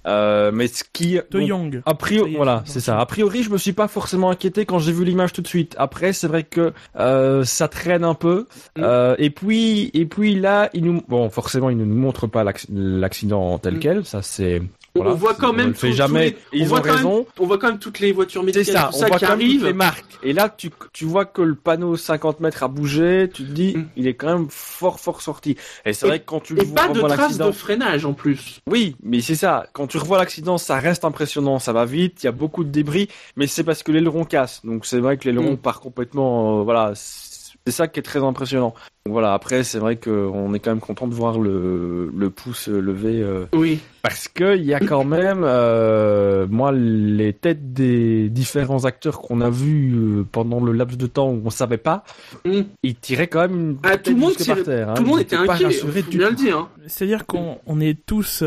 Euh, 0.06 0.52
mais 0.54 0.68
ce 0.68 0.84
qui, 0.94 1.14
De 1.16 1.26
bon, 1.32 1.40
Young. 1.40 1.82
a 1.86 1.94
priori, 1.96 2.36
voilà, 2.36 2.62
c'est 2.66 2.80
ça. 2.80 3.00
A 3.00 3.06
priori, 3.06 3.44
je 3.44 3.50
me 3.50 3.58
suis 3.58 3.74
pas 3.74 3.88
forcément 3.88 4.30
inquiété 4.30 4.66
quand 4.66 4.80
j'ai 4.80 4.92
vu 4.92 5.04
l'image 5.06 5.34
tout 5.34 5.42
de 5.42 5.48
suite. 5.48 5.76
Après, 5.80 6.14
c'est 6.14 6.28
vrai 6.28 6.44
que 6.44 6.74
euh, 7.00 7.44
ça 7.44 7.68
traîne 7.68 8.04
un 8.04 8.14
peu. 8.14 8.46
Mm. 8.78 8.82
Euh, 8.84 9.16
et 9.18 9.30
puis, 9.30 9.90
et 9.94 10.06
puis 10.06 10.36
là, 10.36 10.70
il 10.74 10.84
nous, 10.86 11.02
bon, 11.08 11.30
forcément, 11.30 11.70
il 11.70 11.78
ne 11.78 11.86
nous 11.86 11.96
montre 11.96 12.28
pas 12.28 12.44
l'acc- 12.44 12.68
l'accident 12.72 13.58
tel 13.58 13.76
Mm. 13.76 13.80
quel. 13.80 14.06
Ça, 14.06 14.22
c'est. 14.22 14.62
On 14.98 15.14
voit 15.14 15.34
quand 15.34 15.50
on 15.50 15.54
même 15.54 15.74
fait 15.74 15.92
jamais. 15.92 16.30
les- 16.30 16.36
on 16.54 16.56
Ils 16.64 16.68
voit 16.68 16.80
ont 16.80 16.82
quand 16.82 16.88
même- 16.88 16.96
raison. 16.98 17.28
On 17.40 17.46
voit 17.46 17.58
quand 17.58 17.68
même 17.68 17.80
toutes 17.80 18.00
les 18.00 18.12
voitures 18.14 18.42
C'est 18.42 18.46
médicales 18.46 18.66
ça, 18.76 18.82
tout 18.90 18.96
on 18.96 19.00
ça 19.00 19.08
voit 19.08 19.18
qui 19.20 19.26
arrivent. 19.26 19.66
les 19.66 19.74
marques. 19.74 20.06
Et 20.24 20.34
là, 20.34 20.50
tu, 20.56 20.70
tu 20.94 21.06
vois 21.06 21.26
que 21.26 21.42
le 21.42 21.56
panneau 21.56 21.98
50 21.98 22.40
mètres 22.40 22.64
a 22.64 22.68
bougé, 22.68 23.30
tu 23.34 23.44
te 23.44 23.52
dis, 23.52 23.76
Mm. 23.78 23.86
il 23.98 24.08
est 24.08 24.14
quand 24.14 24.28
même 24.38 24.48
fort, 24.50 25.00
fort 25.00 25.22
sorti. 25.22 25.58
Et 25.86 25.94
c'est 25.94 26.08
vrai 26.08 26.20
que 26.20 26.26
quand 26.26 26.40
tu 26.40 26.54
Et 26.60 26.66
pas 26.66 26.88
de 26.88 27.00
traces 27.02 27.38
de 27.38 27.52
freinage 27.52 28.06
en 28.06 28.14
plus. 28.14 28.60
oui, 28.68 28.96
mais 29.04 29.20
c'est 29.22 29.36
ça. 29.36 29.68
Quand 29.74 29.88
tu 29.88 29.98
revois 29.98 30.18
l'accident, 30.18 30.58
ça 30.58 30.78
reste 30.80 31.04
impressionnant, 31.06 31.60
ça 31.60 31.74
va 31.74 31.86
vite, 31.86 32.24
il 32.24 32.26
y 32.26 32.30
a 32.30 32.32
beaucoup 32.32 32.64
de 32.64 32.70
débris, 32.70 33.10
mais 33.36 33.48
c'est 33.48 33.64
parce 33.64 33.84
que 33.84 33.92
l'aileron 33.92 34.24
casse. 34.26 34.62
Donc 34.66 34.86
c'est 34.86 35.00
vrai 35.00 35.18
que 35.18 35.26
l'aileron 35.26 35.54
Mm. 35.54 35.58
part 35.58 35.80
complètement. 35.82 36.60
euh, 36.62 36.64
voilà, 36.64 36.94
c'est 36.96 37.72
ça 37.72 37.88
qui 37.88 38.00
est 38.00 38.04
très 38.04 38.24
impressionnant. 38.24 38.74
Donc 39.08 39.12
voilà, 39.14 39.36
après 39.36 39.64
c'est 39.64 39.78
vrai 39.78 39.98
qu'on 39.98 40.56
est 40.56 40.60
quand 40.60 40.72
même 40.72 40.80
content 40.80 41.08
de 41.08 41.14
voir 41.14 41.38
le, 41.38 42.12
le 42.18 42.30
pouce 42.32 42.68
levé 42.70 43.22
euh, 43.22 43.46
Oui. 43.54 43.78
parce 44.02 44.28
que 44.28 44.58
il 44.58 44.64
y 44.66 44.74
a 44.74 44.80
quand 44.80 45.04
même, 45.04 45.44
euh, 45.44 46.48
moi, 46.50 46.72
les 46.72 47.32
têtes 47.34 47.72
des 47.72 48.30
différents 48.30 48.86
acteurs 48.86 49.22
qu'on 49.22 49.42
a 49.42 49.52
vus 49.52 49.94
euh, 49.96 50.24
pendant 50.32 50.60
le 50.60 50.72
laps 50.72 50.98
de 50.98 51.06
temps 51.06 51.30
où 51.30 51.40
on 51.46 51.52
savait 51.52 51.78
pas, 51.78 52.04
Mm. 52.46 52.62
ils 52.82 52.96
tiraient 52.96 53.28
quand 53.28 53.42
même 53.42 53.56
une 53.60 53.78
Ah, 53.84 53.92
tête 53.92 54.04
tout 54.06 54.12
le 54.12 54.18
monde 54.18 54.34
par 54.44 54.64
terre. 54.64 54.90
hein. 54.90 54.94
Tout 54.96 55.04
le 55.04 55.08
monde 55.10 55.20
était 55.20 55.36
inquiet. 55.36 55.68
bien 55.68 56.02
tout. 56.02 56.18
le 56.18 56.32
dire. 56.36 56.58
hein. 56.58 56.70
C'est-à-dire 56.88 57.28
qu'on 57.28 57.60
on 57.68 57.80
est 57.80 58.04
tous, 58.08 58.44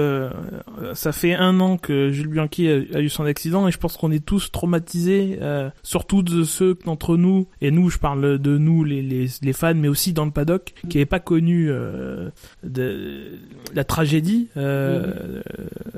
ça 0.94 1.12
fait 1.12 1.34
un 1.34 1.60
an 1.60 1.76
que 1.76 2.10
Jules 2.10 2.26
Bianchi 2.28 2.68
a, 2.68 2.96
a 2.96 3.00
eu 3.00 3.08
son 3.08 3.24
accident 3.26 3.68
et 3.68 3.70
je 3.70 3.78
pense 3.78 3.96
qu'on 3.96 4.10
est 4.10 4.24
tous 4.24 4.50
traumatisés, 4.50 5.38
euh, 5.40 5.70
surtout 5.84 6.22
de 6.22 6.42
ceux 6.42 6.76
d'entre 6.84 7.16
nous, 7.16 7.46
et 7.60 7.70
nous 7.70 7.90
je 7.90 7.98
parle 7.98 8.38
de 8.40 8.58
nous 8.58 8.82
les, 8.82 9.02
les, 9.02 9.26
les 9.42 9.52
fans, 9.52 9.74
mais 9.76 9.86
aussi 9.88 10.12
dans 10.12 10.24
le 10.24 10.30
qui 10.56 10.96
n'avaient 10.96 11.04
pas 11.06 11.20
connu 11.20 11.68
euh, 11.70 12.30
de, 12.64 13.32
la 13.74 13.84
tragédie. 13.84 14.48
Euh, 14.56 15.12
euh, 15.16 15.42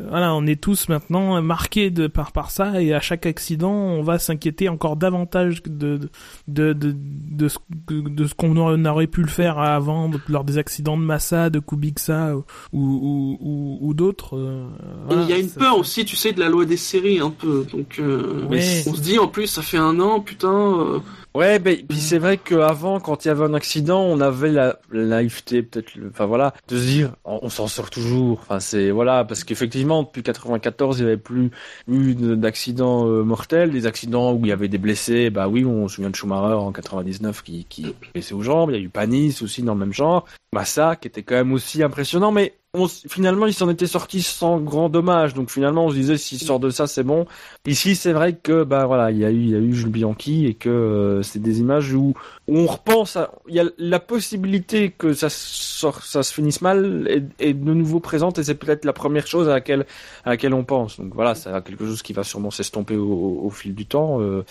voilà, 0.09 0.35
on 0.35 0.47
est 0.47 0.61
tous 0.61 0.89
maintenant 0.89 1.41
marqués 1.43 1.91
de, 1.91 2.07
par, 2.09 2.33
par 2.33 2.51
ça 2.51 2.83
et 2.83 2.93
à 2.93 3.01
chaque 3.01 3.27
accident 3.27 3.73
on 3.73 4.03
va 4.03 4.19
s'inquiéter 4.19 4.69
encore 4.69 4.97
davantage 4.97 5.63
de, 5.63 6.01
de, 6.49 6.73
de, 6.73 6.95
de, 6.97 7.49
ce, 7.49 7.59
de 7.91 8.27
ce 8.27 8.35
qu'on 8.35 8.57
aurait 8.85 9.07
pu 9.07 9.21
le 9.23 9.29
faire 9.29 9.59
avant 9.59 10.11
lors 10.29 10.45
des 10.45 10.59
accidents 10.59 10.97
de 10.97 11.03
Massa, 11.05 11.51
de 11.51 11.59
Kubica 11.61 12.35
ou, 12.37 12.45
ou, 12.73 13.39
ou, 13.41 13.79
ou 13.81 13.95
d'autres. 13.95 14.37
euh, 14.37 14.67
voilà, 15.07 15.23
il 15.23 15.29
y 15.31 15.33
a 15.33 15.39
une 15.39 15.49
ça- 15.49 15.61
peur 15.61 15.79
aussi, 15.79 16.05
tu 16.05 16.17
sais, 16.17 16.33
de 16.33 16.41
la 16.41 16.49
loi 16.49 16.65
des 16.65 16.77
séries 16.77 17.21
un 17.21 17.31
peu. 17.31 17.65
Donc, 17.73 18.01
on 18.01 18.95
se 18.95 19.01
dit 19.01 19.19
en 19.19 19.29
plus, 19.29 19.47
ça 19.47 19.63
fait 19.63 19.77
un 19.79 20.01
an, 20.01 20.21
putain. 20.21 21.01
Ouais, 21.35 21.61
ben 21.61 21.77
puis 21.87 21.99
c'est 22.01 22.19
vrai 22.19 22.39
qu'avant, 22.39 22.99
quand 22.99 23.25
il 23.25 23.29
y 23.29 23.31
avait 23.31 23.45
un 23.45 23.55
accident, 23.55 24.03
on 24.03 24.21
avait 24.21 24.51
la 24.51 24.81
la 24.91 25.05
naïveté, 25.05 25.63
peut-être, 25.63 25.93
enfin 26.09 26.27
voilà, 26.27 26.53
de 26.67 26.77
se 26.77 26.83
dire, 26.85 27.15
on, 27.25 27.49
s'en 27.49 27.69
sort 27.69 27.89
toujours. 27.89 28.41
Enfin 28.41 28.59
c'est 28.59 28.91
voilà, 28.91 29.25
parce 29.25 29.45
qu'effectivement, 29.45 30.03
depuis 30.03 30.25
94, 30.25 30.99
il 30.99 31.03
n'y 31.05 31.09
avait 31.09 31.17
plus 31.17 31.53
eu 31.87 32.17
de- 32.17 32.35
d'accidents 32.35 33.07
euh, 33.07 33.23
mortels, 33.23 33.71
des 33.71 33.87
accidents 33.87 34.33
où 34.33 34.41
il 34.45 34.49
y 34.49 34.53
avait 34.53 34.67
des 34.67 34.79
blessés. 34.79 35.31
Bah 35.31 35.47
oui, 35.47 35.65
on 35.65 35.87
se 35.87 35.97
souvient 35.97 36.11
de 36.11 36.17
Schumacher 36.17 36.55
en 36.55 36.73
99 36.73 37.43
qui 37.45 37.65
qui 37.65 37.95
blessé 38.13 38.35
aux 38.35 38.43
jambes. 38.43 38.71
Il 38.71 38.77
y 38.77 38.81
a 38.81 38.83
eu 38.83 38.89
Panis 38.89 39.41
aussi 39.43 39.63
dans 39.63 39.75
le 39.75 39.81
même 39.81 39.93
genre. 39.93 40.27
Massa 40.53 40.97
qui 40.97 41.07
était 41.07 41.23
quand 41.23 41.37
même 41.37 41.53
aussi 41.53 41.81
impressionnant, 41.85 42.33
mais 42.33 42.55
on, 42.73 42.87
finalement, 42.89 43.47
il 43.47 43.55
s'en 43.55 43.69
était 43.69 43.87
sorti 43.89 44.23
sans 44.23 44.59
grand 44.61 44.89
dommage. 44.89 45.35
Donc 45.35 45.51
finalement, 45.51 45.87
on 45.87 45.91
se 45.91 45.95
disait, 45.97 46.17
s'il 46.17 46.39
sort 46.39 46.61
de 46.61 46.71
ça, 46.71 46.87
c'est 46.87 47.03
bon. 47.03 47.27
Ici, 47.67 47.97
c'est 47.97 48.13
vrai 48.13 48.35
que 48.37 48.63
bah 48.65 48.87
voilà, 48.87 49.11
il 49.11 49.19
y 49.19 49.25
a 49.25 49.31
eu 49.31 49.35
il 49.43 49.51
y 49.51 49.55
a 49.57 49.59
eu 49.59 49.73
Jules 49.75 49.91
Bianchi 49.91 50.47
et 50.47 50.55
que 50.55 50.69
euh, 50.69 51.23
c'est 51.23 51.41
des 51.41 51.61
images 51.61 51.93
où, 51.95 52.15
où 52.49 52.59
on 52.59 52.67
repense 52.67 53.17
à 53.17 53.33
il 53.49 53.55
y 53.57 53.61
a 53.61 53.65
la 53.79 53.99
possibilité 53.99 54.91
que 54.93 55.13
ça 55.15 55.29
sort, 55.31 56.03
ça 56.05 56.23
se 56.23 56.33
finisse 56.33 56.61
mal 56.63 57.07
est, 57.09 57.25
est 57.51 57.55
de 57.55 57.75
nouveau 57.75 57.99
présente 58.01 58.39
et 58.39 58.45
c'est 58.45 58.55
peut-être 58.55 58.85
la 58.85 58.93
première 58.93 59.27
chose 59.27 59.49
à 59.49 59.53
laquelle 59.55 59.85
à 60.25 60.31
laquelle 60.31 60.55
on 60.55 60.65
pense. 60.65 60.99
Donc 61.01 61.15
voilà, 61.15 61.35
c'est 61.35 61.51
quelque 61.65 61.85
chose 61.85 62.03
qui 62.03 62.13
va 62.13 62.23
sûrement 62.25 62.51
s'estomper 62.53 62.97
au, 62.97 63.05
au, 63.13 63.47
au 63.47 63.51
fil 63.51 63.75
du 63.75 63.87
temps. 63.87 64.21
euh, 64.21 64.45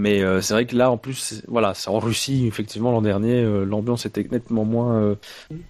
mais 0.00 0.22
euh, 0.22 0.40
c'est 0.40 0.54
vrai 0.54 0.64
que 0.66 0.74
là, 0.74 0.90
en 0.90 0.96
plus, 0.96 1.42
voilà, 1.48 1.74
c'est 1.74 1.90
en 1.90 1.98
Russie, 1.98 2.46
effectivement, 2.46 2.90
l'an 2.90 3.02
dernier, 3.02 3.42
euh, 3.42 3.64
l'ambiance 3.64 4.06
était 4.06 4.26
nettement 4.30 4.64
moins 4.64 4.94
euh, 4.96 5.14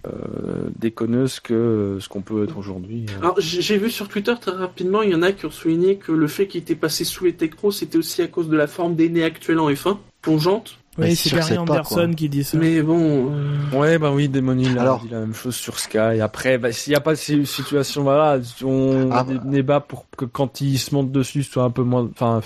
euh, 0.07 0.69
déconneuse 0.79 1.39
que 1.39 1.53
euh, 1.53 1.99
ce 1.99 2.09
qu'on 2.09 2.21
peut 2.21 2.43
être 2.43 2.57
aujourd'hui. 2.57 3.05
euh. 3.09 3.19
Alors, 3.21 3.35
j'ai 3.39 3.77
vu 3.77 3.89
sur 3.89 4.07
Twitter 4.07 4.33
très 4.39 4.51
rapidement, 4.51 5.01
il 5.01 5.11
y 5.11 5.15
en 5.15 5.21
a 5.21 5.31
qui 5.31 5.45
ont 5.45 5.51
souligné 5.51 5.97
que 5.97 6.11
le 6.11 6.27
fait 6.27 6.47
qu'il 6.47 6.61
était 6.61 6.75
passé 6.75 7.03
sous 7.03 7.25
les 7.25 7.33
Tech 7.33 7.51
Pro, 7.51 7.71
c'était 7.71 7.97
aussi 7.97 8.21
à 8.21 8.27
cause 8.27 8.49
de 8.49 8.57
la 8.57 8.67
forme 8.67 8.95
des 8.95 9.09
nez 9.09 9.23
actuelle 9.23 9.59
en 9.59 9.69
F1, 9.69 9.97
plongeante. 10.21 10.77
Oui, 10.97 11.15
c'est 11.15 11.29
Gary 11.33 11.55
pas, 11.55 11.61
Anderson 11.61 11.95
quoi. 12.07 12.13
qui 12.15 12.27
dit 12.27 12.43
ça. 12.43 12.57
Mais 12.57 12.81
bon, 12.81 13.31
euh, 13.31 13.77
Ouais, 13.79 13.97
bah 13.97 14.11
oui, 14.13 14.27
Demonil 14.27 14.77
a 14.77 14.81
Alors- 14.81 14.99
dit 15.01 15.07
la 15.09 15.21
même 15.21 15.33
chose 15.33 15.55
sur 15.55 15.79
Sky. 15.79 15.97
Après, 16.21 16.57
bah, 16.57 16.73
s'il 16.73 16.91
n'y 16.91 16.97
a 16.97 16.99
pas 16.99 17.15
ces 17.15 17.45
situations, 17.45 18.03
voilà, 18.03 18.39
on 18.61 19.09
Ah, 19.09 19.23
dé- 19.23 19.39
débat 19.45 19.79
pour 19.79 20.05
que 20.17 20.25
quand 20.25 20.59
il 20.59 20.77
se 20.77 20.93
monte 20.93 21.09
dessus, 21.09 21.43
ce 21.43 21.51
soit 21.53 21.63
un 21.63 21.69
peu 21.71 21.83
moins, 21.83 22.09
enfin, 22.13 22.41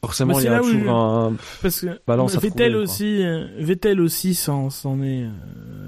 Forcément, 0.00 0.38
il 0.38 0.44
y 0.44 0.48
a 0.48 0.58
toujours 0.60 0.80
je- 0.82 0.88
un. 0.88 1.36
Parce 1.62 1.80
que 1.80 1.86
Vettel 2.40 2.72
aussi, 2.82 3.22
euh, 3.24 3.46
Vettel 3.58 4.00
aussi 4.00 4.34
s'en 4.34 4.70
s'en 4.70 5.02
est, 5.02 5.24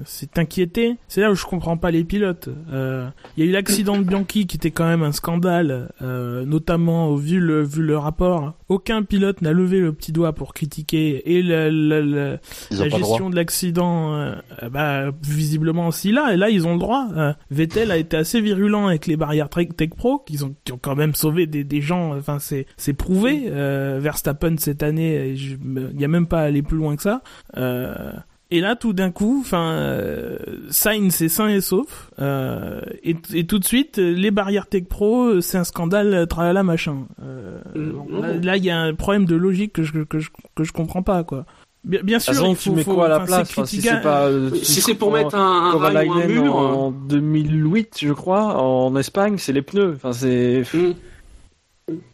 euh, 0.00 0.02
s'est 0.04 0.38
inquiété. 0.38 0.96
C'est 1.08 1.20
là 1.20 1.30
où 1.30 1.34
je 1.34 1.44
comprends 1.44 1.76
pas 1.76 1.90
les 1.90 2.04
pilotes. 2.04 2.48
Euh, 2.72 3.08
Il 3.36 3.44
y 3.44 3.46
a 3.46 3.50
eu 3.50 3.52
l'accident 3.52 3.98
de 3.98 4.04
Bianchi 4.04 4.46
qui 4.46 4.56
était 4.56 4.70
quand 4.70 4.86
même 4.86 5.02
un 5.02 5.12
scandale, 5.12 5.90
euh, 6.02 6.44
notamment 6.44 7.14
vu 7.14 7.40
le 7.40 7.62
vu 7.62 7.82
le 7.82 7.96
rapport. 7.98 8.54
Aucun 8.68 9.02
pilote 9.02 9.42
n'a 9.42 9.52
levé 9.52 9.80
le 9.80 9.92
petit 9.92 10.12
doigt 10.12 10.32
pour 10.32 10.54
critiquer 10.54 11.22
et 11.36 11.42
la, 11.42 11.70
la, 11.70 12.00
la, 12.00 12.88
gestion 12.88 13.30
de 13.30 13.36
l'accident, 13.36 14.14
euh, 14.14 14.34
euh, 14.62 14.68
bah, 14.68 15.10
visiblement 15.22 15.88
aussi 15.88 16.12
là, 16.12 16.32
et 16.32 16.36
là 16.36 16.50
ils 16.50 16.66
ont 16.66 16.74
le 16.74 16.78
droit. 16.78 17.08
Euh, 17.16 17.32
Vettel 17.50 17.90
a 17.90 17.96
été 17.96 18.16
assez 18.16 18.40
virulent 18.40 18.86
avec 18.86 19.06
les 19.06 19.16
barrières 19.16 19.48
Tech 19.48 19.90
Pro, 19.96 20.20
qui 20.20 20.42
ont, 20.42 20.54
qui 20.64 20.72
ont 20.72 20.78
quand 20.80 20.94
même 20.96 21.14
sauvé 21.14 21.46
des, 21.46 21.64
des 21.64 21.80
gens, 21.80 22.16
enfin 22.16 22.38
c'est 22.38 22.66
c'est 22.76 22.92
prouvé. 22.92 23.44
Euh, 23.46 23.98
Verstappen 24.00 24.56
cette 24.58 24.82
année, 24.82 25.34
il 25.34 26.00
y 26.00 26.04
a 26.04 26.08
même 26.08 26.26
pas 26.26 26.40
à 26.40 26.44
aller 26.44 26.62
plus 26.62 26.76
loin 26.76 26.96
que 26.96 27.02
ça. 27.02 27.22
Euh, 27.56 28.12
et 28.50 28.60
là, 28.60 28.76
tout 28.76 28.92
d'un 28.92 29.10
coup, 29.10 29.38
enfin, 29.40 29.70
euh, 29.72 30.36
Sainz 30.70 31.14
c'est 31.14 31.28
sain 31.28 31.48
et 31.48 31.60
sauf, 31.60 32.10
euh, 32.20 32.80
et, 33.02 33.16
et 33.34 33.46
tout 33.46 33.58
de 33.58 33.64
suite, 33.64 33.98
les 33.98 34.30
barrières 34.30 34.66
Tech 34.66 34.84
Pro, 34.88 35.40
c'est 35.40 35.58
un 35.58 35.64
scandale, 35.64 36.14
euh, 36.14 36.26
tralala 36.26 36.62
machin. 36.62 37.06
Euh, 37.22 37.58
Mm, 37.74 37.90
bon, 37.92 38.40
là- 38.42 38.56
il 38.56 38.64
y 38.64 38.70
a 38.70 38.78
un 38.78 38.94
problème 38.94 39.24
de 39.26 39.36
logique 39.36 39.72
que 39.74 39.82
je 39.82 39.92
que 40.04 40.18
je 40.18 40.30
que 40.54 40.64
je 40.64 40.72
comprends 40.72 41.02
pas, 41.02 41.22
quoi. 41.24 41.44
Bien, 41.82 42.00
bien 42.02 42.18
sûr, 42.18 42.34
façon, 42.34 42.50
il 42.50 42.56
tu 42.58 42.68
faut- 42.68 42.74
mets 42.76 42.82
faut- 42.84 42.94
quoi 42.94 43.06
à 43.06 43.08
la 43.08 43.20
place 43.20 43.48
Enfin, 43.50 43.64
Si 43.64 43.80
c'est 43.80 44.02
pas. 44.02 44.26
euh, 44.26 44.50
tu 44.50 44.64
Si 44.64 44.80
c'est 44.82 44.94
pour 44.94 45.12
mettre 45.12 45.34
un, 45.34 45.70
un 45.72 45.78
rail 45.78 46.08
ou 46.08 46.12
un 46.12 46.26
mur. 46.26 46.54
en 46.56 46.90
2008, 46.90 47.98
je 48.02 48.12
crois, 48.12 48.60
en 48.62 48.94
Espagne, 48.96 49.36
c'est 49.38 49.52
les 49.54 49.62
pneus. 49.62 49.94
Enfin, 49.96 50.12
c'est. 50.12 50.62
hmm. 50.74 50.92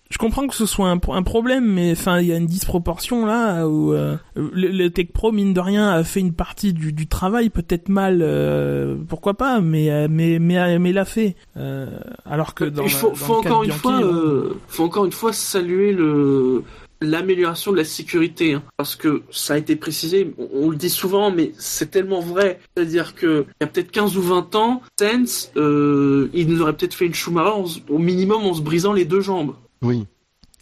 Je 0.09 0.19
comprends 0.19 0.47
que 0.47 0.55
ce 0.55 0.66
soit 0.66 0.88
un, 0.88 1.01
un 1.09 1.23
problème, 1.23 1.64
mais 1.66 1.92
enfin, 1.92 2.21
il 2.21 2.29
y 2.29 2.33
a 2.33 2.37
une 2.37 2.47
disproportion 2.47 3.27
là 3.27 3.66
où 3.66 3.92
euh, 3.92 4.16
le, 4.37 4.69
le 4.69 4.90
Tech 4.90 5.09
Pro 5.12 5.33
mine 5.33 5.53
de 5.53 5.61
rien 5.61 5.88
a 5.90 6.05
fait 6.05 6.21
une 6.21 6.33
partie 6.33 6.73
du, 6.73 6.92
du 6.92 7.09
travail, 7.09 7.51
peut-être 7.51 7.88
mal, 7.88 8.21
euh, 8.23 8.97
pourquoi 9.09 9.35
pas, 9.35 9.61
mais 9.61 9.90
euh, 9.90 10.07
mais 10.09 10.38
mais 10.38 10.79
mais 10.79 10.92
l'a 10.92 11.05
fait. 11.05 11.35
Euh, 11.57 11.87
alors 12.25 12.55
que 12.55 12.64
dans 12.64 12.85
il 12.85 12.90
faut, 12.90 13.09
la- 13.09 13.12
dans 13.12 13.16
faut 13.16 13.37
le 13.37 13.42
cas 13.42 13.49
encore 13.49 13.61
de 13.62 13.64
une 13.66 13.71
Bianchi, 13.73 13.81
fois, 14.03 14.57
faut 14.69 14.85
encore 14.85 15.05
une 15.07 15.12
fois 15.12 15.33
saluer 15.33 15.92
le 15.92 16.62
l'amélioration 17.03 17.73
de 17.73 17.77
la 17.77 17.85
sécurité, 17.85 18.55
hein, 18.55 18.62
parce 18.79 18.97
que 18.97 19.23
ça 19.31 19.55
a 19.55 19.59
été 19.59 19.77
précisé, 19.77 20.33
on, 20.38 20.49
on 20.66 20.71
le 20.71 20.77
dit 20.77 20.88
souvent, 20.88 21.31
mais 21.31 21.53
c'est 21.59 21.90
tellement 21.90 22.21
vrai. 22.21 22.59
C'est-à-dire 22.75 23.14
que 23.14 23.45
il 23.61 23.64
y 23.64 23.64
a 23.64 23.66
peut-être 23.66 23.90
15 23.90 24.16
ou 24.16 24.23
20 24.23 24.55
ans, 24.55 24.81
Sens, 24.99 25.51
euh, 25.57 26.31
il 26.33 26.49
nous 26.49 26.62
aurait 26.62 26.73
peut-être 26.75 26.95
fait 26.95 27.05
une 27.07 27.12
Schumacher 27.14 27.81
au 27.90 27.99
minimum 27.99 28.42
en 28.45 28.55
se 28.55 28.62
brisant 28.62 28.92
les 28.95 29.05
deux 29.05 29.21
jambes. 29.21 29.55
Oui. 29.87 30.07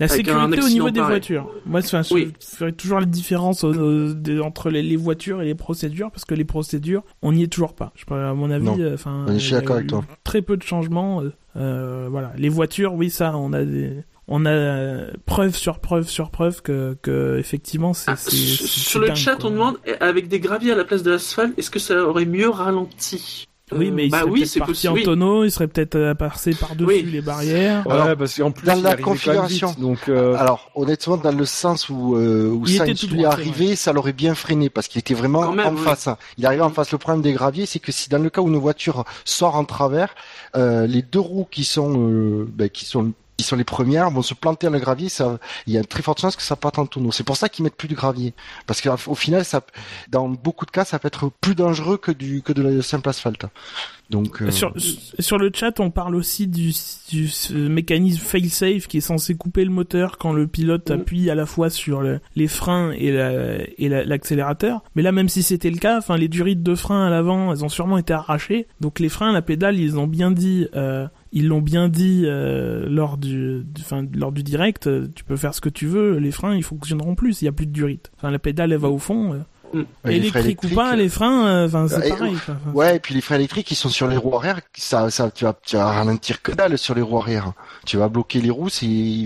La 0.00 0.06
Avec 0.06 0.26
sécurité 0.26 0.60
au 0.60 0.68
niveau 0.68 0.90
des 0.90 0.98
pareil. 0.98 1.12
voitures. 1.18 1.48
Moi, 1.66 1.78
enfin, 1.84 2.02
je 2.02 2.14
Oui. 2.14 2.32
ferais 2.40 2.72
toujours 2.72 2.98
la 2.98 3.06
différence 3.06 3.64
de- 3.64 4.40
entre 4.40 4.68
les, 4.68 4.82
les 4.82 4.96
voitures 4.96 5.40
et 5.40 5.44
les 5.44 5.54
procédures, 5.54 6.10
parce 6.10 6.24
que 6.24 6.34
les 6.34 6.44
procédures, 6.44 7.04
on 7.22 7.30
n'y 7.30 7.44
est 7.44 7.52
toujours 7.52 7.74
pas. 7.74 7.92
Je, 7.94 8.12
à 8.12 8.34
mon 8.34 8.50
avis, 8.50 8.66
euh. 8.82 8.96
Très 10.24 10.42
peu 10.42 10.56
de 10.56 10.62
changements. 10.64 11.22
euh, 11.22 11.32
euh, 11.56 12.08
voilà, 12.10 12.32
les 12.36 12.48
voitures, 12.48 12.94
oui, 12.94 13.08
ça, 13.08 13.36
on 13.36 13.52
a 13.52 13.64
des, 13.64 13.92
on 14.26 14.44
a 14.46 14.50
euh, 14.50 15.10
preuve 15.26 15.54
sur 15.54 15.78
preuve 15.78 16.08
sur 16.08 16.30
preuve 16.30 16.60
que, 16.62 16.96
que 17.00 17.36
effectivement, 17.38 17.94
c'est. 17.94 18.10
Ah, 18.10 18.16
c'est- 18.16 18.32
sur 18.34 18.98
le 18.98 19.06
dingue, 19.08 19.16
chat, 19.16 19.36
quoi. 19.36 19.46
on 19.48 19.52
demande 19.52 19.76
avec 20.00 20.26
des 20.26 20.40
graviers 20.40 20.72
à 20.72 20.76
la 20.76 20.84
place 20.84 21.04
de 21.04 21.12
l'asphalte, 21.12 21.56
est-ce 21.56 21.70
que 21.70 21.78
ça 21.78 22.02
aurait 22.04 22.26
mieux 22.26 22.48
ralenti? 22.48 23.46
Oui, 23.72 23.88
Euh, 23.88 23.92
mais 23.94 24.04
il 24.06 24.10
bah 24.10 24.20
serait 24.20 24.30
oui, 24.30 24.40
peut-être 24.40 24.50
c'est 24.50 24.58
parti 24.60 24.72
possible. 24.72 24.92
en 24.92 24.96
oui. 24.96 25.02
tonneau, 25.04 25.44
il 25.44 25.50
serait 25.50 25.68
peut-être 25.68 25.94
euh, 25.94 26.14
passé 26.14 26.50
par-dessus 26.54 26.84
Oui. 26.86 27.02
les 27.10 27.22
barrières. 27.22 27.86
Ouais, 27.86 27.92
Alors, 27.94 28.16
parce 28.16 28.36
qu'en 28.36 28.50
plus, 28.50 28.66
dans 28.66 28.74
il 28.76 28.82
la 28.82 28.96
configuration. 28.96 29.68
vite, 29.68 29.80
donc. 29.80 30.08
euh, 30.10 30.34
Alors, 30.36 30.70
honnêtement, 30.74 31.16
dans 31.16 31.32
le 31.32 31.44
sens 31.46 31.88
où, 31.88 32.14
euh, 32.16 32.50
où 32.50 32.64
Il 32.66 32.76
était 32.76 32.86
Sainz 32.88 33.00
tout 33.00 33.06
lui 33.08 33.22
est 33.22 33.24
arrivé, 33.24 33.74
ça 33.74 33.94
l'aurait 33.94 34.12
bien 34.12 34.34
freiné 34.34 34.68
parce 34.68 34.86
qu'il 34.86 34.98
était 34.98 35.14
vraiment 35.14 35.50
même, 35.50 35.66
en 35.66 35.72
oui. 35.72 35.80
face. 35.82 36.08
Il 36.36 36.44
arrivait 36.44 36.62
en 36.62 36.68
face. 36.70 36.92
Le 36.92 36.98
problème 36.98 37.22
des 37.22 37.32
graviers, 37.32 37.64
c'est 37.64 37.78
que 37.78 37.90
si 37.90 38.10
dans 38.10 38.18
le 38.22 38.28
cas 38.28 38.42
où 38.42 38.48
une 38.48 38.58
voiture 38.58 39.04
sort 39.24 39.56
en 39.56 39.64
travers, 39.64 40.14
euh, 40.56 40.86
les 40.86 41.00
deux 41.00 41.20
roues 41.20 41.48
qui 41.50 41.64
sont, 41.64 41.94
euh, 41.98 42.46
ben, 42.52 42.68
qui 42.68 42.84
sont 42.84 43.12
qui 43.36 43.44
sont 43.44 43.56
les 43.56 43.64
premières 43.64 44.10
vont 44.10 44.22
se 44.22 44.34
planter 44.34 44.66
dans 44.68 44.72
le 44.72 44.78
gravier, 44.78 45.08
ça, 45.08 45.38
il 45.66 45.72
y 45.72 45.76
a 45.76 45.80
une 45.80 45.86
très 45.86 46.02
forte 46.02 46.20
chance 46.20 46.36
que 46.36 46.42
ça 46.42 46.54
parte 46.56 46.78
en 46.78 46.86
tonneau. 46.86 47.10
C'est 47.12 47.24
pour 47.24 47.36
ça 47.36 47.48
qu'ils 47.48 47.64
mettent 47.64 47.76
plus 47.76 47.88
de 47.88 47.94
gravier. 47.94 48.32
Parce 48.66 48.80
qu'au 48.80 49.14
final, 49.14 49.44
ça, 49.44 49.64
dans 50.10 50.28
beaucoup 50.28 50.66
de 50.66 50.70
cas, 50.70 50.84
ça 50.84 50.98
peut 50.98 51.08
être 51.08 51.30
plus 51.40 51.54
dangereux 51.54 51.96
que 51.96 52.12
du, 52.12 52.42
que 52.42 52.52
de 52.52 52.62
la 52.62 52.82
simple 52.82 53.08
asphalte. 53.08 53.46
Donc, 54.10 54.42
euh, 54.42 54.50
Sur, 54.50 54.72
sur 55.18 55.38
le 55.38 55.50
chat, 55.52 55.80
on 55.80 55.90
parle 55.90 56.14
aussi 56.14 56.46
du, 56.46 56.72
du 57.08 57.26
ce 57.28 57.54
mécanisme 57.54 58.20
fail-safe 58.20 58.86
qui 58.86 58.98
est 58.98 59.00
censé 59.00 59.34
couper 59.34 59.64
le 59.64 59.70
moteur 59.70 60.18
quand 60.18 60.32
le 60.34 60.46
pilote 60.46 60.90
Mm. 60.90 60.92
appuie 60.92 61.30
à 61.30 61.34
la 61.34 61.46
fois 61.46 61.70
sur 61.70 62.02
le- 62.02 62.20
les 62.36 62.46
freins 62.46 62.90
et 62.92 63.10
la- 63.10 63.56
et 63.78 63.88
la- 63.88 64.04
l'accélérateur. 64.04 64.82
Mais 64.94 65.02
là, 65.02 65.10
même 65.10 65.30
si 65.30 65.42
c'était 65.42 65.70
le 65.70 65.78
cas, 65.78 65.96
enfin, 65.98 66.18
les 66.18 66.28
durites 66.28 66.62
de 66.62 66.74
frein 66.74 67.06
à 67.06 67.10
l'avant, 67.10 67.50
elles 67.52 67.64
ont 67.64 67.68
sûrement 67.70 67.96
été 67.98 68.12
arrachées. 68.12 68.66
Donc 68.80 69.00
les 69.00 69.08
freins, 69.08 69.32
la 69.32 69.42
pédale, 69.42 69.78
ils 69.78 69.98
ont 69.98 70.06
bien 70.06 70.30
dit, 70.30 70.68
euh, 70.76 71.06
ils 71.34 71.46
l'ont 71.48 71.60
bien 71.60 71.88
dit 71.88 72.22
euh, 72.24 72.86
lors 72.88 73.18
du, 73.18 73.62
du- 73.64 73.82
enfin, 73.82 74.06
lors 74.14 74.32
du 74.32 74.42
direct. 74.42 74.86
euh, 74.86 75.06
tu 75.14 75.24
peux 75.24 75.36
faire 75.36 75.52
ce 75.52 75.60
que 75.60 75.68
tu 75.68 75.86
veux, 75.86 76.16
les 76.18 76.30
freins, 76.30 76.54
ils 76.54 76.62
fonctionneront 76.64 77.14
plus 77.14 77.34
s'il 77.34 77.46
y 77.46 77.48
a 77.48 77.52
plus 77.52 77.66
de 77.66 77.72
durite. 77.72 78.10
Enfin, 78.16 78.30
la 78.30 78.38
pédale, 78.38 78.72
elle 78.72 78.78
va 78.78 78.88
au 78.88 78.98
fond. 78.98 79.34
euh. 79.34 79.38
freins 80.04 80.12
électrique 80.12 80.62
ou 80.62 80.68
pas, 80.68 80.94
les 80.94 81.08
freins, 81.08 81.46
euh, 81.48 81.66
enfin, 81.66 81.88
c'est 81.88 82.08
pareil. 82.08 82.34
quoi. 82.46 82.56
Ouais, 82.72 82.94
et 82.96 82.98
puis 83.00 83.12
les 83.12 83.20
freins 83.20 83.34
électriques, 83.34 83.68
ils 83.72 83.74
sont 83.74 83.88
sur 83.88 84.06
les 84.06 84.16
roues 84.16 84.36
arrière. 84.36 84.60
Ça, 84.76 85.10
ça, 85.10 85.32
tu 85.32 85.42
vas, 85.44 85.58
tu 85.66 85.74
vas 85.74 85.86
ralentir 85.90 86.40
que 86.42 86.52
dalle 86.52 86.78
sur 86.78 86.94
les 86.94 87.02
roues 87.02 87.18
arrière. 87.18 87.52
Tu 87.84 87.96
vas 87.96 88.08
bloquer 88.08 88.40
les 88.40 88.50
roues, 88.50 88.68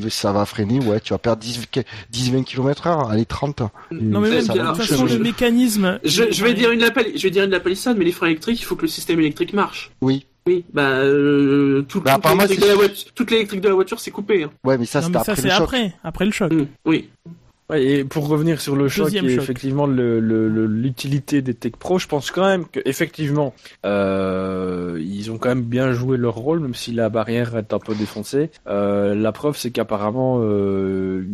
ça 0.09 0.33
va 0.33 0.47
freiner. 0.47 0.81
Ouais, 0.81 1.01
tu 1.01 1.13
vas 1.13 1.19
perdre 1.19 1.43
10, 1.43 1.67
10 2.11 2.31
20 2.33 2.43
km 2.45 2.87
heure. 2.87 3.11
Allez, 3.11 3.27
30. 3.27 3.61
Non 3.91 4.21
mais 4.21 4.29
Euh, 4.29 4.31
même 4.33 4.41
ça 4.41 4.55
de 4.55 4.59
toute 4.61 4.77
façon 4.79 5.05
le- 5.05 5.19
mécanisme. 5.19 5.99
Je, 6.05 6.25
je 6.31 6.43
vais 6.43 6.55
dire 6.55 6.71
une 6.71 6.81
je 6.81 7.23
vais 7.23 7.31
dire 7.31 7.45
une 7.45 7.51
la 7.51 7.61
palissade, 7.61 7.99
mais 7.99 8.07
les 8.07 8.13
freins 8.13 8.29
électriques, 8.29 8.59
il 8.61 8.65
faut 8.65 8.77
que 8.77 8.83
le 8.83 8.89
système 8.89 9.21
électrique 9.21 9.53
marche. 9.53 9.91
Oui. 10.01 10.25
Oui, 10.49 10.65
bah, 10.73 10.89
euh, 10.93 11.83
tout, 11.83 12.01
Bah, 12.01 12.19
toute 12.23 12.25
l'électrique 12.33 12.61
de 12.61 12.67
la 12.67 12.75
voiture, 12.75 13.13
toute 13.15 13.31
l'électrique 13.31 13.61
de 13.61 13.69
la 13.69 13.75
voiture, 13.75 14.01
c'est 14.01 14.11
coupé. 14.11 14.45
Hein. 14.45 14.51
Ouais, 14.65 14.79
mais 14.79 14.87
ça, 14.87 15.03
c'était 15.03 15.19
après 15.19 15.37
c'est 15.37 15.43
le 15.43 15.51
choc. 15.51 15.63
après, 15.63 15.93
après 16.03 16.25
le 16.25 16.31
choc. 16.33 16.53
Oui. 16.87 17.11
Ouais, 17.71 17.85
et 17.85 18.05
pour 18.05 18.29
revenir 18.29 18.63
sur 18.63 18.77
le 18.77 18.89
choc 18.89 19.13
et 19.13 19.19
effectivement 19.19 19.87
le- 19.87 20.21
le- 20.21 20.49
le- 20.49 20.65
l'utilité 20.67 21.43
des 21.43 21.53
Tech 21.53 21.73
Pro, 21.79 21.99
je 21.99 22.07
pense 22.07 22.31
quand 22.31 22.47
même 22.47 22.65
qu'effectivement 22.65 23.53
euh, 23.85 24.99
ils 25.05 25.31
ont 25.31 25.37
quand 25.37 25.51
même 25.51 25.65
bien 25.65 25.93
joué 25.93 26.17
leur 26.17 26.35
rôle, 26.35 26.61
même 26.61 26.75
si 26.75 26.93
la 26.93 27.11
barrière 27.11 27.57
est 27.59 27.75
un 27.75 27.79
peu 27.79 27.95
défoncée. 27.95 28.49
Euh, 28.69 29.15
la 29.15 29.33
preuve, 29.33 29.59
c'est 29.59 29.71
qu'apparemment 29.71 30.41
euh, 30.43 31.25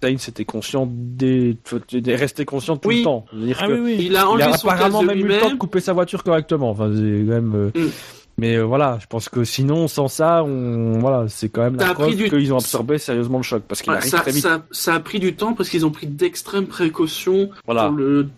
Sainz 0.00 0.28
était 0.28 0.44
conscient 0.44 0.88
des, 0.88 1.56
des 1.92 2.14
resté 2.14 2.44
conscient 2.44 2.76
tout 2.76 2.88
Oui. 2.88 2.98
le 2.98 3.02
temps. 3.04 3.24
Ah 3.58 3.66
que 3.66 3.72
oui 3.72 3.80
oui. 3.82 3.96
Il 4.06 4.16
a 4.16 4.20
il 4.20 4.24
enlevé 4.26 4.44
a 4.44 4.56
son 4.56 4.68
casque 4.68 4.80
apparemment 4.82 5.02
de 5.02 5.06
même 5.08 5.18
eu 5.18 5.24
le 5.26 5.38
temps 5.38 5.50
de 5.50 5.56
couper 5.58 5.80
sa 5.80 5.92
voiture 5.94 6.22
correctement. 6.22 6.70
Enfin, 6.70 6.92
c'est 6.94 7.00
quand 7.26 7.32
même. 7.32 7.54
euh, 7.56 7.70
Mm. 7.80 7.88
Mais 8.42 8.56
euh, 8.56 8.62
voilà, 8.62 8.98
je 9.00 9.06
pense 9.06 9.28
que 9.28 9.44
sinon, 9.44 9.86
sans 9.86 10.08
ça, 10.08 10.42
on 10.42 10.98
voilà, 10.98 11.26
c'est 11.28 11.48
quand 11.48 11.62
même 11.62 11.78
Ça 11.78 11.86
la 11.86 11.94
preuve 11.94 12.08
pris 12.08 12.16
du- 12.16 12.28
qu'ils 12.28 12.52
ont 12.52 12.56
absorbé 12.58 12.98
sérieusement 12.98 13.38
le 13.38 13.44
choc 13.44 13.62
parce 13.68 13.82
qu'il 13.82 13.92
arrive 13.92 14.10
ça, 14.10 14.18
très 14.18 14.32
vite. 14.32 14.42
ça, 14.42 14.62
ça 14.72 14.94
a 14.94 15.00
pris 15.00 15.20
du 15.20 15.34
temps 15.36 15.52
parce 15.54 15.68
qu'ils 15.68 15.86
ont 15.86 15.92
pris 15.92 16.08
d'extrêmes 16.08 16.66
précautions 16.66 17.50
Voilà. 17.66 17.84
pour 17.86 17.92
le 17.96 18.28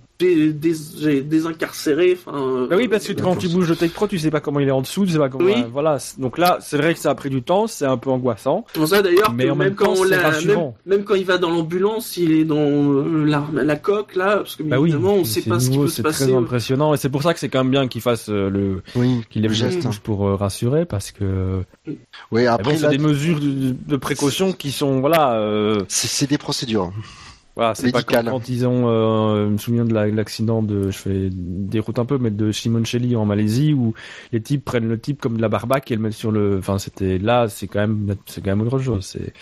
Enfin, 2.12 2.33
euh, 2.37 2.66
Bah 2.68 2.77
oui, 2.77 2.88
parce 2.88 3.07
que 3.07 3.12
quand 3.12 3.37
tu 3.37 3.48
bouges 3.48 3.68
le 3.68 3.77
Tech 3.77 3.92
Pro, 3.92 4.07
tu 4.07 4.18
sais 4.18 4.31
pas 4.31 4.40
comment 4.40 4.61
il 4.61 4.68
est 4.68 4.72
en 4.72 4.81
dessous, 4.83 5.05
tu 5.07 5.12
sais 5.12 5.18
pas 5.18 5.29
comment. 5.29 5.44
Oui. 5.44 5.55
euh, 5.57 5.64
Voilà. 5.72 5.98
Donc 6.18 6.38
là, 6.38 6.59
c'est 6.61 6.77
vrai 6.77 6.94
que 6.94 7.00
ça 7.00 7.11
a 7.11 7.14
pris 7.14 7.31
du 7.31 7.42
temps, 7.42 7.66
c'est 7.66 7.85
un 7.85 7.96
peu 7.96 8.11
angoissant. 8.11 8.64
C'est 8.72 8.79
pour 8.79 8.88
ça 8.88 9.03
d'ailleurs 9.03 9.33
Mais 9.33 9.46
que 9.46 9.50
en 9.50 9.57
même, 9.57 9.68
même 9.68 9.74
quand 9.77 9.87
temps, 9.87 9.92
on 9.92 10.05
c'est 10.05 10.11
l'a- 10.11 10.16
même, 10.18 10.27
rassurant. 10.33 10.77
même 10.87 11.05
quand 11.05 11.14
il 11.14 11.25
va 11.25 11.38
dans 11.38 11.50
l'ambulance, 11.50 12.17
il 12.17 12.33
est 12.33 12.44
dans 12.44 12.56
euh, 12.58 13.25
la, 13.25 13.44
la 13.52 13.77
coque 13.77 14.15
là, 14.15 14.38
parce 14.38 14.56
que 14.56 14.62
Bah 14.62 14.79
oui, 14.79 14.90
évidemment 14.90 15.15
on 15.15 15.25
c'est 15.25 15.40
sait 15.42 15.50
pas 15.50 15.58
ce 15.60 15.71
qui 15.71 15.79
peut 15.79 15.88
se 15.88 15.96
c'est 15.96 16.02
passer. 16.02 16.25
très 16.27 16.35
impressionnant 16.35 16.94
et 16.94 16.96
c'est 16.96 17.08
pour 17.08 17.23
ça 17.23 17.35
que 17.35 17.40
c'est 17.40 17.48
quand 17.48 17.65
même 17.65 17.71
bien 17.73 17.88
qu'il 17.88 18.00
fasse 18.00 18.29
euh, 18.29 18.48
le 18.48 18.83
Oui, 18.96 19.23
qu'il 19.31 19.42
lève 19.42 19.50
le 19.50 19.56
geste. 19.56 20.00
pour 20.00 20.27
euh, 20.29 20.37
rassurer 20.37 20.85
parce 20.85 21.10
que 21.12 21.62
Oui, 22.31 22.46
après, 22.46 22.73
bon, 22.75 22.79
c'est 22.79 22.88
des 22.88 22.98
mesures 22.98 23.40
de, 23.40 23.75
de 23.87 23.96
précaution 23.96 24.52
qui 24.52 24.71
sont 24.71 25.00
voilà 25.00 25.35
euh, 25.38 25.81
c'est 25.88 26.08
c'est 26.08 26.27
des 26.29 26.38
procédures. 26.38 26.92
Voilà 27.57 27.75
c'est 27.75 27.92
pas 27.92 28.02
comme 28.02 28.25
quand 28.27 28.48
ils 28.48 28.67
ont 28.67 28.88
euh, 28.88 29.46
je 29.46 29.50
me 29.52 29.59
souviens 29.59 29.85
de 29.85 29.94
la- 29.94 30.09
l'accident 30.09 30.63
de 30.63 30.90
je 30.90 30.96
fais 30.98 31.29
des 31.33 31.79
routes 31.81 31.98
un 31.98 32.05
peu 32.05 32.19
mais 32.19 32.31
de 32.31 32.50
Simoncelli 32.52 33.15
en 33.17 33.25
Malaisie 33.27 33.73
où 33.75 33.94
les 34.33 34.40
types 34.42 34.65
prennent 34.65 34.88
le 34.88 34.98
type 34.98 35.21
comme 35.21 35.37
de 35.37 35.42
la 35.42 35.48
barbaque 35.48 35.90
et 35.90 35.94
le 35.96 36.00
mettent 36.02 36.13
sur 36.15 36.33
le 36.33 36.59
enfin 36.59 36.79
c'était 36.79 37.19
là 37.19 37.48
c'est 37.48 37.67
quand 37.69 37.81
même 37.81 38.15
c'est 38.27 38.40
quand 38.42 38.57
même 38.57 38.67
autre 38.67 38.79
chose 38.81 39.05
c'est 39.07 39.33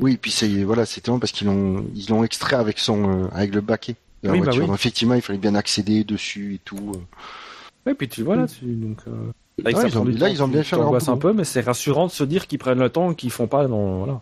Oui, 0.00 0.14
et 0.14 0.16
puis 0.16 0.30
c'est, 0.30 0.62
voilà, 0.62 0.86
c'est 0.86 1.00
tellement 1.00 1.18
parce 1.18 1.32
qu'ils 1.32 1.48
l'ont, 1.48 1.84
ils 1.94 2.08
l'ont 2.08 2.22
extrait 2.22 2.54
avec 2.54 2.78
son, 2.78 3.24
euh, 3.24 3.26
avec 3.32 3.52
le 3.52 3.60
baquet 3.60 3.96
de 4.22 4.28
la 4.28 4.32
Oui, 4.34 4.40
bah 4.40 4.52
oui. 4.52 4.60
Donc, 4.60 4.74
effectivement, 4.76 5.14
il 5.14 5.22
fallait 5.22 5.40
bien 5.40 5.56
accéder 5.56 6.04
dessus 6.04 6.54
et 6.54 6.60
tout. 6.64 6.92
euh. 6.94 6.98
Ouais, 7.84 7.94
puis 7.94 8.08
tu 8.08 8.22
vois 8.22 8.36
là, 8.36 8.46
tu, 8.46 8.64
donc. 8.66 8.98
euh, 9.08 9.10
là, 9.58 9.70
Ouais, 9.72 9.74
ça 9.74 9.88
ils 9.88 9.98
ont- 9.98 10.04
là, 10.04 10.28
ils 10.28 10.40
ont 10.40 10.46
bien 10.46 10.62
fait 10.62 10.76
leur 10.76 10.94
un 11.10 11.16
peu, 11.16 11.32
mais 11.32 11.42
c'est 11.42 11.62
rassurant 11.62 12.06
de 12.06 12.12
se 12.12 12.22
dire 12.22 12.46
qu'ils 12.46 12.60
prennent 12.60 12.78
le 12.78 12.90
temps, 12.90 13.12
qu'ils 13.12 13.32
font 13.32 13.48
pas 13.48 13.66
dans, 13.66 13.98
voilà. 13.98 14.20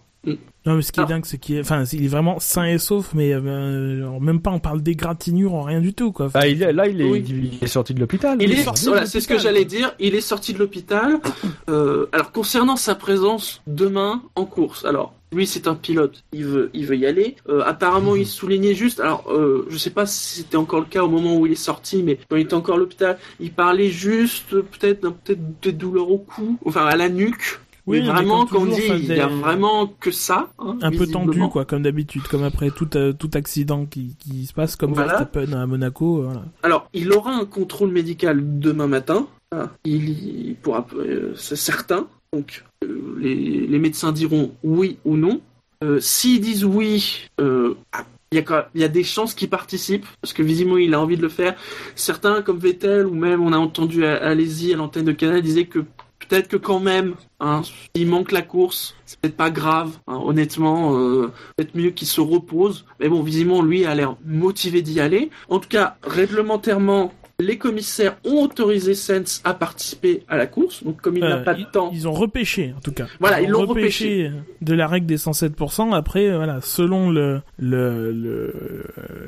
Non, 0.67 0.75
mais 0.75 0.83
ce 0.83 0.91
qui 0.91 0.99
est 0.99 1.03
Alors- 1.03 1.11
dingue, 1.11 1.25
c'est 1.25 1.39
qu'il 1.39 1.57
est, 1.57 1.61
enfin, 1.61 1.85
il 1.93 2.05
est 2.05 2.09
vraiment 2.09 2.41
sain 2.41 2.65
et 2.65 2.79
sauf, 2.79 3.15
mais 3.15 3.33
euh, 3.33 4.19
même 4.21 4.41
pas 4.41 4.51
on 4.51 4.59
parle 4.59 4.83
d'égratignure, 4.83 5.65
rien 5.65 5.81
du 5.81 5.95
tout, 5.95 6.11
quoi. 6.11 6.29
Ah, 6.35 6.49
il 6.49 6.61
est, 6.63 6.73
là, 6.73 6.89
il 6.89 7.01
est, 7.01 7.05
Oui. 7.09 7.25
il 7.29 7.65
est 7.65 7.69
sorti 7.69 7.95
de 7.95 8.01
l'hôpital. 8.01 8.37
Il 8.41 8.51
lui. 8.51 8.59
est, 8.59 8.65
sorti 8.65 8.85
de 8.87 8.91
voilà, 8.91 9.07
c'est 9.07 9.21
ce 9.21 9.29
que 9.29 9.39
j'allais 9.39 9.65
dire. 9.65 9.95
Il 10.01 10.17
est 10.17 10.21
sorti 10.21 10.53
de 10.53 10.59
l'hôpital. 10.59 11.19
Euh, 11.69 12.07
alors 12.13 12.31
concernant 12.31 12.77
sa 12.77 12.95
présence 12.95 13.61
demain 13.67 14.23
en 14.37 14.45
course, 14.45 14.85
alors 14.85 15.15
lui 15.33 15.49
c'est 15.49 15.67
un 15.67 15.75
pilote, 15.75 16.23
il 16.33 16.45
veut, 16.45 16.71
il 16.75 16.87
veut 16.87 16.97
y 16.97 17.07
aller. 17.07 17.35
Euh, 17.49 17.63
apparemment, 17.67 18.15
il 18.15 18.25
soulignait 18.27 18.75
juste. 18.75 19.01
Alors, 19.01 19.25
euh, 19.33 19.67
je 19.69 19.77
sais 19.77 19.91
pas 19.91 20.07
si 20.07 20.37
c'était 20.43 20.57
encore 20.57 20.79
le 20.81 20.87
cas 20.87 21.03
au 21.03 21.09
moment 21.09 21.37
où 21.37 21.45
il 21.45 21.53
est 21.53 21.57
sorti, 21.57 22.05
mais 22.05 22.19
quand 22.29 22.37
il 22.37 22.43
était 22.43 22.55
encore 22.55 22.77
à 22.77 22.79
l'hôpital, 22.79 23.19
il 23.41 23.51
parlait 23.53 23.91
juste 23.91 24.51
peut-être 24.51 25.01
peut-être 25.11 25.41
des 25.61 25.73
douleurs 25.73 26.09
au 26.11 26.19
cou, 26.19 26.57
enfin 26.65 26.87
à 26.87 26.95
la 26.97 27.09
nuque. 27.09 27.59
Oui, 27.87 28.01
mais 28.01 28.07
mais 28.09 28.13
vraiment, 28.13 28.47
comme 28.47 28.49
comme 28.49 28.63
on 28.73 28.75
toujours, 28.77 28.95
dit, 28.97 29.03
il 29.05 29.15
y 29.17 29.21
a 29.21 29.29
faisait- 29.29 29.41
vraiment 29.41 29.87
que 30.01 30.11
ça. 30.11 30.51
hein, 30.59 30.77
un 30.83 30.91
peu 30.91 31.07
tendu, 31.07 31.41
quoi, 31.51 31.65
comme 31.65 31.83
d'habitude, 31.83 32.23
comme 32.25 32.43
après 32.43 32.71
tout, 32.71 32.89
euh, 32.97 33.13
tout 33.13 33.31
accident 33.35 33.87
qui, 33.87 34.17
qui 34.19 34.47
se 34.47 34.53
passe, 34.53 34.75
comme 34.77 34.93
Voilà. 34.93 35.19
Verstappen 35.19 35.53
à 35.53 35.67
Monaco, 35.67 36.19
euh, 36.19 36.25
voilà. 36.25 36.45
Alors, 36.65 36.89
il 36.95 37.13
aura 37.13 37.33
un 37.35 37.45
contrôle 37.45 37.91
médical 37.93 38.59
demain 38.59 38.89
matin. 38.89 39.29
Ah, 39.53 39.71
Il 39.85 40.09
y 40.51 40.55
pourra, 40.55 40.85
euh, 40.97 41.33
c'est 41.37 41.55
certain. 41.57 42.09
Donc, 42.33 42.65
euh, 42.85 43.17
les, 43.21 43.35
les 43.69 43.79
médecins 43.79 44.11
diront 44.11 44.53
oui 44.65 44.99
ou 45.05 45.17
non. 45.17 45.41
Euh, 45.85 46.01
S'ils 46.01 46.41
disent 46.41 46.65
oui, 46.65 47.29
euh, 47.41 47.75
ah, 47.93 48.05
il 48.33 48.39
y, 48.39 48.41
a, 48.53 48.69
il 48.75 48.81
y 48.81 48.85
a 48.85 48.89
des 48.89 49.05
chances 49.05 49.35
qu'il 49.35 49.49
participe, 49.49 50.05
parce 50.21 50.33
que 50.33 50.43
visiblement 50.43 50.79
il 50.79 50.93
a 50.95 51.01
envie 51.01 51.17
de 51.17 51.23
le 51.23 51.29
faire. 51.29 51.55
Certains, 51.95 52.43
comme 52.43 52.59
Vettel, 52.59 53.07
ou 53.07 53.15
même 53.15 53.41
on 53.41 53.53
a 53.53 53.59
entendu 53.59 54.05
à 54.05 54.17
Alési 54.17 54.73
à 54.75 54.77
l'antenne 54.77 55.05
de 55.05 55.13
Canal, 55.13 55.41
disaient 55.43 55.67
que 55.67 55.85
peut-être 56.19 56.49
que 56.49 56.57
quand 56.57 56.81
même, 56.81 57.15
hein, 57.41 57.63
il 57.95 58.07
manque 58.07 58.33
la 58.33 58.43
course, 58.43 58.95
c'est 59.05 59.19
peut-être 59.21 59.37
pas 59.37 59.51
grave, 59.51 59.99
hein, 60.07 60.21
honnêtement, 60.25 60.97
euh, 60.97 61.33
peut-être 61.57 61.75
mieux 61.75 61.91
qu'il 61.91 62.09
se 62.09 62.21
repose. 62.21 62.85
Mais 63.01 63.09
bon, 63.09 63.23
visiblement, 63.23 63.63
lui 63.63 63.85
a 63.85 63.95
l'air 63.95 64.17
motivé 64.25 64.83
d'y 64.83 65.01
aller. 65.01 65.31
En 65.49 65.59
tout 65.59 65.69
cas, 65.69 65.97
réglementairement, 66.03 67.13
les 67.39 67.59
commissaires 67.59 68.17
ont 68.25 68.45
autorisé 68.45 68.95
Sens 68.95 69.43
à 69.45 69.53
participer 69.53 70.23
à 70.27 70.39
la 70.39 70.47
course, 70.47 70.83
donc 70.83 71.03
comme 71.03 71.17
il 71.19 71.21
n'a 71.21 71.37
Euh, 71.37 71.45
pas 71.45 71.53
de 71.53 71.61
ils, 71.61 71.67
temps. 71.71 71.91
ils 71.93 72.09
ont 72.09 72.13
repêché, 72.13 72.73
en 72.75 72.81
tout 72.81 72.93
cas. 72.93 73.07
Voilà, 73.21 73.43
ils 73.43 73.49
ont 73.55 73.61
l'ont 73.61 73.67
repêché 73.67 74.31
de 74.63 74.73
la 74.75 74.87
règle 74.87 75.07
des 75.07 75.19
107%. 75.19 75.93
Après, 75.95 76.29
euh, 76.31 76.37
voilà, 76.39 76.63
selon 76.63 77.11
le, 77.11 77.43
le, 77.59 78.11
le, 78.11 78.55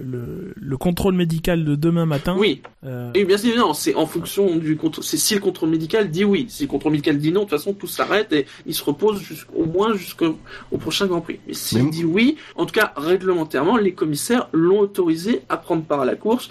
le, 0.03 0.55
le 0.57 0.77
contrôle 0.79 1.15
médical 1.15 1.67
de 1.67 1.75
demain 1.75 2.07
matin, 2.07 2.35
Oui, 2.39 2.63
euh, 2.87 3.11
et 3.15 3.25
bien 3.27 3.37
évidemment, 3.37 3.75
c'est 3.75 3.95
en 3.95 4.07
fonction 4.07 4.57
du 4.57 4.79
contrôle. 4.79 5.05
C'est 5.05 5.19
si 5.19 5.35
le 5.35 5.41
contrôle 5.41 5.69
médical 5.69 6.11
dit 6.11 6.25
oui, 6.25 6.47
si 6.49 6.63
le 6.63 6.69
contrôle 6.71 6.93
médical 6.93 7.19
dit 7.19 7.31
non, 7.31 7.41
de 7.41 7.45
toute 7.51 7.59
façon 7.59 7.75
tout 7.75 7.87
s'arrête 7.87 8.33
et 8.33 8.47
il 8.65 8.75
se 8.75 8.85
repose 8.85 9.21
jusqu'au 9.21 9.67
moins 9.67 9.95
jusqu'au 9.95 10.39
au 10.73 10.79
prochain 10.79 11.07
Grand 11.09 11.21
Prix. 11.21 11.41
Mais 11.47 11.53
s'il 11.53 11.85
Mais- 11.85 11.91
dit 11.91 12.07
oui, 12.07 12.37
en 12.57 12.65
tout 12.65 12.73
cas 12.73 12.95
réglementairement, 12.97 13.77
les 13.77 13.93
commissaires 13.93 14.49
l'ont 14.53 14.81
autorisé 14.81 15.43
à 15.51 15.59
prendre 15.59 15.83
part 15.83 16.01
à 16.01 16.07
la 16.07 16.15
course. 16.17 16.49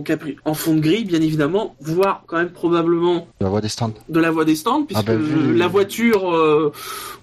Donc 0.00 0.08
après, 0.08 0.36
en 0.46 0.54
fond 0.54 0.74
de 0.76 0.80
grille, 0.80 1.04
bien 1.04 1.20
évidemment, 1.20 1.76
voire 1.82 2.24
quand 2.26 2.38
même 2.38 2.48
probablement 2.48 3.28
La 3.38 3.50
voix 3.50 3.60
des 3.60 3.68
stands. 3.68 3.92
de 4.08 4.18
la 4.18 4.30
voie 4.30 4.46
des 4.46 4.56
stands, 4.56 4.84
puisque 4.84 5.04
bah, 5.04 5.14
vu- 5.14 5.54
la 5.54 5.68
voiture, 5.68 6.34
euh, 6.34 6.72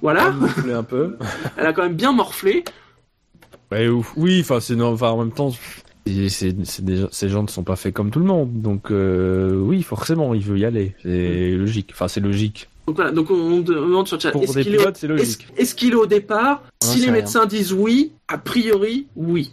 voilà, 0.04 0.30
Gonflé 0.30 0.74
un 0.74 0.84
peu. 0.84 1.16
elle 1.58 1.66
a 1.66 1.74
quand 1.74 1.82
même 1.82 1.96
bien 1.96 2.12
morflé. 2.12 2.64
Ouf. 3.72 4.14
oui, 4.16 4.42
enfin, 4.42 4.60
c'est 4.60 4.80
enfin, 4.80 5.10
en 5.10 5.18
même 5.18 5.32
temps, 5.32 5.52
c'est, 6.06 6.56
ces 7.12 7.30
gens 7.30 7.42
ne 7.42 7.48
sont 7.48 7.64
pas 7.64 7.76
faits 7.76 7.96
comme 7.96 8.12
tout 8.12 8.20
le 8.20 8.26
monde, 8.26 8.62
donc 8.62 8.92
euh, 8.92 9.56
oui, 9.56 9.82
forcément, 9.82 10.36
il 10.36 10.44
veut 10.44 10.60
y 10.60 10.66
aller, 10.66 10.94
c'est 11.02 11.54
logique. 11.54 11.90
Enfin, 11.94 12.08
c'est 12.08 12.22
logique. 12.22 12.70
Donc 12.86 12.98
voilà, 12.98 13.10
donc 13.12 13.32
on, 13.32 13.62
demande 13.62 14.08
sur 14.08 14.18
le 14.18 14.22
chat, 14.22 14.32
Pour 14.34 14.44
est-ce 14.44 14.54
des 14.54 14.62
qu'il 14.66 14.76
est, 14.76 14.78
au- 14.78 14.82
pilotes, 14.82 14.98
c'est 14.98 15.08
est-ce, 15.08 15.14
logique. 15.14 15.48
est-ce 15.58 15.74
qu'il 15.74 15.94
est 15.94 15.96
au 15.96 16.06
départ? 16.06 16.62
On 16.84 16.86
Si 16.86 17.00
les 17.00 17.06
rien. 17.06 17.14
médecins 17.14 17.48
disent 17.48 17.74
oui, 17.74 18.12
a 18.28 18.38
priori, 18.38 19.08
oui. 19.16 19.52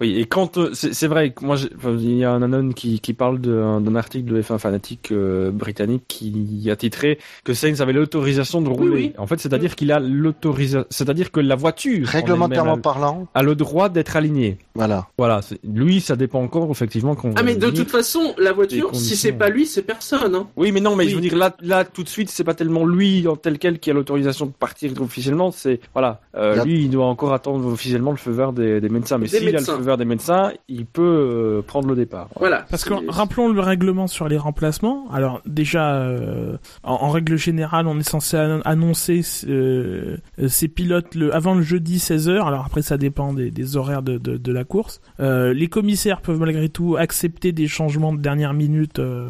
Oui, 0.00 0.18
et 0.18 0.26
quand 0.26 0.58
euh, 0.58 0.70
c'est, 0.74 1.06
vrai 1.06 1.30
que 1.30 1.44
moi, 1.44 1.56
il 1.84 2.16
y 2.18 2.24
a 2.24 2.30
un 2.30 2.42
anon 2.42 2.72
qui, 2.72 3.00
qui 3.00 3.14
parle 3.14 3.38
d'un, 3.40 3.96
article 3.96 4.30
de 4.30 4.42
F1 4.42 4.58
fanatique 4.58 5.10
euh, 5.10 5.50
britannique 5.50 6.02
qui 6.06 6.68
a 6.70 6.76
titré 6.76 7.18
que 7.44 7.54
Sainz 7.54 7.80
avait 7.80 7.94
l'autorisation 7.94 8.60
de 8.60 8.68
rouler. 8.68 8.94
oui. 8.94 9.12
En 9.16 9.26
fait, 9.26 9.40
c'est-à-dire 9.40 9.74
qu'il 9.74 9.92
a 9.92 9.98
l'autorisation, 9.98 10.84
c'est-à-dire 10.90 11.30
que 11.32 11.40
la 11.40 11.54
voiture 11.56 12.06
en 12.08 12.10
Réglementairement 12.10 12.72
elle-même 12.72 12.82
parlant, 12.82 13.26
a, 13.34 13.38
a 13.38 13.42
le 13.42 13.54
droit 13.54 13.88
d'être 13.88 14.16
alignée. 14.16 14.58
voilà. 14.74 15.06
Voilà, 15.18 15.40
lui, 15.64 16.00
ça 16.00 16.14
dépend 16.16 16.42
encore 16.42 16.70
effectivement 16.70 17.14
quand. 17.14 17.32
Ah 17.36 17.42
mais 17.42 17.56
de 17.56 17.70
toute 17.70 17.90
façon, 17.90 18.34
la 18.38 18.52
voiture, 18.52 18.94
si 18.94 19.16
c'est 19.16 19.32
pas 19.32 19.48
lui, 19.48 19.64
c'est 19.66 19.82
personne. 19.82 20.34
Hein. 20.34 20.46
Oui, 20.56 20.72
mais 20.72 20.80
non, 20.80 20.94
mais 20.94 21.04
Oui. 21.04 21.10
je 21.10 21.14
veux 21.16 21.20
dire 21.22 21.36
là, 21.36 21.56
là 21.62 21.84
tout 21.84 22.02
de 22.02 22.08
suite, 22.08 22.28
c'est 22.30 22.44
pas 22.44 22.54
tellement 22.54 22.84
lui 22.84 23.26
en 23.28 23.36
tel 23.36 23.58
quel 23.58 23.78
qui 23.78 23.90
a 23.90 23.94
l'autorisation 23.94 24.46
de 24.46 24.52
partir 24.52 24.92
officiellement. 25.00 25.50
C'est 25.52 25.80
voilà, 25.94 26.20
euh, 26.36 26.62
lui, 26.64 26.84
il 26.84 26.90
doit 26.90 27.06
encore 27.06 27.32
attendre 27.32 27.66
officiellement 27.66 28.10
le 28.10 28.16
feu 28.18 28.30
vert 28.32 28.52
des, 28.52 28.80
des 28.80 28.88
médecins. 28.88 29.16
Mais 29.18 29.26
Des 29.28 29.38
s'il 29.38 29.48
a 29.48 29.50
le 29.52 29.56
médecins. 29.58 29.76
feu 29.78 29.82
des 29.96 30.04
médecins, 30.04 30.50
il 30.68 30.84
peut 30.86 31.02
euh, 31.02 31.62
prendre 31.62 31.86
le 31.88 31.94
départ. 31.94 32.28
Voilà. 32.40 32.66
Parce 32.68 32.84
que 32.84 32.94
rappelons 33.08 33.48
le 33.52 33.60
règlement 33.60 34.08
sur 34.08 34.26
les 34.28 34.36
remplacements. 34.38 35.06
Alors 35.12 35.40
déjà, 35.46 35.94
euh, 35.94 36.56
en, 36.82 36.94
en 36.94 37.10
règle 37.10 37.36
générale, 37.36 37.86
on 37.86 37.96
est 38.00 38.08
censé 38.08 38.36
an- 38.36 38.60
annoncer 38.64 39.20
euh, 39.46 40.16
euh, 40.40 40.48
ces 40.48 40.66
pilotes 40.66 41.14
le, 41.14 41.32
avant 41.32 41.54
le 41.54 41.62
jeudi 41.62 41.98
16h. 41.98 42.44
Alors 42.44 42.64
après, 42.66 42.82
ça 42.82 42.98
dépend 42.98 43.32
des, 43.32 43.52
des 43.52 43.76
horaires 43.76 44.02
de, 44.02 44.18
de, 44.18 44.36
de 44.36 44.52
la 44.52 44.64
course. 44.64 45.00
Euh, 45.20 45.54
les 45.54 45.68
commissaires 45.68 46.20
peuvent 46.22 46.40
malgré 46.40 46.68
tout 46.68 46.96
accepter 46.98 47.52
des 47.52 47.68
changements 47.68 48.12
de 48.12 48.20
dernière 48.20 48.54
minute, 48.54 48.98
euh, 48.98 49.28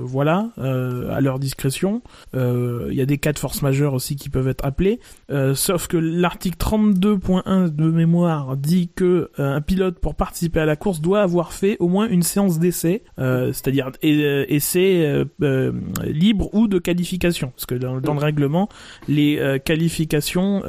voilà, 0.00 0.50
euh, 0.58 1.10
à 1.14 1.20
leur 1.22 1.38
discrétion. 1.38 2.02
Euh, 2.34 2.88
Il 2.90 2.96
y 2.96 3.00
a 3.00 3.06
des 3.06 3.18
cas 3.18 3.32
de 3.32 3.38
force 3.38 3.62
majeure 3.62 3.94
aussi 3.94 4.16
qui 4.16 4.28
peuvent 4.28 4.48
être 4.48 4.64
appelés. 4.64 5.00
Euh, 5.30 5.54
sauf 5.54 5.86
que 5.86 5.96
l'article 5.96 6.56
32.1 6.58 7.68
de 7.74 7.90
mémoire 7.90 8.56
dit 8.56 8.90
que 8.94 9.30
euh, 9.38 9.54
un 9.56 9.60
pilote 9.60 9.85
pour 9.90 10.14
participer 10.14 10.60
à 10.60 10.66
la 10.66 10.76
course 10.76 11.00
doit 11.00 11.22
avoir 11.22 11.52
fait 11.52 11.76
au 11.80 11.88
moins 11.88 12.08
une 12.08 12.22
séance 12.22 12.58
d'essai, 12.58 13.02
euh, 13.18 13.52
c'est-à-dire 13.52 13.90
euh, 14.04 14.44
essai 14.48 15.04
euh, 15.04 15.24
euh, 15.42 15.72
libre 16.04 16.48
ou 16.54 16.68
de 16.68 16.78
qualification, 16.78 17.50
parce 17.50 17.66
que 17.66 17.74
dans, 17.74 17.94
le 17.94 18.20
règlement, 18.20 18.68
les 19.08 19.60
qualifications 19.64 20.62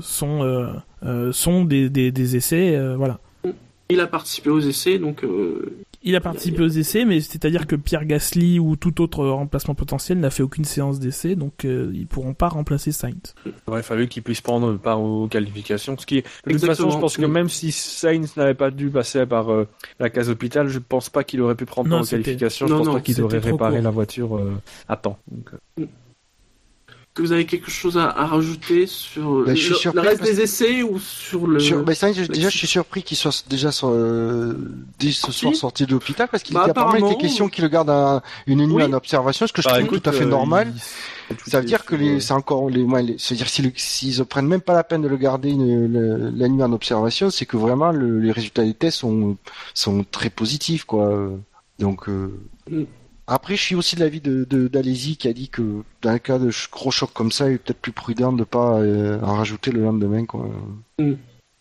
sont 0.00 0.72
sont 1.32 1.64
des, 1.64 1.88
des, 1.90 2.36
essais, 2.36 2.94
voilà. 2.96 3.18
Il 3.90 4.00
a 4.00 4.06
participé 4.06 4.50
aux 4.50 4.60
essais, 4.60 4.98
donc 4.98 5.24
Il 6.02 6.14
a 6.14 6.20
participé 6.20 6.62
aux 6.62 6.68
essais, 6.68 7.04
mais 7.04 7.20
c'est-à-dire 7.20 7.66
que 7.66 7.74
Pierre 7.74 8.04
Gasly 8.04 8.60
ou 8.60 8.76
tout 8.76 9.00
autre 9.00 9.26
remplacement 9.26 9.74
potentiel 9.74 10.20
n'a 10.20 10.30
fait 10.30 10.44
aucune 10.44 10.64
séance 10.64 11.00
d'essai, 11.00 11.34
donc 11.34 11.64
euh, 11.64 11.90
ils 11.92 12.06
pourront 12.06 12.34
pas 12.34 12.48
remplacer 12.48 12.92
Sainz. 12.92 13.34
Il 13.44 13.52
aurait 13.66 13.82
fallu 13.82 14.06
qu'il 14.06 14.22
puisse 14.22 14.40
prendre 14.40 14.76
part 14.76 15.00
aux 15.02 15.26
qualifications. 15.26 15.96
Ce 15.98 16.06
qui, 16.06 16.18
est- 16.18 16.26
de 16.46 16.52
toute 16.52 16.64
façon, 16.66 16.90
je 16.90 16.98
pense 16.98 17.16
que 17.16 17.26
Mm. 17.26 17.32
même 17.32 17.48
si 17.48 17.72
Sainz 17.72 18.36
n'avait 18.36 18.54
pas 18.54 18.70
dû 18.70 18.90
passer 18.90 19.26
par 19.26 19.50
euh, 19.52 19.66
la 19.98 20.08
case 20.08 20.30
hôpital, 20.30 20.68
je 20.68 20.78
pense 20.78 21.10
pas 21.10 21.24
qu'il 21.24 21.40
aurait 21.40 21.56
pu 21.56 21.64
prendre 21.64 21.88
Non, 21.88 21.96
part 21.96 22.04
aux 22.04 22.08
qualifications. 22.08 22.66
Non, 22.66 22.74
je 22.74 22.78
pense 22.78 22.86
non, 22.86 22.92
pas 22.94 23.00
qu'il 23.00 23.14
c'était 23.14 23.24
aurait 23.24 23.40
trop 23.40 23.50
réparé 23.52 23.74
court. 23.76 23.82
la 23.84 23.90
voiture 23.90 24.36
euh, 24.36 24.52
à 24.88 24.96
temps. 24.96 25.18
Donc, 25.30 25.50
euh, 25.80 25.84
que 27.18 27.22
vous 27.22 27.32
avez 27.32 27.46
quelque 27.46 27.68
chose 27.70 27.98
à, 27.98 28.08
à 28.10 28.26
rajouter 28.26 28.86
sur 28.86 29.44
Ben, 29.44 29.56
je 29.56 29.74
suis 29.74 29.90
le, 29.92 30.00
reste 30.00 30.18
parce- 30.20 30.30
des 30.30 30.40
essais 30.40 30.82
ou 30.84 31.00
sur 31.00 31.48
le. 31.48 31.58
Sur, 31.58 31.82
ben, 31.82 31.92
ça, 31.94 32.12
je- 32.12 32.22
déjà, 32.22 32.48
je 32.48 32.56
suis 32.56 32.68
surpris 32.68 33.02
qu'il 33.02 33.16
soit 33.16 33.44
déjà 33.50 33.72
sur, 33.72 33.88
euh, 33.90 34.54
dès 35.00 35.10
ce 35.10 35.32
soir 35.32 35.52
Si. 35.52 35.58
sorti 35.58 35.84
de 35.84 35.90
l'hôpital 35.90 36.28
parce 36.30 36.44
qu'il 36.44 36.54
Bah, 36.54 36.66
apparemment, 36.68 37.08
des 37.10 37.16
questions 37.16 37.48
qui 37.48 37.60
le 37.60 37.66
gardent 37.68 37.90
à 37.90 38.22
une 38.46 38.64
nuit 38.64 38.72
Oui. 38.76 38.82
en 38.84 38.92
observation, 38.92 39.48
ce 39.48 39.52
que 39.52 39.60
je 39.62 39.66
bah, 39.66 39.74
trouve 39.74 39.84
écoute, 39.86 40.02
tout 40.04 40.10
à 40.10 40.12
fait 40.12 40.24
euh, 40.24 40.28
normal. 40.28 40.72
il- 40.74 40.80
Ça 41.50 41.60
veut 41.60 41.66
dire 41.66 41.84
que 41.84 41.94
les, 41.96 42.20
c'est 42.20 42.32
encore 42.32 42.70
les, 42.70 42.82
ouais, 42.84 43.02
les- 43.02 43.16
c'est-à-dire 43.18 43.48
si 43.48 43.60
le- 43.62 43.72
s'ils 43.76 44.18
ne 44.18 44.22
prennent 44.24 44.46
même 44.46 44.60
pas 44.62 44.72
la 44.74 44.84
peine 44.84 45.02
de 45.02 45.08
le 45.08 45.16
garder 45.16 45.50
une- 45.50 45.92
le- 45.92 46.30
la 46.30 46.48
nuit 46.48 46.62
en 46.62 46.72
observation, 46.72 47.28
c'est 47.30 47.44
que 47.46 47.56
vraiment 47.58 47.90
le- 47.92 48.20
les 48.20 48.30
résultats 48.32 48.64
des 48.64 48.72
tests 48.74 48.98
sont 49.00 49.36
sont 49.74 50.04
très 50.10 50.30
positifs 50.30 50.84
quoi. 50.84 51.28
Donc 51.80 52.08
euh, 52.08 52.32
Mm. 52.70 52.84
Après, 53.28 53.56
je 53.56 53.62
suis 53.62 53.74
aussi 53.74 53.94
de 53.96 54.00
l'avis 54.00 54.20
de 54.20 54.44
de- 54.48 54.68
d'Alési 54.68 55.16
qui 55.16 55.28
a 55.28 55.32
dit 55.32 55.48
que 55.48 55.62
dans 56.02 56.10
un 56.10 56.18
cas 56.18 56.38
de 56.38 56.50
gros 56.72 56.90
choc 56.90 57.10
comme 57.12 57.30
ça, 57.30 57.48
il 57.48 57.54
est 57.54 57.58
peut-être 57.58 57.80
plus 57.80 57.92
prudent 57.92 58.32
de 58.32 58.44
pas 58.44 58.78
euh, 58.80 59.20
en 59.22 59.34
rajouter 59.36 59.70
le 59.70 59.82
lendemain 59.82 60.24
quoi. 60.26 60.48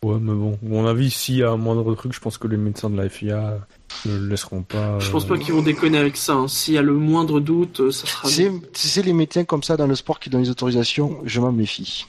Ouais, 0.03 0.18
mais 0.22 0.34
bon, 0.34 0.53
à 0.53 0.57
mon 0.70 0.86
avis, 0.86 1.09
s'il 1.09 1.36
y 1.38 1.43
a 1.43 1.49
un 1.49 1.57
moindre 1.57 1.93
truc, 1.95 2.13
je 2.13 2.20
pense 2.20 2.38
que 2.38 2.47
les 2.47 2.55
médecins 2.57 2.89
de 2.89 2.97
la 2.97 3.09
FIA 3.09 3.59
ne 4.05 4.18
le 4.18 4.28
laisseront 4.28 4.61
pas. 4.61 4.99
Je 4.99 5.09
pense 5.09 5.26
euh, 5.26 5.28
pas 5.28 5.38
qu'ils 5.39 5.53
vont 5.55 5.63
déconner 5.63 5.97
avec 5.97 6.18
ça. 6.18 6.34
hein. 6.34 6.47
S'il 6.47 6.76
y 6.76 6.78
a 6.78 6.84
le 6.84 6.93
moindre 6.93 7.39
doute, 7.39 7.80
euh, 7.82 7.91
ça 7.91 8.05
sera. 8.05 8.30
C'est 8.30 8.51
c'est 8.74 9.01
les 9.03 9.13
médecins 9.13 9.43
comme 9.43 9.63
ça 9.63 9.76
dans 9.76 9.88
le 9.88 9.95
sport 9.95 10.20
qui 10.20 10.30
donnent 10.30 10.43
les 10.43 10.49
autorisations, 10.51 11.18
je 11.26 11.41
m'en 11.41 11.51
méfie. 11.51 12.05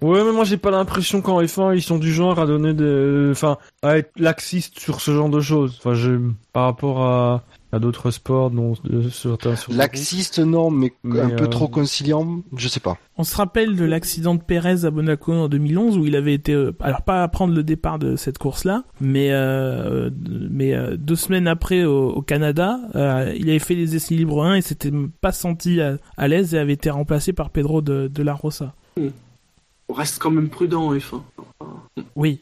Ouais, 0.00 0.24
mais 0.24 0.32
moi 0.32 0.44
j'ai 0.44 0.56
pas 0.56 0.70
l'impression 0.70 1.20
qu'en 1.20 1.42
F1 1.42 1.76
ils 1.76 1.82
sont 1.82 1.98
du 1.98 2.10
genre 2.10 2.38
à 2.40 2.46
donner 2.46 2.72
des, 2.72 3.28
enfin, 3.30 3.58
à 3.82 3.98
être 3.98 4.10
laxistes 4.18 4.80
sur 4.80 5.02
ce 5.02 5.10
genre 5.12 5.28
de 5.28 5.40
choses. 5.40 5.74
Enfin, 5.78 5.92
je, 5.92 6.12
par 6.54 6.64
rapport 6.64 7.02
à, 7.02 7.44
à 7.72 7.78
d'autres 7.78 8.10
sports, 8.10 8.50
dont 8.50 8.74
certains 9.10 9.56
sur 9.56 9.72
Laxiste 9.72 10.38
non, 10.38 10.70
mais, 10.70 10.92
Mais, 11.02 11.20
un 11.20 11.30
peu 11.30 11.44
euh, 11.44 11.48
trop 11.48 11.68
conciliant, 11.68 12.42
je 12.56 12.68
sais 12.68 12.80
pas. 12.80 12.96
On 13.18 13.24
se 13.24 13.36
rappelle 13.36 13.76
de 13.76 13.84
l'accident 13.84 14.34
de 14.34 14.42
Pérez 14.42 14.84
à 14.84 14.90
Monaco 14.90 15.32
en 15.32 15.48
2011 15.48 15.98
où 15.98 16.06
il 16.06 16.16
avait 16.16 16.34
été, 16.34 16.52
euh, 16.52 16.72
alors 16.80 17.02
pas 17.02 17.22
à 17.22 17.28
prendre 17.28 17.54
le 17.54 17.62
départ 17.62 17.98
de 17.98 18.16
cette 18.16 18.38
course-là, 18.38 18.84
mais 19.00 19.30
euh, 19.32 20.10
mais 20.50 20.74
euh, 20.74 20.96
deux 20.96 21.16
semaines 21.16 21.48
après 21.48 21.84
au, 21.84 22.10
au 22.10 22.22
Canada, 22.22 22.78
euh, 22.94 23.32
il 23.36 23.48
avait 23.50 23.58
fait 23.58 23.74
les 23.74 23.96
essais 23.96 24.14
libres 24.14 24.44
1 24.44 24.56
et 24.56 24.62
s'était 24.62 24.92
pas 25.20 25.32
senti 25.32 25.80
à, 25.80 25.98
à 26.16 26.28
l'aise 26.28 26.54
et 26.54 26.58
avait 26.58 26.74
été 26.74 26.90
remplacé 26.90 27.32
par 27.32 27.50
Pedro 27.50 27.82
de, 27.82 28.08
de 28.08 28.22
la 28.22 28.34
Rosa. 28.34 28.74
On 29.88 29.92
reste 29.92 30.18
quand 30.18 30.30
même 30.30 30.48
prudent 30.48 30.86
en 30.86 30.94
F1. 30.94 31.20
Oui. 32.16 32.40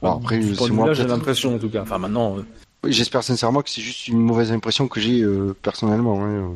Bon, 0.00 0.12
après, 0.12 0.40
c'est 0.42 0.70
moi, 0.70 0.92
j'ai 0.92 1.06
l'impression 1.06 1.56
en 1.56 1.58
tout 1.58 1.68
cas. 1.68 1.82
Enfin 1.82 1.98
maintenant, 1.98 2.38
euh, 2.38 2.42
J'espère 2.84 3.22
sincèrement 3.22 3.62
que 3.62 3.70
c'est 3.70 3.82
juste 3.82 4.08
une 4.08 4.20
mauvaise 4.20 4.52
impression 4.52 4.86
que 4.88 5.00
j'ai 5.00 5.20
euh, 5.22 5.54
personnellement. 5.62 6.24
hein, 6.24 6.28
euh. 6.28 6.48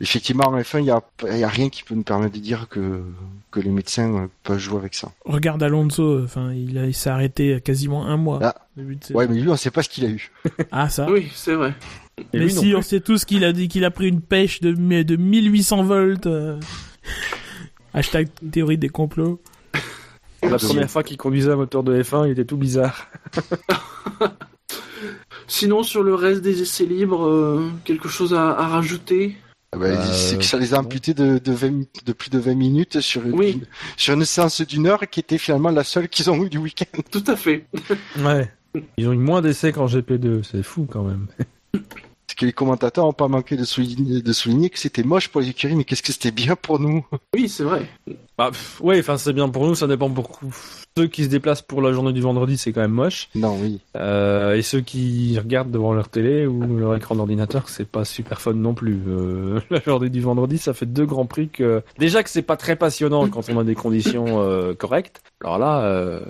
Effectivement, 0.00 0.44
en 0.46 0.58
F1, 0.60 0.78
il 0.78 0.84
n'y 0.84 0.90
a, 0.90 1.02
y 1.36 1.42
a 1.42 1.48
rien 1.48 1.68
qui 1.68 1.82
peut 1.82 1.94
nous 1.94 2.02
permettre 2.04 2.34
de 2.34 2.38
dire 2.38 2.68
que, 2.68 3.02
que 3.50 3.58
les 3.58 3.70
médecins 3.70 4.14
euh, 4.14 4.26
peuvent 4.44 4.58
jouer 4.58 4.78
avec 4.78 4.94
ça. 4.94 5.10
Regarde 5.24 5.60
Alonso, 5.62 6.22
enfin, 6.22 6.52
il, 6.52 6.94
s'est 6.94 7.10
arrêté 7.10 7.60
quasiment 7.60 8.06
un 8.06 8.16
mois. 8.16 8.38
Ah. 8.42 8.54
Début 8.76 8.96
de. 8.96 9.14
Ouais, 9.14 9.26
mais 9.26 9.34
lui, 9.40 9.48
on 9.48 9.56
sait 9.56 9.70
pas 9.72 9.82
ce 9.82 9.88
qu'il 9.88 10.04
a 10.04 10.08
eu. 10.08 10.30
Ah, 10.70 10.88
ça. 10.88 11.10
Oui, 11.10 11.32
c'est 11.34 11.54
vrai. 11.54 11.74
et 12.32 12.38
Mais 12.38 12.48
si, 12.48 12.74
on 12.76 12.82
sait 12.82 13.00
tous 13.00 13.24
qu'il 13.24 13.44
a 13.44 13.52
dit 13.52 13.66
qu'il 13.68 13.84
a 13.84 13.90
pris 13.90 14.08
une 14.08 14.20
pêche 14.20 14.60
de, 14.60 14.72
de 15.02 15.16
1800 15.16 15.82
volts. 15.84 16.26
euh. 16.26 16.60
Hashtag 17.94 18.28
théorie 18.52 18.78
des 18.78 18.88
complots. 18.88 19.40
la 20.42 20.58
première 20.58 20.90
fois 20.90 21.02
qu'il 21.02 21.16
conduisait 21.16 21.50
un 21.52 21.56
moteur 21.56 21.82
de 21.82 22.00
F1, 22.02 22.26
il 22.26 22.32
était 22.32 22.44
tout 22.44 22.56
bizarre. 22.56 23.08
Sinon, 25.46 25.82
sur 25.82 26.02
le 26.02 26.14
reste 26.14 26.40
des 26.42 26.62
essais 26.62 26.84
libres, 26.86 27.26
euh, 27.26 27.68
quelque 27.84 28.08
chose 28.08 28.34
à, 28.34 28.50
à 28.50 28.66
rajouter 28.68 29.36
Ah 29.72 29.78
bah, 29.78 30.04
c'est 30.12 30.38
que 30.38 30.44
ça 30.44 30.58
les 30.58 30.74
a 30.74 30.78
amputés 30.80 31.14
de, 31.14 31.38
de, 31.38 31.52
20 31.52 32.04
de 32.04 32.12
plus 32.12 32.30
de 32.30 32.38
20 32.38 32.54
minutes 32.54 33.00
sur 33.00 33.24
une, 33.26 33.34
Oui. 33.34 33.60
sur 33.96 34.14
une 34.14 34.24
séance 34.24 34.60
d'une 34.62 34.86
heure 34.86 35.00
qui 35.10 35.20
était 35.20 35.38
finalement 35.38 35.70
la 35.70 35.84
seule 35.84 36.08
qu'ils 36.08 36.30
ont 36.30 36.42
eu 36.44 36.48
du 36.48 36.58
week-end. 36.58 37.00
Tout 37.10 37.24
à 37.26 37.36
fait. 37.36 37.66
Ouais. 38.18 38.50
Ils 38.96 39.08
ont 39.08 39.12
eu 39.12 39.18
moins 39.18 39.40
d'essais 39.42 39.72
qu'en 39.72 39.86
GP2, 39.86 40.42
c'est 40.42 40.62
fou 40.62 40.86
quand 40.90 41.02
même. 41.04 41.26
C'est 42.26 42.38
que 42.38 42.46
les 42.46 42.52
commentateurs 42.52 43.04
n'ont 43.04 43.12
pas 43.12 43.28
manqué 43.28 43.56
de 43.56 43.64
souligner, 43.64 44.20
de 44.22 44.32
souligner 44.32 44.70
que 44.70 44.78
c'était 44.78 45.02
moche 45.04 45.28
pour 45.28 45.40
les 45.42 45.50
écuries, 45.50 45.76
mais 45.76 45.84
qu'est-ce 45.84 46.02
que 46.02 46.12
c'était 46.12 46.30
bien 46.32 46.56
pour 46.56 46.80
nous. 46.80 47.06
Oui, 47.34 47.48
c'est 47.48 47.62
vrai. 47.64 47.86
Bah, 48.36 48.50
ouais, 48.80 48.98
enfin 48.98 49.16
c'est 49.16 49.32
bien 49.32 49.48
pour 49.48 49.66
nous, 49.66 49.74
ça 49.74 49.86
dépend 49.86 50.10
pour 50.10 50.40
ceux 50.96 51.06
qui 51.06 51.24
se 51.24 51.28
déplacent 51.28 51.62
pour 51.62 51.82
la 51.82 51.92
journée 51.92 52.12
du 52.12 52.20
vendredi, 52.20 52.56
c'est 52.56 52.72
quand 52.72 52.80
même 52.80 52.90
moche. 52.92 53.28
Non, 53.34 53.56
oui. 53.60 53.80
Euh, 53.96 54.54
et 54.54 54.62
ceux 54.62 54.80
qui 54.80 55.36
regardent 55.38 55.70
devant 55.70 55.92
leur 55.92 56.08
télé 56.08 56.46
ou 56.46 56.78
leur 56.78 56.94
écran 56.94 57.16
d'ordinateur, 57.16 57.68
c'est 57.68 57.88
pas 57.88 58.04
super 58.04 58.40
fun 58.40 58.54
non 58.54 58.74
plus. 58.74 59.02
Euh, 59.08 59.60
la 59.70 59.80
journée 59.80 60.08
du 60.08 60.20
vendredi, 60.20 60.58
ça 60.58 60.72
fait 60.72 60.86
deux 60.86 61.06
grands 61.06 61.26
prix 61.26 61.48
que 61.48 61.82
déjà 61.98 62.22
que 62.22 62.30
c'est 62.30 62.42
pas 62.42 62.56
très 62.56 62.76
passionnant 62.76 63.28
quand 63.28 63.48
on 63.50 63.58
a 63.58 63.64
des 63.64 63.74
conditions 63.74 64.40
euh, 64.40 64.74
correctes. 64.74 65.22
Alors 65.42 65.58
là, 65.58 65.82
euh... 65.82 66.20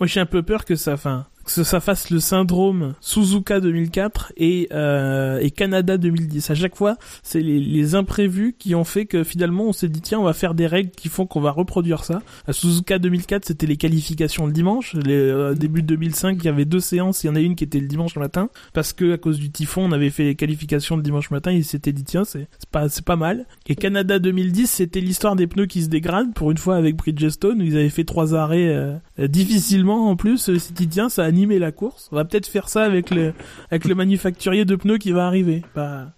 Moi, 0.00 0.06
j'ai 0.06 0.20
un 0.20 0.26
peu 0.26 0.42
peur 0.42 0.64
que 0.64 0.76
ça, 0.76 0.92
enfin, 0.94 1.26
que 1.44 1.64
ça 1.64 1.80
fasse 1.80 2.10
le 2.10 2.20
syndrome 2.20 2.94
Suzuka 3.00 3.60
2004 3.60 4.32
et, 4.36 4.68
euh, 4.72 5.38
et 5.38 5.50
Canada 5.50 5.98
2010. 5.98 6.50
À 6.50 6.54
chaque 6.54 6.76
fois, 6.76 6.96
c'est 7.22 7.40
les, 7.40 7.58
les 7.58 7.94
imprévus 7.94 8.54
qui 8.58 8.74
ont 8.74 8.84
fait 8.84 9.06
que 9.06 9.24
finalement, 9.24 9.64
on 9.64 9.72
s'est 9.72 9.88
dit 9.88 10.00
tiens, 10.00 10.20
on 10.20 10.24
va 10.24 10.32
faire 10.32 10.54
des 10.54 10.66
règles 10.66 10.90
qui 10.90 11.08
font 11.08 11.26
qu'on 11.26 11.40
va 11.40 11.50
reproduire 11.52 12.04
ça. 12.04 12.22
À 12.46 12.52
Suzuka 12.52 12.98
2004, 12.98 13.44
c'était 13.46 13.66
les 13.66 13.76
qualifications 13.76 14.46
le 14.46 14.52
dimanche. 14.52 14.94
Les, 14.94 15.14
euh, 15.14 15.54
début 15.54 15.82
2005, 15.82 16.38
il 16.40 16.44
y 16.44 16.48
avait 16.48 16.64
deux 16.64 16.80
séances. 16.80 17.24
Il 17.24 17.28
y 17.28 17.30
en 17.30 17.36
a 17.36 17.40
une 17.40 17.56
qui 17.56 17.64
était 17.64 17.80
le 17.80 17.86
dimanche 17.86 18.16
matin 18.16 18.48
parce 18.72 18.92
que 18.92 19.14
à 19.14 19.18
cause 19.18 19.38
du 19.38 19.50
typhon, 19.50 19.84
on 19.84 19.92
avait 19.92 20.10
fait 20.10 20.24
les 20.24 20.34
qualifications 20.34 20.96
le 20.96 21.02
dimanche 21.02 21.30
matin. 21.30 21.52
Ils 21.52 21.64
s'étaient 21.64 21.92
dit 21.92 22.04
tiens, 22.04 22.24
c'est 22.24 22.48
pas 22.70 22.88
pas 23.04 23.16
mal. 23.16 23.46
Et 23.66 23.76
Canada 23.76 24.18
2010, 24.18 24.70
c'était 24.70 25.00
l'histoire 25.00 25.36
des 25.36 25.46
pneus 25.46 25.66
qui 25.66 25.82
se 25.82 25.88
dégradent 25.88 26.34
pour 26.34 26.50
une 26.50 26.58
fois 26.58 26.76
avec 26.76 26.96
Bridgestone 26.96 27.60
où 27.60 27.64
ils 27.64 27.76
avaient 27.76 27.88
fait 27.88 28.04
trois 28.04 28.34
arrêts 28.34 28.68
euh, 28.68 28.96
difficilement 29.18 30.10
en 30.10 30.16
plus. 30.16 30.48
Euh, 30.48 30.58
s'est 30.58 30.72
dit 30.72 30.88
tiens, 30.88 31.08
ça 31.08 31.22
a 31.22 31.26
animé 31.26 31.58
la 31.58 31.72
course. 31.72 32.08
On 32.12 32.16
va 32.16 32.24
peut-être 32.24 32.46
faire 32.46 32.68
ça 32.68 32.82
avec 32.82 33.10
le 33.10 33.32
avec 33.70 33.84
le 33.84 33.94
manufacturier 33.94 34.64
de 34.64 34.76
pneus 34.76 34.98
qui 34.98 35.12
va 35.12 35.26
arriver. 35.26 35.62
Bah, 35.74 36.12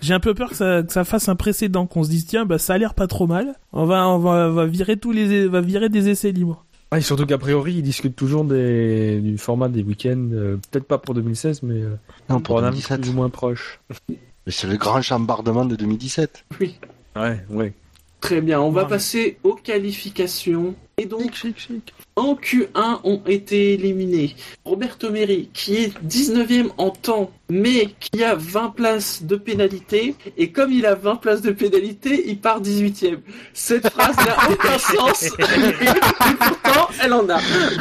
j'ai 0.00 0.14
un 0.14 0.20
peu 0.20 0.34
peur 0.34 0.50
que 0.50 0.56
ça, 0.56 1.04
fasse 1.04 1.28
un 1.28 1.36
précédent, 1.36 1.86
qu'on 1.86 2.04
se 2.04 2.10
dise 2.10 2.26
tiens, 2.26 2.44
bah 2.44 2.58
ça 2.58 2.74
a 2.74 2.78
l'air 2.78 2.94
pas 2.94 3.06
trop 3.06 3.26
mal. 3.26 3.54
On 3.72 3.84
va 3.84 4.08
on 4.08 4.18
va, 4.18 4.48
on 4.48 4.52
va 4.52 4.66
virer 4.78 4.96
tous 4.96 5.12
les 5.12 5.46
va 5.48 5.60
virer 5.60 5.88
des 5.88 6.08
essais 6.08 6.32
libres. 6.32 6.64
ah, 6.90 6.98
et 6.98 7.02
surtout 7.02 7.26
qu'a 7.26 7.36
priori, 7.38 7.74
ils 7.74 7.82
discutent 7.82 8.16
toujours 8.16 8.44
des... 8.44 9.20
du 9.20 9.36
format 9.38 9.68
des 9.68 9.82
week-ends, 9.82 10.28
euh, 10.32 10.56
peut-être 10.70 10.86
pas 10.86 10.98
pour 10.98 11.14
2016, 11.14 11.62
mais 11.64 11.82
euh, 11.82 11.90
Non, 12.30 12.36
pour 12.36 12.42
pour 12.42 12.58
un 12.60 12.64
avis 12.68 12.78
2017. 12.80 13.00
plus 13.00 13.10
ou 13.10 13.14
moins 13.14 13.28
proche. 13.30 13.80
Mais 14.46 14.52
c'est 14.52 14.66
le 14.66 14.76
grand 14.78 15.02
chambardement 15.02 15.64
de 15.66 15.76
2017. 15.76 16.44
Oui. 16.60 16.76
Ouais, 17.16 17.38
ouais. 17.50 17.72
Très 18.20 18.40
bien. 18.40 18.60
On 18.60 18.70
va 18.70 18.84
Ouais. 18.84 18.88
passer 18.88 19.36
aux 19.44 19.54
qualifications. 19.54 20.74
Et 21.00 21.06
donc, 21.06 21.32
chic, 21.32 21.56
chic. 21.58 21.94
En 22.16 22.34
Q1 22.34 22.98
ont 23.04 23.22
été 23.26 23.74
éliminés 23.74 24.34
Roberto 24.64 25.10
Meri, 25.10 25.48
qui 25.54 25.76
est 25.76 25.92
19e 26.04 26.70
en 26.76 26.90
temps, 26.90 27.30
mais 27.48 27.90
qui 28.00 28.24
a 28.24 28.34
20 28.34 28.70
places 28.74 29.22
de 29.22 29.36
pénalité. 29.36 30.16
Et 30.36 30.50
comme 30.50 30.72
il 30.72 30.84
a 30.86 30.96
20 30.96 31.16
places 31.16 31.42
de 31.42 31.52
pénalité, 31.52 32.24
il 32.26 32.40
part 32.40 32.60
18e. 32.60 33.18
Cette 33.52 33.88
phrase 33.88 34.16
n'a 34.16 34.36
aucun 34.50 34.78
sens. 34.78 35.26
et 35.26 36.34
pourtant, 36.40 36.88
elle 37.04 37.12
en 37.12 37.28
a. 37.28 37.38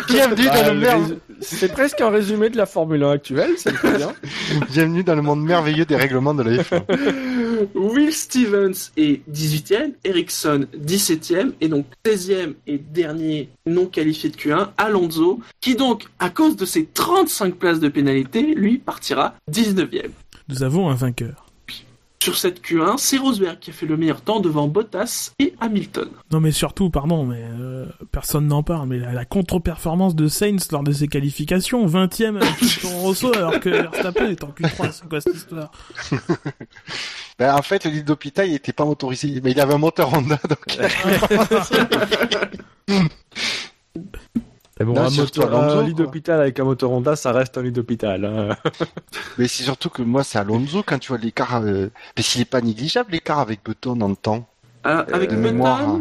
Bienvenue 0.07 0.45
Bah, 0.45 0.61
dans 0.61 0.74
le 0.74 0.80
le 0.82 0.88
rés- 0.88 1.18
C'est 1.41 1.72
presque 1.72 2.01
un 2.01 2.09
résumé 2.11 2.49
de 2.51 2.57
la 2.57 2.68
Formule 2.68 3.01
1 3.03 3.11
actuelle, 3.11 3.51
c'est 3.57 3.74
bien. 3.82 4.13
Bienvenue 4.72 5.03
dans 5.03 5.15
le 5.15 5.24
monde 5.24 5.43
merveilleux 5.43 5.86
des 5.86 5.95
règlements 5.95 6.36
de 6.36 6.43
la 6.43 6.61
F1. 6.61 6.84
Will 7.75 8.13
Stevens 8.13 8.91
est 8.97 9.21
18e, 9.29 9.93
Ericsson 10.03 10.67
17e, 10.75 11.53
et 11.61 11.67
donc 11.67 11.85
16e 12.05 12.53
et 12.67 12.77
dernier 12.77 13.49
non 13.65 13.85
qualifié 13.87 14.29
de 14.29 14.35
Q1, 14.35 14.69
Alonso, 14.77 15.39
qui 15.61 15.75
donc, 15.75 16.05
à 16.19 16.29
cause 16.29 16.55
de 16.55 16.65
ses 16.65 16.85
35 16.85 17.55
places 17.55 17.79
de 17.79 17.89
pénalité, 17.89 18.53
lui 18.53 18.77
partira 18.77 19.35
19e. 19.51 20.09
Nous 20.49 20.63
avons 20.63 20.89
un 20.89 20.95
vainqueur. 20.95 21.46
Sur 22.28 22.36
cette 22.36 22.61
Q1, 22.61 22.97
c'est 22.97 23.15
Rosberg 23.15 23.57
qui 23.57 23.69
a 23.69 23.73
fait 23.73 23.86
le 23.86 23.95
meilleur 23.95 24.19
temps 24.19 24.41
devant 24.41 24.67
Bottas 24.67 25.32
et 25.39 25.53
Hamilton. 25.61 26.09
Non 26.30 26.41
mais 26.41 26.51
surtout, 26.51 26.89
pardon, 26.89 27.23
mais 27.25 27.41
euh, 27.41 27.86
personne 28.11 28.47
n'en 28.47 28.63
parle, 28.63 28.89
mais 28.89 28.99
la, 28.99 29.13
la 29.13 29.23
contre-performance 29.23 30.13
de 30.13 30.28
Sainz 30.28 30.69
lors 30.73 30.84
de 30.84 30.91
ses 30.91 31.07
qualifications, 31.07 31.88
20ème 31.88 32.36
avec 32.36 32.82
Toro 32.82 32.97
Rosso 32.97 33.34
alors 33.34 33.61
que 33.61 33.69
Verstappen 33.69 34.30
est 34.30 34.43
en 34.43 34.49
Q3, 34.49 34.91
c'est 34.91 35.07
quoi 35.07 35.21
cette 35.21 35.36
histoire? 35.36 35.71
Ben, 37.39 37.53
en 37.55 37.61
fait, 37.61 37.86
le 37.86 37.91
lit 37.91 38.03
d'hôpital, 38.03 38.49
il 38.49 38.55
était 38.55 38.73
pas 38.73 38.84
motorisé. 38.84 39.39
Mais 39.43 39.51
il 39.51 39.59
avait 39.61 39.75
un 39.75 39.78
moteur 39.78 40.11
Honda, 40.11 40.39
donc. 40.49 40.80
Mais 44.80 44.86
bon, 44.86 44.93
Non, 44.93 45.01
un, 45.01 45.09
moteur, 45.09 45.53
Alonso, 45.53 45.80
un 45.80 45.84
lit 45.84 45.93
d'hôpital 45.93 46.39
avec 46.39 46.59
un 46.59 46.63
moteur 46.63 46.91
Honda, 46.91 47.15
ça 47.15 47.32
reste 47.32 47.57
un 47.57 47.63
lit 47.63 47.71
d'hôpital. 47.71 48.25
hein. 48.25 48.55
Mais 49.38 49.47
c'est 49.47 49.63
surtout 49.63 49.89
que 49.89 50.01
moi, 50.01 50.23
c'est 50.23 50.38
Alonso, 50.38 50.84
quand 50.86 50.99
tu 50.99 51.09
vois 51.09 51.17
l'écart, 51.17 51.61
euh... 51.63 51.89
parce 52.15 52.28
qu'il 52.28 52.41
est 52.41 52.45
pas 52.45 52.61
négligeable, 52.61 53.11
l'écart 53.11 53.39
avec 53.39 53.61
Button 53.65 53.95
dans 53.95 54.07
le 54.07 54.15
temps. 54.15 54.47
Ah, 54.84 55.05
avec 55.11 55.32
de 55.32 55.36
Button, 55.36 55.51
mémoire, 55.53 55.97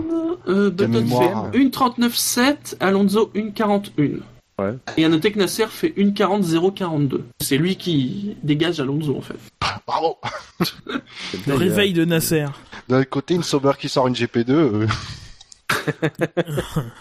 euh, 0.48 0.70
Button 0.70 0.88
mémoire. 1.00 1.50
fait 1.52 1.58
1.39.7, 1.58 2.76
Alonso 2.80 3.30
1.41. 3.34 4.20
Ouais. 4.58 4.74
Et 4.96 5.04
à 5.04 5.08
noter 5.08 5.32
que 5.32 5.38
Nasser 5.38 5.66
fait 5.68 5.92
1.40.042. 5.96 7.20
C'est 7.40 7.58
lui 7.58 7.76
qui 7.76 8.36
dégage 8.42 8.80
Alonso 8.80 9.16
en 9.16 9.20
fait. 9.20 9.36
Bravo! 9.86 10.16
Le 11.46 11.54
réveil 11.54 11.92
de 11.92 12.04
Nasser. 12.06 12.46
D'un 12.88 13.04
côté, 13.04 13.34
une 13.34 13.42
Sauber 13.42 13.72
qui 13.78 13.88
sort 13.88 14.06
une 14.08 14.14
GP2, 14.14 14.50
euh... 14.50 14.86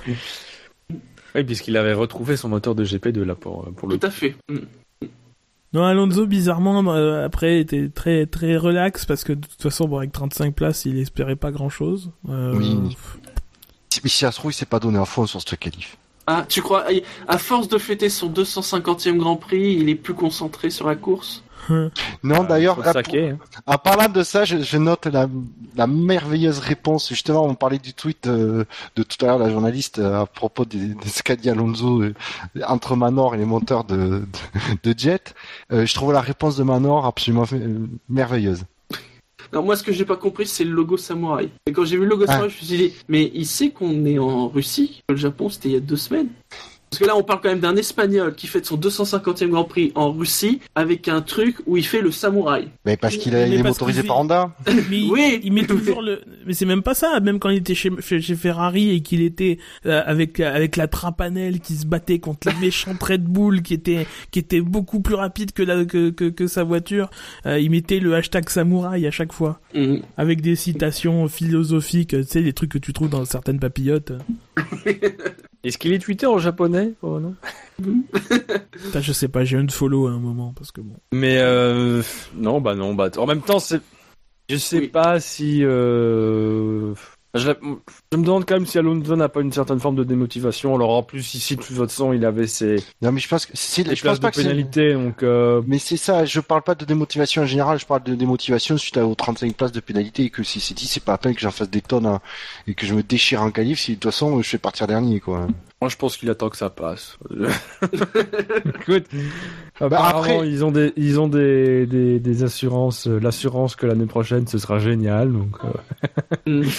Oui, 1.36 1.43
puisqu'il 1.43 1.75
avait 1.77 1.93
retrouvé 1.93 2.38
son 2.38 2.49
moteur 2.49 2.73
de 2.75 2.86
GP2 2.86 3.21
là 3.23 3.36
pour, 3.36 3.65
pour 3.75 3.88
le 3.89 3.97
Tout 3.99 4.07
à 4.07 4.09
fait. 4.09 4.36
Mm. 4.49 4.57
Non, 5.73 5.83
Alonso, 5.83 6.25
bizarrement, 6.25 6.81
euh, 6.93 7.25
après, 7.25 7.59
était 7.59 7.89
très 7.89 8.25
très 8.25 8.55
relax 8.55 9.05
parce 9.05 9.25
que 9.25 9.33
de 9.33 9.45
toute 9.45 9.61
façon, 9.61 9.88
bon, 9.89 9.97
avec 9.97 10.13
35 10.13 10.55
places, 10.55 10.86
il 10.86 10.97
espérait 10.97 11.36
pas 11.36 11.51
grand-chose. 11.51 12.11
Euh, 12.29 12.53
Oui. 12.55 12.95
si- 13.89 13.99
mais 14.03 14.09
si 14.09 14.19
ça 14.19 14.31
se 14.31 14.38
trouve, 14.39 14.51
il 14.51 14.55
s'est 14.55 14.65
pas 14.65 14.79
donné 14.79 14.97
à 14.97 15.03
fond 15.05 15.25
sur 15.27 15.41
ce 15.41 15.55
qualif. 15.55 15.97
Ah, 16.27 16.45
tu 16.47 16.61
crois, 16.61 16.86
à 17.27 17.38
force 17.38 17.67
de 17.67 17.77
fêter 17.77 18.09
son 18.09 18.29
250e 18.29 19.17
Grand 19.17 19.36
Prix, 19.36 19.73
il 19.79 19.89
est 19.89 19.95
plus 19.95 20.13
concentré 20.15 20.69
sur 20.69 20.88
la 20.88 20.95
course? 20.95 21.43
Non, 22.24 22.43
d'ailleurs, 22.43 22.76
Faut 22.76 22.82
là, 22.84 22.93
saquer, 22.93 23.30
hein. 23.32 23.38
en 23.66 23.78
parlant 23.78 24.09
de 24.09 24.24
ça, 24.24 24.45
je, 24.45 24.57
je 24.57 24.78
note 24.78 25.05
la, 25.05 25.28
la 25.76 25.88
merveilleuse 25.88 26.59
réponse. 26.59 27.09
Justement, 27.09 27.45
on 27.45 27.55
parlait 27.55 27.80
du 27.80 27.93
tweet 27.93 28.28
euh, 28.28 28.66
de 28.95 29.03
tout 29.03 29.24
à 29.24 29.28
l'heure, 29.28 29.39
la 29.39 29.49
journaliste, 29.49 29.99
euh, 29.99 30.22
à 30.22 30.26
propos 30.26 30.66
des, 30.66 30.88
des 30.88 31.07
Scadi 31.09 31.49
Alonso 31.49 32.01
euh, 32.01 32.13
entre 32.68 32.95
Manor 32.95 33.36
et 33.36 33.38
les 33.38 33.45
monteurs 33.45 33.84
de, 33.84 33.95
de, 33.95 34.91
de 34.91 34.99
Jet. 34.99 35.34
Euh, 35.72 35.86
je 35.86 35.93
trouve 35.93 36.13
la 36.13 36.22
réponse 36.22 36.57
de 36.57 36.63
Manor 36.63 37.05
absolument 37.05 37.45
euh, 37.53 37.88
merveilleuse. 38.09 38.63
Non, 39.53 39.63
moi, 39.63 39.76
ce 39.78 39.84
que 39.84 39.93
j'ai 39.93 40.05
pas 40.05 40.18
compris, 40.18 40.47
c'est 40.47 40.63
le 40.63 40.72
logo 40.72 40.97
samouraï. 40.97 41.49
Et 41.68 41.72
quand 41.72 41.86
j'ai 41.86 41.97
vu 41.97 42.03
le 42.03 42.09
logo 42.09 42.26
Ah. 42.28 42.32
samouraï, 42.34 42.49
je 42.49 42.55
me 42.61 42.66
suis 42.66 42.78
dit, 42.78 42.93
mais 43.07 43.32
il 43.34 43.45
sait 43.45 43.70
qu'on 43.70 44.05
est 44.05 44.18
en 44.20 44.47
Russie, 44.49 45.03
que 45.07 45.13
le 45.13 45.20
Japon, 45.20 45.49
c'était 45.49 45.70
il 45.70 45.74
y 45.74 45.78
a 45.78 45.82
deux 45.82 45.97
semaines. 45.97 46.30
Parce 46.95 46.99
que 46.99 47.05
là, 47.05 47.17
on 47.17 47.23
parle 47.23 47.41
quand 47.41 47.49
même 47.49 47.59
d'un 47.59 47.75
Espagnol 47.75 48.33
qui 48.35 48.47
fête 48.47 48.65
son 48.65 48.77
250e 48.77 49.49
Grand 49.49 49.65
Prix 49.65 49.91
en 49.95 50.11
Russie 50.11 50.59
avec 50.75 51.07
un 51.07 51.21
truc 51.21 51.57
où 51.65 51.75
il 51.77 51.85
fait 51.85 52.01
le 52.01 52.11
samouraï. 52.11 52.69
Mais 52.85 52.95
parce 52.97 53.17
qu'il 53.17 53.33
est 53.35 53.61
motorisé 53.63 54.03
par 54.03 54.19
Honda. 54.19 54.55
Mais 54.89 54.99
il- 54.99 55.11
Oui. 55.11 55.39
il 55.43 55.51
met 55.53 55.65
toujours 55.65 56.01
le. 56.01 56.21
Mais 56.45 56.53
c'est 56.53 56.65
même 56.65 56.81
pas 56.83 56.93
ça. 56.93 57.19
Même 57.19 57.39
quand 57.39 57.49
il 57.49 57.57
était 57.57 57.75
chez, 57.75 57.91
Ferrari 58.35 58.91
et 58.91 59.01
qu'il 59.01 59.21
était 59.21 59.57
euh, 59.85 60.01
avec 60.05 60.39
avec 60.39 60.75
la 60.77 60.87
trapanelle 60.87 61.59
qui 61.59 61.75
se 61.75 61.85
battait 61.85 62.19
contre 62.19 62.47
la 62.47 62.53
méchante 62.59 63.01
Red 63.03 63.23
Bull 63.23 63.61
qui 63.61 63.73
était 63.73 64.07
qui 64.31 64.39
était 64.39 64.61
beaucoup 64.61 64.99
plus 65.01 65.15
rapide 65.15 65.51
que 65.51 65.63
la 65.63 65.83
que 65.85 66.09
que, 66.11 66.25
que 66.29 66.47
sa 66.47 66.63
voiture, 66.63 67.09
euh, 67.45 67.59
il 67.59 67.69
mettait 67.71 67.99
le 67.99 68.13
hashtag 68.15 68.49
samouraï 68.49 69.05
à 69.05 69.11
chaque 69.11 69.33
fois 69.33 69.59
Mhm. 69.73 70.01
avec 70.17 70.41
des 70.41 70.55
citations 70.55 71.27
philosophiques, 71.27 72.09
tu 72.09 72.23
sais, 72.23 72.41
des 72.41 72.53
trucs 72.53 72.71
que 72.71 72.77
tu 72.77 72.93
trouves 72.93 73.09
dans 73.09 73.25
certaines 73.25 73.59
papillotes. 73.59 74.13
Est-ce 75.63 75.77
qu'il 75.77 75.93
est 75.93 75.99
tweeté 75.99 76.25
en 76.27 76.37
japonais 76.37 76.93
oh, 77.01 77.19
non 77.19 77.35
Putain, 77.81 79.01
je 79.01 79.11
sais 79.11 79.27
pas, 79.27 79.43
j'ai 79.43 79.57
un 79.57 79.67
follow 79.67 80.07
à 80.07 80.11
un 80.11 80.19
moment 80.19 80.53
parce 80.55 80.71
que 80.71 80.81
bon. 80.81 80.95
Mais 81.11 81.37
euh, 81.39 82.01
non, 82.35 82.61
bah 82.61 82.75
non, 82.75 82.93
bah 82.93 83.09
en 83.17 83.25
même 83.25 83.41
temps, 83.41 83.59
c'est, 83.59 83.81
je 84.49 84.57
sais 84.57 84.79
Oui. 84.79 84.87
pas 84.87 85.19
si. 85.19 85.61
Euh... 85.63 86.93
Je, 87.36 87.49
me 87.49 88.23
demande 88.23 88.45
quand 88.45 88.55
même 88.55 88.65
si 88.65 88.77
Alonso 88.77 89.15
n'a 89.15 89.27
pas 89.27 89.41
une 89.41 89.51
certaine 89.51 89.79
forme 89.79 89.97
de 89.97 90.05
démotivation. 90.05 90.73
Alors 90.73 90.91
en 90.91 91.03
plus 91.03 91.36
ici 91.36 91.57
de 91.57 91.61
toute 91.61 91.75
façon, 91.75 92.13
il 92.13 92.23
avait 92.23 92.47
ses, 92.47 92.77
Non, 93.01 93.11
mais 93.11 93.19
je 93.19 93.27
pense 93.27 93.45
que 93.45 93.51
c'est, 93.55 93.83
des 93.83 93.95
je 93.95 94.01
places 94.01 94.19
pense 94.19 94.31
pas 94.31 94.41
de 94.41 94.47
pénalité, 94.47 94.93
donc. 94.93 95.21
Euh... 95.21 95.61
Mais 95.67 95.77
c'est 95.77 95.97
ça, 95.97 96.23
je 96.23 96.39
parle 96.39 96.61
pas 96.61 96.75
de 96.75 96.86
démotivation 96.86 97.43
en 97.43 97.45
général, 97.45 97.77
je 97.77 97.86
parle 97.86 98.03
de 98.03 98.15
démotivation 98.15 98.77
suite 98.77 98.97
aux 98.97 99.15
35 99.15 99.53
places 99.53 99.73
de 99.73 99.81
pénalité 99.81 100.23
et 100.23 100.29
que 100.29 100.43
si 100.43 100.61
c'est 100.61 100.73
dit, 100.73 100.88
c'est 100.88 101.03
pas 101.03 101.13
la 101.13 101.17
peine 101.17 101.36
que 101.36 101.41
j'en 101.41 101.51
fasse 101.51 101.69
des 101.69 101.81
tonnes 101.81 102.05
hein, 102.05 102.21
et 102.67 102.73
que 102.73 102.86
je 102.86 102.93
me 102.93 103.03
déchire 103.03 103.41
en 103.41 103.51
qualif 103.51 103.81
si 103.81 103.91
de 103.91 103.95
toute 103.95 104.11
façon 104.11 104.41
je 104.41 104.49
fais 104.49 104.57
partir 104.57 104.88
dernier 104.88 105.19
quoi. 105.19 105.47
Moi, 105.81 105.89
je 105.89 105.97
pense 105.97 106.15
qu'il 106.15 106.29
attend 106.29 106.49
que 106.49 106.57
ça 106.57 106.69
passe. 106.69 107.17
Écoute, 108.79 109.07
Bah, 109.80 109.88
apparemment, 109.88 110.19
après- 110.38 110.49
ils 110.49 110.63
ont 110.63 110.71
des, 110.71 110.93
ils 110.95 111.19
ont 111.19 111.28
des, 111.28 111.86
des, 111.86 112.19
des 112.19 112.43
assurances, 112.43 113.07
euh, 113.07 113.19
l'assurance 113.19 113.76
que 113.76 113.86
l'année 113.86 114.05
prochaine 114.05 114.47
ce 114.47 114.57
sera 114.57 114.80
génial, 114.80 115.32
donc. 115.34 115.57
euh, 116.47 116.63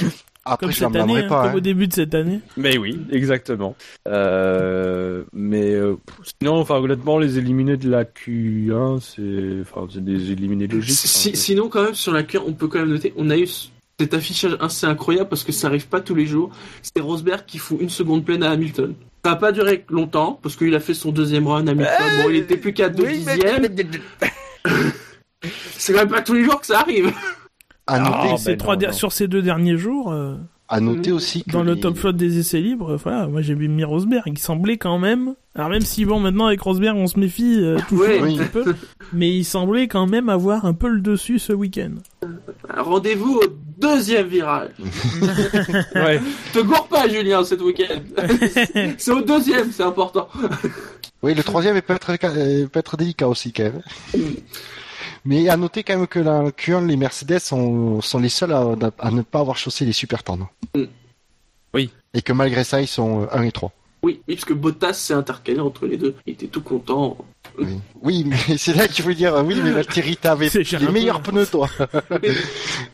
Après 0.49 0.67
Comme 0.67 0.73
je 0.73 0.79
cette 0.79 0.95
année, 0.95 1.25
hein, 1.25 1.29
pas. 1.29 1.43
comme 1.43 1.51
hein. 1.51 1.57
au 1.57 1.61
début 1.61 1.89
de 1.89 1.93
cette 1.93 2.15
année. 2.15 2.39
Mais 2.57 2.79
oui, 2.79 3.01
exactement. 3.11 3.75
Euh, 4.07 5.25
mais 5.33 5.75
euh, 5.75 5.97
sinon, 6.41 6.55
enfin, 6.61 6.77
honnêtement, 6.77 7.19
les 7.19 7.37
éliminés 7.37 7.77
de 7.77 7.91
la 7.91 8.05
Q1, 8.05 9.01
c'est, 9.01 9.61
enfin, 9.63 9.89
c'est 9.93 10.05
des 10.05 10.31
éliminés 10.31 10.69
logiques. 10.69 10.95
Si- 10.97 11.09
c'est- 11.09 11.35
sinon, 11.35 11.69
quand 11.69 11.83
même, 11.83 11.95
sur 11.95 12.13
la 12.13 12.23
cure, 12.23 12.45
on 12.47 12.53
peut 12.53 12.69
quand 12.69 12.79
même 12.79 12.91
noter, 12.91 13.13
on 13.17 13.29
a 13.31 13.37
eu 13.37 13.49
cet 13.99 14.13
affichage 14.15 14.57
assez 14.61 14.87
incroyable 14.87 15.29
parce 15.29 15.43
que 15.43 15.53
ça 15.53 15.69
arrive 15.69 15.89
pas 15.89 16.01
tous 16.01 16.15
les 16.15 16.27
jours. 16.27 16.51
C'est 16.83 17.01
Rosberg 17.01 17.45
qui 17.47 17.59
fout 17.59 17.79
une 17.81 17.89
seconde 17.91 18.25
pleine 18.25 18.43
à 18.43 18.51
Hamilton. 18.51 18.95
Ça 19.25 19.33
a 19.33 19.37
pas 19.37 19.53
duré 19.53 19.85
longtemps 19.89 20.39
parce 20.43 20.55
qu'il 20.57 20.75
a 20.75 20.81
fait 20.81 20.95
son 20.95 21.13
deuxième 21.13 21.47
run. 21.47 21.67
Hamilton, 21.67 22.23
bon, 22.23 22.31
il 22.31 22.37
était 22.37 22.57
plus 22.59 22.73
qu'à 22.75 22.89
deux 22.91 23.05
Oui, 23.07 23.23
mais- 23.27 23.37
dixièmes. 23.37 23.91
C'est 25.79 25.93
quand 25.93 26.01
même 26.01 26.09
pas 26.09 26.23
tous 26.23 26.35
les 26.35 26.45
jours 26.45 26.61
que 26.61 26.67
ça 26.67 26.81
arrive. 26.81 27.09
À 27.87 27.95
Ah, 27.95 27.99
ben 28.01 28.57
non, 28.57 28.75
der- 28.77 28.91
non. 28.91 28.97
sur 28.97 29.13
ces 29.13 29.29
deux 29.29 29.43
derniers 29.43 29.77
jours, 29.77 30.11
euh, 30.13 30.35
à 30.69 30.81
noter 30.81 31.13
aussi 31.13 31.45
que 31.45 31.51
dans 31.53 31.63
le 31.63 31.75
les- 31.75 31.81
top 31.81 31.97
flotte 31.97 32.17
des 32.17 32.39
essais 32.39 32.61
libres, 32.61 32.95
euh, 32.95 32.97
voilà, 32.97 33.27
moi 33.29 33.41
j'ai 33.43 33.55
mis 33.55 33.85
Rosberg, 33.85 34.25
il 34.27 34.39
semblait 34.39 34.77
quand 34.79 34.99
même. 34.99 35.35
Alors 35.55 35.71
même 35.71 35.81
si 35.83 36.05
bon, 36.05 36.21
maintenant 36.21 36.47
avec 36.47 36.61
Rosberg, 36.61 36.97
on 36.97 37.07
se 37.07 37.19
méfie 37.19 37.61
euh, 37.63 37.79
toujours 37.89 38.05
Ouais. 38.07 38.19
un 38.21 38.37
petit 38.37 38.49
peu, 38.51 38.65
mais 39.13 39.31
il 39.35 39.45
semblait 39.45 39.89
quand 39.89 40.07
même 40.07 40.29
avoir 40.29 40.65
un 40.67 40.75
peu 40.75 40.89
le 40.89 41.01
dessus 41.01 41.39
ce 41.39 41.53
week-end. 41.53 41.93
Rendez-vous 42.77 43.37
au 43.37 43.45
deuxième 43.79 44.27
virage. 44.27 44.71
Ouais. 45.95 46.21
Te 46.53 46.59
gourre 46.61 46.89
pas, 46.89 47.09
Julien, 47.09 47.43
cet 47.45 47.63
week-end. 47.63 48.01
c'est 48.99 49.11
au 49.13 49.23
deuxième, 49.23 49.71
c'est 49.73 49.83
important. 49.85 50.29
Oui, 51.23 51.35
le 51.35 51.43
troisième 51.43 51.81
peut 51.81 51.95
être, 51.95 52.11
euh, 52.25 52.67
peut 52.67 52.79
être 52.81 52.97
délicat 52.97 53.29
aussi 53.29 53.53
quand 53.53 53.65
même. 53.65 53.81
Mais 55.27 55.49
à 55.49 55.57
noter 55.57 55.83
quand 55.83 55.97
même 55.97 56.07
que 56.07 56.21
la 56.21 56.51
Q1, 56.51 56.87
les 56.87 56.97
Mercedes 56.97 57.41
sont, 57.41 58.01
sont 58.01 58.19
les 58.19 58.29
seuls 58.29 58.53
à, 58.53 58.65
à 58.99 59.11
ne 59.11 59.23
pas 59.23 59.41
avoir 59.41 59.57
chaussé 59.57 59.85
les 59.85 59.93
super 59.93 60.23
tendres. 60.23 60.49
Mm. 60.75 60.85
Oui. 61.75 61.91
Et 62.15 62.23
que 62.23 62.33
malgré 62.33 62.65
ça, 62.65 62.81
ils 62.81 62.87
sont 62.87 63.23
euh, 63.23 63.27
1 63.33 63.43
et 63.43 63.53
3. 63.53 63.73
Oui, 64.03 64.21
oui, 64.29 64.37
parce 64.37 64.45
que 64.45 64.55
Bottas 64.55 64.93
s'est 64.95 65.15
intercalé 65.15 65.59
entre 65.59 65.87
les 65.87 65.97
deux. 65.97 66.15
Il 66.27 66.35
était 66.35 66.47
tout 66.47 66.63
content. 66.63 67.19
Oui, 67.59 67.81
oui 68.03 68.25
mais 68.27 68.57
c'est 68.59 68.75
là 68.75 68.89
qu'il 68.89 69.05
faut 69.05 69.13
dire, 69.13 69.35
euh, 69.35 69.43
oui, 69.43 69.61
mais 69.63 69.71
Valtteri, 69.73 70.17
t'avais 70.17 70.49
les 70.49 70.65
peu. 70.65 70.93
meilleurs 70.93 71.21
pneus, 71.21 71.47
toi. 71.47 71.69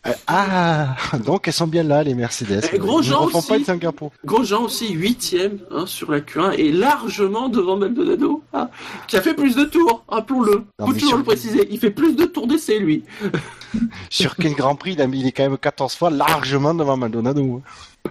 Euh, 0.05 0.13
ah, 0.27 0.97
donc 1.25 1.47
elles 1.47 1.55
sont 1.55 1.69
bien 1.69 1.85
là, 1.85 2.03
les 2.03 2.15
Mercedes. 2.15 2.65
Eh, 2.73 2.79
gros 2.79 3.01
Ils 3.01 3.07
ne 3.07 3.11
Jean 3.13 3.21
refont 3.21 3.39
aussi. 3.39 3.65
pas. 3.65 4.11
Grosjean 4.25 4.65
aussi, 4.65 4.93
huitième 4.93 5.59
hein, 5.71 5.87
sur 5.87 6.11
la 6.11 6.21
Q1 6.21 6.55
et 6.59 6.73
largement 6.73 7.49
devant 7.49 7.77
Maldonado, 7.77 8.43
hein, 8.53 8.69
qui 9.07 9.17
a 9.17 9.23
fait 9.23 9.35
plus 9.35 9.55
de 9.55 9.65
tours, 9.65 10.05
rappelons-le. 10.09 10.65
Non, 10.81 10.87
Faut 10.87 10.93
toujours 10.93 11.09
sur- 11.11 11.19
le 11.19 11.23
préciser. 11.23 11.69
Il 11.71 11.79
fait 11.79 11.93
plus 11.93 12.17
de 12.17 12.25
tours 12.25 12.49
d'essai, 12.49 12.81
lui. 12.81 13.05
Sur 14.11 14.37
quel 14.37 14.53
Grand 14.55 14.75
Prix, 14.75 14.97
il, 14.99 15.27
est 15.27 15.33
quand 15.33 15.49
même 15.49 15.57
14 15.57 15.95
fois 15.95 16.11
largement 16.11 16.75
devant 16.75 16.97
Maldonado. 16.97 17.63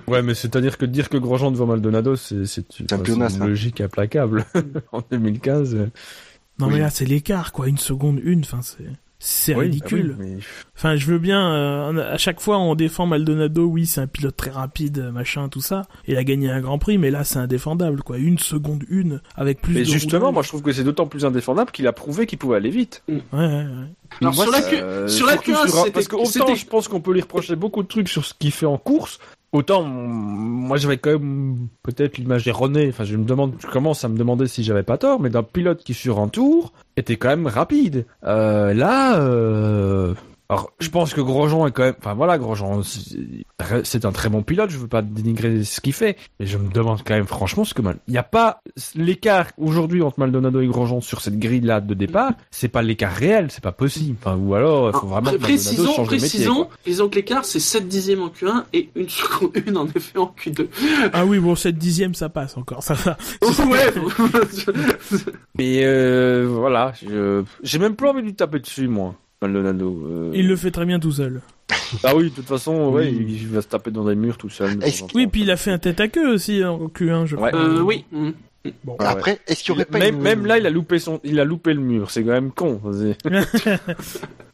Ouais, 0.07 0.21
mais 0.21 0.33
c'est-à-dire 0.33 0.77
que 0.77 0.85
dire 0.85 1.09
que 1.09 1.17
Grosjean 1.17 1.51
devant 1.51 1.67
Maldonado, 1.67 2.15
c'est, 2.15 2.79
une 2.79 3.21
hein. 3.21 3.27
logique 3.45 3.81
implacable. 3.81 4.45
en 4.91 5.01
2015. 5.11 5.89
Non 6.61 6.67
Oui. 6.67 6.73
mais 6.75 6.79
là 6.79 6.89
c'est 6.89 7.05
l'écart 7.05 7.51
quoi, 7.51 7.67
une 7.67 7.77
seconde 7.77 8.19
une, 8.23 8.41
enfin 8.41 8.61
c'est 8.61 8.85
c'est 9.23 9.53
oui, 9.53 9.65
ridicule. 9.65 10.15
ah 10.17 10.21
oui, 10.23 10.29
mais- 10.31 10.39
Enfin, 10.75 10.95
je 10.95 11.05
veux 11.05 11.19
bien. 11.19 11.53
euh, 11.53 12.11
à 12.11 12.17
chaque 12.17 12.39
fois, 12.41 12.57
on 12.57 12.73
défend 12.73 13.05
Maldonado. 13.05 13.65
Oui, 13.65 13.85
c'est 13.85 14.01
un 14.01 14.07
pilote 14.07 14.35
très 14.35 14.49
rapide, 14.49 14.97
euh, 14.97 15.11
machin, 15.11 15.47
tout 15.47 15.61
ça. 15.61 15.83
Il 16.07 16.17
a 16.17 16.23
gagné 16.23 16.49
un 16.49 16.59
Grand 16.59 16.79
Prix, 16.79 16.97
mais 16.97 17.11
là, 17.11 17.23
c'est 17.23 17.37
indéfendable, 17.37 18.01
quoi. 18.01 18.17
Une 18.17 18.39
seconde, 18.39 18.83
une, 18.89 19.21
avec 19.35 19.61
plus 19.61 19.75
Mais 19.75 19.79
de. 19.81 19.85
justement, 19.85 20.21
roulage. 20.21 20.33
moi 20.33 20.41
je 20.41 20.47
trouve 20.47 20.63
que 20.63 20.71
c'est 20.71 20.83
d'autant 20.83 21.05
plus 21.05 21.23
indéfendable 21.23 21.69
qu'il 21.69 21.85
a 21.85 21.93
prouvé 21.93 22.25
qu'il 22.25 22.39
pouvait 22.39 22.57
aller 22.57 22.71
vite. 22.71 23.03
Ouais, 23.07 23.21
ouais, 23.31 23.37
ouais. 23.47 23.65
Alors, 24.21 24.33
Moi, 24.33 24.43
sur 24.45 24.51
la 24.51 24.57
Euh, 24.73 25.07
sur 25.07 25.27
la 25.27 25.33
surtout 25.33 25.51
Q1, 25.51 25.53
sur 25.55 25.63
un- 25.63 25.67
c'était- 25.83 25.91
parce 25.91 26.07
que 26.07 26.15
autant 26.15 26.55
je 26.55 26.65
pense 26.65 26.87
qu'on 26.87 26.99
peut 27.01 27.13
lui 27.13 27.21
reprocher 27.21 27.55
beaucoup 27.55 27.83
de 27.83 27.87
trucs 27.87 28.09
sur 28.09 28.25
ce 28.25 28.33
qu'il 28.33 28.51
fait 28.51 28.65
en 28.65 28.79
course, 28.79 29.19
autant 29.51 29.83
moi 29.83 30.77
j'avais 30.77 30.97
quand 30.97 31.11
même 31.11 31.67
peut-être 31.83 32.17
l'image 32.17 32.47
erronée. 32.47 32.89
Enfin, 32.89 33.03
je 33.03 33.15
me 33.17 33.25
demande, 33.25 33.55
je 33.59 33.67
commence 33.67 34.03
à 34.05 34.09
me 34.09 34.17
demander 34.17 34.47
si 34.47 34.63
j'avais 34.63 34.83
pas 34.83 34.97
tort, 34.97 35.19
mais 35.19 35.29
d'un 35.29 35.43
pilote 35.43 35.83
qui 35.83 35.93
sur 35.93 36.19
un 36.19 36.27
tour 36.27 36.73
était 36.97 37.17
quand 37.17 37.29
même 37.29 37.47
rapide. 37.47 38.05
Euh, 38.23 38.73
là, 38.73 39.19
euh... 39.19 40.13
alors 40.51 40.73
je 40.79 40.89
pense 40.89 41.13
que 41.13 41.21
Grosjean 41.21 41.65
est 41.65 41.71
quand 41.71 41.83
même, 41.83 41.95
enfin 41.97 42.13
voilà, 42.13 42.37
Grosjean 42.37 42.81
c'est- 42.83 44.05
un 44.05 44.11
très 44.11 44.27
bon 44.27 44.43
pilote. 44.43 44.69
Je 44.69 44.77
veux 44.77 44.87
pas 44.89 45.01
dénigrer 45.01 45.63
ce 45.63 45.79
qu'il 45.79 45.93
fait, 45.93 46.17
mais 46.39 46.45
je 46.45 46.57
me 46.57 46.69
demande 46.69 46.99
quand 47.05 47.13
même 47.13 47.25
franchement 47.25 47.63
ce 47.63 47.73
que 47.73 47.81
mal. 47.81 47.99
Il 48.07 48.11
n'y 48.11 48.17
a 48.17 48.23
pas 48.23 48.59
l'écart 48.95 49.47
aujourd'hui 49.57 50.01
entre 50.01 50.19
Maldonado 50.19 50.59
et 50.59 50.67
Grosjean 50.67 50.99
sur 50.99 51.21
cette 51.21 51.39
grille 51.39 51.61
là 51.61 51.79
de 51.79 51.93
départ. 51.93 52.33
C'est 52.51 52.67
pas 52.67 52.81
l'écart 52.81 53.13
réel, 53.13 53.47
c'est 53.49 53.63
pas 53.63 53.71
possible. 53.71 54.17
Enfin, 54.21 54.35
ou 54.35 54.53
alors 54.53 54.89
il 54.89 54.91
faut 54.91 55.07
Alors, 55.07 55.21
vraiment 55.21 55.37
précisons, 55.39 55.93
change 55.93 56.07
de 56.09 56.15
métier. 56.15 56.27
précisons, 56.27 56.67
précisons 56.83 57.07
que 57.09 57.15
l'écart 57.15 57.45
c'est 57.45 57.59
7 57.61 57.87
dixièmes 57.87 58.21
en 58.23 58.27
Q1 58.27 58.65
et 58.73 58.89
une 58.95 59.07
seconde 59.07 59.51
une 59.65 59.77
en 59.77 59.87
effet 59.87 60.17
en 60.19 60.35
Q2. 60.37 60.67
Ah 61.13 61.25
oui, 61.25 61.39
bon, 61.39 61.55
cette 61.55 61.77
dixième, 61.77 62.13
ça 62.13 62.27
passe 62.27 62.57
encore, 62.57 62.83
ça 62.83 62.95
va. 62.95 63.17
ouais. 63.41 63.93
Mais 65.57 65.81
euh, 65.85 66.45
voilà, 66.49 66.91
je 67.01 67.43
j'ai 67.63 67.79
même 67.79 67.95
pas 67.95 68.09
envie 68.09 68.21
de 68.21 68.25
lui 68.27 68.35
taper 68.35 68.59
dessus 68.59 68.89
moi. 68.89 69.15
Maldonado. 69.41 70.03
euh. 70.07 70.31
Il 70.35 70.47
le 70.47 70.55
fait 70.55 70.71
très 70.71 70.85
bien 70.85 70.99
tout 70.99 71.11
seul. 71.11 71.41
Ah 72.05 72.15
oui, 72.15 72.29
de 72.29 72.35
toute 72.35 72.45
façon, 72.45 72.89
ouais, 72.89 73.09
Oui. 73.13 73.37
il 73.41 73.47
va 73.49 73.61
se 73.61 73.67
taper 73.67 73.91
dans 73.91 74.05
des 74.05 74.15
murs 74.15 74.37
tout 74.37 74.49
seul. 74.49 74.79
Oui, 75.13 75.27
puis 75.27 75.41
il 75.41 75.51
a 75.51 75.57
fait 75.57 75.71
un 75.71 75.77
tête 75.77 75.99
à 75.99 76.07
queue 76.07 76.33
aussi 76.33 76.63
en 76.63 76.87
Q1, 76.87 77.25
je 77.25 77.35
crois. 77.35 77.49
Ouais. 77.49 77.55
euh, 77.59 77.81
oui. 77.81 78.05
mm. 78.13 78.29
Bon. 78.85 78.93
Ouais, 78.93 79.05
Après, 79.05 79.39
est-ce 79.47 79.61
qu'il 79.63 79.69
y 79.69 79.71
aurait 79.75 79.85
pas 79.85 79.97
même, 79.99 80.15
une- 80.15 80.21
même 80.21 80.45
là, 80.45 80.57
il 80.57 80.65
a 80.65 80.69
loupé 80.69 80.99
son, 80.99 81.19
il 81.25 81.37
a 81.39 81.43
loupé 81.45 81.73
le 81.73 81.81
mur. 81.81 82.09
C'est 82.11 82.23
quand 82.23 82.31
même 82.31 82.51
con. 82.51 82.79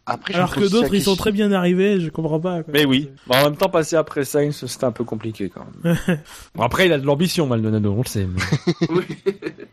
Après, 0.09 0.33
Alors 0.35 0.55
que 0.55 0.67
d'autres, 0.71 0.93
ils 0.95 1.03
sont 1.03 1.17
très 1.17 1.31
bien 1.33 1.51
arrivés, 1.51 1.99
je 1.99 2.09
comprends 2.09 2.39
pas. 2.39 2.63
quoi. 2.63 2.71
Mais 2.73 2.85
oui. 2.85 3.09
Bon, 3.27 3.35
en 3.35 3.43
même 3.43 3.57
temps, 3.57 3.67
passer 3.69 3.97
après 3.97 4.23
Sainz, 4.23 4.65
c'était 4.65 4.85
un 4.85 4.93
peu 4.93 5.03
compliqué 5.03 5.49
quand 5.49 5.65
même. 5.83 5.97
Bon, 6.55 6.63
après, 6.63 6.85
il 6.87 6.93
a 6.93 6.97
de 6.97 7.05
l'ambition, 7.05 7.45
Maldonado, 7.45 7.91
on 7.91 8.01
le 8.01 8.07
sait. 8.07 8.25
mais- 8.25 8.87
Oui. 8.89 9.03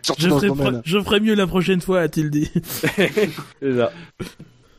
Surtout 0.03 0.23
Je 0.23 0.29
ferai, 0.29 0.71
je 0.85 0.99
ferai 1.01 1.21
mieux 1.21 1.35
la 1.35 1.47
prochaine 1.47 1.81
fois, 1.81 2.01
a-t-il 2.01 2.31
dit. 2.31 2.51
C'est 2.83 3.77
ça. 3.77 3.93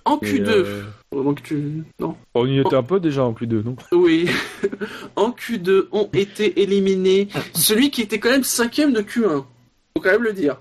En 0.05 0.19
Et, 0.21 0.25
Q2. 0.25 0.47
euh, 0.49 0.83
Donc 1.11 1.41
tu... 1.43 1.83
Non. 1.99 2.15
on 2.35 2.45
y 2.45 2.59
était 2.59 2.75
un 2.75 2.83
peu 2.83 2.99
déjà 2.99 3.23
en 3.23 3.33
Q2, 3.33 3.63
non? 3.63 3.75
Oui. 3.91 4.29
en 5.15 5.31
Q2 5.31 5.85
ont 5.91 6.09
été 6.13 6.61
éliminés 6.61 7.27
celui 7.53 7.89
qui 7.89 8.01
était 8.01 8.19
quand 8.19 8.29
même 8.29 8.43
cinquième 8.43 8.93
de 8.93 9.01
Q1. 9.01 9.43
Faut 9.97 10.01
quand 10.03 10.11
même 10.11 10.23
le 10.23 10.33
dire. 10.33 10.57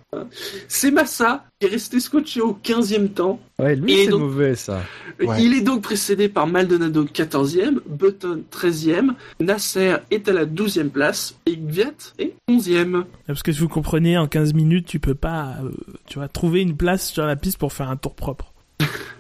C'est 0.69 0.93
Massa 0.93 1.45
qui 1.59 1.67
est 1.67 1.71
resté 1.71 1.99
scotché 1.99 2.41
au 2.41 2.53
15e 2.65 3.09
temps. 3.09 3.41
Ouais, 3.59 3.75
lui, 3.75 4.05
c'est 4.05 4.11
donc- 4.11 4.21
mauvais 4.21 4.55
ça. 4.55 4.81
Ouais. 5.21 5.43
Il 5.43 5.55
est 5.55 5.61
donc 5.61 5.83
précédé 5.83 6.29
par 6.29 6.47
Maldonado 6.47 7.05
14e, 7.05 7.81
Button 7.87 8.43
13e, 8.53 9.15
Nasser 9.41 9.97
est 10.13 10.29
à 10.29 10.33
la 10.33 10.47
12e 10.47 10.89
place 10.89 11.35
et 11.47 11.57
Gviat 11.57 11.93
est 12.21 12.35
11e. 12.49 13.05
Parce 13.27 13.43
que 13.43 13.51
si 13.53 13.59
vous 13.61 13.69
comprenez, 13.69 14.17
en 14.17 14.27
15 14.29 14.55
minutes, 14.55 14.87
tu 14.87 15.01
peux 15.01 15.15
pas, 15.17 15.57
euh, 15.65 15.71
tu 16.07 16.19
vas 16.21 16.29
trouver 16.29 16.63
une 16.63 16.77
place 16.77 17.11
sur 17.11 17.27
la 17.27 17.35
piste 17.37 17.59
pour 17.59 17.73
faire 17.73 17.91
un 17.91 17.97
tour 17.97 18.15
propre. 18.15 18.54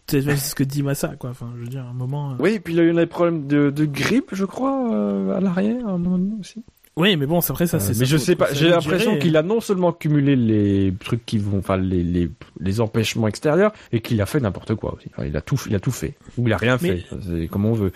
C'est 0.06 0.36
ce 0.36 0.54
que 0.54 0.64
dit 0.64 0.82
Massa, 0.82 1.08
quoi. 1.18 1.30
Enfin, 1.30 1.50
je 1.56 1.62
veux 1.62 1.68
dire, 1.68 1.84
à 1.84 1.90
un 1.90 1.94
moment. 1.94 2.32
euh, 2.32 2.34
Oui, 2.38 2.52
et 2.54 2.60
puis 2.60 2.74
il 2.74 2.80
a 2.80 2.82
eu 2.84 2.92
des 2.94 3.06
problèmes 3.06 3.46
de, 3.46 3.70
de 3.70 3.84
grippe, 3.84 4.30
je 4.32 4.44
crois, 4.44 4.92
euh, 4.92 5.36
à 5.36 5.40
l'arrière, 5.40 5.86
à 5.86 5.92
un 5.92 5.98
moment 5.98 6.18
donné 6.18 6.34
aussi. 6.40 6.62
Oui, 6.96 7.16
mais 7.16 7.26
bon, 7.26 7.40
c'est 7.40 7.50
après 7.50 7.66
ça, 7.66 7.78
Euh, 7.78 7.80
c'est. 7.80 7.98
mais 7.98 8.04
je 8.06 8.16
sais 8.16 8.36
pas, 8.36 8.52
j'ai 8.52 8.68
l'impression 8.68 9.18
qu'il 9.18 9.36
a 9.36 9.42
non 9.42 9.60
seulement 9.60 9.92
cumulé 9.92 10.36
les 10.36 10.94
trucs 11.00 11.26
qui 11.26 11.38
vont, 11.38 11.58
enfin 11.58 11.76
les, 11.76 12.04
les, 12.04 12.30
les 12.60 12.80
empêchements 12.80 13.26
extérieurs, 13.26 13.72
et 13.90 14.00
qu'il 14.00 14.20
a 14.22 14.26
fait 14.26 14.38
n'importe 14.38 14.76
quoi 14.76 14.94
aussi. 14.94 15.08
Enfin, 15.12 15.26
il 15.26 15.36
a 15.36 15.40
tout, 15.40 15.60
il 15.68 15.74
a 15.74 15.80
tout 15.80 15.90
fait. 15.90 16.14
Ou 16.38 16.46
il 16.46 16.52
a 16.52 16.56
rien 16.56 16.78
Mais- 16.80 16.98
fait. 16.98 17.04
C'est 17.26 17.48
comme 17.48 17.64
on 17.66 17.72
veut. 17.72 17.90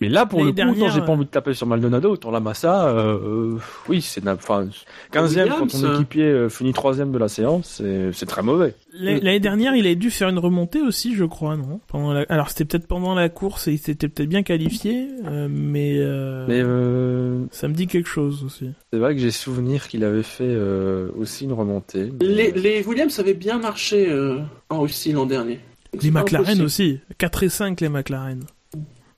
Mais 0.00 0.08
là, 0.08 0.26
pour 0.26 0.40
L'année 0.40 0.52
le 0.52 0.72
coup, 0.72 0.88
j'ai 0.92 1.00
pas 1.00 1.06
euh, 1.06 1.10
envie 1.10 1.24
de 1.24 1.30
taper 1.30 1.54
sur 1.54 1.66
Maldonado, 1.66 2.10
autant 2.10 2.30
la 2.30 2.40
Massa, 2.40 2.88
euh, 2.88 3.16
euh, 3.54 3.58
oui, 3.88 4.00
c'est 4.02 4.26
enfin 4.28 4.64
15e 4.64 4.70
quand 5.12 5.26
Williams, 5.28 5.72
ton 5.72 5.84
euh. 5.84 5.94
équipier 5.94 6.24
euh, 6.24 6.48
finit 6.48 6.72
troisième 6.72 7.12
de 7.12 7.18
la 7.18 7.28
séance, 7.28 7.80
c'est 8.12 8.26
très 8.26 8.42
mauvais. 8.42 8.74
L'année 8.92 9.40
dernière, 9.40 9.74
il 9.76 9.86
a 9.86 9.94
dû 9.94 10.10
faire 10.10 10.28
une 10.28 10.38
remontée 10.38 10.80
aussi, 10.80 11.14
je 11.14 11.24
crois, 11.24 11.56
non? 11.56 11.80
Pendant 11.88 12.12
la... 12.12 12.24
Alors 12.28 12.48
c'était 12.50 12.64
peut-être 12.64 12.86
pendant 12.86 13.14
la 13.14 13.28
course 13.28 13.68
et 13.68 13.72
il 13.72 13.78
s'était 13.78 14.08
peut-être 14.08 14.28
bien 14.28 14.42
qualifié, 14.42 15.08
euh, 15.26 15.48
mais, 15.50 15.96
euh, 15.98 16.44
Mais 16.48 16.60
euh, 16.62 17.44
ça 17.50 17.68
me 17.68 17.74
dit 17.74 17.86
quelque 17.86 18.08
chose 18.08 18.44
aussi. 18.44 18.70
c'est 18.92 18.98
vrai 18.98 19.14
que 19.14 19.20
j'ai 19.20 19.30
souvenir 19.30 19.88
qu'il 19.88 20.04
avait 20.04 20.22
fait 20.22 20.44
euh, 20.46 21.08
aussi 21.18 21.44
une 21.44 21.52
remontée. 21.52 22.10
mais- 22.20 22.26
Les, 22.26 22.50
les 22.52 22.86
Williams 22.86 23.18
avaient 23.18 23.34
bien 23.34 23.58
marché 23.58 24.08
euh, 24.10 24.38
en 24.70 24.80
Russie 24.80 25.12
l'an 25.12 25.26
dernier. 25.26 25.60
Les 26.02 26.10
McLaren 26.10 26.60
aussi, 26.62 26.98
4 27.18 27.42
et 27.44 27.48
5 27.48 27.80
les 27.80 27.88
McLaren. 27.88 28.44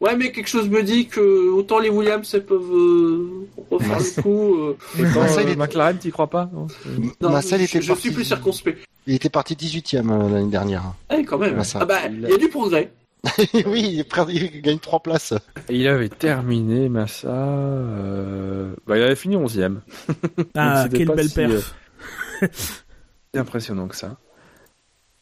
Ouais, 0.01 0.15
mais 0.17 0.31
quelque 0.31 0.49
chose 0.49 0.69
me 0.69 0.83
dit 0.83 1.07
que 1.07 1.49
autant 1.51 1.79
les 1.79 1.89
Williams 1.89 2.31
elles 2.35 2.45
peuvent 2.45 2.71
euh, 2.73 3.47
refaire 3.71 3.99
le 3.99 4.23
coup. 4.23 4.55
euh, 4.57 4.77
Autant, 5.01 5.21
Massa, 5.23 5.43
il 5.43 5.49
euh, 5.49 5.53
est- 5.53 5.57
McLaren, 5.57 5.97
t'y 5.99 6.11
crois 6.11 6.29
pas 6.29 6.51
non 6.53 6.67
non, 7.21 7.31
Massa, 7.31 7.57
il 7.57 7.61
je, 7.61 7.65
était 7.65 7.81
je 7.81 7.89
parti- 7.89 8.03
suis 8.03 8.11
plus 8.11 8.25
circonspect. 8.25 8.85
Il 9.07 9.15
était 9.15 9.31
parti 9.31 9.55
18ème 9.55 10.11
euh, 10.11 10.29
l'année 10.29 10.51
dernière. 10.51 10.83
Eh, 11.17 11.25
quand 11.25 11.39
même. 11.39 11.63
Ah 11.75 11.85
bah, 11.87 12.01
il 12.11 12.29
y 12.29 12.33
a 12.33 12.37
du 12.37 12.49
progrès. 12.49 12.93
oui, 13.67 13.89
il, 13.93 14.01
est 14.01 14.09
prêt- 14.09 14.27
il 14.31 14.61
gagne 14.63 14.79
trois 14.79 15.01
places. 15.01 15.33
Et 15.69 15.77
il 15.79 15.89
avait 15.89 16.09
terminé 16.11 16.89
Massa, 16.91 17.29
euh... 17.29 18.75
bah, 18.87 18.99
il 18.99 19.03
avait 19.03 19.17
fini 19.17 19.37
11e. 19.37 19.77
Ah, 20.55 20.87
quelle 20.93 21.09
belle 21.09 21.29
si, 21.29 21.35
perf. 21.35 21.75
C'est 22.53 23.41
impressionnant 23.41 23.89
que 23.89 23.97
ça. 23.97 24.17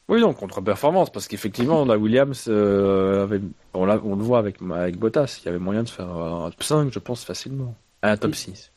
Oui, 0.09 0.21
non, 0.21 0.35
contre-performance, 0.35 1.11
parce 1.11 1.29
qu'effectivement, 1.29 1.85
la 1.85 1.97
Williams, 1.97 2.45
euh, 2.49 3.23
avait... 3.25 3.41
on, 3.73 3.87
l'a- 3.87 4.01
on 4.05 4.17
le 4.17 4.23
voit 4.23 4.39
avec, 4.39 4.57
avec 4.75 4.99
Bottas, 4.99 5.39
il 5.43 5.47
y 5.47 5.49
avait 5.49 5.59
moyen 5.59 5.83
de 5.83 5.89
faire 5.89 6.09
un 6.11 6.51
top 6.51 6.63
5, 6.63 6.93
je 6.93 6.99
pense, 6.99 7.25
facilement. 7.25 7.75
Un 8.03 8.17
top 8.19 8.35
6. 8.35 8.71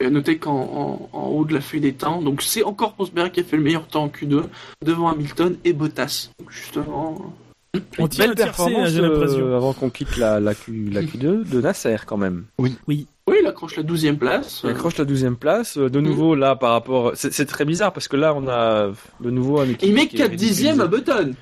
Et 0.00 0.06
à 0.06 0.10
noter 0.10 0.38
qu'en 0.38 1.08
en, 1.12 1.16
en 1.16 1.28
haut 1.28 1.44
de 1.44 1.54
la 1.54 1.60
feuille 1.60 1.80
des 1.80 1.94
temps, 1.94 2.20
donc 2.20 2.42
c'est 2.42 2.62
encore 2.64 2.94
Rosberg 2.98 3.30
qui 3.30 3.40
a 3.40 3.44
fait 3.44 3.56
le 3.56 3.62
meilleur 3.62 3.86
temps 3.86 4.04
en 4.04 4.08
Q2 4.08 4.42
devant 4.84 5.08
Hamilton 5.08 5.56
et 5.64 5.72
Bottas. 5.72 6.30
Donc, 6.38 6.50
justement. 6.50 7.32
On 7.98 8.08
tire 8.08 8.28
là, 8.28 8.34
performance 8.34 8.90
euh, 8.96 9.56
avant 9.56 9.72
qu'on 9.72 9.88
quitte 9.90 10.16
la, 10.16 10.40
la, 10.40 10.54
Q, 10.54 10.90
la 10.90 11.02
Q2 11.02 11.48
de 11.48 11.60
Nasser, 11.60 11.96
quand 12.06 12.16
même. 12.16 12.44
Oui, 12.58 13.06
il 13.40 13.46
accroche 13.46 13.76
la 13.76 13.82
12 13.82 14.16
place. 14.18 14.60
Il 14.64 14.70
accroche 14.70 14.96
la 14.98 15.04
12e 15.04 15.34
place. 15.34 15.76
euh, 15.78 15.90
De 15.90 16.00
nouveau, 16.00 16.34
là, 16.34 16.54
par 16.56 16.72
rapport... 16.72 17.12
C'est 17.14 17.32
c'est 17.32 17.46
très 17.46 17.64
bizarre, 17.64 17.92
parce 17.92 18.06
que 18.08 18.16
là, 18.16 18.34
on 18.34 18.46
a 18.48 18.92
de 19.20 19.30
nouveau 19.30 19.60
un 19.60 19.64
équipe 19.68 19.82
Il 19.82 19.94
met 19.94 20.06
qui 20.06 20.16
est 20.16 20.20
4 20.20 20.34
dixièmes 20.36 20.80
à. 20.80 20.86
Button. 20.86 21.32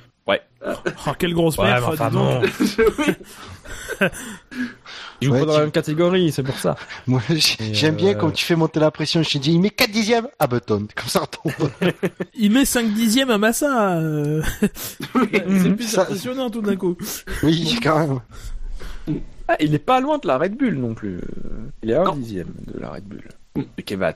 Oh, 0.66 1.11
quelle 1.18 1.35
grosse 1.35 1.59
Ouais, 1.59 1.66
mais 1.66 1.82
enfin, 1.87 2.09
dis 2.09 2.16
non. 2.16 2.41
Oui. 2.99 3.05
Il 5.20 5.28
joue 5.28 5.35
Ouais, 5.35 5.41
pas 5.41 5.45
dans 5.47 5.53
tu- 5.53 5.59
la 5.59 5.64
même 5.64 5.70
catégorie, 5.72 6.32
c'est 6.32 6.43
pour 6.43 6.59
ça. 6.59 6.76
Moi, 7.07 7.20
j'aime 7.72 7.97
bien 7.97 8.12
euh, 8.12 8.14
quand 8.14 8.30
tu 8.30 8.45
fais 8.47 8.57
monter 8.57 8.80
la 8.80 8.91
pression. 8.91 9.22
Je 9.22 9.30
t'ai 9.32 9.39
dit, 9.39 9.53
il 9.53 9.61
met 9.61 9.68
4 9.68 9.91
dixièmes 9.91 10.28
à 10.39 10.47
Button. 10.47 10.87
Comme 10.95 11.09
ça, 11.09 11.22
on 11.22 11.26
tombe. 11.51 11.70
Il 12.35 12.51
met 12.51 12.64
5 12.64 12.95
dixièmes 12.95 13.28
à 13.30 13.37
Massa. 13.37 13.99
euh. 13.99 14.43
c'est 14.62 15.76
plus 15.76 15.85
Ça- 15.87 16.03
impressionnant 16.03 16.49
tout 16.49 16.62
d'un 16.62 16.76
coup. 16.76 16.97
Oui, 17.43 17.78
quand 17.82 17.99
même. 19.07 19.18
Ah, 19.49 19.57
il 19.61 19.74
est 19.74 19.78
pas 19.78 20.01
loin 20.01 20.18
de 20.18 20.26
la 20.26 20.38
Red 20.38 20.57
Bull 20.57 20.74
non 20.74 20.95
plus. 20.95 21.18
Il 21.82 21.90
est 21.90 21.95
à 21.95 22.03
un 22.03 22.05
Non. 22.05 22.14
dixième 22.16 22.49
de 22.72 22.78
la 22.80 22.90
Red 22.90 23.05
Bull. 23.05 23.22
De 23.57 23.82
Kevat. 23.82 24.14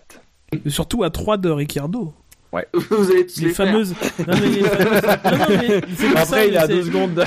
Et 0.65 0.71
surtout 0.71 1.03
à 1.05 1.11
3 1.11 1.37
de 1.37 1.51
Ricciardo. 1.51 2.13
Vous 2.91 3.11
allez 3.11 3.27
tous 3.27 3.41
Les 3.43 3.49
les, 3.49 3.53
faire. 3.53 3.67
fameuses. 3.67 3.95
Non, 4.27 4.35
mais 4.41 4.49
les 4.49 4.63
fameuses... 4.65 5.03
non, 5.05 5.39
non, 5.39 5.47
mais 5.51 5.81
c'est 5.97 6.07
pour 6.09 6.17
ça, 6.17 6.23
Après, 6.23 6.49
il 6.49 6.49
est 6.49 6.51
mais 6.53 6.57
à 6.57 6.67
c'est- 6.67 6.73
deux 6.75 6.83
secondes 6.85 7.13
de... 7.15 7.23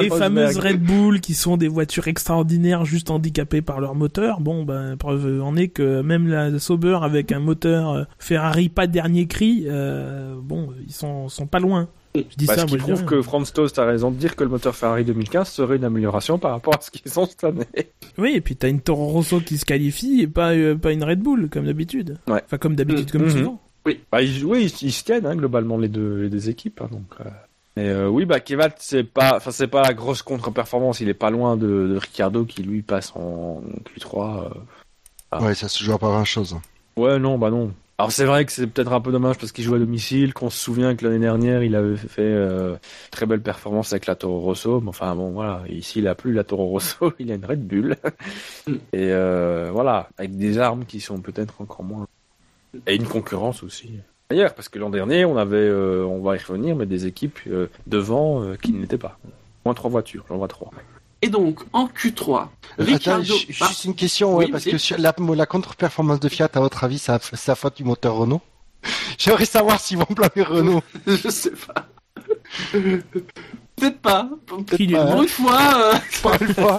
Les 0.00 0.08
Rosberg. 0.08 0.18
fameuses 0.20 0.58
Red 0.58 0.80
Bull 0.84 1.20
qui 1.20 1.34
sont 1.34 1.56
des 1.56 1.66
voitures 1.66 2.06
extraordinaires 2.06 2.84
juste 2.84 3.10
handicapées 3.10 3.60
par 3.60 3.80
leur 3.80 3.96
moteur. 3.96 4.40
Bon, 4.40 4.62
ben, 4.64 4.96
preuve 4.96 5.42
en 5.42 5.56
est 5.56 5.66
que 5.68 6.00
même 6.00 6.28
la 6.28 6.56
Sauber 6.60 6.98
avec 7.02 7.32
un 7.32 7.40
moteur 7.40 7.90
euh, 7.92 8.04
Ferrari 8.20 8.68
pas 8.68 8.86
dernier 8.86 9.26
cri, 9.26 9.64
euh, 9.66 10.36
bon, 10.40 10.68
ils 10.86 10.92
sont, 10.94 11.28
sont 11.28 11.48
pas 11.48 11.58
loin. 11.58 11.88
Je 12.30 12.36
dis 12.36 12.46
Parce 12.46 12.60
ça, 12.60 12.64
qu'il 12.66 12.78
moi, 12.78 12.78
je 12.78 12.84
dis 12.84 12.90
prouve 12.92 12.98
rien. 13.10 13.18
que 13.18 13.22
Franz 13.22 13.52
Tost 13.52 13.78
a 13.78 13.84
raison 13.84 14.10
de 14.10 14.16
dire 14.16 14.36
que 14.36 14.44
le 14.44 14.50
moteur 14.50 14.74
Ferrari 14.74 15.04
2015 15.04 15.48
serait 15.48 15.76
une 15.76 15.84
amélioration 15.84 16.38
par 16.38 16.52
rapport 16.52 16.74
à 16.76 16.80
ce 16.80 16.90
qu'ils 16.90 17.10
sont 17.10 17.26
cette 17.26 17.44
année. 17.44 17.64
Oui, 18.18 18.32
et 18.34 18.40
puis 18.40 18.56
t'as 18.56 18.68
une 18.68 18.80
Toro 18.80 19.06
Rosso 19.08 19.40
qui 19.40 19.58
se 19.58 19.64
qualifie 19.64 20.20
et 20.22 20.26
pas, 20.26 20.52
euh, 20.52 20.74
pas 20.76 20.92
une 20.92 21.04
Red 21.04 21.20
Bull, 21.20 21.48
comme 21.50 21.66
d'habitude. 21.66 22.18
Ouais. 22.28 22.42
Enfin, 22.44 22.58
comme 22.58 22.74
d'habitude, 22.76 23.10
comme 23.10 23.22
Mhm. 23.24 23.30
souvent. 23.30 23.60
Bah, 24.10 24.20
ils, 24.22 24.44
oui, 24.44 24.64
ils, 24.82 24.86
ils 24.88 24.92
se 24.92 25.04
tiennent 25.04 25.26
hein, 25.26 25.36
globalement 25.36 25.76
les 25.78 25.88
deux, 25.88 26.22
les 26.22 26.28
deux 26.30 26.48
équipes. 26.50 26.80
hein, 26.82 26.88
donc, 26.90 27.04
euh. 27.20 27.24
Mais 27.76 27.88
euh, 27.90 28.08
oui, 28.08 28.24
bah 28.24 28.40
Kevat, 28.40 28.70
c'est 28.78 29.04
pas, 29.04 29.36
enfin 29.36 29.50
c'est 29.50 29.66
pas 29.68 29.82
la 29.82 29.92
grosse 29.92 30.22
contre-performance. 30.22 31.00
Il 31.00 31.10
est 31.10 31.14
pas 31.14 31.28
loin 31.30 31.58
de, 31.58 31.66
de 31.66 31.96
Ricciardo 31.98 32.44
qui 32.46 32.62
lui 32.62 32.80
passe 32.82 33.12
en 33.14 33.62
Q3. 33.94 34.44
euh. 34.44 34.48
Ah. 35.30 35.42
Ouais, 35.42 35.54
ça 35.54 35.68
se 35.68 35.84
joue 35.84 35.92
à 35.92 35.98
pas 35.98 36.08
grand 36.08 36.24
chose. 36.24 36.56
Ouais, 36.96 37.18
non, 37.18 37.36
bah 37.38 37.50
non. 37.50 37.72
Alors 37.98 38.12
c'est 38.12 38.26
vrai 38.26 38.44
que 38.44 38.52
c'est 38.52 38.66
peut-être 38.66 38.92
un 38.92 39.00
peu 39.00 39.10
dommage 39.10 39.38
parce 39.38 39.52
qu'il 39.52 39.64
joue 39.64 39.74
à 39.74 39.78
domicile, 39.78 40.34
qu'on 40.34 40.50
se 40.50 40.58
souvient 40.58 40.94
que 40.94 41.04
l'année 41.06 41.18
dernière 41.18 41.62
il 41.62 41.74
avait 41.74 41.96
fait 41.96 42.20
euh, 42.20 42.76
très 43.10 43.24
belle 43.24 43.40
performance 43.40 43.92
avec 43.92 44.04
la 44.06 44.14
Toro 44.14 44.40
Rosso, 44.40 44.80
mais 44.82 44.90
enfin 44.90 45.14
bon 45.16 45.30
voilà, 45.30 45.62
ici 45.70 46.00
il 46.00 46.08
a 46.08 46.14
plus 46.14 46.34
la 46.34 46.44
Toro 46.44 46.66
Rosso, 46.66 47.14
il 47.18 47.32
a 47.32 47.36
une 47.36 47.44
Red 47.44 47.66
Bull. 47.66 47.96
Et 48.68 49.12
euh, 49.12 49.70
voilà, 49.72 50.10
avec 50.18 50.36
des 50.36 50.58
armes 50.58 50.84
qui 50.84 51.00
sont 51.00 51.20
peut-être 51.20 51.62
encore 51.62 51.84
moins... 51.84 52.06
Et 52.86 52.96
une 52.96 53.06
concurrence 53.06 53.62
aussi. 53.62 53.90
D'ailleurs, 54.28 54.54
parce 54.54 54.68
que 54.68 54.78
l'an 54.78 54.90
dernier 54.90 55.24
on 55.24 55.36
avait, 55.36 55.56
euh, 55.56 56.04
on 56.04 56.20
va 56.20 56.36
y 56.36 56.38
revenir, 56.38 56.74
mais 56.74 56.86
des 56.86 57.06
équipes 57.06 57.38
euh, 57.46 57.68
devant 57.86 58.42
euh, 58.42 58.56
qui 58.56 58.72
n'étaient 58.72 58.98
pas. 58.98 59.18
Moins 59.64 59.74
trois 59.74 59.90
voitures, 59.90 60.24
j'en 60.28 60.36
vois 60.36 60.48
trois. 60.48 60.70
Et 61.22 61.28
donc, 61.28 61.60
en 61.72 61.86
Q3, 61.86 62.42
Attends, 62.42 62.48
Ricardo. 62.78 63.24
ju- 63.24 63.56
Ah, 63.60 63.68
juste 63.68 63.84
une 63.84 63.94
question, 63.94 64.36
ouais, 64.36 64.44
Oui, 64.46 64.50
parce 64.52 64.64
que 64.64 64.76
sur 64.78 64.98
la, 64.98 65.14
la 65.34 65.46
contre-performance 65.46 66.20
de 66.20 66.28
Fiat, 66.28 66.48
à 66.54 66.60
votre 66.60 66.84
avis, 66.84 66.98
ça- 66.98 67.18
c'est 67.20 67.48
la 67.48 67.54
faute 67.54 67.76
du 67.78 67.84
moteur 67.84 68.14
Renault? 68.16 68.42
J'aimerais 69.18 69.46
savoir 69.46 69.80
s'ils 69.80 69.96
vont 69.98 70.06
blâmer 70.10 70.42
Renault. 70.46 70.82
je 71.06 71.28
sais 71.30 71.50
pas. 71.52 71.86
Peut-être 73.76 73.98
pas. 74.00 74.28
Peut-être 74.46 74.92
pas. 74.92 75.06
Pour 75.12 75.22
une 75.22 75.28
fois, 75.28 75.60
euh, 75.94 75.98
Pour 76.22 76.32
une 76.42 76.54
fois. 76.54 76.78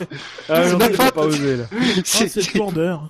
Ah, 0.50 0.64
C'est 0.68 1.14
pas 1.14 1.22
osé 1.26 1.58
là. 1.58 1.64
Oh, 1.98 2.02
C'est- 2.04 2.54
lourdeur. 2.56 3.10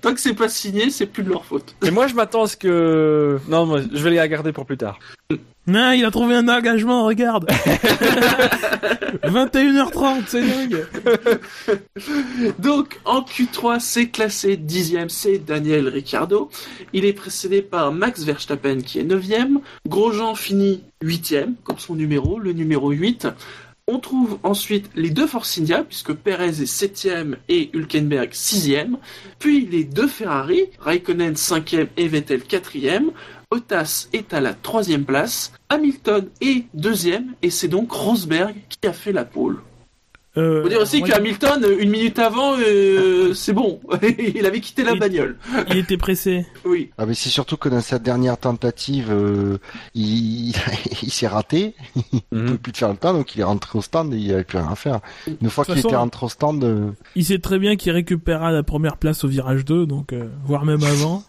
Tant 0.00 0.14
que 0.14 0.20
c'est 0.20 0.34
pas 0.34 0.48
signé, 0.48 0.90
c'est 0.90 1.06
plus 1.06 1.22
de 1.22 1.30
leur 1.30 1.44
faute. 1.44 1.74
Mais 1.82 1.90
moi 1.90 2.06
je 2.06 2.14
m'attends 2.14 2.44
à 2.44 2.46
ce 2.46 2.56
que... 2.56 3.38
Non, 3.48 3.66
moi, 3.66 3.80
je 3.92 4.02
vais 4.02 4.10
les 4.10 4.28
garder 4.28 4.52
pour 4.52 4.66
plus 4.66 4.76
tard. 4.76 4.98
Non, 5.66 5.92
il 5.92 6.04
a 6.04 6.10
trouvé 6.10 6.34
un 6.34 6.48
engagement, 6.48 7.04
regarde. 7.04 7.48
21h30, 9.22 10.22
c'est 10.26 10.42
dingue. 10.42 10.86
Donc, 12.58 12.98
en 13.04 13.20
Q3, 13.20 13.78
c'est 13.78 14.08
classé 14.08 14.56
dixième, 14.56 15.08
c'est 15.08 15.38
Daniel 15.38 15.86
Ricciardo. 15.86 16.50
Il 16.92 17.04
est 17.04 17.12
précédé 17.12 17.62
par 17.62 17.92
Max 17.92 18.24
Verstappen 18.24 18.80
qui 18.80 18.98
est 18.98 19.04
neuvième. 19.04 19.60
Grosjean 19.86 20.34
finit 20.34 20.82
huitième, 21.00 21.54
comme 21.62 21.78
son 21.78 21.94
numéro, 21.94 22.40
le 22.40 22.52
numéro 22.52 22.90
8. 22.90 23.28
On 23.88 23.98
trouve 23.98 24.38
ensuite 24.44 24.90
les 24.94 25.10
deux 25.10 25.26
Force 25.26 25.58
India, 25.58 25.82
puisque 25.82 26.12
Perez 26.12 26.62
est 26.62 26.66
septième 26.66 27.36
et 27.48 27.68
Hülkenberg 27.74 28.28
sixième. 28.32 28.98
Puis 29.40 29.66
les 29.66 29.82
deux 29.82 30.06
Ferrari, 30.06 30.66
Raikkonen 30.78 31.34
cinquième 31.34 31.88
et 31.96 32.06
Vettel 32.06 32.44
quatrième. 32.44 33.10
Bottas 33.50 34.06
est 34.12 34.32
à 34.34 34.40
la 34.40 34.54
troisième 34.54 35.04
place. 35.04 35.52
Hamilton 35.68 36.28
est 36.40 36.66
deuxième, 36.74 37.34
et 37.42 37.50
c'est 37.50 37.66
donc 37.66 37.90
Rosberg 37.90 38.54
qui 38.68 38.86
a 38.86 38.92
fait 38.92 39.12
la 39.12 39.24
pole. 39.24 39.58
Euh, 40.38 40.62
Faut 40.62 40.68
dire 40.70 40.80
aussi 40.80 41.00
moi, 41.00 41.08
que 41.08 41.14
Hamilton, 41.14 41.66
une 41.78 41.90
minute 41.90 42.18
avant, 42.18 42.54
euh, 42.58 43.34
c'est 43.34 43.52
bon. 43.52 43.80
il 44.34 44.46
avait 44.46 44.60
quitté 44.60 44.82
la 44.82 44.92
Il- 44.92 44.98
bagnole. 44.98 45.36
il 45.70 45.76
était 45.76 45.96
pressé. 45.98 46.46
Oui. 46.64 46.90
Ah 46.96 47.04
mais 47.06 47.12
c'est 47.14 47.28
surtout 47.28 47.56
que 47.58 47.68
dans 47.68 47.80
sa 47.82 47.98
dernière 47.98 48.38
tentative, 48.38 49.08
euh, 49.10 49.58
il, 49.94 50.54
il 51.02 51.10
s'est 51.10 51.26
raté, 51.26 51.74
il 52.12 52.20
Mhm. 52.32 52.46
peut 52.52 52.56
plus 52.56 52.72
te 52.72 52.78
faire 52.78 52.88
le 52.90 52.96
temps, 52.96 53.12
donc 53.12 53.34
il 53.34 53.40
est 53.40 53.44
rentré 53.44 53.78
au 53.78 53.82
stand 53.82 54.14
et 54.14 54.16
il 54.16 54.32
avait 54.32 54.44
plus 54.44 54.58
rien 54.58 54.68
à 54.70 54.74
faire. 54.74 55.00
Une 55.42 55.50
fois 55.50 55.64
qu'il 55.66 55.76
était 55.78 55.94
rentré 55.96 56.24
au 56.24 56.28
stand, 56.28 56.64
euh, 56.64 56.90
Il 57.16 57.24
sait 57.24 57.38
très 57.38 57.58
bien 57.58 57.76
qu'il 57.76 57.92
récupérera 57.92 58.52
la 58.52 58.62
première 58.62 58.96
place 58.96 59.24
au 59.24 59.28
virage 59.28 59.64
2, 59.66 59.84
donc 59.86 60.12
euh, 60.12 60.28
voire 60.46 60.64
même 60.64 60.82
avant. 60.82 61.24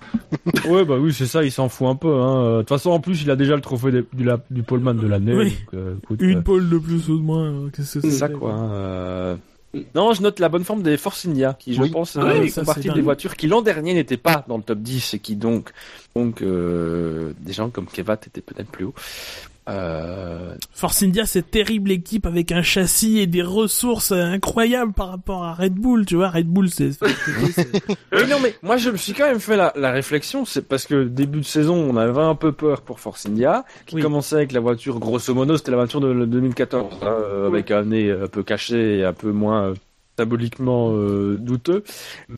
Ouais, 0.68 0.86
bah 0.86 0.96
oui, 1.00 1.12
c'est 1.14 1.26
ça, 1.26 1.44
il 1.44 1.52
s'en 1.52 1.68
fout 1.68 1.88
un 1.88 1.96
peu. 1.96 2.14
hein. 2.22 2.54
De 2.58 2.60
toute 2.60 2.70
façon, 2.70 2.92
en 2.92 3.00
plus, 3.00 3.22
il 3.24 3.32
a 3.32 3.36
déjà 3.36 3.56
le 3.56 3.62
trophée 3.62 3.92
du, 3.92 4.24
la- 4.24 4.40
du 4.50 4.64
poleman 4.64 4.96
de 4.98 5.08
l'année. 5.08 5.34
Oui. 5.36 5.50
donc, 5.50 5.74
euh, 5.74 5.96
écoute, 6.04 6.20
Une 6.22 6.38
euh, 6.38 6.42
pole 6.42 6.70
de 6.70 6.78
plus 6.78 7.10
ou 7.10 7.18
de 7.18 7.24
moins. 7.24 7.46
euh, 7.52 7.70
Qu'est-ce 7.76 8.00
que 8.00 8.02
c'est 8.10 8.12
ça, 8.18 8.30
quoi. 8.30 8.54
hein, 8.54 8.70
euh. 8.94 9.36
Non, 9.96 10.14
je 10.14 10.22
note 10.22 10.40
la 10.40 10.50
bonne 10.50 10.64
forme 10.64 10.84
des 10.84 10.98
Force 10.98 11.26
India, 11.26 11.56
qui, 11.58 11.74
je 11.74 11.82
Oui. 11.82 11.90
pense, 11.90 12.16
Ah 12.16 12.22
euh, 12.26 12.42
oui, 12.42 12.50
font 12.50 12.64
partie 12.64 12.90
des 12.92 13.02
voitures 13.02 13.36
qui, 13.36 13.48
l'an 13.48 13.64
dernier, 13.64 13.96
n'étaient 13.96 14.18
pas 14.18 14.46
dans 14.48 14.58
le 14.58 14.64
top 14.64 14.78
10 14.80 15.16
et 15.16 15.20
qui, 15.20 15.36
donc, 15.36 15.72
donc 16.16 16.44
euh, 16.44 17.34
des 17.40 17.54
gens 17.54 17.72
comme 17.72 17.88
Kevat 17.88 18.14
étaient 18.28 18.42
peut-être 18.42 18.70
plus 18.70 18.86
haut. 18.86 18.94
Euh, 19.70 20.56
Force 20.74 21.04
India, 21.04 21.26
cette 21.26 21.50
terrible 21.52 21.92
équipe 21.92 22.26
avec 22.26 22.52
un 22.52 22.62
châssis 22.62 23.20
et 23.20 23.28
des 23.28 23.42
ressources 23.42 24.12
incroyables 24.12 24.92
par 24.94 25.10
rapport 25.10 25.44
à 25.46 25.54
Red 25.54 25.74
Bull, 25.76 26.06
tu 26.06 26.16
vois. 26.16 26.30
Red 26.30 26.48
Bull, 26.48 26.70
c'est. 26.70 26.92
Oui, 27.02 27.10
non, 28.30 28.40
mais 28.42 28.56
moi 28.62 28.78
je 28.78 28.90
me 28.90 28.98
suis 28.98 29.14
quand 29.14 29.26
même 29.26 29.40
fait 29.40 29.56
la, 29.58 29.72
la 29.76 29.92
réflexion, 29.92 30.44
c'est 30.46 30.68
parce 30.68 30.86
que 30.86 31.06
début 31.06 31.40
de 31.40 31.46
saison, 31.46 31.76
on 31.76 31.96
avait 31.96 32.20
un 32.22 32.36
peu 32.36 32.52
peur 32.52 32.82
pour 32.82 33.00
Force 33.00 33.26
India, 33.26 33.64
qui 33.86 33.96
Oui. 33.96 34.02
commençait 34.02 34.36
avec 34.36 34.52
la 34.52 34.60
voiture, 34.60 35.00
grosso 35.00 35.34
modo, 35.34 35.56
c'était 35.58 35.72
la 35.72 35.78
voiture 35.78 36.02
de 36.02 36.08
le 36.12 36.28
2014, 36.28 36.94
hein, 37.02 37.06
euh, 37.06 37.48
avec 37.48 37.72
un 37.72 37.84
nez 37.86 38.12
un 38.12 38.28
peu 38.28 38.44
caché 38.44 39.00
et 39.00 39.06
un 39.06 39.14
peu 39.14 39.32
moins 39.32 39.70
euh, 39.70 39.74
symboliquement 40.18 40.92
euh, 40.94 41.38
douteux. 41.40 41.84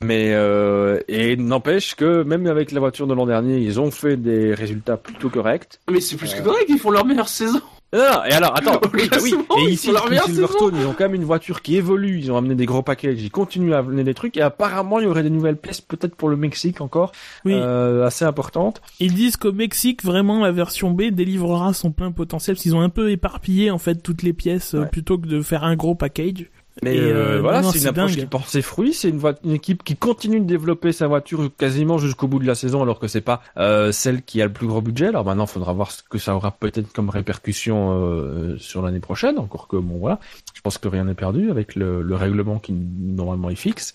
Mais 0.03 0.31
euh, 0.33 0.99
et 1.07 1.35
n'empêche 1.35 1.95
que 1.95 2.23
même 2.23 2.45
avec 2.47 2.71
la 2.71 2.79
voiture 2.79 3.07
de 3.07 3.13
l'an 3.13 3.25
dernier, 3.25 3.57
ils 3.57 3.79
ont 3.79 3.91
fait 3.91 4.17
des 4.17 4.53
résultats 4.53 4.97
plutôt 4.97 5.29
corrects. 5.29 5.79
Mais 5.91 5.99
c'est 6.01 6.15
plus 6.15 6.33
que 6.33 6.41
correct, 6.41 6.65
ils 6.69 6.79
font 6.79 6.91
leur 6.91 7.05
meilleure 7.05 7.29
saison. 7.29 7.61
Non, 7.93 8.01
non, 8.01 8.23
et 8.25 8.33
alors, 8.33 8.57
attends, 8.57 8.81
oui, 8.93 9.07
bah 9.09 9.17
oui. 9.21 9.33
Et 9.59 9.63
ils 9.63 9.69
ici, 9.69 9.89
meilleure 10.09 10.25
Silverstone, 10.25 10.75
ils 10.77 10.85
ont 10.85 10.91
quand 10.93 11.05
même 11.05 11.13
une 11.13 11.23
voiture 11.23 11.61
qui 11.61 11.77
évolue, 11.77 12.19
ils 12.19 12.29
ont 12.29 12.35
amené 12.35 12.53
des 12.55 12.65
gros 12.65 12.81
packages, 12.81 13.21
ils 13.21 13.31
continuent 13.31 13.73
à 13.73 13.77
amener 13.77 14.03
des 14.03 14.13
trucs, 14.13 14.35
et 14.35 14.41
apparemment, 14.41 14.99
il 14.99 15.05
y 15.05 15.07
aurait 15.07 15.23
des 15.23 15.29
nouvelles 15.29 15.55
pièces, 15.55 15.79
peut-être 15.79 16.15
pour 16.15 16.27
le 16.27 16.35
Mexique 16.35 16.81
encore, 16.81 17.13
Oui. 17.45 17.53
euh, 17.55 18.05
assez 18.05 18.25
importantes. 18.25 18.81
Ils 18.99 19.13
disent 19.13 19.37
qu'au 19.37 19.53
Mexique, 19.53 20.03
vraiment, 20.03 20.41
la 20.43 20.51
version 20.51 20.91
B 20.91 21.03
délivrera 21.03 21.73
son 21.73 21.91
plein 21.91 22.11
potentiel 22.11 22.55
parce 22.55 22.63
qu'ils 22.63 22.75
ont 22.75 22.81
un 22.81 22.89
peu 22.89 23.11
éparpillé, 23.11 23.71
en 23.71 23.77
fait, 23.77 23.95
toutes 23.95 24.23
les 24.23 24.33
pièces 24.33 24.73
euh, 24.73 24.79
Ouais. 24.79 24.87
plutôt 24.87 25.17
que 25.17 25.27
de 25.27 25.41
faire 25.41 25.63
un 25.63 25.75
gros 25.77 25.95
package. 25.95 26.49
Mais 26.83 26.97
euh, 26.97 27.37
euh, 27.37 27.41
voilà, 27.41 27.63
c'est 27.63 27.79
une 27.79 27.87
approche 27.87 28.11
dingue. 28.11 28.19
qui 28.21 28.25
porte 28.25 28.49
ses 28.49 28.61
fruits. 28.61 28.93
C'est 28.93 29.09
une, 29.09 29.51
équipe 29.51 29.83
qui 29.83 29.95
continue 29.95 30.39
de 30.39 30.45
développer 30.45 30.91
sa 30.91 31.07
voiture 31.07 31.49
quasiment 31.57 31.97
jusqu'au 31.97 32.27
bout 32.27 32.39
de 32.39 32.45
la 32.45 32.55
saison, 32.55 32.81
alors 32.81 32.99
que 32.99 33.07
c'est 33.07 33.21
pas 33.21 33.41
euh, 33.57 33.91
celle 33.91 34.23
qui 34.23 34.41
a 34.41 34.45
le 34.45 34.53
plus 34.53 34.67
gros 34.67 34.81
budget. 34.81 35.07
Alors 35.07 35.23
maintenant, 35.23 35.45
il 35.45 35.49
faudra 35.49 35.71
voir 35.73 35.91
ce 35.91 36.03
que 36.03 36.17
ça 36.17 36.35
aura 36.35 36.51
peut-être 36.51 36.91
comme 36.91 37.09
répercussion 37.09 37.93
euh, 37.93 38.57
sur 38.57 38.81
l'année 38.81 38.99
prochaine. 38.99 39.37
Encore 39.39 39.67
que 39.67 39.77
bon, 39.77 39.97
voilà, 39.97 40.19
je 40.53 40.61
pense 40.61 40.77
que 40.77 40.87
rien 40.87 41.05
n'est 41.05 41.13
perdu 41.13 41.49
avec 41.49 41.75
le, 41.75 42.01
le 42.01 42.15
règlement 42.15 42.59
qui 42.59 42.73
normalement 42.73 43.49
est 43.49 43.55
fixe. 43.55 43.93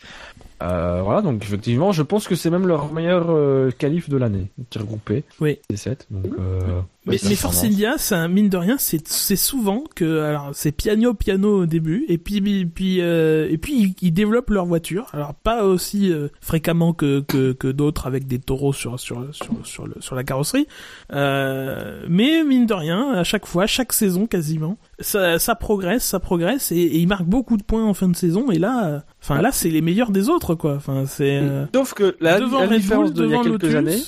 Euh, 0.63 1.01
voilà, 1.03 1.23
donc 1.23 1.43
effectivement, 1.43 1.93
je 1.93 2.03
pense 2.03 2.29
que 2.29 2.35
c'est 2.35 2.51
même 2.51 2.67
leur 2.67 2.93
meilleur 2.93 3.27
euh, 3.31 3.71
qualif 3.71 4.11
de 4.11 4.17
l'année, 4.17 4.49
tir 4.69 4.85
groupé. 4.85 5.25
Oui. 5.41 5.59
C'est 5.71 5.77
7 5.77 6.07
donc. 6.11 6.27
Euh, 6.39 6.81
Mais, 7.11 7.19
mais 7.23 7.35
ça 7.35 7.43
Force 7.43 7.59
avance. 7.59 7.73
India, 7.73 7.95
c'est 7.99 8.15
un 8.15 8.29
mine 8.29 8.49
de 8.49 8.57
rien, 8.57 8.77
c'est 8.79 9.07
c'est 9.09 9.37
souvent 9.37 9.85
que 9.95 10.21
alors 10.21 10.51
c'est 10.53 10.73
piano 10.73 11.15
piano 11.15 11.63
au 11.63 11.67
début 11.67 12.05
et 12.09 12.19
puis 12.19 12.41
puis 12.67 13.01
euh, 13.01 13.49
et 13.51 13.59
puis 13.59 13.75
ils, 13.75 13.95
ils 14.07 14.13
développent 14.13 14.51
leur 14.51 14.67
voiture. 14.67 15.07
Alors 15.13 15.35
pas 15.35 15.65
aussi 15.65 16.13
euh, 16.13 16.29
fréquemment 16.41 16.93
que 16.93 17.21
que, 17.21 17.53
que 17.53 17.69
d'autres 17.69 18.07
avec 18.07 18.27
des 18.27 18.39
taureaux 18.39 18.73
sur 18.73 18.99
sur 19.01 19.25
sur 19.35 19.55
sur, 19.65 19.87
le, 19.87 19.95
sur 20.01 20.15
la 20.15 20.25
carrosserie. 20.25 20.67
Euh, 21.13 22.05
mais 22.09 22.45
mine 22.45 22.67
de 22.67 22.75
rien, 22.75 23.11
à 23.13 23.25
chaque 23.25 23.47
fois, 23.47 23.67
chaque 23.67 23.93
saison 23.93 24.27
quasiment, 24.27 24.79
ça 24.99 25.39
ça 25.39 25.55
progresse, 25.55 26.05
ça 26.05 26.21
progresse 26.21 26.73
et, 26.73 26.77
et 26.77 26.99
ils 26.99 27.09
marquent 27.09 27.25
beaucoup 27.29 27.57
de 27.57 27.63
points 27.63 27.85
en 27.85 27.95
fin 27.95 28.09
de 28.09 28.17
saison 28.17 28.51
et 28.51 28.59
là 28.59 28.87
euh, 28.87 29.01
enfin 29.23 29.41
là 29.43 29.51
c'est 29.53 29.69
les 29.71 29.81
meilleurs 29.81 30.11
des 30.11 30.29
autres 30.29 30.55
quoi. 30.55 30.75
Enfin 30.77 31.05
c'est 31.07 31.39
euh, 31.43 31.65
Sauf 31.75 31.95
que 31.95 32.17
la, 32.21 32.41
devant 32.41 32.61
la 32.61 32.67
Red 32.69 32.81
différence 32.81 33.13
Bull, 33.13 33.15
d'il 33.15 33.23
y 33.23 33.25
a 33.25 33.29
devant 33.29 33.43
quelques 33.43 33.63
Lotus. 33.63 33.75
années. 33.75 33.99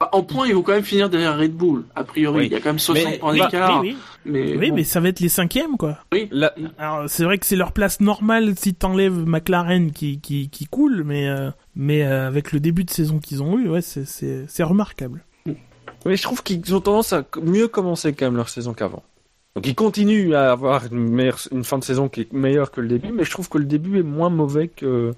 Bah, 0.00 0.08
En 0.12 0.22
point, 0.22 0.46
ils 0.48 0.54
vont 0.54 0.62
quand 0.62 0.72
même 0.72 0.82
finir 0.82 1.10
derrière 1.10 1.36
Red 1.38 1.52
Bull. 1.52 1.84
A 1.94 2.04
priori, 2.04 2.38
Oui. 2.38 2.46
il 2.46 2.52
y 2.52 2.54
a 2.54 2.60
quand 2.60 2.70
même 2.70 2.78
60 2.78 3.04
Mais- 3.04 3.18
points 3.18 3.36
bah, 3.36 3.44
d'écart. 3.46 3.80
oui, 3.82 3.90
oui. 3.90 3.96
Mais, 4.24 4.56
Oui, 4.56 4.70
bon. 4.70 4.76
mais 4.76 4.84
ça 4.84 4.98
va 5.00 5.08
être 5.10 5.20
les 5.20 5.28
cinquièmes 5.28 5.76
quoi. 5.76 5.98
oui. 6.12 6.28
La, 6.30 6.54
Alors 6.78 7.08
c'est 7.08 7.24
vrai 7.24 7.36
que 7.38 7.44
c'est 7.46 7.56
leur 7.56 7.72
place 7.72 8.00
normale 8.00 8.54
si 8.56 8.74
t'enlèves 8.74 9.26
McLaren 9.26 9.92
qui 9.92 10.18
qui 10.20 10.48
qui 10.50 10.66
coule, 10.66 11.04
mais 11.04 11.28
euh, 11.28 11.50
mais 11.76 12.02
euh, 12.04 12.26
avec 12.26 12.52
le 12.52 12.60
début 12.60 12.84
de 12.84 12.90
saison 12.90 13.18
qu'ils 13.18 13.42
ont 13.42 13.58
eu, 13.58 13.68
ouais, 13.68 13.82
c'est 13.82 14.06
c'est 14.06 14.44
c'est 14.48 14.62
remarquable. 14.62 15.22
Oui, 16.06 16.16
je 16.16 16.22
trouve 16.22 16.42
qu'ils 16.42 16.74
ont 16.74 16.80
tendance 16.80 17.12
à 17.12 17.24
mieux 17.42 17.68
commencer 17.68 18.14
quand 18.14 18.24
même 18.24 18.36
leur 18.36 18.48
saison 18.48 18.72
qu'avant. 18.72 19.02
Donc 19.54 19.66
ils 19.66 19.74
continuent 19.74 20.32
à 20.34 20.52
avoir 20.52 20.86
une, 20.90 21.10
meilleure, 21.10 21.38
une 21.52 21.64
fin 21.64 21.76
de 21.76 21.84
saison 21.84 22.08
qui 22.08 22.22
est 22.22 22.32
meilleure 22.32 22.70
que 22.70 22.80
le 22.80 22.88
début, 22.88 23.12
mais 23.12 23.24
je 23.24 23.30
trouve 23.30 23.48
que 23.50 23.58
le 23.58 23.64
début 23.66 23.98
est 23.98 24.02
moins 24.04 24.30
mauvais 24.30 24.68
que... 24.68 25.12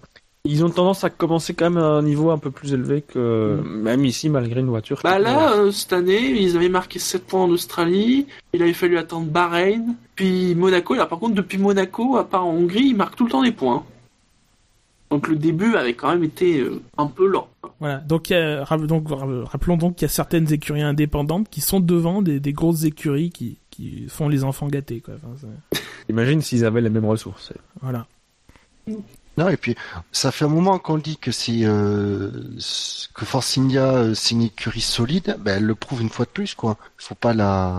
Ils 0.45 0.65
ont 0.65 0.71
tendance 0.71 1.05
à 1.05 1.11
commencer 1.11 1.55
quand 1.55 1.71
même 1.71 1.83
à 1.83 1.87
un 1.87 2.03
niveau 2.03 2.31
un 2.33 2.39
peu 2.39 2.51
plus 2.51 2.73
élevé 2.73 3.01
que 3.03 3.61
même 3.65 4.05
ici, 4.05 4.29
malgré 4.29 4.59
une 4.59 4.67
voiture. 4.71 5.01
Bah 5.05 5.21
là, 5.21 5.53
euh, 5.53 5.71
cette 5.71 5.93
année, 5.93 6.31
ils 6.31 6.57
avaient 6.57 6.69
marqué 6.69 6.99
7 6.99 7.25
points 7.25 7.43
en 7.45 7.51
Australie. 7.51 8.27
Il 8.53 8.61
avait 8.61 8.73
fallu 8.73 8.99
attendre 8.99 9.29
Bahreïn, 9.29 9.95
puis 10.17 10.57
Monaco. 10.57 10.95
Là, 10.95 11.07
par 11.07 11.21
contre, 11.21 11.35
depuis 11.37 11.59
Monaco, 11.59 12.17
à 12.17 12.29
part 12.29 12.45
en 12.45 12.55
Hongrie, 12.55 12.87
ils 12.87 12.97
marquent 12.97 13.15
tout 13.15 13.25
le 13.27 13.31
temps 13.31 13.45
des 13.45 13.53
points. 13.53 13.85
Donc 15.13 15.29
le 15.29 15.37
début 15.37 15.77
avait 15.77 15.95
quand 15.95 16.11
même 16.11 16.25
été 16.25 16.59
euh, 16.59 16.83
un 16.99 17.07
peu 17.07 17.29
lent. 17.29 17.49
Voilà. 17.79 17.99
Donc 17.99 18.29
rappelons 18.33 19.77
donc 19.77 19.95
qu'il 19.97 20.03
y 20.03 20.07
a 20.07 20.09
certaines 20.09 20.53
écuries 20.53 20.83
indépendantes 20.83 21.49
qui 21.51 21.61
sont 21.61 21.79
devant 21.79 22.21
des, 22.21 22.41
des 22.41 22.53
grosses 22.53 22.83
écuries 22.85 23.31
qui 23.31 23.59
qui 23.71 24.07
font 24.09 24.29
les 24.29 24.43
enfants 24.43 24.69
gâtés 24.69 25.01
quoi. 25.01 25.15
Enfin, 25.23 25.49
Imagine 26.09 26.41
s'ils 26.41 26.65
avaient 26.65 26.81
les 26.81 26.91
mêmes 26.91 27.05
ressources. 27.05 27.53
voilà. 27.81 28.07
Non, 29.39 29.49
et 29.49 29.57
puis 29.57 29.75
ça 30.13 30.31
fait 30.31 30.45
un 30.45 30.49
moment 30.49 30.79
qu'on 30.79 30.99
dit 30.99 31.17
que 31.17 31.33
c'est 31.33 31.61
euh, 31.63 32.31
que 33.15 33.25
Force 33.25 33.57
India 33.57 33.85
euh, 33.87 34.15
c'est 34.15 34.35
une 34.35 34.43
écurie 34.43 34.81
solide, 34.83 35.37
ben 35.41 35.57
elle 35.57 35.65
le 35.65 35.75
prouve 35.75 36.03
une 36.03 36.11
fois 36.11 36.27
de 36.27 36.31
plus 36.31 36.55
quoi. 36.55 36.77
Faut 36.99 37.15
pas 37.15 37.33
la 37.33 37.73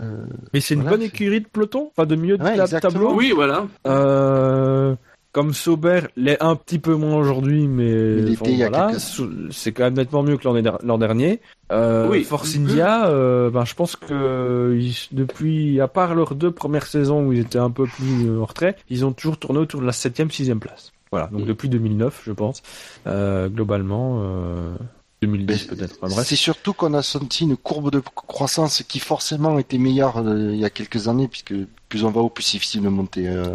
euh, 0.00 0.24
Mais 0.54 0.60
c'est 0.60 0.74
une 0.74 0.84
bonne 0.84 1.00
c'est- 1.00 1.06
écurie 1.06 1.40
de 1.40 1.46
peloton, 1.48 1.90
enfin 1.96 2.06
de 2.06 2.14
milieu 2.14 2.38
de 2.38 2.42
Ouais, 2.44 2.56
la- 2.56 2.64
exactement. 2.64 2.92
tableau. 2.92 3.14
Oui, 3.14 3.32
voilà. 3.34 3.66
Euh, 3.88 4.94
comme 5.32 5.54
Sauber 5.54 6.02
l'est 6.16 6.42
un 6.42 6.54
petit 6.56 6.78
peu 6.78 6.94
moins 6.94 7.16
aujourd'hui, 7.16 7.66
mais, 7.66 8.32
enfin, 8.32 8.44
voilà, 8.56 8.88
quelques- 8.92 9.50
c'est 9.52 9.72
quand 9.72 9.84
même 9.84 9.94
nettement 9.94 10.22
mieux 10.22 10.36
que 10.36 10.44
l'an 10.44 10.54
der- 10.60 10.78
l'an 10.82 10.98
dernier. 10.98 11.40
Euh, 11.72 12.06
Oui. 12.10 12.22
Force 12.22 12.54
India, 12.54 13.06
euh, 13.08 13.48
ben, 13.50 13.64
je 13.64 13.74
pense 13.74 13.96
que 13.96 14.76
ils- 14.78 15.08
depuis, 15.12 15.80
à 15.80 15.88
part 15.88 16.14
leurs 16.14 16.34
deux 16.34 16.50
premières 16.50 16.86
saisons 16.86 17.24
où 17.26 17.32
ils 17.32 17.40
étaient 17.40 17.58
un 17.58 17.70
peu 17.70 17.86
plus 17.86 18.26
euh, 18.28 18.40
en 18.42 18.44
retrait, 18.44 18.76
ils 18.90 19.04
ont 19.06 19.12
toujours 19.12 19.38
tourné 19.38 19.58
autour 19.58 19.80
de 19.80 19.86
la 19.86 19.92
septième, 19.92 20.30
sixième 20.30 20.60
place. 20.60 20.92
Voilà, 21.10 21.26
donc 21.28 21.44
depuis 21.46 21.68
2009, 21.68 22.22
je 22.26 22.32
pense, 22.32 22.62
euh, 23.06 23.48
globalement, 23.48 24.20
euh, 24.22 24.74
2010 25.22 25.68
Mais 25.70 25.76
peut-être. 25.76 26.08
C'est 26.24 26.36
surtout 26.36 26.72
qu'on 26.72 26.94
a 26.94 27.02
senti 27.02 27.44
une 27.44 27.56
courbe 27.56 27.90
de 27.90 28.00
croissance 28.00 28.82
qui 28.88 28.98
forcément 28.98 29.58
était 29.58 29.78
meilleure 29.78 30.18
euh, 30.18 30.50
il 30.52 30.58
y 30.58 30.64
a 30.64 30.70
quelques 30.70 31.08
années, 31.08 31.28
puisque 31.28 31.54
plus 31.92 32.04
on 32.04 32.10
va 32.10 32.22
haut, 32.22 32.30
plus 32.30 32.42
c'est 32.42 32.56
difficile 32.56 32.80
de 32.80 32.88
monter 32.88 33.28
euh, 33.28 33.54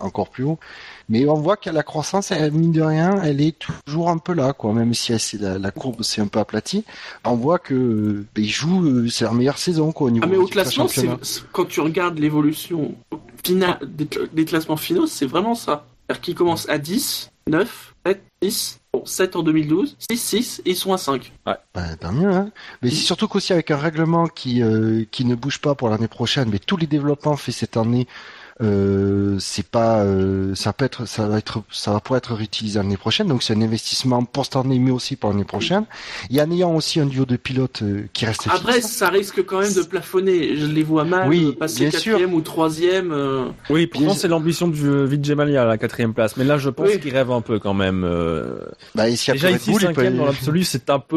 encore 0.00 0.28
plus 0.28 0.44
haut. 0.44 0.58
Mais 1.08 1.26
on 1.26 1.34
voit 1.34 1.56
que 1.56 1.70
la 1.70 1.82
croissance, 1.82 2.30
elle, 2.30 2.52
mine 2.52 2.72
de 2.72 2.82
rien, 2.82 3.22
elle 3.22 3.40
est 3.40 3.58
toujours 3.86 4.10
un 4.10 4.18
peu 4.18 4.34
là, 4.34 4.52
quoi. 4.52 4.74
Même 4.74 4.92
si 4.92 5.14
elle, 5.14 5.40
la, 5.40 5.58
la 5.58 5.70
courbe 5.70 6.02
s'est 6.02 6.20
un 6.20 6.26
peu 6.26 6.40
aplatie, 6.40 6.84
on 7.24 7.36
voit 7.36 7.58
que 7.58 8.26
ben, 8.34 8.44
ils 8.44 8.50
jouent, 8.50 8.84
euh, 8.84 9.08
c'est 9.08 9.24
leur 9.24 9.32
meilleure 9.32 9.56
saison, 9.56 9.92
quoi, 9.92 10.08
au 10.08 10.10
niveau 10.10 10.26
Ah, 10.26 10.30
mais 10.30 10.36
au 10.36 10.46
classement, 10.46 10.88
c'est, 10.88 11.08
quand 11.52 11.64
tu 11.64 11.80
regardes 11.80 12.18
l'évolution 12.18 12.94
finale 13.42 13.78
des 13.80 14.44
classements 14.44 14.76
finaux, 14.76 15.06
c'est 15.06 15.24
vraiment 15.24 15.54
ça. 15.54 15.86
C'est-à-dire 16.06 16.20
qu'ils 16.20 16.34
commencent 16.34 16.68
à 16.68 16.76
10, 16.76 17.30
9, 17.48 17.94
7, 18.04 18.22
10, 18.42 18.79
bon, 18.92 19.04
7 19.04 19.36
en 19.36 19.42
2012, 19.42 19.96
6, 20.10 20.18
6, 20.18 20.62
et 20.64 20.70
ils 20.70 20.76
sont 20.76 20.92
à 20.92 20.98
5. 20.98 21.32
Ben, 21.46 21.56
tant 21.98 22.12
mieux, 22.12 22.30
hein. 22.30 22.50
Mais 22.82 22.90
c'est 22.90 22.96
surtout 22.96 23.28
qu'aussi 23.28 23.52
avec 23.52 23.70
un 23.70 23.76
règlement 23.76 24.26
qui 24.26 24.62
euh, 24.62 25.04
qui 25.10 25.24
ne 25.24 25.34
bouge 25.34 25.60
pas 25.60 25.74
pour 25.74 25.88
l'année 25.88 26.08
prochaine, 26.08 26.48
mais 26.50 26.58
tous 26.58 26.76
les 26.76 26.86
développements 26.86 27.36
faits 27.36 27.54
cette 27.54 27.76
année, 27.76 28.06
euh, 28.62 29.36
c'est 29.38 29.66
pas, 29.66 30.00
euh, 30.04 30.54
ça 30.54 30.72
peut 30.72 30.84
être, 30.84 31.06
ça 31.06 31.26
va 31.26 31.38
être, 31.38 31.62
ça 31.70 31.92
va 31.92 32.00
pouvoir 32.00 32.18
être 32.18 32.34
réutilisé 32.34 32.78
l'année 32.78 32.96
prochaine. 32.96 33.26
Donc 33.28 33.42
c'est 33.42 33.54
un 33.54 33.62
investissement 33.62 34.24
pour 34.24 34.44
cette 34.44 34.56
année, 34.56 34.78
mais 34.78 34.90
aussi 34.90 35.16
pour 35.16 35.30
l'année 35.30 35.44
prochaine. 35.44 35.84
Et 36.30 36.40
en 36.42 36.50
ayant 36.50 36.74
aussi 36.74 37.00
un 37.00 37.06
duo 37.06 37.24
de 37.24 37.36
pilotes 37.36 37.82
euh, 37.82 38.02
qui 38.12 38.26
reste 38.26 38.46
Après, 38.50 38.74
fixe. 38.74 38.88
ça 38.88 39.08
risque 39.08 39.44
quand 39.46 39.60
même 39.60 39.72
de 39.72 39.82
plafonner. 39.82 40.56
Je 40.56 40.66
les 40.66 40.82
vois 40.82 41.04
mal 41.04 41.28
Oui, 41.28 41.46
euh, 41.54 41.58
passer 41.58 41.88
bien 41.88 41.98
sûr. 41.98 42.12
quatrième 42.12 42.34
ou 42.34 42.40
troisième. 42.42 43.12
euh, 43.12 43.48
Oui, 43.70 43.86
pourtant 43.86 44.14
c'est 44.14 44.28
l'ambition 44.28 44.68
de 44.68 45.04
Vijay 45.04 45.34
Malia 45.34 45.62
à 45.62 45.66
la 45.66 45.78
quatrième 45.78 46.12
place, 46.14 46.36
mais 46.36 46.44
là 46.44 46.58
je 46.58 46.68
pense 46.70 46.88
Oui. 46.88 47.00
qu'il 47.00 47.12
rêve 47.14 47.30
un 47.30 47.40
peu 47.40 47.58
quand 47.58 47.74
même. 47.74 48.04
euh, 48.04 48.58
Bah, 48.94 49.08
et 49.08 49.12
y 49.12 49.30
a 49.30 49.32
Déjà 49.32 49.48
plus 49.48 49.54
Red 49.54 49.60
ici 49.62 49.70
Bull, 49.70 49.80
il 49.82 49.86
peut- 49.88 49.94
cinquième 49.94 50.16
dans 50.16 50.26
l'absolu, 50.26 50.64
c'est 50.64 50.90
un 50.90 50.98
peu 50.98 51.16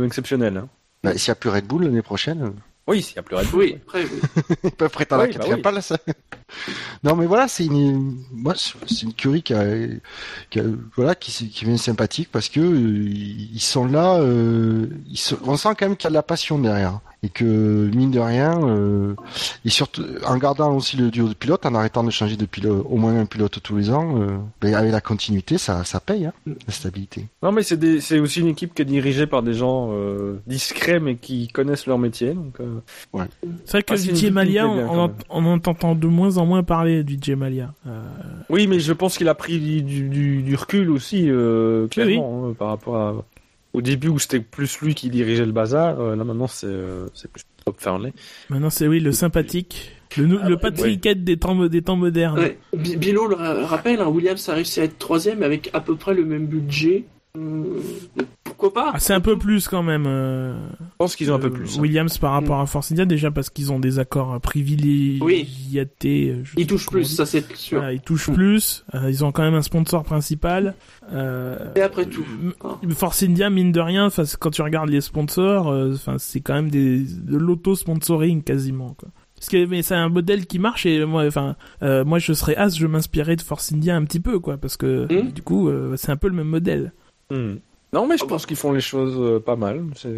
euh, 0.00 0.04
exceptionnel. 0.06 0.56
hein. 0.58 0.68
bah, 1.02 1.16
s'il 1.16 1.28
y 1.28 1.30
a 1.30 1.34
plus 1.34 1.50
Red 1.50 1.66
Bull 1.66 1.84
l'année 1.84 2.02
prochaine, 2.02 2.52
Oui, 2.86 3.02
s'il 3.02 3.16
y 3.16 3.18
a 3.18 3.22
plus 3.22 3.36
Red 3.36 3.48
Bull. 3.50 3.60
Oui, 3.60 3.76
après, 3.82 4.04
oui. 4.04 4.20
ils 4.64 4.70
peuvent 4.72 4.90
prétendre 4.90 5.22
à 5.22 5.24
Oui, 5.24 5.32
la 5.32 5.38
bah 5.38 5.44
quatrième 5.44 5.62
place. 5.62 5.92
non, 7.02 7.16
mais 7.16 7.24
voilà, 7.26 7.48
c'est 7.48 7.64
une, 7.64 8.22
moi, 8.30 8.54
c'est 8.56 9.02
une 9.02 9.14
curie 9.14 9.42
qui, 9.42 9.54
a, 9.54 9.64
qui 10.50 10.60
a- 10.60 10.64
voilà, 10.94 11.14
qui, 11.14 11.30
vient 11.64 11.76
sympathique 11.78 12.28
parce 12.30 12.48
que 12.50 12.60
euh, 12.60 13.08
ils 13.08 13.60
sont 13.60 13.86
là, 13.86 14.16
euh, 14.16 14.86
ils 15.08 15.18
on 15.44 15.56
sent 15.56 15.70
quand 15.78 15.86
même 15.88 15.96
qu'il 15.96 16.04
y 16.04 16.08
a 16.08 16.10
de 16.10 16.14
la 16.14 16.22
passion 16.22 16.58
derrière 16.58 17.00
et 17.24 17.28
que 17.30 17.90
mine 17.94 18.10
de 18.10 18.20
rien, 18.20 18.60
euh, 18.66 19.14
et 19.64 19.70
surtout 19.70 20.04
en 20.26 20.36
gardant 20.36 20.74
aussi 20.76 20.96
le 20.96 21.10
duo 21.10 21.26
de 21.28 21.34
pilotes, 21.34 21.64
en 21.64 21.74
arrêtant 21.74 22.04
de 22.04 22.10
changer 22.10 22.36
de 22.36 22.44
pilote, 22.44 22.84
au 22.88 22.96
moins 22.96 23.18
un 23.18 23.24
pilote 23.24 23.58
tous 23.62 23.76
les 23.76 23.90
ans, 23.90 24.20
euh, 24.20 24.36
ben, 24.60 24.74
avec 24.74 24.92
la 24.92 25.00
continuité, 25.00 25.56
ça, 25.58 25.84
ça 25.84 26.00
paye, 26.00 26.26
hein, 26.26 26.32
la 26.46 26.72
stabilité. 26.72 27.26
Non, 27.42 27.50
mais 27.52 27.62
c'est 27.62 27.78
des- 27.78 28.00
c'est 28.00 28.18
aussi 28.18 28.40
une 28.40 28.48
équipe 28.48 28.74
qui 28.74 28.82
est 28.82 28.84
dirigée 28.84 29.26
par 29.26 29.42
des 29.42 29.54
gens 29.54 29.90
euh, 29.92 30.34
discrets 30.46 31.00
mais 31.00 31.14
qui 31.16 31.48
connaissent 31.48 31.86
leur 31.86 31.98
métier. 31.98 32.34
Donc, 32.34 32.60
euh, 32.60 32.80
C'est 33.64 33.72
vrai 33.78 33.82
que 33.82 33.94
Ah, 33.94 33.96
me 33.96 34.30
Malia, 34.30 34.66
bien, 34.66 34.88
on, 34.90 35.10
on 35.30 35.44
en 35.46 35.52
entend 35.54 35.94
de 35.94 36.06
moins 36.06 36.36
en 36.36 36.46
moins 36.46 36.62
parler 36.62 37.02
du 37.04 37.14
Vijay 37.14 37.36
Malia. 37.36 37.72
Euh, 37.86 38.02
Oui, 38.50 38.66
mais 38.66 38.80
je 38.80 38.92
pense 38.92 39.16
qu'il 39.16 39.28
a 39.28 39.34
pris 39.34 39.58
du, 39.58 40.08
du, 40.08 40.42
du 40.42 40.54
recul 40.56 40.90
aussi, 40.90 41.30
euh, 41.30 41.86
clairement, 41.88 42.48
hein, 42.50 42.54
par 42.58 42.68
rapport 42.68 42.96
à. 42.96 43.14
Au 43.74 43.82
début 43.82 44.08
où 44.08 44.18
c'était 44.18 44.40
plus 44.40 44.80
lui 44.80 44.94
qui 44.94 45.10
dirigeait 45.10 45.44
le 45.44 45.52
bazar, 45.52 46.00
euh, 46.00 46.16
là 46.16 46.24
maintenant 46.24 46.46
c'est 46.46 46.66
euh, 46.68 47.06
c'est 47.12 47.30
plus 47.30 47.44
Bob 47.66 47.74
Fernley. 47.78 48.12
Maintenant, 48.50 48.68
c'est 48.70 48.86
oui, 48.86 49.00
le 49.00 49.10
sympathique. 49.12 49.90
Le, 50.18 50.38
Ah, 50.42 50.48
le 50.48 50.54
ouais, 50.54 50.60
Patrick 50.60 51.04
Head 51.06 51.24
des 51.24 51.38
temps, 51.38 51.54
mo- 51.54 51.66
des 51.68 51.80
temps 51.82 51.96
modernes. 51.96 52.38
Ouais. 52.38 52.58
Bi- 52.76 52.96
Bilo 52.96 53.26
le 53.26 53.34
ra- 53.36 53.66
rappelle, 53.66 54.00
hein, 54.00 54.06
Williams 54.08 54.48
a 54.50 54.54
réussi 54.54 54.80
à 54.80 54.84
être 54.84 54.98
troisième 54.98 55.42
avec 55.42 55.70
à 55.72 55.80
peu 55.80 55.96
près 55.96 56.12
le 56.14 56.24
même 56.26 56.46
budget. 56.46 57.04
Hum, 57.36 57.78
pourquoi 58.44 58.72
pas 58.72 58.90
Ah, 58.94 59.00
c'est 59.00 59.12
un 59.12 59.20
peu 59.20 59.36
plus 59.36 59.66
quand 59.66 59.82
même. 59.82 60.04
euh, 60.06 60.54
Je 60.78 60.84
pense 60.98 61.16
qu'ils 61.16 61.32
ont 61.32 61.34
un 61.34 61.38
peu 61.40 61.48
euh, 61.48 61.50
plus. 61.50 61.76
hein. 61.76 61.80
Williams 61.80 62.16
par 62.18 62.30
rapport 62.32 62.60
à 62.60 62.66
Force 62.66 62.92
India, 62.92 63.04
déjà 63.06 63.32
parce 63.32 63.50
qu'ils 63.50 63.72
ont 63.72 63.80
des 63.80 63.98
accords 63.98 64.40
privilégiés. 64.40 65.80
euh, 65.80 66.40
je 66.44 66.50
sais 66.50 66.54
Il 66.56 66.66
touche 66.68 66.86
pas 66.86 66.92
comment 66.92 67.02
on 67.02 67.04
plus, 67.04 67.12
ça 67.12 67.26
c'est 67.26 67.56
sûr. 67.56 67.90
Ils 67.90 68.00
touchent 68.00 68.28
Mm. 68.28 68.34
plus. 68.34 68.84
euh, 68.94 69.10
ils 69.10 69.24
ont 69.24 69.32
quand 69.32 69.42
même 69.42 69.54
un 69.54 69.62
sponsor 69.62 70.04
principal. 70.04 70.74
Euh, 71.12 71.72
Et 71.74 71.80
après 71.80 72.06
tout. 72.06 72.24
Force 72.90 73.24
India, 73.24 73.50
mine 73.50 73.72
de 73.72 73.80
rien, 73.80 74.08
quand 74.38 74.50
tu 74.50 74.62
regardes 74.62 74.90
les 74.90 75.00
sponsors, 75.00 75.68
euh, 75.72 75.94
c'est 76.18 76.40
quand 76.40 76.54
même 76.54 76.70
des, 76.70 77.00
de 77.00 77.36
l'auto-sponsoring 77.36 78.44
quasiment. 78.44 78.94
Quoi. 78.96 79.08
Parce 79.34 79.48
que 79.48 79.66
mais 79.66 79.82
c'est 79.82 79.96
un 79.96 80.08
modèle 80.08 80.46
qui 80.46 80.60
marche 80.60 80.86
et 80.86 81.04
moi, 81.04 81.26
enfin, 81.26 81.56
euh, 81.82 82.04
moi 82.04 82.20
je 82.20 82.32
serais 82.32 82.54
as, 82.56 82.68
je 82.76 82.86
m'inspirais 82.86 83.34
de 83.34 83.42
Force 83.42 83.72
India 83.72 83.96
un 83.96 84.04
petit 84.04 84.20
peu, 84.20 84.38
quoi, 84.38 84.56
parce 84.56 84.76
que 84.76 85.06
Mm. 85.12 85.32
du 85.32 85.42
coup, 85.42 85.68
euh, 85.68 85.96
c'est 85.96 86.12
un 86.12 86.16
peu 86.16 86.28
le 86.28 86.34
même 86.34 86.46
modèle. 86.48 86.92
Hmm. 87.30 87.54
Non 87.92 88.06
mais 88.06 88.16
je 88.18 88.24
pense 88.24 88.44
qu'ils 88.46 88.56
font 88.56 88.72
les 88.72 88.80
choses 88.80 89.14
euh, 89.18 89.38
pas 89.40 89.56
mal. 89.56 89.82
C'est 89.96 90.12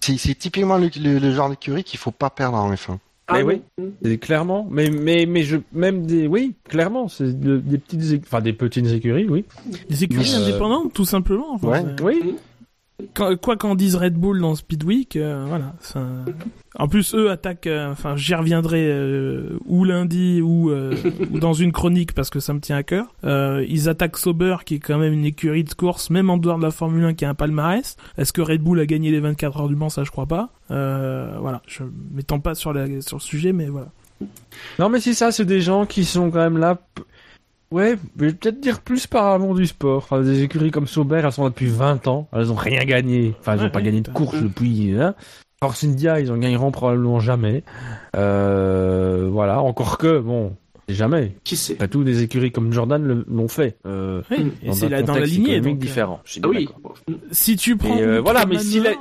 C'est 0.00 0.16
c'est 0.18 0.34
typiquement 0.34 0.78
le, 0.78 0.88
le- 1.02 1.18
le 1.18 1.30
genre 1.32 1.50
d'écurie 1.50 1.84
qu'il 1.84 1.98
faut 1.98 2.10
pas 2.10 2.30
perdre 2.30 2.56
en 2.56 2.72
F1. 2.72 2.98
Mais 3.32 3.42
bon 3.42 3.60
oui. 4.02 4.18
Clairement. 4.18 4.66
Mais 4.70 4.88
mais 4.90 5.26
mais 5.26 5.42
je 5.42 5.56
même 5.72 6.06
des 6.06 6.26
oui 6.28 6.54
clairement 6.68 7.08
c'est 7.08 7.38
de- 7.38 7.58
des 7.58 7.78
petites 7.78 8.22
enfin 8.24 8.40
des 8.40 8.52
petites 8.52 8.86
écuries 8.86 9.28
oui. 9.28 9.44
Les 9.88 10.04
écuries 10.04 10.30
Mais, 10.32 10.34
euh, 10.42 10.48
indépendantes, 10.48 10.92
tout 10.92 11.04
simplement. 11.04 11.58
Ouais. 11.62 11.82
Oui. 12.02 12.36
Quoi 13.14 13.56
qu'en 13.56 13.74
dise 13.74 13.94
Red 13.94 14.14
Bull 14.14 14.40
dans 14.40 14.54
Speed 14.54 14.82
Week, 14.84 15.16
euh, 15.16 15.44
voilà. 15.48 15.74
En 16.78 16.88
plus, 16.88 17.14
eux 17.14 17.30
attaquent. 17.30 17.66
euh, 17.66 17.90
Enfin, 17.92 18.16
j'y 18.16 18.34
reviendrai 18.34 18.86
euh, 18.88 19.58
ou 19.66 19.84
lundi 19.84 20.40
ou, 20.40 20.70
euh, 20.70 20.94
ou 21.30 21.38
dans 21.38 21.52
une 21.52 21.72
chronique 21.72 22.14
parce 22.14 22.30
que 22.30 22.40
ça 22.40 22.54
me 22.54 22.60
tient 22.60 22.76
à 22.76 22.82
cœur. 22.82 23.14
Euh, 23.24 23.64
ils 23.68 23.90
attaquent 23.90 24.16
Sauber, 24.16 24.56
qui 24.64 24.76
est 24.76 24.78
quand 24.78 24.96
même 24.96 25.12
une 25.12 25.26
écurie 25.26 25.64
de 25.64 25.74
course, 25.74 26.08
même 26.08 26.30
en 26.30 26.38
dehors 26.38 26.56
de 26.56 26.62
la 26.62 26.70
Formule 26.70 27.04
1, 27.04 27.14
qui 27.14 27.26
a 27.26 27.28
un 27.28 27.34
palmarès. 27.34 27.96
Est-ce 28.16 28.32
que 28.32 28.40
Red 28.40 28.62
Bull 28.62 28.80
a 28.80 28.86
gagné 28.86 29.10
les 29.10 29.20
24 29.20 29.60
heures 29.60 29.68
du 29.68 29.76
Mans? 29.76 29.90
Ça, 29.90 30.02
je 30.04 30.10
crois 30.10 30.26
pas. 30.26 30.48
Voilà. 30.70 31.60
Je 31.66 31.82
m'étends 32.12 32.40
pas 32.40 32.54
sur, 32.54 32.72
sur 33.00 33.16
le 33.18 33.22
sujet, 33.22 33.52
mais 33.52 33.66
voilà. 33.66 33.88
Non 34.78 34.88
mais 34.88 34.98
c'est 34.98 35.12
ça 35.12 35.30
c'est 35.30 35.44
des 35.44 35.60
gens 35.60 35.84
qui 35.84 36.06
sont 36.06 36.30
quand 36.30 36.38
même 36.38 36.56
là. 36.56 36.78
Ouais, 37.72 37.96
je 38.16 38.24
vais 38.24 38.32
peut-être 38.32 38.60
dire 38.60 38.80
plus 38.80 39.06
par 39.06 39.26
amour 39.26 39.54
du 39.54 39.66
sport. 39.66 39.98
Enfin, 39.98 40.20
des 40.22 40.42
écuries 40.42 40.70
comme 40.70 40.86
Sauber, 40.86 41.20
elles 41.24 41.32
sont 41.32 41.42
là 41.44 41.50
depuis 41.50 41.66
20 41.66 42.06
ans. 42.06 42.28
Elles 42.32 42.52
ont 42.52 42.56
rien 42.56 42.84
gagné. 42.84 43.34
Enfin, 43.40 43.54
elles 43.54 43.60
ont 43.60 43.64
Ouais, 43.64 43.70
pas 43.70 43.82
gagné 43.82 44.00
de 44.02 44.10
course 44.10 44.40
depuis. 44.40 44.94
Hein. 44.98 45.14
Force 45.60 45.84
India, 45.84 46.20
ils 46.20 46.30
en 46.30 46.36
gagneront 46.36 46.70
probablement 46.70 47.18
jamais. 47.18 47.64
Euh, 48.16 49.28
voilà. 49.30 49.60
Encore 49.60 49.98
que, 49.98 50.18
bon, 50.20 50.54
jamais. 50.94 51.32
Qui 51.44 51.56
sait 51.56 51.74
Pas 51.74 51.88
tous 51.88 52.04
des 52.04 52.22
écuries 52.22 52.52
comme 52.52 52.72
Jordan 52.72 53.24
l'ont 53.26 53.48
fait. 53.48 53.76
Euh, 53.86 54.22
Oui, 54.30 54.52
et 54.62 54.72
c'est 54.72 54.88
dans 55.02 55.14
la 55.14 55.26
lignée. 55.26 55.60
Donc, 55.60 55.74
euh, 55.74 55.76
différent. 55.78 56.20
Ah 56.42 56.48
oui. 56.48 56.68
si 57.32 57.56
tu 57.56 57.76
prends. 57.76 57.96
Et 57.96 58.02
euh, 58.02 58.20
voilà, 58.20 58.46
mais 58.46 58.58
si, 58.58 58.80
la- 58.80 58.92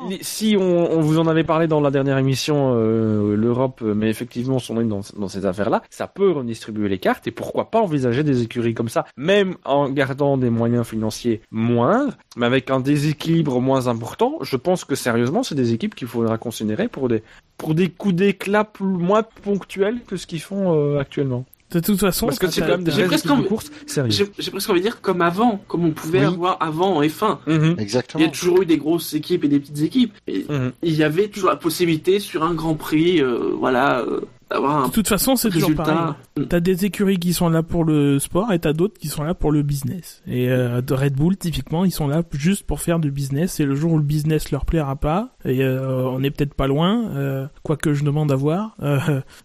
on, 0.60 0.62
on 0.92 1.02
vous 1.02 1.20
en 1.20 1.28
avait 1.28 1.44
parlé 1.44 1.68
dans 1.68 1.82
la 1.82 1.92
dernière 1.92 2.18
émission, 2.18 2.74
euh, 2.76 3.36
l'Europe, 3.36 3.82
mais 3.82 4.10
effectivement, 4.10 4.60
sont 4.60 4.76
dans, 4.84 5.02
dans 5.18 5.28
ces 5.28 5.46
affaires-là, 5.46 5.82
ça 5.90 6.08
peut 6.08 6.32
redistribuer 6.32 6.90
les 6.90 7.00
cartes 7.00 7.28
et 7.28 7.32
pourquoi 7.32 7.70
pas 7.72 7.82
envisager 7.82 8.24
des 8.24 8.42
écuries 8.42 8.74
comme 8.74 8.90
ça, 8.90 9.06
même 9.18 9.56
en 9.64 9.90
gardant 9.90 10.38
des 10.38 10.50
moyens 10.50 10.86
financiers 10.88 11.42
moindres, 11.52 12.14
mais 12.38 12.46
avec 12.46 12.70
un 12.72 12.80
déséquilibre 12.80 13.62
moins 13.62 13.88
important. 13.88 14.38
Je 14.42 14.58
pense 14.58 14.86
que 14.86 14.96
sérieusement, 14.96 15.44
c'est 15.44 15.56
des 15.56 15.74
équipes 15.74 15.96
qu'il 15.96 16.08
faudra 16.08 16.38
considérer 16.38 16.88
pour 16.88 17.08
des 17.10 17.24
pour 17.58 17.74
des 17.74 17.90
coups 17.90 18.16
d'éclat 18.16 18.66
plus, 18.66 18.86
moins 18.86 19.24
ponctuels 19.24 20.00
que 20.06 20.18
ce 20.18 20.28
qu'ils 20.28 20.42
font 20.42 20.74
euh, 20.78 21.00
actuellement. 21.00 21.46
De 21.72 21.80
toute 21.80 22.00
façon, 22.00 22.28
Parce 22.28 22.38
que 22.40 22.48
c'est 22.50 22.62
quand 22.62 22.68
même 22.68 22.84
de 22.84 22.92
envie- 22.92 23.48
course. 23.48 23.72
J'ai 24.08 24.26
presque 24.52 24.70
envie 24.70 24.80
de 24.82 24.86
dire 24.86 25.02
comme 25.02 25.22
avant, 25.22 25.60
comme 25.68 25.84
on 25.84 25.92
pouvait 25.92 26.20
Oui. 26.20 26.26
avoir 26.26 26.58
avant 26.62 26.98
en 26.98 27.02
F1. 27.02 27.40
Mhm, 27.48 27.74
Il 27.76 27.80
y 27.80 27.82
Exactement. 27.84 28.24
a 28.24 28.28
toujours 28.30 28.62
eu 28.62 28.66
des 28.68 28.78
grosses 28.78 29.14
équipes 29.14 29.44
et 29.44 29.48
des 29.48 29.60
petites 29.60 29.82
équipes. 29.82 30.14
Et 30.28 30.46
mhm. 30.48 30.72
il 30.84 30.94
y 30.96 31.04
avait 31.04 31.28
toujours 31.28 31.50
la 31.50 31.56
possibilité 31.56 32.20
sur 32.20 32.44
un 32.44 32.54
Grand 32.54 32.76
Prix, 32.76 33.20
euh, 33.22 33.50
voilà, 33.58 34.02
euh, 34.02 34.22
d'avoir 34.56 34.84
un 34.84 34.88
de 34.88 34.92
toute 34.92 35.08
façon, 35.08 35.36
c'est 35.36 35.50
toujours 35.50 35.74
pareil. 35.76 35.96
résultat. 35.96 36.48
T'as 36.50 36.60
des 36.60 36.86
écuries 36.86 37.18
qui 37.18 37.34
sont 37.34 37.50
là 37.50 37.64
pour 37.64 37.84
le 37.84 38.20
sport 38.20 38.52
et 38.52 38.60
t'as 38.60 38.74
d'autres 38.74 38.98
qui 39.00 39.08
sont 39.08 39.24
là 39.24 39.34
pour 39.34 39.52
le 39.52 39.62
business. 39.62 40.22
Et 40.28 40.50
euh, 40.50 40.82
de 40.82 40.94
Red 40.94 41.14
Bull, 41.16 41.38
typiquement, 41.38 41.86
ils 41.86 41.92
sont 41.92 42.08
là 42.08 42.24
juste 42.34 42.66
pour 42.66 42.82
faire 42.82 43.00
du 43.00 43.12
business. 43.12 43.60
Et 43.60 43.66
le 43.66 43.76
jour 43.76 43.94
où 43.94 43.98
le 43.98 44.04
business 44.04 44.52
leur 44.52 44.66
plaira 44.66 44.96
pas, 44.96 45.30
et 45.46 45.64
euh, 45.64 46.04
on 46.08 46.24
est 46.24 46.32
peut-être 46.32 46.54
pas 46.54 46.68
loin, 46.68 47.10
euh, 47.16 47.48
quoique 47.64 47.94
je 47.94 48.04
demande 48.04 48.32
à 48.32 48.36
voir, 48.36 48.76
euh, 48.82 49.00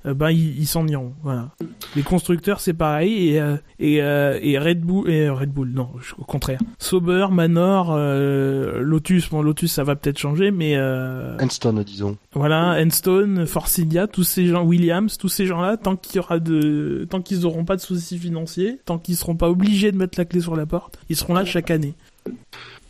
euh, 0.07 0.15
ben 0.15 0.31
ils 0.31 0.67
s'en 0.67 0.87
iront. 0.87 1.13
Voilà. 1.23 1.51
Les 1.97 2.03
constructeurs, 2.03 2.61
c'est 2.61 2.75
pareil. 2.75 3.29
Et 3.31 3.41
euh, 3.41 3.57
et, 3.79 4.03
euh, 4.03 4.39
et 4.43 4.59
Red 4.59 4.81
Bull, 4.81 5.09
et 5.11 5.29
Red 5.31 5.51
Bull, 5.53 5.71
non, 5.73 5.89
au 6.19 6.25
contraire. 6.25 6.61
Sauber, 6.79 7.27
Manor, 7.31 7.93
euh, 7.97 8.81
Lotus, 8.81 9.31
bon 9.31 9.41
Lotus, 9.43 9.73
ça 9.73 9.85
va 9.85 9.97
peut-être 9.97 10.19
changer, 10.19 10.51
mais 10.51 10.75
euh, 10.77 11.37
Enstone, 11.41 11.83
disons. 11.83 12.17
voilà, 12.35 12.77
Enstone, 12.85 13.47
Force 13.47 13.79
India, 13.79 14.07
tous 14.07 14.23
ces 14.25 14.47
gens, 14.47 14.63
Williams, 14.65 15.00
tous 15.09 15.29
ces 15.29 15.47
gens-là, 15.47 15.77
tant 15.77 15.97
qu'il 15.97 16.17
y 16.17 16.19
aura 16.19 16.39
de, 16.39 17.07
tant 17.11 17.21
qu'ils 17.23 17.47
auront 17.47 17.65
pas 17.65 17.77
de 17.77 17.81
soucis 17.81 18.19
financiers, 18.19 18.79
tant 18.85 18.99
qu'ils 18.99 19.17
seront 19.17 19.37
pas 19.37 19.49
obligés 19.51 19.93
de 19.93 19.97
mettre 19.97 20.19
la 20.19 20.25
clé 20.25 20.41
sur 20.41 20.57
la 20.57 20.67
porte, 20.67 20.99
ils 21.09 21.17
seront 21.17 21.35
là 21.35 21.45
chaque 21.45 21.71
année. 21.71 21.95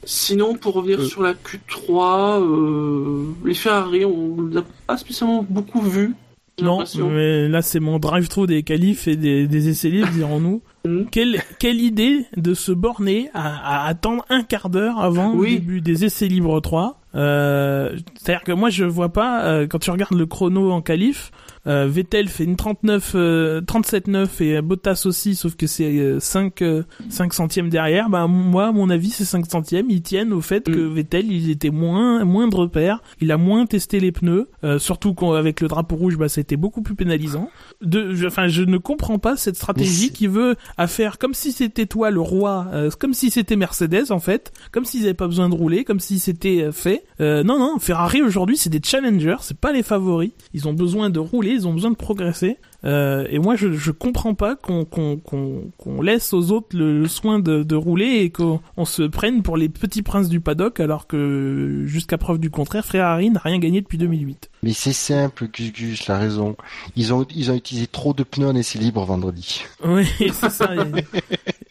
Sinon, 0.04 0.54
pour 0.54 0.74
revenir 0.74 1.00
Euh. 1.00 1.04
sur 1.04 1.22
la 1.22 1.34
Q3, 1.34 2.40
euh, 2.42 3.24
les 3.44 3.54
Ferrari, 3.54 4.04
on 4.04 4.46
l'a 4.52 4.62
pas 4.86 4.96
spécialement 4.96 5.44
beaucoup 5.48 5.82
vu. 5.82 6.14
Non, 6.62 6.84
mais 6.98 7.48
là 7.48 7.62
c'est 7.62 7.80
mon 7.80 7.98
drive-through 7.98 8.46
des 8.46 8.62
qualifs 8.62 9.08
et 9.08 9.16
des, 9.16 9.46
des 9.46 9.68
essais 9.70 9.88
libres, 9.88 10.11
dirons-nous. 10.12 10.61
Mhm. 10.86 11.06
quelle, 11.11 11.40
quelle 11.58 11.80
idée 11.80 12.26
de 12.36 12.52
se 12.52 12.72
borner 12.72 13.30
à, 13.32 13.84
à 13.84 13.88
attendre 13.88 14.26
un 14.28 14.42
quart 14.42 14.68
d'heure 14.68 14.98
avant 15.00 15.34
Oui. 15.34 15.52
le 15.54 15.58
début 15.61 15.80
des 15.80 16.04
essais 16.04 16.26
libres 16.28 16.61
3. 16.61 17.00
Euh, 17.14 17.96
C'est-à-dire 18.14 18.44
que 18.44 18.52
moi 18.52 18.68
je 18.68 18.84
vois 18.84 19.08
pas, 19.11 19.44
euh, 19.44 19.66
quand 19.66 19.78
tu 19.78 19.90
regardes 19.90 20.14
le 20.14 20.26
chrono 20.26 20.70
en 20.70 20.82
qualif, 20.82 21.30
euh, 21.66 21.86
Vettel 21.88 22.28
fait 22.28 22.44
une 22.44 22.56
39, 22.56 23.12
euh, 23.14 23.61
37-9 23.61 24.40
et 24.42 24.61
Bottas 24.62 25.02
aussi, 25.06 25.34
sauf 25.34 25.56
que 25.56 25.66
c'est 25.66 25.98
euh, 25.98 26.20
5, 26.20 26.62
euh, 26.62 26.82
5 27.08 27.32
centièmes 27.34 27.68
derrière. 27.68 28.08
Bah 28.08 28.26
moi, 28.26 28.68
à 28.68 28.72
mon 28.72 28.90
avis, 28.90 29.11
ces 29.11 29.24
5 29.24 29.46
centièmes, 29.50 29.86
ils 29.90 30.02
tiennent 30.02 30.32
au 30.32 30.40
fait 30.40 30.68
Mm. 30.68 30.72
que 30.72 30.78
Vettel, 30.80 31.30
il 31.32 31.50
était 31.50 31.70
moins, 31.70 32.24
moins 32.24 32.48
de 32.48 32.56
repères, 32.56 33.02
il 33.20 33.30
a 33.32 33.36
moins 33.36 33.66
testé 33.66 34.00
les 34.00 34.12
pneus, 34.12 34.48
euh, 34.64 34.78
surtout 34.78 35.14
qu'avec 35.14 35.61
le 35.61 35.68
drapeau 35.68 35.96
rouge, 35.96 36.16
bah 36.16 36.28
c'était 36.28 36.56
beaucoup 36.56 36.82
plus 36.82 36.94
pénalisant. 36.94 37.50
De, 37.82 38.14
je- 38.14 38.26
enfin, 38.26 38.48
je 38.48 38.62
ne 38.62 38.78
comprends 38.78 39.18
pas 39.18 39.36
cette 39.36 39.56
stratégie 39.56 40.12
qui 40.12 40.26
veut 40.26 40.56
à 40.76 40.86
faire 40.86 41.18
comme 41.18 41.34
si 41.34 41.52
c'était 41.52 41.86
toi 41.86 42.11
le 42.11 42.20
roi, 42.20 42.66
euh, 42.72 42.90
comme 42.98 43.14
si 43.14 43.30
c'était 43.30 43.56
Mercedes 43.56 44.11
en 44.11 44.18
fait, 44.20 44.52
comme 44.72 44.84
s'ils 44.84 45.04
avaient 45.04 45.14
pas 45.14 45.26
besoin 45.26 45.48
de 45.48 45.54
rouler, 45.54 45.84
comme 45.84 46.00
si 46.00 46.18
c'était 46.18 46.62
euh, 46.62 46.72
fait. 46.72 47.04
Euh, 47.20 47.42
non, 47.42 47.58
non, 47.58 47.78
Ferrari 47.78 48.22
aujourd'hui 48.22 48.56
c'est 48.56 48.70
des 48.70 48.80
challengers, 48.84 49.36
c'est 49.40 49.56
pas 49.58 49.72
les 49.72 49.82
favoris. 49.82 50.30
Ils 50.54 50.68
ont 50.68 50.74
besoin 50.74 51.11
de 51.11 51.18
rouler, 51.18 51.49
ils 51.53 51.66
ont 51.68 51.72
besoin 51.74 51.90
de 51.90 51.96
progresser. 51.96 52.59
Euh, 52.84 53.26
et 53.28 53.38
moi 53.38 53.57
je, 53.57 53.72
je 53.72 53.90
comprends 53.90 54.34
pas 54.34 54.57
qu'on 54.57 54.86
qu'on 54.86 55.18
qu'on 55.18 55.70
qu'on 55.76 56.01
laisse 56.01 56.32
aux 56.32 56.51
autres 56.51 56.74
le, 56.74 57.01
le 57.03 57.09
soin 57.09 57.38
de, 57.38 57.62
de 57.62 57.74
rouler 57.76 58.20
et 58.22 58.30
qu'on 58.30 58.61
on 58.78 58.86
se 58.86 59.03
prenne 59.03 59.42
pour 59.42 59.59
les 59.59 59.68
petits 59.68 60.01
princes 60.01 60.30
du 60.30 60.40
paddock 60.40 60.80
alors 60.80 61.07
que 61.07 61.82
jusqu'à 61.84 62.16
preuve 62.16 62.38
du 62.38 62.48
contraire, 62.48 62.86
Ferrari 62.86 63.28
n'a 63.30 63.40
rien 63.44 63.59
gagné 63.59 63.82
depuis 63.82 63.98
2008. 63.98 64.48
Mais 64.62 64.72
c'est 64.72 64.94
simple, 64.94 65.48
Gus 65.53 65.72
Gus, 65.72 66.07
la 66.07 66.16
raison. 66.18 66.57
Ils 66.96 67.12
ont, 67.12 67.26
ils 67.34 67.51
ont 67.51 67.55
utilisé 67.55 67.86
trop 67.86 68.14
de 68.14 68.22
pneus 68.22 68.48
en 68.48 68.57
essai 68.57 68.78
libre 68.78 69.05
vendredi. 69.05 69.62
Oui, 69.84 70.07
c'est 70.32 70.51
ça. 70.51 70.70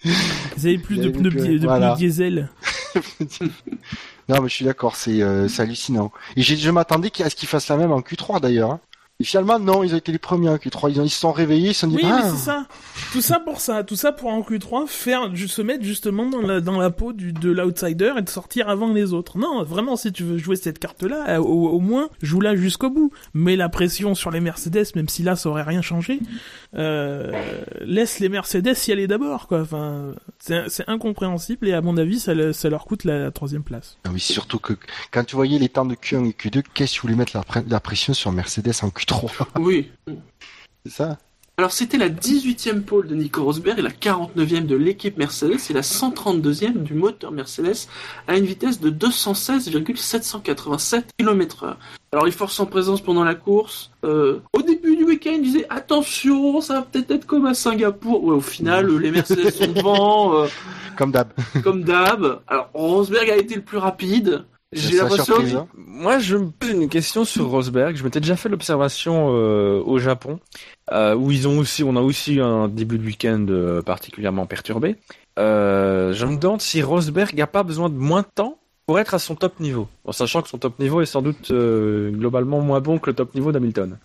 Ils 0.05 0.67
avaient 0.67 0.77
plus 0.77 0.97
de 0.97 1.09
pneus, 1.09 1.31
que- 1.31 1.37
di- 1.41 1.59
de 1.59 1.65
voilà. 1.65 1.95
pneus 1.95 1.97
diesel. 1.97 2.49
Non, 4.29 4.41
mais 4.43 4.49
je 4.49 4.53
suis 4.53 4.65
d'accord, 4.65 4.95
c'est 4.95 5.21
euh, 5.23 5.47
hallucinant. 5.57 6.11
Et 6.35 6.43
je 6.43 6.69
m'attendais 6.69 7.09
à 7.23 7.31
ce 7.31 7.35
qu'ils 7.35 7.49
fassent 7.49 7.67
la 7.69 7.77
même 7.77 7.91
en 7.91 8.01
Q3 8.01 8.39
d'ailleurs. 8.39 8.77
Et 9.21 9.25
finalement, 9.25 9.59
non, 9.59 9.83
ils 9.83 9.93
ont 9.93 9.97
été 9.97 10.13
les 10.13 10.17
premiers 10.17 10.47
en 10.47 10.55
Q3. 10.55 10.89
Ils, 10.91 11.01
ont- 11.01 11.03
ils 11.03 11.09
se 11.09 11.19
sont 11.19 11.33
réveillés, 11.33 11.71
ils 11.71 11.73
se 11.73 11.81
sont 11.81 11.87
dit, 11.87 11.97
Oui, 11.97 12.03
ah, 12.05 12.21
mais 12.23 12.29
c'est 12.29 12.37
ça. 12.37 12.65
Tout 13.11 13.19
ça 13.19 13.39
pour 13.41 13.59
ça. 13.59 13.83
Tout 13.83 13.97
ça 13.97 14.13
pour 14.13 14.29
en 14.29 14.39
Q3 14.39 14.87
faire, 14.87 15.29
se 15.35 15.61
mettre 15.61 15.83
justement 15.83 16.29
dans 16.29 16.41
la, 16.41 16.61
dans 16.61 16.79
la 16.79 16.89
peau 16.89 17.11
du, 17.11 17.33
de 17.33 17.51
l'outsider 17.51 18.13
et 18.17 18.21
de 18.21 18.29
sortir 18.29 18.69
avant 18.69 18.93
les 18.93 19.11
autres. 19.11 19.37
Non, 19.37 19.61
vraiment, 19.63 19.97
si 19.97 20.13
tu 20.13 20.23
veux 20.23 20.37
jouer 20.37 20.55
cette 20.55 20.79
carte-là, 20.79 21.25
euh, 21.31 21.37
au, 21.39 21.67
au 21.67 21.79
moins, 21.79 22.07
joue-la 22.21 22.55
jusqu'au 22.55 22.89
bout. 22.89 23.11
Mets 23.33 23.57
la 23.57 23.67
pression 23.67 24.15
sur 24.15 24.31
les 24.31 24.39
Mercedes, 24.39 24.85
même 24.95 25.09
si 25.09 25.21
là, 25.21 25.35
ça 25.35 25.49
aurait 25.49 25.63
rien 25.63 25.81
changé. 25.81 26.21
Euh, 26.75 27.33
laisse 27.81 28.19
les 28.19 28.29
Mercedes 28.29 28.75
y 28.87 28.91
aller 28.93 29.07
d'abord, 29.07 29.47
quoi. 29.47 29.59
Enfin, 29.61 30.13
c'est 30.67 30.87
incompréhensible 30.89 31.67
et 31.67 31.73
à 31.73 31.81
mon 31.81 31.97
avis, 31.97 32.19
ça, 32.19 32.33
le- 32.33 32.53
ça 32.53 32.69
leur 32.69 32.85
coûte 32.85 33.03
la, 33.03 33.19
la 33.19 33.31
troisième 33.31 33.63
place. 33.63 33.97
Ah 34.05 34.09
oui, 34.13 34.19
surtout 34.19 34.59
que 34.59 34.73
quand 35.11 35.23
tu 35.23 35.35
voyais 35.35 35.59
les 35.59 35.69
temps 35.69 35.85
de 35.85 35.95
Q1 35.95 36.25
et 36.27 36.31
Q2, 36.31 36.63
qu'est-ce 36.73 36.91
que 36.93 36.95
tu 36.95 37.01
voulais 37.01 37.15
mettre 37.15 37.35
la, 37.37 37.43
la 37.67 37.79
pression 37.79 38.13
sur 38.13 38.31
Mercedes 38.31 38.73
en 38.81 38.87
Q3 38.89 39.29
Oui. 39.59 39.91
C'est 40.85 40.91
ça? 40.93 41.17
Alors 41.59 41.73
c'était 41.73 41.97
la 41.97 42.07
18e 42.07 42.83
pole 42.83 43.07
de 43.07 43.15
Nico 43.15 43.43
Rosberg 43.43 43.79
et 43.79 43.81
la 43.81 43.89
49e 43.89 44.65
de 44.65 44.77
l'équipe 44.77 45.17
Mercedes 45.17 45.57
et 45.69 45.73
la 45.73 45.81
132e 45.81 46.83
du 46.83 46.93
moteur 46.93 47.33
Mercedes 47.33 47.89
à 48.29 48.37
une 48.37 48.45
vitesse 48.45 48.79
de 48.79 48.89
216,787 48.89 51.07
km/h. 51.17 51.75
Alors 52.13 52.27
il 52.27 52.31
force 52.31 52.57
en 52.61 52.65
présence 52.65 53.01
pendant 53.01 53.25
la 53.25 53.35
course. 53.35 53.91
Euh, 54.05 54.39
au 54.53 54.61
début 54.61 54.95
du 54.95 55.03
week-end, 55.03 55.33
il 55.33 55.41
disait 55.41 55.65
attention, 55.69 56.61
ça 56.61 56.75
va 56.75 56.83
peut-être 56.83 57.11
être 57.11 57.25
comme 57.25 57.45
à 57.45 57.53
Singapour. 57.53 58.23
Ouais, 58.23 58.35
au 58.35 58.39
final, 58.39 58.87
les 58.97 59.11
Mercedes 59.11 59.51
sont 59.51 59.73
devant, 59.73 60.35
euh, 60.35 60.47
Comme 60.95 61.11
d'hab. 61.11 61.27
comme 61.61 61.83
d'hab. 61.83 62.39
Alors 62.47 62.69
Rosberg 62.73 63.29
a 63.29 63.35
été 63.35 63.55
le 63.55 63.63
plus 63.63 63.79
rapide. 63.79 64.45
J'ai 64.71 64.97
l'impression. 64.97 65.35
hein. 65.57 65.67
Moi, 65.75 66.19
je 66.19 66.37
me 66.37 66.51
pose 66.51 66.69
une 66.69 66.89
question 66.89 67.25
sur 67.25 67.47
Rosberg. 67.49 67.95
Je 67.95 68.03
m'étais 68.03 68.19
déjà 68.19 68.35
fait 68.35 68.49
l'observation 68.49 69.33
euh, 69.33 69.81
au 69.83 69.97
Japon, 69.97 70.39
euh, 70.91 71.15
où 71.15 71.31
ils 71.31 71.47
ont 71.47 71.57
aussi, 71.57 71.83
on 71.83 71.95
a 71.95 72.01
aussi 72.01 72.35
eu 72.35 72.41
un 72.41 72.67
début 72.67 72.99
de 72.99 73.05
week-end 73.05 73.45
euh, 73.49 73.81
particulièrement 73.81 74.45
perturbé. 74.45 74.95
Euh, 75.39 76.13
je 76.13 76.25
me 76.25 76.37
demande 76.37 76.61
si 76.61 76.81
Rosberg 76.81 77.33
n'a 77.35 77.47
pas 77.47 77.63
besoin 77.63 77.89
de 77.89 77.95
moins 77.95 78.21
de 78.21 78.27
temps 78.33 78.59
pour 78.85 78.99
être 78.99 79.13
à 79.13 79.19
son 79.19 79.35
top 79.35 79.59
niveau, 79.59 79.87
en 80.05 80.11
sachant 80.11 80.41
que 80.41 80.49
son 80.49 80.57
top 80.57 80.79
niveau 80.79 80.99
est 81.01 81.05
sans 81.05 81.21
doute 81.21 81.51
euh, 81.51 82.09
globalement 82.11 82.59
moins 82.59 82.79
bon 82.79 82.97
que 82.97 83.09
le 83.11 83.15
top 83.15 83.35
niveau 83.35 83.51
d'Hamilton. 83.51 83.97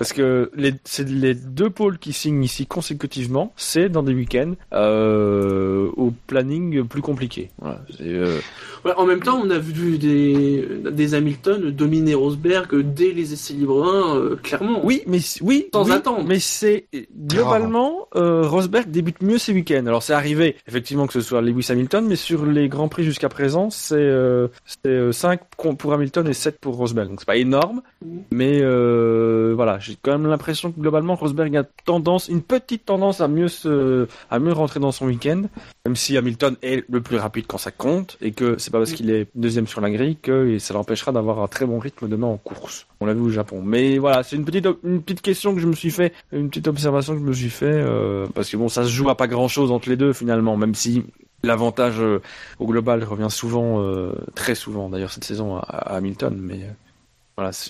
Parce 0.00 0.14
que 0.14 0.50
les, 0.56 0.72
c'est 0.84 1.06
les 1.06 1.34
deux 1.34 1.68
pôles 1.68 1.98
qui 1.98 2.14
signent 2.14 2.42
ici 2.42 2.64
consécutivement, 2.66 3.52
c'est 3.56 3.90
dans 3.90 4.02
des 4.02 4.14
week-ends 4.14 4.54
euh, 4.72 5.90
au 5.96 6.10
planning 6.26 6.84
plus 6.84 7.02
compliqué. 7.02 7.50
Voilà, 7.58 7.82
c'est, 7.98 8.04
euh, 8.08 8.38
Ouais, 8.86 8.92
en 8.96 9.04
même 9.04 9.20
temps, 9.22 9.38
on 9.44 9.50
a 9.50 9.58
vu 9.58 9.98
des, 9.98 10.66
des 10.90 11.14
Hamilton 11.14 11.70
dominer 11.70 12.14
Rosberg 12.14 12.74
dès 12.94 13.12
les 13.12 13.34
essais 13.34 13.52
libres 13.52 13.84
1, 13.84 14.16
euh, 14.16 14.36
clairement. 14.36 14.80
Oui, 14.82 15.02
mais 15.06 15.18
oui, 15.42 15.66
Sans 15.74 15.84
oui, 15.84 15.92
attendre. 15.92 16.24
Mais 16.26 16.38
c'est 16.38 16.86
globalement 17.26 18.08
euh, 18.16 18.42
Rosberg 18.48 18.90
débute 18.90 19.20
mieux 19.22 19.36
ses 19.36 19.52
week-ends. 19.52 19.84
Alors 19.86 20.02
c'est 20.02 20.14
arrivé 20.14 20.56
effectivement 20.66 21.06
que 21.06 21.12
ce 21.12 21.20
soit 21.20 21.42
Lewis 21.42 21.66
Hamilton, 21.68 22.06
mais 22.08 22.16
sur 22.16 22.46
les 22.46 22.68
grands 22.70 22.88
prix 22.88 23.04
jusqu'à 23.04 23.28
présent, 23.28 23.68
c'est 23.68 23.96
euh, 23.96 24.48
c'est 24.64 25.12
5 25.12 25.40
pour 25.78 25.92
Hamilton 25.92 26.26
et 26.26 26.32
7 26.32 26.58
pour 26.58 26.76
Rosberg. 26.76 27.08
Donc 27.10 27.20
c'est 27.20 27.26
pas 27.26 27.36
énorme, 27.36 27.82
Mhm. 28.02 28.22
mais 28.32 28.60
euh, 28.62 29.52
voilà, 29.54 29.78
j'ai 29.90 29.98
quand 30.00 30.12
même 30.12 30.26
l'impression 30.26 30.70
que 30.70 30.80
globalement 30.80 31.16
Rosberg 31.16 31.56
a 31.56 31.64
tendance, 31.84 32.28
une 32.28 32.42
petite 32.42 32.84
tendance 32.84 33.20
à 33.20 33.28
mieux 33.28 33.48
se, 33.48 34.06
à 34.30 34.38
mieux 34.38 34.52
rentrer 34.52 34.78
dans 34.78 34.92
son 34.92 35.06
week-end, 35.06 35.42
même 35.84 35.96
si 35.96 36.16
Hamilton 36.16 36.56
est 36.62 36.84
le 36.88 37.00
plus 37.00 37.16
rapide 37.16 37.46
quand 37.48 37.58
ça 37.58 37.70
compte 37.70 38.16
et 38.20 38.30
que 38.30 38.56
c'est 38.58 38.70
pas 38.70 38.78
parce 38.78 38.92
qu'il 38.92 39.10
est 39.10 39.26
deuxième 39.34 39.66
sur 39.66 39.80
la 39.80 39.90
grille 39.90 40.16
que 40.16 40.58
ça 40.58 40.74
l'empêchera 40.74 41.12
d'avoir 41.12 41.40
un 41.40 41.48
très 41.48 41.66
bon 41.66 41.78
rythme 41.78 42.08
demain 42.08 42.28
en 42.28 42.36
course. 42.36 42.86
On 43.00 43.06
l'a 43.06 43.14
vu 43.14 43.20
au 43.20 43.30
Japon. 43.30 43.62
Mais 43.62 43.98
voilà, 43.98 44.22
c'est 44.22 44.36
une 44.36 44.44
petite 44.44 44.68
une 44.84 45.02
petite 45.02 45.22
question 45.22 45.54
que 45.54 45.60
je 45.60 45.66
me 45.66 45.74
suis 45.74 45.90
fait, 45.90 46.12
une 46.32 46.48
petite 46.48 46.68
observation 46.68 47.14
que 47.14 47.20
je 47.20 47.24
me 47.24 47.32
suis 47.32 47.50
fait 47.50 47.66
euh, 47.66 48.26
parce 48.34 48.48
que 48.48 48.56
bon, 48.56 48.68
ça 48.68 48.84
se 48.84 48.90
joue 48.90 49.10
à 49.10 49.16
pas 49.16 49.26
grand 49.26 49.48
chose 49.48 49.72
entre 49.72 49.88
les 49.88 49.96
deux 49.96 50.12
finalement, 50.12 50.56
même 50.56 50.74
si 50.74 51.04
l'avantage 51.42 52.00
euh, 52.00 52.20
au 52.58 52.66
global 52.66 53.02
revient 53.02 53.30
souvent, 53.30 53.82
euh, 53.82 54.12
très 54.34 54.54
souvent 54.54 54.88
d'ailleurs 54.88 55.12
cette 55.12 55.24
saison 55.24 55.56
à, 55.56 55.60
à 55.60 55.96
Hamilton, 55.96 56.38
mais 56.38 56.60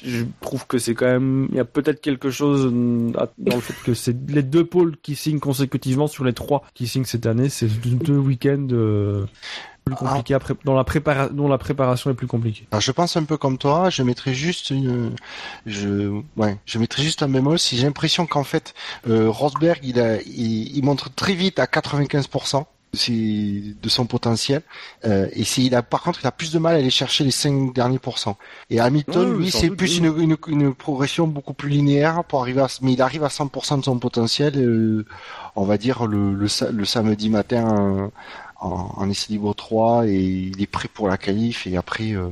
je 0.04 0.24
trouve 0.40 0.66
que 0.66 0.78
c'est 0.78 0.94
quand 0.94 1.06
même, 1.06 1.48
il 1.50 1.56
y 1.56 1.60
a 1.60 1.64
peut-être 1.64 2.00
quelque 2.00 2.30
chose 2.30 2.64
dans 2.72 3.54
le 3.54 3.60
fait 3.60 3.74
que 3.84 3.94
c'est 3.94 4.16
les 4.28 4.42
deux 4.42 4.64
pôles 4.64 4.96
qui 5.02 5.14
signent 5.14 5.38
consécutivement 5.40 6.06
sur 6.06 6.24
les 6.24 6.32
trois 6.32 6.64
qui 6.74 6.86
signent 6.86 7.04
cette 7.04 7.26
année, 7.26 7.48
c'est 7.48 7.68
deux 7.68 8.16
week-ends 8.18 8.66
euh, 8.72 9.24
plus 9.84 9.94
compliqués 9.94 10.34
après, 10.34 10.54
dont 10.64 10.74
la 10.74 10.84
prépara- 10.84 11.30
dont 11.32 11.48
la 11.48 11.58
préparation 11.58 12.10
est 12.10 12.14
plus 12.14 12.26
compliquée. 12.26 12.66
Je 12.78 12.92
pense 12.92 13.16
un 13.16 13.24
peu 13.24 13.36
comme 13.36 13.58
toi, 13.58 13.90
je 13.90 14.02
mettrais 14.02 14.34
juste 14.34 14.72
je, 15.66 16.20
ouais, 16.36 16.58
je 16.66 16.78
mettrais 16.78 17.02
juste 17.02 17.22
un 17.22 17.28
bémol 17.28 17.58
si 17.58 17.76
j'ai 17.76 17.84
l'impression 17.86 18.26
qu'en 18.26 18.44
fait, 18.44 18.74
euh, 19.08 19.28
Rosberg, 19.30 19.80
il 19.82 20.00
a, 20.00 20.20
il 20.22 20.80
montre 20.84 21.12
très 21.14 21.34
vite 21.34 21.58
à 21.58 21.64
95% 21.64 22.64
de 22.92 23.88
son 23.88 24.06
potentiel, 24.06 24.62
euh, 25.04 25.28
et 25.32 25.44
c'est, 25.44 25.62
il 25.62 25.74
a, 25.74 25.82
par 25.82 26.02
contre, 26.02 26.20
il 26.22 26.26
a 26.26 26.32
plus 26.32 26.52
de 26.52 26.58
mal 26.58 26.74
à 26.74 26.78
aller 26.78 26.90
chercher 26.90 27.24
les 27.24 27.30
5 27.30 27.72
derniers 27.72 27.98
pourcents. 27.98 28.36
Et 28.68 28.80
Hamilton, 28.80 29.34
Oui, 29.34 29.44
lui, 29.44 29.50
c'est 29.50 29.70
plus 29.70 29.98
une, 29.98 30.06
une, 30.18 30.36
une 30.48 30.74
progression 30.74 31.26
beaucoup 31.26 31.54
plus 31.54 31.68
linéaire 31.68 32.24
pour 32.24 32.40
arriver 32.40 32.60
à, 32.60 32.66
mais 32.82 32.92
il 32.94 33.02
arrive 33.02 33.24
à 33.24 33.28
100% 33.28 33.78
de 33.80 33.84
son 33.84 33.98
potentiel, 33.98 34.54
euh, 34.56 35.06
on 35.56 35.64
va 35.64 35.78
dire, 35.78 36.06
le, 36.06 36.34
le, 36.34 36.46
le 36.72 36.84
samedi 36.84 37.30
matin, 37.30 37.76
euh, 37.78 38.08
en, 38.60 38.92
en 38.96 39.10
essai 39.10 39.32
libre 39.32 39.54
3 39.54 40.06
et 40.06 40.16
il 40.20 40.60
est 40.62 40.66
prêt 40.66 40.88
pour 40.92 41.08
la 41.08 41.16
qualif 41.16 41.66
et 41.66 41.76
après 41.76 42.12
euh, 42.12 42.28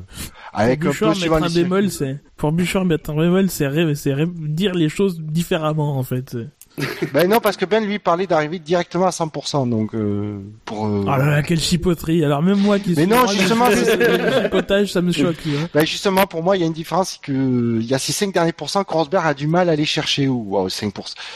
avec 0.53 0.81
pour 0.81 0.91
un 0.91 0.93
peu 0.93 0.99
Bouchard, 0.99 1.17
suivant 1.17 1.41
mettre 1.41 1.47
un 1.47 1.63
bémol, 1.63 1.91
c'est 1.91 2.21
pour 2.37 2.53
Bouchard 2.53 2.85
mettre 2.85 3.11
un 3.11 3.17
bémol, 3.17 3.51
c'est 3.51 3.95
c'est 3.95 4.15
dire 4.37 4.75
les 4.75 4.89
choses 4.89 5.21
différemment 5.21 5.99
en 5.99 6.03
fait. 6.03 6.37
Ben 7.13 7.29
non 7.29 7.41
parce 7.41 7.57
que 7.57 7.65
Ben 7.65 7.85
lui 7.85 7.99
parlait 7.99 8.27
d'arriver 8.27 8.59
directement 8.59 9.07
à 9.07 9.11
100% 9.11 9.69
donc 9.69 9.95
euh, 9.95 10.39
pour 10.65 10.87
euh, 10.87 11.03
Oh 11.05 11.07
là 11.07 11.19
là, 11.31 11.43
quelle 11.43 11.61
chipoterie. 11.61 12.25
Alors 12.25 12.43
même 12.43 12.59
moi 12.59 12.79
qui 12.79 12.95
Mais 12.97 13.07
non, 13.07 13.27
justement, 13.27 13.69
le 13.69 14.43
chipotage, 14.45 14.93
ça 14.93 15.03
me 15.03 15.13
choque. 15.13 15.37
vois. 15.45 15.69
ben 15.75 15.85
justement 15.87 16.27
pour 16.27 16.43
moi 16.43 16.57
il 16.57 16.61
y 16.61 16.63
a 16.63 16.67
une 16.67 16.73
différence 16.73 17.11
c'est 17.13 17.21
que 17.33 17.79
il 17.81 17.87
y 17.87 17.95
a 17.95 17.99
ces 17.99 18.13
5 18.13 18.33
derniers 18.33 18.53
pourcents 18.53 18.85
que 18.85 18.93
Rosberg 18.93 19.27
a 19.27 19.35
du 19.35 19.47
mal 19.47 19.69
à 19.69 19.73
aller 19.73 19.85
chercher 19.85 20.29
ou 20.29 20.45
wow, 20.57 20.69
5 20.69 20.93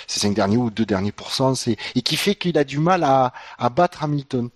ces 0.06 0.20
5 0.20 0.34
derniers 0.34 0.56
ou 0.56 0.70
2 0.70 0.84
derniers 0.84 1.12
pourcents 1.12 1.54
c'est 1.54 1.76
et 1.94 2.02
qui 2.02 2.16
fait 2.16 2.34
qu'il 2.34 2.56
a 2.58 2.64
du 2.64 2.78
mal 2.78 3.02
à, 3.04 3.32
à 3.58 3.68
battre 3.68 4.02
Hamilton. 4.04 4.48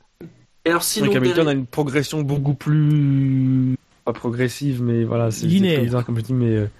Et 0.64 0.70
alors 0.70 0.82
sinon, 0.82 1.06
qu'Hamilton 1.12 1.44
derrière- 1.44 1.48
a 1.48 1.52
une 1.52 1.66
progression 1.66 2.22
beaucoup 2.22 2.54
plus 2.54 3.76
pas 4.04 4.12
progressive, 4.12 4.82
mais 4.82 5.02
voilà, 5.04 5.30
c'est 5.32 5.46
bizarre 5.48 6.04
comme 6.04 6.16
je 6.18 6.22
dis, 6.22 6.32
mais 6.32 6.46
euh, 6.54 6.70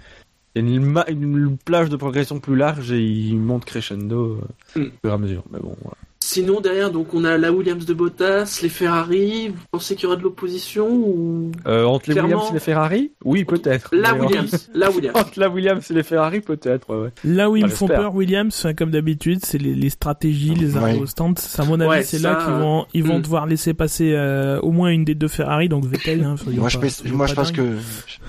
il 0.55 0.67
y 0.69 0.73
a 0.75 1.09
une, 1.09 1.37
une 1.37 1.57
plage 1.57 1.89
de 1.89 1.95
progression 1.97 2.39
plus 2.39 2.55
large 2.55 2.91
et 2.91 3.03
il 3.03 3.37
monte 3.37 3.65
crescendo 3.65 4.39
euh, 4.75 4.79
Hmm. 4.79 4.85
au 4.87 4.89
fur 5.01 5.09
et 5.09 5.13
à 5.13 5.17
mesure. 5.17 5.43
Mais 5.51 5.59
bon, 5.59 5.75
voilà. 5.81 5.97
Sinon 6.19 6.61
derrière, 6.61 6.91
donc 6.91 7.13
on 7.13 7.23
a 7.23 7.37
la 7.37 7.51
Williams 7.51 7.85
de 7.85 7.93
Bottas, 7.93 8.59
les 8.61 8.69
Ferrari. 8.69 9.49
Vous 9.49 9.55
pensez 9.71 9.95
qu'il 9.95 10.03
y 10.03 10.07
aura 10.07 10.15
de 10.15 10.23
l'opposition 10.23 10.87
ou 10.89 11.51
Euh, 11.65 11.85
entre 11.85 12.09
les 12.09 12.13
Clairement- 12.13 12.29
Williams 12.35 12.49
et 12.51 12.53
les 12.53 12.59
Ferrari, 12.59 13.11
oui, 13.23 13.45
peut-être. 13.45 13.89
la 13.95 14.13
Williams, 14.13 14.69
la 14.73 14.89
Williams. 14.91 15.15
Entre 15.17 15.39
la 15.39 15.49
Williams 15.49 15.89
et 15.89 15.93
les 15.93 16.03
Ferrari, 16.03 16.41
peut-être. 16.41 16.89
Ouais, 16.89 17.03
ouais. 17.05 17.09
Là 17.23 17.49
où 17.49 17.55
ils 17.55 17.63
Ah, 17.63 17.67
me 17.67 17.71
font 17.71 17.87
peur, 17.87 18.13
Williams, 18.13 18.67
comme 18.77 18.91
d'habitude, 18.91 19.39
c'est 19.45 19.57
les, 19.57 19.73
les 19.75 19.89
stratégies, 19.89 20.53
les 20.55 20.73
Ouais. 20.75 20.77
arrêts 20.77 20.99
au 20.99 21.05
stand. 21.05 21.37
C'est 21.39 21.61
à 21.61 21.65
mon 21.65 21.79
avis, 21.79 21.89
Ouais, 21.89 22.03
c'est 22.03 22.19
ça, 22.19 22.33
là 22.33 22.43
qu'ils 22.43 22.53
vont, 22.53 22.85
ils 22.93 23.03
vont 23.03 23.19
hmm. 23.19 23.21
devoir 23.21 23.45
laisser 23.45 23.73
passer 23.73 24.11
euh, 24.13 24.59
au 24.61 24.71
moins 24.71 24.89
une 24.89 25.05
des 25.05 25.15
deux 25.15 25.27
Ferrari, 25.27 25.69
donc 25.69 25.85
Vettel. 25.85 26.23
Hein, 26.23 26.35
Moi 26.47 26.69
je 26.69 26.77
pense, 26.77 27.03
moi 27.05 27.27
je 27.27 27.35
que 27.51 27.77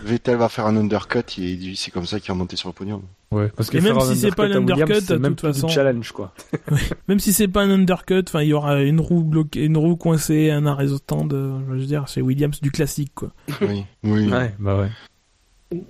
Vettel 0.04 0.36
va 0.36 0.48
faire 0.48 0.66
un 0.66 0.76
undercut 0.76 1.18
et 1.38 1.58
c'est 1.74 1.90
comme 1.90 2.06
ça 2.06 2.20
qu'il 2.20 2.28
va 2.28 2.34
monter 2.34 2.56
sur 2.56 2.68
le 2.68 2.74
podium. 2.74 3.02
Ouais, 3.30 3.48
parce 3.54 3.72
Et 3.74 3.80
même 3.82 4.00
si 4.00 4.16
c'est 4.16 4.34
pas 4.34 4.44
un 4.44 4.48
l'undercut, 4.48 4.94
c'est 5.02 5.18
de 5.18 5.28
toute 5.28 5.36
plus 5.40 5.48
du 5.48 5.54
façon- 5.60 5.68
challenge, 5.68 6.12
quoi. 6.12 6.32
Même 7.08 7.18
si 7.18 7.34
c'est 7.34 7.46
pas 7.48 7.60
un 7.60 7.70
undercut, 7.70 8.24
enfin, 8.26 8.40
il 8.42 8.48
y 8.48 8.52
aura 8.54 8.80
une 8.80 9.00
roue 9.00 9.22
bloquée, 9.22 9.64
une 9.66 9.76
roue 9.76 9.96
coincée, 9.96 10.50
un 10.50 10.64
arrêt 10.64 10.90
au 10.92 10.96
stand. 10.96 11.34
euh, 11.34 11.58
je 11.68 11.74
veux 11.74 11.84
dire, 11.86 12.04
c'est 12.08 12.22
Williams 12.22 12.58
du 12.62 12.70
classique, 12.70 13.12
quoi. 13.14 13.28
Oui, 13.60 13.84
oui. 14.04 14.28
Ouais, 14.30 14.54
bah 14.58 14.78
ouais. 14.80 14.88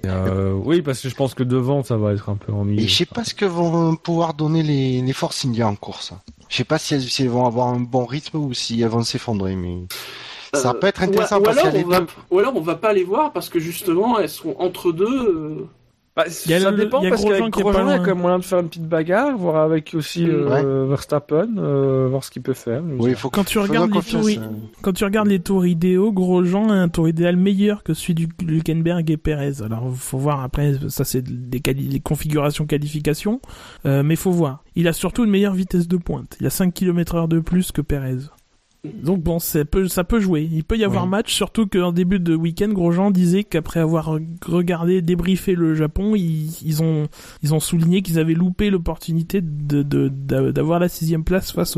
Euh, 0.07 0.53
oui, 0.65 0.83
parce 0.83 1.01
que 1.01 1.09
je 1.09 1.15
pense 1.15 1.35
que 1.35 1.45
devant, 1.45 1.85
ça 1.85 1.97
va 1.97 2.13
être 2.13 2.29
un 2.29 2.35
peu 2.35 2.53
ennuyeux. 2.53 2.83
Et 2.83 2.89
je 2.89 2.95
sais 2.97 3.07
pas 3.07 3.23
ce 3.23 3.35
que 3.35 3.45
vont 3.45 3.95
pouvoir 3.95 4.35
donner 4.35 4.65
les, 4.65 5.01
les 5.01 5.13
Force 5.13 5.45
India 5.45 5.69
en 5.69 5.77
course. 5.77 6.13
Je 6.49 6.57
sais 6.57 6.65
pas 6.65 6.79
si 6.79 6.95
elles, 6.95 7.03
si 7.03 7.23
elles 7.23 7.29
vont 7.29 7.47
avoir 7.47 7.69
un 7.69 7.79
bon 7.79 8.05
rythme 8.05 8.39
ou 8.39 8.53
si 8.55 8.81
elles 8.83 8.89
vont 8.89 9.05
s'effondrer, 9.05 9.55
mais 9.55 9.79
ça 10.55 10.71
Euh, 10.71 10.73
peut 10.75 10.89
être 10.89 11.03
intéressant 11.05 11.39
ou, 11.39 11.45
ou 11.45 11.49
alors 11.51 11.67
on 11.73 11.87
va, 11.89 12.01
deux. 12.01 12.07
ou 12.33 12.39
alors 12.41 12.57
on 12.57 12.61
va 12.61 12.75
pas 12.75 12.93
les 12.93 13.05
voir 13.05 13.33
parce 13.33 13.49
que 13.49 13.61
justement 13.61 14.19
elles 14.19 14.29
seront 14.29 14.57
entre 14.59 14.91
deux. 14.91 15.69
Bah, 16.19 16.25
Il 16.47 16.51
y 16.51 16.55
a 16.55 16.59
ça 16.61 16.71
le- 16.73 16.77
dépend 16.79 17.01
il 17.01 17.05
y 17.05 17.07
a 17.07 17.11
parce 17.11 17.23
Grosjean 17.23 17.39
qu'avec 17.39 17.55
qui 17.55 17.61
est 17.61 17.63
pas 17.63 17.71
Grosjean, 17.71 17.87
il 17.87 17.91
y 17.91 17.95
a 17.95 17.99
quand 18.01 18.05
même 18.07 18.19
moyen 18.19 18.39
de 18.41 18.45
faire 18.45 18.59
une 18.59 18.67
petite 18.69 18.89
bagarre, 18.89 19.37
voir 19.39 19.57
avec 19.63 19.95
aussi 19.95 20.25
euh, 20.29 20.85
Verstappen, 20.89 21.47
euh, 21.59 22.09
voir 22.11 22.25
ce 22.25 22.31
qu'il 22.33 22.43
peut 22.43 22.55
faire. 22.55 22.83
Oui, 22.99 23.11
il 23.11 23.15
faut 23.17 23.31
Quand 23.31 23.45
tu 23.45 23.61
regardes 23.61 23.95
les 23.95 24.01
tours, 24.03 24.27
euh. 24.27 24.49
Quand 24.83 24.93
tu 24.93 25.05
regardes 25.05 25.29
les 25.29 25.39
tours 25.39 25.65
idéaux, 25.65 26.11
Grosjean 26.13 26.71
a 26.71 26.75
un 26.75 26.89
tour 26.89 27.09
idéal 27.09 27.37
meilleur 27.37 27.85
que 27.85 27.95
celui 27.95 28.15
du 28.15 28.29
Hülkenberg 28.43 29.09
et 29.09 29.17
Perez. 29.17 29.63
Alors, 29.65 29.95
faut 29.95 30.19
voir 30.19 30.43
après, 30.43 30.75
ça 30.89 31.05
c'est 31.05 31.23
des, 31.23 31.61
quali- 31.61 31.87
des 31.89 32.01
configurations 32.01 32.67
qualification, 32.67 33.41
euh, 33.87 34.03
mais 34.03 34.17
faut 34.17 34.33
voir. 34.33 34.65
Il 34.75 34.89
a 34.89 34.93
surtout 34.93 35.23
une 35.25 35.31
meilleure 35.31 35.55
vitesse 35.55 35.87
de 35.87 35.99
pointe. 35.99 36.37
Il 36.41 36.47
a 36.47 36.51
5 36.51 36.75
km 36.75 37.15
heure 37.15 37.29
de 37.29 37.39
plus 37.39 37.71
que 37.71 37.81
Perez. 37.81 38.17
Donc 38.85 39.21
bon, 39.21 39.39
ça 39.41 39.65
peut, 39.65 39.89
ça 39.89 40.05
peut 40.05 40.21
jouer. 40.21 40.49
Il 40.51 40.63
peut 40.63 40.77
y 40.79 40.85
avoir 40.85 41.03
Oui. 41.05 41.11
match, 41.11 41.35
surtout 41.35 41.67
qu'en 41.67 41.91
début 41.91 42.21
de 42.21 42.35
week-end, 42.37 42.69
Grosjean 42.69 43.11
disait 43.11 43.43
qu'après 43.43 43.81
avoir 43.81 44.17
regardé, 44.47 45.03
débriefé 45.03 45.55
le 45.57 45.75
Japon, 45.75 46.15
ils, 46.15 46.51
ils 46.65 46.83
ont, 46.83 47.09
ils 47.43 47.55
ont 47.55 47.61
souligné 47.61 48.03
qu'ils 48.03 48.19
avaient 48.21 48.35
loupé 48.35 48.71
l'opportunité 48.71 49.41
de, 49.43 49.83
de- 49.83 50.09
d'a- 50.09 50.53
d'avoir 50.53 50.79
la 50.79 50.89
sixième 50.89 51.25
place 51.25 51.51
face 51.53 51.77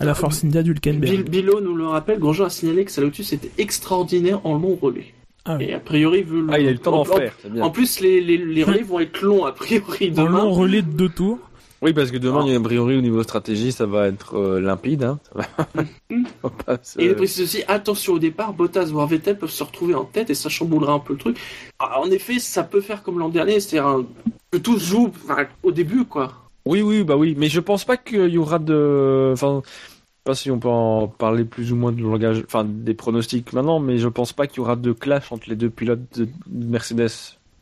à 0.00 0.04
la 0.04 0.14
Force 0.14 0.44
India 0.44 0.62
Bill, 0.62 0.74
d'Hülkenberg. 0.74 1.28
Bilo 1.30 1.60
nous 1.62 1.74
le 1.74 1.86
rappelle, 1.86 2.18
Grosjean 2.18 2.44
a 2.44 2.50
signalé 2.50 2.84
que 2.84 2.90
sa 2.92 3.00
Lotus 3.00 3.32
était 3.32 3.50
extraordinaire 3.56 4.44
en 4.46 4.58
long 4.58 4.76
relais. 4.80 5.14
Ah 5.46 5.56
oui. 5.58 5.64
Et 5.68 5.74
a 5.74 5.80
priori, 5.80 6.22
vu 6.22 6.42
le... 6.42 6.46
Ah, 6.52 6.58
il 6.58 6.66
a 6.68 6.70
eu 6.70 6.74
le 6.74 6.78
temps 6.78 6.92
d'en 6.92 7.00
en- 7.00 7.04
faire, 7.04 7.34
En, 7.56 7.60
en 7.62 7.70
plus, 7.70 8.00
les, 8.00 8.20
les, 8.20 8.36
les 8.38 8.64
relais 8.64 8.82
vont 8.82 9.00
être 9.00 9.20
longs 9.22 9.44
a 9.46 9.52
priori 9.52 10.10
demain. 10.10 10.30
long 10.44 10.50
relais 10.52 10.82
de 10.82 10.90
deux 10.90 11.08
tours. 11.08 11.38
Oui, 11.84 11.92
parce 11.92 12.10
que 12.10 12.16
demain, 12.16 12.42
il 12.46 12.52
y 12.52 12.56
a 12.56 12.60
priori 12.60 12.96
au 12.96 13.02
niveau 13.02 13.22
stratégie, 13.22 13.70
ça 13.70 13.84
va 13.84 14.08
être 14.08 14.36
euh, 14.38 14.58
limpide. 14.60 15.04
Hein. 15.04 15.18
Se- 16.82 16.98
Et 17.00 17.06
il 17.06 17.14
précise 17.14 17.42
aussi, 17.44 17.62
attention 17.68 18.14
au 18.14 18.18
départ, 18.18 18.54
Bottas 18.54 18.86
voire 18.86 19.06
Vettel 19.06 19.38
peuvent 19.38 19.50
se 19.50 19.62
retrouver 19.62 19.94
en 19.94 20.04
tête 20.04 20.30
et 20.30 20.34
ça 20.34 20.48
chamboulera 20.48 20.94
un 20.94 20.98
peu 20.98 21.12
le 21.12 21.18
truc. 21.18 21.38
Ah, 21.78 22.00
en 22.00 22.10
effet, 22.10 22.38
ça 22.38 22.62
peut 22.64 22.80
faire 22.80 23.02
comme 23.02 23.18
l'an 23.18 23.28
dernier, 23.28 23.60
c'est-à-dire 23.60 23.86
un- 23.86 24.06
que 24.50 24.58
tout 24.58 24.78
se 24.78 24.86
joue 24.86 25.12
enfin, 25.24 25.44
au 25.62 25.72
début, 25.72 26.04
quoi. 26.04 26.32
Oui, 26.64 26.80
oui, 26.80 27.04
bah 27.04 27.16
oui, 27.16 27.34
mais 27.36 27.48
je 27.48 27.60
pense 27.60 27.84
pas 27.84 27.98
qu'il 27.98 28.28
y 28.30 28.38
aura 28.38 28.58
de, 28.58 29.30
enfin, 29.34 29.60
je 29.64 29.68
sais 29.70 30.24
pas 30.24 30.34
si 30.34 30.50
on 30.50 30.58
peut 30.58 30.68
en 30.68 31.06
parler 31.08 31.44
plus 31.44 31.70
ou 31.72 31.76
moins 31.76 31.92
de 31.92 32.00
langage, 32.00 32.42
enfin 32.46 32.64
des 32.66 32.94
pronostics 32.94 33.52
maintenant, 33.52 33.78
mais 33.78 33.98
je 33.98 34.08
pense 34.08 34.32
pas 34.32 34.46
qu'il 34.46 34.58
y 34.58 34.60
aura 34.60 34.76
de 34.76 34.92
clash 34.92 35.30
entre 35.32 35.50
les 35.50 35.56
deux 35.56 35.68
pilotes 35.68 36.00
de 36.18 36.26
Mercedes. 36.50 37.10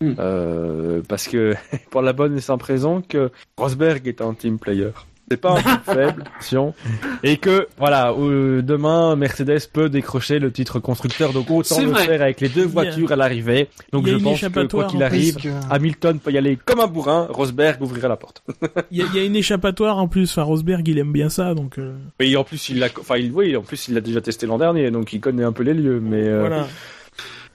Hmm. 0.02 0.14
Euh, 0.18 1.00
parce 1.08 1.28
que 1.28 1.54
pour 1.90 2.02
la 2.02 2.12
bonne 2.12 2.36
et 2.36 2.40
simple 2.40 2.64
raison 2.64 3.02
que 3.06 3.30
Rosberg 3.56 4.06
est 4.08 4.20
un 4.20 4.34
team 4.34 4.58
player. 4.58 4.90
C'est 5.30 5.36
pas 5.40 5.52
un 5.52 5.62
type 5.62 5.84
faible, 5.86 6.24
attention. 6.34 6.74
Et 7.22 7.38
que, 7.38 7.66
voilà, 7.78 8.12
euh, 8.12 8.60
demain, 8.60 9.16
Mercedes 9.16 9.60
peut 9.72 9.88
décrocher 9.88 10.38
le 10.38 10.52
titre 10.52 10.78
constructeur, 10.78 11.32
donc 11.32 11.50
autant 11.50 11.80
le 11.80 11.86
vrai. 11.86 12.04
faire 12.04 12.22
avec 12.22 12.40
les 12.42 12.50
deux 12.50 12.66
voitures 12.66 13.12
à 13.12 13.16
l'arrivée. 13.16 13.68
Donc 13.92 14.02
il 14.06 14.08
y 14.08 14.10
a 14.10 14.14
je 14.14 14.18
une 14.18 14.24
pense 14.24 14.34
que 14.34 14.40
quoi 14.40 14.48
échappatoire 14.50 14.86
qu'il 14.88 15.02
arrive, 15.02 15.36
que- 15.36 15.48
Hamilton 15.70 16.18
peut 16.18 16.32
y 16.32 16.36
aller 16.38 16.58
comme 16.62 16.80
un 16.80 16.86
bourrin, 16.86 17.28
Rosberg 17.30 17.80
ouvrira 17.80 18.08
la 18.08 18.16
porte. 18.16 18.42
Il 18.90 18.98
y, 18.98 19.02
a- 19.02 19.06
il 19.10 19.16
y 19.16 19.20
a 19.20 19.24
une 19.24 19.36
échappatoire 19.36 19.96
en 19.96 20.08
plus. 20.08 20.30
Enfin, 20.32 20.42
Rosberg, 20.42 20.86
il 20.86 20.98
aime 20.98 21.12
bien 21.12 21.30
ça, 21.30 21.54
donc 21.54 21.78
euh, 21.78 21.94
Mais 22.20 22.34
en 22.36 22.44
plus, 22.44 22.68
il 22.68 22.78
l'a, 22.80 22.88
enfin, 23.00 23.16
il, 23.16 23.32
oui, 23.32 23.56
en 23.56 23.62
plus, 23.62 23.88
il 23.88 23.94
l'a 23.94 24.02
déjà 24.02 24.20
testé 24.20 24.46
l'an 24.46 24.58
dernier, 24.58 24.90
donc 24.90 25.14
il 25.14 25.20
connaît 25.20 25.44
un 25.44 25.52
peu 25.52 25.62
les 25.62 25.72
lieux, 25.74 26.00
mais, 26.00 26.24
euh, 26.24 26.40
voilà. 26.40 26.66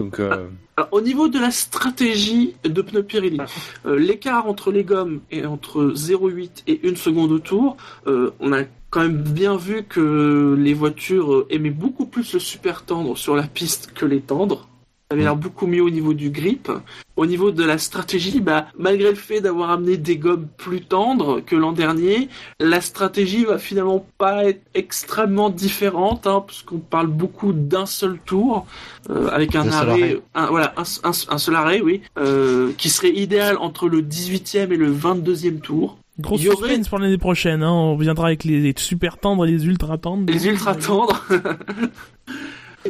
Euh, 0.02 0.48
Alors, 0.78 0.90
au 0.91 1.02
niveau 1.02 1.28
de 1.28 1.40
la 1.40 1.52
stratégie 1.52 2.56
de 2.64 2.82
pneus 2.82 3.03
Pirelli, 3.03 3.40
euh, 3.86 3.98
l'écart 3.98 4.48
entre 4.48 4.72
les 4.72 4.84
gommes 4.84 5.22
est 5.32 5.45
entre 5.45 5.94
0,8 5.94 6.64
et 6.68 6.82
1 6.84 6.95
seconde 6.95 7.32
au 7.32 7.40
tour. 7.40 7.78
Euh, 8.06 8.32
on 8.40 8.53
a 8.53 8.64
quand 8.90 9.02
même 9.02 9.22
bien 9.22 9.57
vu 9.57 9.84
que 9.84 10.56
les 10.57 10.74
voitures 10.74 11.34
euh, 11.34 11.48
aimaient 11.49 11.69
beaucoup 11.69 12.06
plus 12.06 12.34
le 12.34 12.40
super 12.40 12.84
tendre 12.84 13.18
sur 13.18 13.36
la 13.36 13.44
piste 13.44 13.91
que 13.94 14.06
les 14.06 14.22
tendres. 14.22 14.68
Ça 15.10 15.16
avait 15.16 15.24
l'air 15.24 15.38
beaucoup 15.38 15.68
mieux 15.68 15.82
au 15.82 15.90
niveau 15.90 16.14
du 16.14 16.30
grip. 16.32 16.70
Au 17.16 17.26
niveau 17.26 17.52
de 17.52 17.64
la 17.64 17.78
stratégie, 17.78 18.42
bah, 18.42 18.68
malgré 18.78 19.08
le 19.10 19.16
fait 19.16 19.40
d'avoir 19.40 19.70
amené 19.72 19.96
des 19.96 20.18
gommes 20.18 20.48
plus 20.58 20.82
tendres 20.82 21.40
que 21.40 21.56
l'an 21.56 21.72
dernier, 21.72 22.28
la 22.60 22.82
stratégie 22.82 23.46
va 23.46 23.58
finalement 23.58 24.06
pas 24.18 24.44
être 24.44 24.60
extrêmement 24.74 25.50
différente, 25.50 26.28
hein, 26.28 26.44
parce 26.46 26.62
qu'on 26.62 26.80
parle 26.80 27.08
beaucoup 27.08 27.54
d'un 27.54 27.86
seul 27.86 28.20
tour, 28.26 28.66
euh, 29.10 29.30
avec 29.30 29.56
un 29.56 29.70
arrêt, 29.72 29.92
arrêt. 30.04 30.22
un, 30.36 30.48
voilà, 30.48 30.74
un, 30.76 30.84
un- 31.10 31.12
un 31.30 31.38
seul 31.38 31.56
arrêt, 31.56 31.80
oui, 31.80 32.02
euh, 32.20 32.74
qui 32.78 32.90
serait 32.90 33.14
idéal 33.14 33.56
entre 33.60 33.88
le 33.88 34.02
18e 34.02 34.74
et 34.74 34.78
le 34.78 34.92
22e 34.92 35.62
tour. 35.62 35.98
Gros 36.20 36.36
Il 36.38 36.44
y 36.44 36.50
aurait- 36.50 36.68
suspense 36.68 36.90
pour 36.90 37.00
l'année 37.00 37.18
prochaine. 37.18 37.64
Hein. 37.64 37.72
On 37.72 37.96
reviendra 37.96 38.28
avec 38.28 38.44
les, 38.44 38.60
les 38.60 38.74
super 38.76 39.18
tendres 39.20 39.46
et 39.46 39.52
les 39.52 39.68
ultra 39.68 39.98
tendres. 39.98 40.30
Les 40.34 40.48
ultra 40.48 40.76
tendres. 40.76 41.24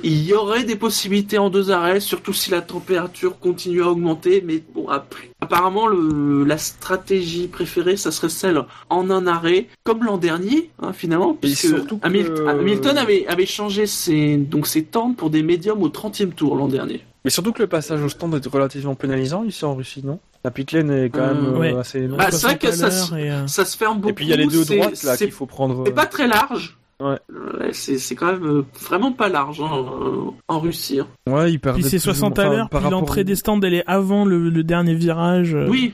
Il 0.04 0.24
y 0.24 0.34
aurait 0.34 0.64
des 0.64 0.76
possibilités 0.76 1.38
en 1.38 1.50
deux 1.50 1.72
arrêts, 1.72 2.00
surtout 2.00 2.34
si 2.34 2.52
la 2.52 2.62
température 2.62 3.40
continue 3.40 3.82
à 3.84 3.88
augmenter. 3.90 4.44
Mais 4.46 4.64
bon, 4.74 4.88
après, 4.90 5.30
apparemment, 5.42 5.88
le, 5.88 6.44
la 6.44 6.58
stratégie 6.58 7.48
préférée, 7.48 7.98
ça 7.98 8.12
serait 8.12 8.30
celle 8.30 8.62
en 8.90 9.10
un 9.10 9.28
arrêt, 9.28 9.68
comme 9.84 10.04
l'an 10.04 10.18
dernier, 10.18 10.70
hein, 10.82 10.94
finalement. 10.94 11.34
Et 11.34 11.38
puisque 11.48 11.68
surtout 11.68 11.98
que- 11.98 12.06
Hamilton, 12.08 12.48
Hamilton 12.50 12.98
avait, 12.98 13.26
avait 13.28 13.46
changé 13.46 13.86
ses, 13.88 14.38
donc 14.38 14.68
ses 14.68 14.84
tendres 14.84 15.16
pour 15.16 15.30
des 15.30 15.44
médiums 15.44 15.82
au 15.84 15.90
30e 15.90 16.32
tour 16.32 16.56
l'an 16.56 16.68
dernier. 16.68 17.02
mais 17.24 17.30
surtout 17.32 17.52
que 17.52 17.62
le 17.62 17.68
passage 17.68 18.02
au 18.02 18.10
stand 18.10 18.36
est 18.36 18.48
relativement 18.48 18.96
pénalisant 18.96 19.44
ici 19.44 19.66
en 19.66 19.76
Russie, 19.76 20.02
non? 20.06 20.20
La 20.44 20.52
pit 20.52 20.72
lane 20.72 20.92
est 20.92 21.10
quand 21.10 21.20
Euh, 21.20 21.34
même 21.34 21.46
euh, 21.56 21.58
ouais. 21.60 21.76
assez 21.78 22.00
énorme. 22.00 22.20
Bah, 22.22 22.32
c'est 22.32 22.46
vrai 22.46 22.58
que 22.58 22.72
ça 22.72 22.88
euh, 23.14 23.48
se 23.48 23.78
ferme 23.78 23.98
beaucoup. 23.98 24.10
Et 24.12 24.14
puis 24.14 24.26
il 24.26 24.30
y 24.30 24.34
a 24.34 24.38
les 24.38 24.48
deux 24.48 24.64
droites 24.64 25.04
là 25.04 25.18
qu'il 25.18 25.32
faut 25.32 25.46
prendre. 25.46 25.84
C'est 25.86 25.94
pas 25.94 26.06
très 26.06 26.28
large. 26.28 26.78
Ouais. 27.00 27.20
Ouais, 27.60 27.74
c'est 27.74 28.00
c'est 28.00 28.16
quand 28.16 28.32
même 28.32 28.44
euh, 28.46 28.66
vraiment 28.82 29.12
pas 29.12 29.30
large 29.30 29.62
hein, 29.62 29.70
euh, 29.72 30.32
en 30.48 30.60
Russie. 30.60 31.00
hein. 31.00 31.08
Ouais, 31.32 31.52
il 31.52 31.60
perd. 31.60 31.76
Puis 31.76 31.84
c'est 31.84 32.00
60 32.00 32.40
à 32.40 32.50
l'heure, 32.50 32.70
puis 32.70 32.80
l'entrée 32.90 33.24
des 33.24 33.36
stands, 33.36 33.60
elle 33.62 33.76
est 33.76 33.84
avant 33.86 34.26
le, 34.26 34.50
le 34.50 34.64
dernier 34.64 34.96
virage. 34.96 35.54
euh, 35.54 35.68
Oui, 35.70 35.94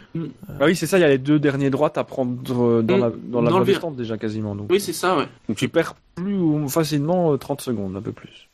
Ah 0.62 0.66
oui, 0.66 0.76
c'est 0.78 0.88
ça. 0.88 0.98
Il 0.98 1.02
y 1.02 1.04
a 1.04 1.10
les 1.10 1.18
deux 1.18 1.40
dernières 1.40 1.72
droites 1.72 1.98
à 1.98 2.06
prendre 2.06 2.36
dans 2.42 2.82
Mm. 2.82 2.88
la 2.88 3.12
dans 3.12 3.42
la 3.42 3.52
Dans 3.52 3.60
le 3.60 3.74
stands 3.74 3.92
déjà 3.92 4.18
quasiment. 4.18 4.56
Donc. 4.56 4.68
oui, 4.70 4.80
c'est 4.80 4.94
ça, 4.94 5.18
ouais. 5.18 5.28
donc 5.50 5.58
tu 5.58 5.68
perds 5.68 5.96
plus 6.16 6.38
facilement 6.70 7.34
euh, 7.34 7.38
30 7.38 7.60
secondes, 7.60 7.96
un 7.98 8.02
peu 8.02 8.14
plus. 8.14 8.48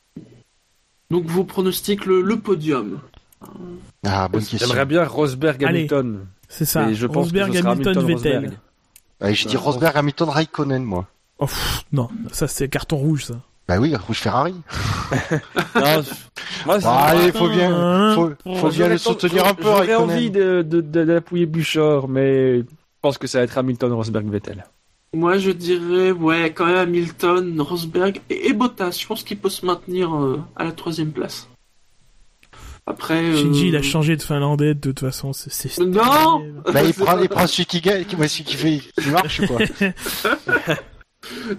Donc 1.11 1.25
vous 1.25 1.43
pronostiquez 1.43 2.05
le, 2.07 2.21
le 2.21 2.37
podium. 2.39 2.99
Ah, 4.05 4.27
bonne 4.27 4.41
question. 4.41 4.57
J'aimerais 4.67 4.85
bien 4.85 5.03
Rosberg 5.05 5.63
Allez. 5.63 5.79
Hamilton. 5.79 6.25
C'est 6.47 6.65
ça. 6.65 6.89
Et 6.89 6.95
je 6.95 7.05
pense 7.05 7.25
Rosberg, 7.25 7.49
que 7.51 7.55
ce 7.57 7.61
sera 7.61 7.71
Hamilton, 7.73 7.97
Hamilton, 7.97 8.15
Vettel. 8.17 8.35
Rosberg. 8.41 8.59
Ouais, 9.21 9.33
je 9.35 9.47
dis 9.47 9.57
Rosberg, 9.57 9.97
Hamilton, 9.97 10.29
Raikkonen, 10.29 10.83
moi. 10.83 11.07
Oh, 11.39 11.45
pff, 11.45 11.85
non, 11.91 12.09
ça 12.31 12.47
c'est 12.47 12.67
carton 12.69 12.97
rouge 12.97 13.25
ça. 13.25 13.35
Bah 13.67 13.77
oui, 13.79 13.95
rouge 13.95 14.17
Ferrari. 14.19 14.53
Non, 15.75 16.01
je- 16.01 16.65
moi, 16.65 16.79
Bah, 16.79 16.95
allez, 17.07 17.31
faut 17.31 17.47
bien, 17.49 18.13
faut, 18.15 18.31
faut 18.55 18.69
bien 18.69 18.87
le 18.89 18.97
soutenir 18.97 19.45
un 19.47 19.53
peu, 19.53 19.63
J'aurais 19.63 19.95
envie 19.95 20.31
de, 20.31 20.61
de, 20.63 20.81
de- 20.81 21.05
d'appuyer 21.05 21.45
Bouchard, 21.45 22.07
mais 22.07 22.59
je 22.59 22.65
pense 23.01 23.17
que 23.17 23.27
ça 23.27 23.37
va 23.39 23.43
être 23.45 23.57
Hamilton, 23.57 23.93
Rosberg, 23.93 24.27
Vettel. 24.29 24.65
Moi, 25.13 25.37
je 25.37 25.51
dirais, 25.51 26.11
ouais, 26.11 26.51
quand 26.53 26.65
même 26.65 26.77
Hamilton, 26.77 27.61
Rosberg 27.61 28.19
et, 28.29 28.47
et 28.49 28.53
Bottas. 28.53 28.97
Je 29.01 29.07
pense 29.07 29.23
qu'il 29.23 29.37
peut 29.37 29.49
se 29.49 29.65
maintenir 29.65 30.13
euh, 30.15 30.39
à 30.55 30.63
la 30.63 30.71
troisième 30.71 31.11
place. 31.11 31.47
Après. 32.85 33.23
euh, 33.23 33.37
Shinji, 33.37 33.67
il 33.69 33.75
a 33.75 33.81
changé 33.83 34.17
de 34.17 34.21
finlandais 34.21 34.73
de 34.73 34.79
toute 34.79 34.99
façon. 34.99 35.31
C'est, 35.33 35.77
Non 35.79 36.43
Bah, 36.73 36.83
il 36.83 36.93
prend, 36.93 37.17
il 37.19 37.29
prend 37.29 37.45
celui 37.47 37.65
qui 37.65 37.81
gagne, 37.81 38.03
celui 38.09 38.43
qui 38.43 38.55
fait, 38.55 38.81
qui 39.01 39.09
marche, 39.09 39.41
quoi. 39.47 39.57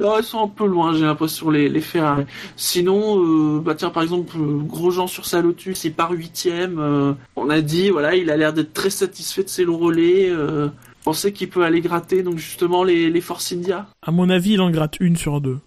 Non, 0.01 0.19
ils 0.19 0.25
sont 0.25 0.43
un 0.43 0.49
peu 0.49 0.67
loin, 0.67 0.95
j'ai 0.95 1.05
l'impression, 1.05 1.51
les, 1.51 1.69
les 1.69 1.81
Ferrari. 1.81 2.25
Sinon, 2.57 3.23
euh, 3.23 3.61
bah 3.61 3.75
tiens, 3.75 3.91
par 3.91 4.03
exemple, 4.03 4.37
euh, 4.39 4.59
Grosjean 4.63 5.07
sur 5.07 5.27
sa 5.27 5.43
Lotus, 5.43 5.85
il 5.85 5.93
part 5.93 6.13
huitième. 6.13 6.79
euh, 6.79 7.13
on 7.37 7.51
a 7.51 7.61
dit, 7.61 7.91
voilà, 7.91 8.15
il 8.15 8.31
a 8.31 8.37
l'air 8.37 8.53
d'être 8.53 8.73
très 8.73 8.91
satisfait 8.91 9.45
de 9.45 9.49
ses 9.49 9.65
longs 9.65 9.79
relais. 9.79 10.29
Euh, 10.31 10.69
pensez 11.05 11.33
qu'il 11.33 11.51
peut 11.51 11.63
aller 11.65 11.81
gratter, 11.83 12.23
donc 12.23 12.39
justement, 12.39 12.85
les, 12.85 13.11
les 13.11 13.21
Force 13.21 13.53
India. 13.53 13.87
À 14.03 14.11
mon 14.11 14.31
avis, 14.31 14.55
il 14.55 14.61
en 14.61 14.71
gratte 14.71 14.97
une 14.99 15.17
sur 15.17 15.41
deux. 15.41 15.59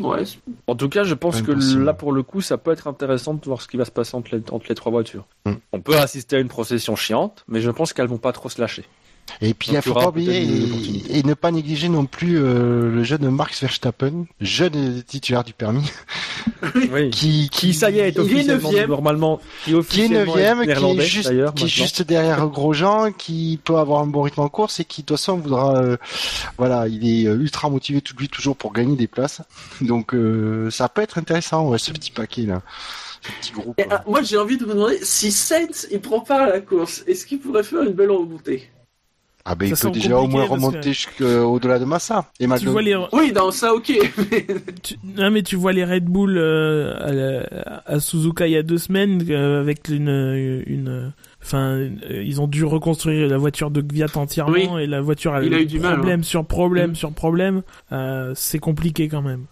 Ouais, 0.00 0.22
En 0.66 0.74
tout 0.74 0.88
cas, 0.88 1.04
je 1.04 1.14
pense 1.14 1.42
que 1.42 1.52
possible. 1.52 1.84
là, 1.84 1.92
pour 1.92 2.12
le 2.12 2.22
coup, 2.22 2.40
ça 2.40 2.56
peut 2.58 2.70
être 2.72 2.86
intéressant 2.88 3.34
de 3.34 3.40
voir 3.44 3.60
ce 3.60 3.68
qui 3.68 3.76
va 3.76 3.84
se 3.84 3.90
passer 3.90 4.16
entre 4.16 4.34
les, 4.34 4.42
entre 4.50 4.66
les 4.68 4.74
trois 4.74 4.90
voitures. 4.90 5.26
Mm. 5.46 5.52
On 5.72 5.80
peut 5.80 5.96
assister 5.96 6.36
à 6.36 6.40
une 6.40 6.48
procession 6.48 6.96
chiante, 6.96 7.44
mais 7.48 7.60
je 7.60 7.70
pense 7.70 7.92
qu'elles 7.92 8.08
vont 8.08 8.18
pas 8.18 8.32
trop 8.32 8.48
se 8.48 8.60
lâcher. 8.60 8.84
Et 9.40 9.54
puis, 9.54 9.70
il 9.70 9.74
Donc, 9.74 9.86
il 9.86 9.88
faut 9.88 9.98
pas 9.98 10.08
oublier 10.08 10.46
et, 11.10 11.22
ne 11.22 11.34
pas 11.34 11.50
négliger 11.50 11.88
non 11.88 12.06
plus 12.06 12.38
euh, 12.38 12.90
le 12.90 13.02
jeune 13.04 13.28
Max 13.30 13.60
Verstappen, 13.60 14.26
jeune 14.40 15.02
titulaire 15.02 15.44
du 15.44 15.52
permis, 15.52 15.90
Oui. 16.92 17.10
qui, 17.10 17.48
Qui, 17.50 17.74
ça 17.74 17.90
y 17.90 17.98
est, 17.98 18.08
est 18.08 18.18
officiellement, 18.18 18.68
neuvième. 18.70 18.90
normalement, 18.90 19.40
qui, 19.64 19.70
qui 19.70 19.70
est 19.72 19.74
officiellement 19.74 20.24
neuvième, 20.26 20.62
qui 20.62 20.70
est 20.70 21.00
juste, 21.00 21.54
qui 21.54 21.64
est 21.64 21.68
juste 21.68 22.02
derrière 22.02 22.46
Grosjean, 22.48 23.12
qui 23.12 23.58
peut 23.62 23.76
avoir 23.76 24.02
un 24.02 24.06
bon 24.06 24.22
rythme 24.22 24.40
en 24.40 24.48
course 24.48 24.80
et 24.80 24.84
qui 24.84 25.02
de 25.02 25.06
toute 25.06 25.16
façon 25.16 25.36
voudra, 25.36 25.76
euh, 25.76 25.96
voilà, 26.58 26.88
il 26.88 27.06
est 27.06 27.26
euh, 27.26 27.34
ultra 27.34 27.68
motivé 27.70 28.00
tout 28.00 28.14
lui 28.18 28.28
toujours 28.28 28.56
pour 28.56 28.72
gagner 28.72 28.96
des 28.96 29.06
places. 29.06 29.42
Donc 29.80 30.14
euh, 30.14 30.70
ça 30.70 30.88
peut 30.88 31.02
être 31.02 31.18
intéressant, 31.18 31.68
ouais, 31.68 31.78
ce 31.78 31.92
petit 31.92 32.10
paquet 32.10 32.42
là, 32.42 32.62
ce 33.22 33.30
petit 33.40 33.52
groupe. 33.52 33.78
Et, 33.78 33.86
ah, 33.90 34.02
moi, 34.06 34.22
j'ai 34.22 34.38
envie 34.38 34.56
de 34.56 34.64
vous 34.64 34.72
demander 34.72 34.98
si 35.02 35.32
Sainz, 35.32 35.88
il 35.90 36.00
prend 36.00 36.20
part 36.20 36.42
à 36.42 36.48
la 36.48 36.60
course, 36.60 37.04
est-ce 37.06 37.26
qu'il 37.26 37.38
pourrait 37.38 37.62
faire 37.62 37.82
une 37.82 37.92
belle 37.92 38.10
remontée? 38.10 38.70
Ah 39.44 39.54
ben 39.54 39.68
il 39.68 39.76
ça 39.76 39.88
peut 39.88 39.94
déjà 39.94 40.18
au 40.18 40.26
moins 40.28 40.44
remonter 40.44 40.92
jusqu'au-delà 40.92 41.78
de 41.78 41.84
Massa. 41.86 42.30
Et 42.40 42.46
Tu 42.58 42.66
vois 42.66 42.82
les, 42.82 42.94
Oui, 43.12 43.32
dans 43.32 43.50
ça, 43.50 43.74
ok. 43.74 43.90
tu- 44.82 44.96
non 45.16 45.30
mais 45.30 45.42
tu 45.42 45.56
vois 45.56 45.72
les 45.72 45.84
Red 45.84 46.04
Bull 46.04 46.36
euh, 46.36 46.94
à, 47.00 47.12
la- 47.12 47.82
à 47.86 48.00
Suzuka 48.00 48.46
il 48.46 48.52
y 48.52 48.56
a 48.56 48.62
deux 48.62 48.76
semaines 48.78 49.24
euh, 49.30 49.60
avec 49.60 49.88
une, 49.88 50.62
une, 50.66 51.12
enfin, 51.42 51.78
euh, 51.78 51.90
ils 52.22 52.40
ont 52.40 52.46
dû 52.48 52.64
reconstruire 52.64 53.28
la 53.28 53.38
voiture 53.38 53.70
de 53.70 53.80
Gviat 53.80 54.06
entièrement 54.16 54.74
Oui. 54.74 54.82
et 54.82 54.86
la 54.86 55.00
voiture 55.00 55.32
a 55.34 55.42
Il 55.42 55.54
a 55.54 55.60
eu 55.60 55.66
du 55.66 55.80
mal, 55.80 55.94
problème 55.94 56.22
sur 56.22 56.44
problème 56.44 56.90
Mm. 56.90 56.94
sur 56.94 57.12
problème. 57.12 57.62
Euh, 57.92 58.32
c'est 58.36 58.58
compliqué 58.58 59.08
quand 59.08 59.22
même. 59.22 59.44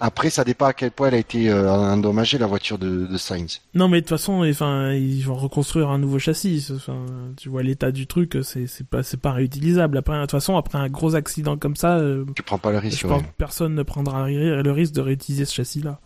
Après, 0.00 0.30
ça 0.30 0.44
dépend 0.44 0.66
à 0.66 0.72
quel 0.72 0.90
point 0.90 1.08
elle 1.08 1.14
a 1.14 1.18
été 1.18 1.50
euh, 1.50 1.70
endommagée 1.70 2.38
la 2.38 2.46
voiture 2.46 2.78
de, 2.78 3.06
de 3.06 3.16
Sainz. 3.16 3.60
Non 3.74 3.88
mais 3.88 3.98
de 3.98 4.06
toute 4.06 4.10
façon, 4.10 4.44
enfin, 4.48 4.92
ils 4.92 5.22
vont 5.22 5.34
reconstruire 5.34 5.90
un 5.90 5.98
nouveau 5.98 6.18
châssis. 6.18 6.70
Enfin, 6.74 7.04
tu 7.36 7.48
vois 7.48 7.62
l'état 7.62 7.90
du 7.90 8.06
truc, 8.06 8.38
c'est 8.42 8.66
c'est 8.66 8.86
pas 8.86 9.02
c'est 9.02 9.20
pas 9.20 9.32
réutilisable. 9.32 9.98
Après, 9.98 10.14
de 10.16 10.20
toute 10.22 10.30
façon, 10.30 10.56
après 10.56 10.78
un 10.78 10.88
gros 10.88 11.14
accident 11.16 11.56
comme 11.56 11.76
ça, 11.76 11.96
euh, 11.98 12.24
Tu 12.36 12.42
prends 12.42 12.58
pas 12.58 12.70
le 12.72 12.78
risque. 12.78 13.00
je 13.00 13.06
ouais. 13.06 13.12
pense 13.14 13.22
que 13.22 13.28
personne 13.36 13.74
ne 13.74 13.82
prendra 13.82 14.28
le 14.30 14.62
le 14.62 14.72
risque 14.72 14.94
de 14.94 15.00
réutiliser 15.00 15.44
ce 15.44 15.54
châssis-là. 15.54 16.00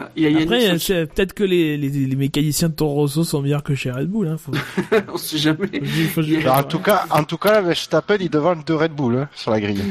Ah, 0.00 0.10
Il 0.16 0.22
y 0.22 0.26
a 0.26 0.30
Yannick 0.30 0.90
Après, 0.90 1.06
peut-être 1.06 1.32
que 1.32 1.44
les, 1.44 1.76
les, 1.76 1.88
les 1.88 2.16
mécaniciens 2.16 2.68
de 2.68 2.74
Toro 2.74 2.94
Rosso 2.94 3.24
sont 3.24 3.40
meilleurs 3.42 3.62
que 3.62 3.74
chez 3.74 3.90
Red 3.90 4.08
Bull. 4.08 4.28
Hein, 4.28 4.36
faut, 4.36 4.52
on 5.12 5.16
sait 5.16 5.38
jamais. 5.38 5.66
faut- 6.08 6.22
faut- 6.22 6.36
Alors, 6.40 6.58
en 6.58 6.62
tout 6.64 6.78
cas, 6.78 7.06
en 7.10 7.24
tout 7.24 7.38
cas, 7.38 7.60
Verstappen 7.62 8.16
il 8.20 8.28
devant 8.30 8.54
deux 8.54 8.74
Red 8.76 8.92
Bull 8.92 9.16
hein, 9.16 9.28
sur 9.34 9.50
la 9.50 9.60
grille. 9.60 9.82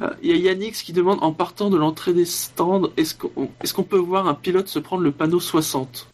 Ah, 0.00 0.14
Il 0.22 0.30
y 0.30 0.32
a 0.32 0.36
Yannick 0.52 0.74
qui 0.74 0.92
demande 0.92 1.18
en 1.22 1.32
partant 1.32 1.70
de 1.70 1.76
l'entrée 1.76 2.12
des 2.14 2.24
stands, 2.24 2.88
est-ce 2.96 3.14
qu'on 3.14 3.50
est-ce 3.62 3.74
qu'on 3.74 3.82
peut 3.84 3.98
voir 3.98 4.26
un 4.26 4.34
pilote 4.34 4.68
se 4.68 4.78
prendre 4.78 5.02
le 5.02 5.12
panneau 5.12 5.38
60 5.38 6.08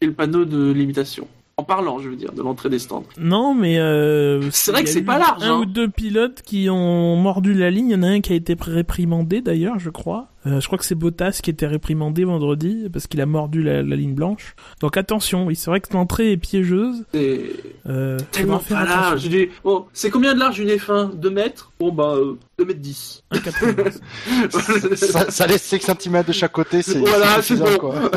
C'est 0.00 0.06
le 0.06 0.12
panneau 0.14 0.44
de 0.44 0.70
limitation? 0.70 1.26
En 1.58 1.64
parlant, 1.64 1.98
je 1.98 2.08
veux 2.08 2.16
dire, 2.16 2.32
de 2.32 2.40
l'entrée 2.42 2.70
des 2.70 2.78
stands. 2.78 3.04
Non, 3.18 3.54
mais 3.54 3.78
euh, 3.78 4.40
C'est 4.50 4.72
vrai 4.72 4.82
que 4.84 4.88
c'est 4.88 5.02
pas 5.02 5.18
large, 5.18 5.42
Un 5.44 5.52
hein. 5.54 5.58
ou 5.58 5.66
deux 5.66 5.88
pilotes 5.88 6.40
qui 6.42 6.68
ont 6.70 7.14
mordu 7.16 7.52
la 7.52 7.70
ligne. 7.70 7.90
Il 7.90 7.92
y 7.92 7.94
en 7.94 8.02
a 8.02 8.06
un 8.08 8.20
qui 8.22 8.32
a 8.32 8.36
été 8.36 8.56
réprimandé 8.58 9.42
d'ailleurs, 9.42 9.78
je 9.78 9.90
crois. 9.90 10.28
Euh, 10.46 10.60
je 10.60 10.66
crois 10.66 10.78
que 10.78 10.84
c'est 10.84 10.94
Bottas 10.96 11.38
qui 11.42 11.50
était 11.50 11.66
réprimandé 11.66 12.24
vendredi 12.24 12.88
parce 12.92 13.06
qu'il 13.06 13.20
a 13.20 13.26
mordu 13.26 13.62
la, 13.62 13.82
la 13.82 13.96
ligne 13.96 14.14
blanche. 14.14 14.56
Donc 14.80 14.96
attention, 14.96 15.44
oui, 15.46 15.54
c'est 15.54 15.70
vrai 15.70 15.80
que 15.80 15.92
l'entrée 15.92 16.32
est 16.32 16.36
piégeuse. 16.38 17.04
C'est 17.12 17.42
Euh, 17.86 18.18
tellement 18.32 18.58
pas 18.58 18.84
large. 18.84 19.10
attention. 19.26 19.30
Dis, 19.30 19.48
bon, 19.62 19.84
c'est 19.92 20.10
combien 20.10 20.34
de 20.34 20.40
large 20.40 20.58
une 20.58 20.68
F1 20.70 21.14
2 21.16 21.30
mètres? 21.30 21.70
Bon, 21.78 21.92
bah, 21.92 22.14
euh, 22.16 22.38
2 22.58 22.64
mètres 22.64 22.80
10. 22.80 23.22
1,80. 23.30 24.96
ça, 24.96 25.30
ça 25.30 25.46
laisse 25.46 25.62
5 25.62 25.82
cm 26.00 26.24
de 26.24 26.32
chaque 26.32 26.52
côté, 26.52 26.80
c'est 26.82 26.98
Voilà, 26.98 27.40
c'est 27.42 27.56
bon. 27.56 27.76
quoi. 27.78 27.94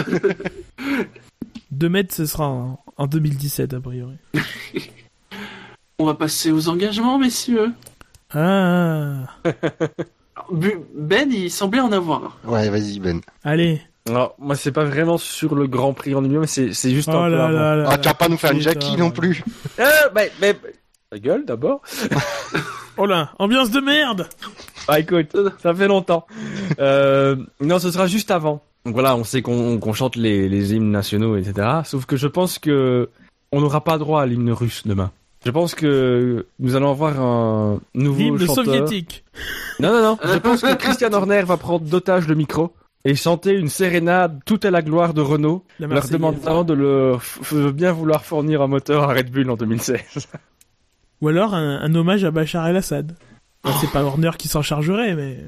2 1.71 1.89
mètres, 1.89 2.13
ce 2.13 2.25
sera 2.25 2.77
en 2.97 3.07
2017 3.07 3.73
a 3.73 3.79
priori. 3.81 4.15
On 5.99 6.05
va 6.05 6.13
passer 6.13 6.51
aux 6.51 6.67
engagements, 6.67 7.17
messieurs. 7.17 7.71
Ah, 8.33 9.27
Ben, 10.51 11.31
il 11.31 11.49
semblait 11.49 11.79
en 11.79 11.91
avoir. 11.91 12.37
Ouais, 12.43 12.69
vas-y, 12.69 12.99
Ben. 12.99 13.21
allez. 13.43 13.81
Alors, 14.07 14.35
moi, 14.37 14.55
c'est 14.55 14.71
pas 14.71 14.83
vraiment 14.83 15.17
sur 15.17 15.55
le 15.55 15.65
Grand 15.65 15.93
Prix 15.93 16.13
en 16.13 16.21
lui-même, 16.21 16.41
mais 16.41 16.47
c'est 16.47 16.91
juste 16.91 17.09
Oh 17.11 17.17
un 17.17 17.25
peu 17.29 17.35
là 17.35 17.45
avant. 17.45 17.57
là 17.57 17.75
là. 17.77 17.89
Ah, 17.89 17.97
tu 17.97 18.07
vas 18.07 18.13
pas 18.13 18.27
nous 18.27 18.37
faire 18.37 18.51
une 18.51 18.61
Jackie 18.61 18.95
non 18.97 19.05
ouais. 19.07 19.11
plus. 19.13 19.43
Euh, 19.79 19.85
mais, 20.13 20.31
mais, 20.39 20.55
ta 21.09 21.17
gueule, 21.17 21.45
d'abord. 21.45 21.81
Oh 22.97 23.05
là, 23.05 23.31
ambiance 23.39 23.71
de 23.71 23.79
merde. 23.79 24.27
Ah, 24.87 24.99
écoute, 24.99 25.35
ça 25.61 25.73
fait 25.73 25.87
longtemps. 25.87 26.27
Euh, 26.79 27.35
non, 27.59 27.79
ce 27.79 27.89
sera 27.91 28.05
juste 28.07 28.29
avant. 28.31 28.61
Donc 28.85 28.93
voilà, 28.93 29.15
on 29.15 29.23
sait 29.23 29.41
qu'on 29.41 29.93
chante 29.93 30.15
les, 30.15 30.47
les 30.47 30.73
hymnes 30.75 30.91
nationaux, 30.91 31.37
etc. 31.37 31.67
Sauf 31.83 32.05
que 32.05 32.17
je 32.17 32.27
pense 32.27 32.59
que 32.59 33.09
on 33.51 33.61
n'aura 33.61 33.83
pas 33.83 33.97
droit 33.97 34.21
à 34.21 34.25
l'hymne 34.25 34.51
russe 34.51 34.83
demain. 34.85 35.11
Je 35.45 35.51
pense 35.51 35.75
que 35.75 36.47
nous 36.59 36.75
allons 36.75 36.89
avoir 36.89 37.19
un 37.19 37.79
nouveau 37.93 38.19
L'hymne 38.19 38.47
soviétique. 38.47 39.23
Non, 39.79 39.91
non, 39.91 40.01
non. 40.01 40.17
Je 40.23 40.37
pense 40.37 40.61
que 40.61 40.73
Christian 40.75 41.13
Horner 41.13 41.43
va 41.43 41.57
prendre 41.57 41.85
d'otage 41.85 42.27
le 42.27 42.35
micro 42.35 42.73
et 43.05 43.13
chanter 43.13 43.53
une 43.53 43.69
sérénade 43.69 44.39
tout 44.45 44.59
à 44.63 44.71
la 44.71 44.81
gloire 44.81 45.13
de 45.13 45.21
Renault, 45.21 45.63
leur 45.79 46.07
demandant 46.07 46.63
de 46.63 46.73
leur 46.73 47.21
bien 47.73 47.91
vouloir 47.91 48.25
fournir 48.25 48.63
un 48.63 48.67
moteur 48.67 49.03
à 49.03 49.13
Red 49.13 49.29
Bull 49.31 49.49
en 49.51 49.55
2016. 49.55 49.99
Ou 51.21 51.27
alors 51.27 51.53
un, 51.53 51.79
un 51.79 51.95
hommage 51.95 52.23
à 52.23 52.31
Bachar 52.31 52.67
el-Assad. 52.67 53.15
Enfin, 53.63 53.77
c'est 53.79 53.91
pas 53.91 54.03
Horner 54.03 54.31
qui 54.37 54.47
s'en 54.47 54.61
chargerait, 54.61 55.15
mais 55.15 55.39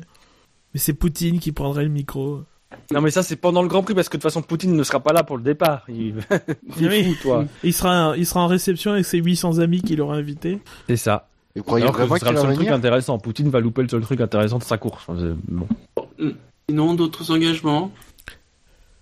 mais 0.74 0.80
c'est 0.80 0.94
Poutine 0.94 1.40
qui 1.40 1.52
prendrait 1.52 1.84
le 1.84 1.90
micro. 1.90 2.44
Non, 2.91 3.02
mais 3.02 3.11
ça, 3.11 3.23
c'est 3.23 3.35
pendant 3.35 3.61
le 3.61 3.68
Grand 3.68 3.84
Prix 3.84 3.94
parce 3.94 4.10
que 4.10 4.18
de 4.18 4.22
toute 4.22 4.30
façon, 4.30 4.41
Poutine 4.41 4.76
ne 4.76 4.84
sera 4.84 4.99
pas 4.99 5.14
là 5.14 5.23
pour 5.23 5.38
le 5.38 5.44
départ. 5.44 5.84
Il, 5.89 6.15
Oui. 6.81 7.03
fou, 7.03 7.15
toi. 7.22 7.45
Il 7.64 7.73
sera 7.73 8.15
il 8.18 8.26
sera 8.26 8.41
en 8.41 8.48
réception 8.48 8.91
avec 8.91 9.06
ses 9.06 9.19
800 9.19 9.60
amis 9.60 9.81
qu'il 9.81 10.02
aura 10.02 10.15
invités. 10.15 10.60
C'est 10.88 10.98
ça. 10.98 11.27
Vous 11.56 11.64
croyez 11.64 11.84
Alors 11.84 11.95
que 11.95 12.02
vraiment 12.02 12.15
ce 12.15 12.19
sera 12.22 12.31
qu'il 12.31 12.39
le 12.39 12.45
seul 12.45 12.56
truc 12.56 12.68
intéressant. 12.69 13.18
Poutine 13.19 13.49
va 13.49 13.60
louper 13.60 13.81
le 13.84 13.89
seul 13.89 14.02
truc 14.02 14.22
intéressant 14.22 14.57
de 14.60 14.64
sa 14.64 14.77
course. 14.77 15.06
Bon. 15.48 15.68
Sinon, 16.69 16.94
d'autres 16.94 17.31
engagements 17.31 17.91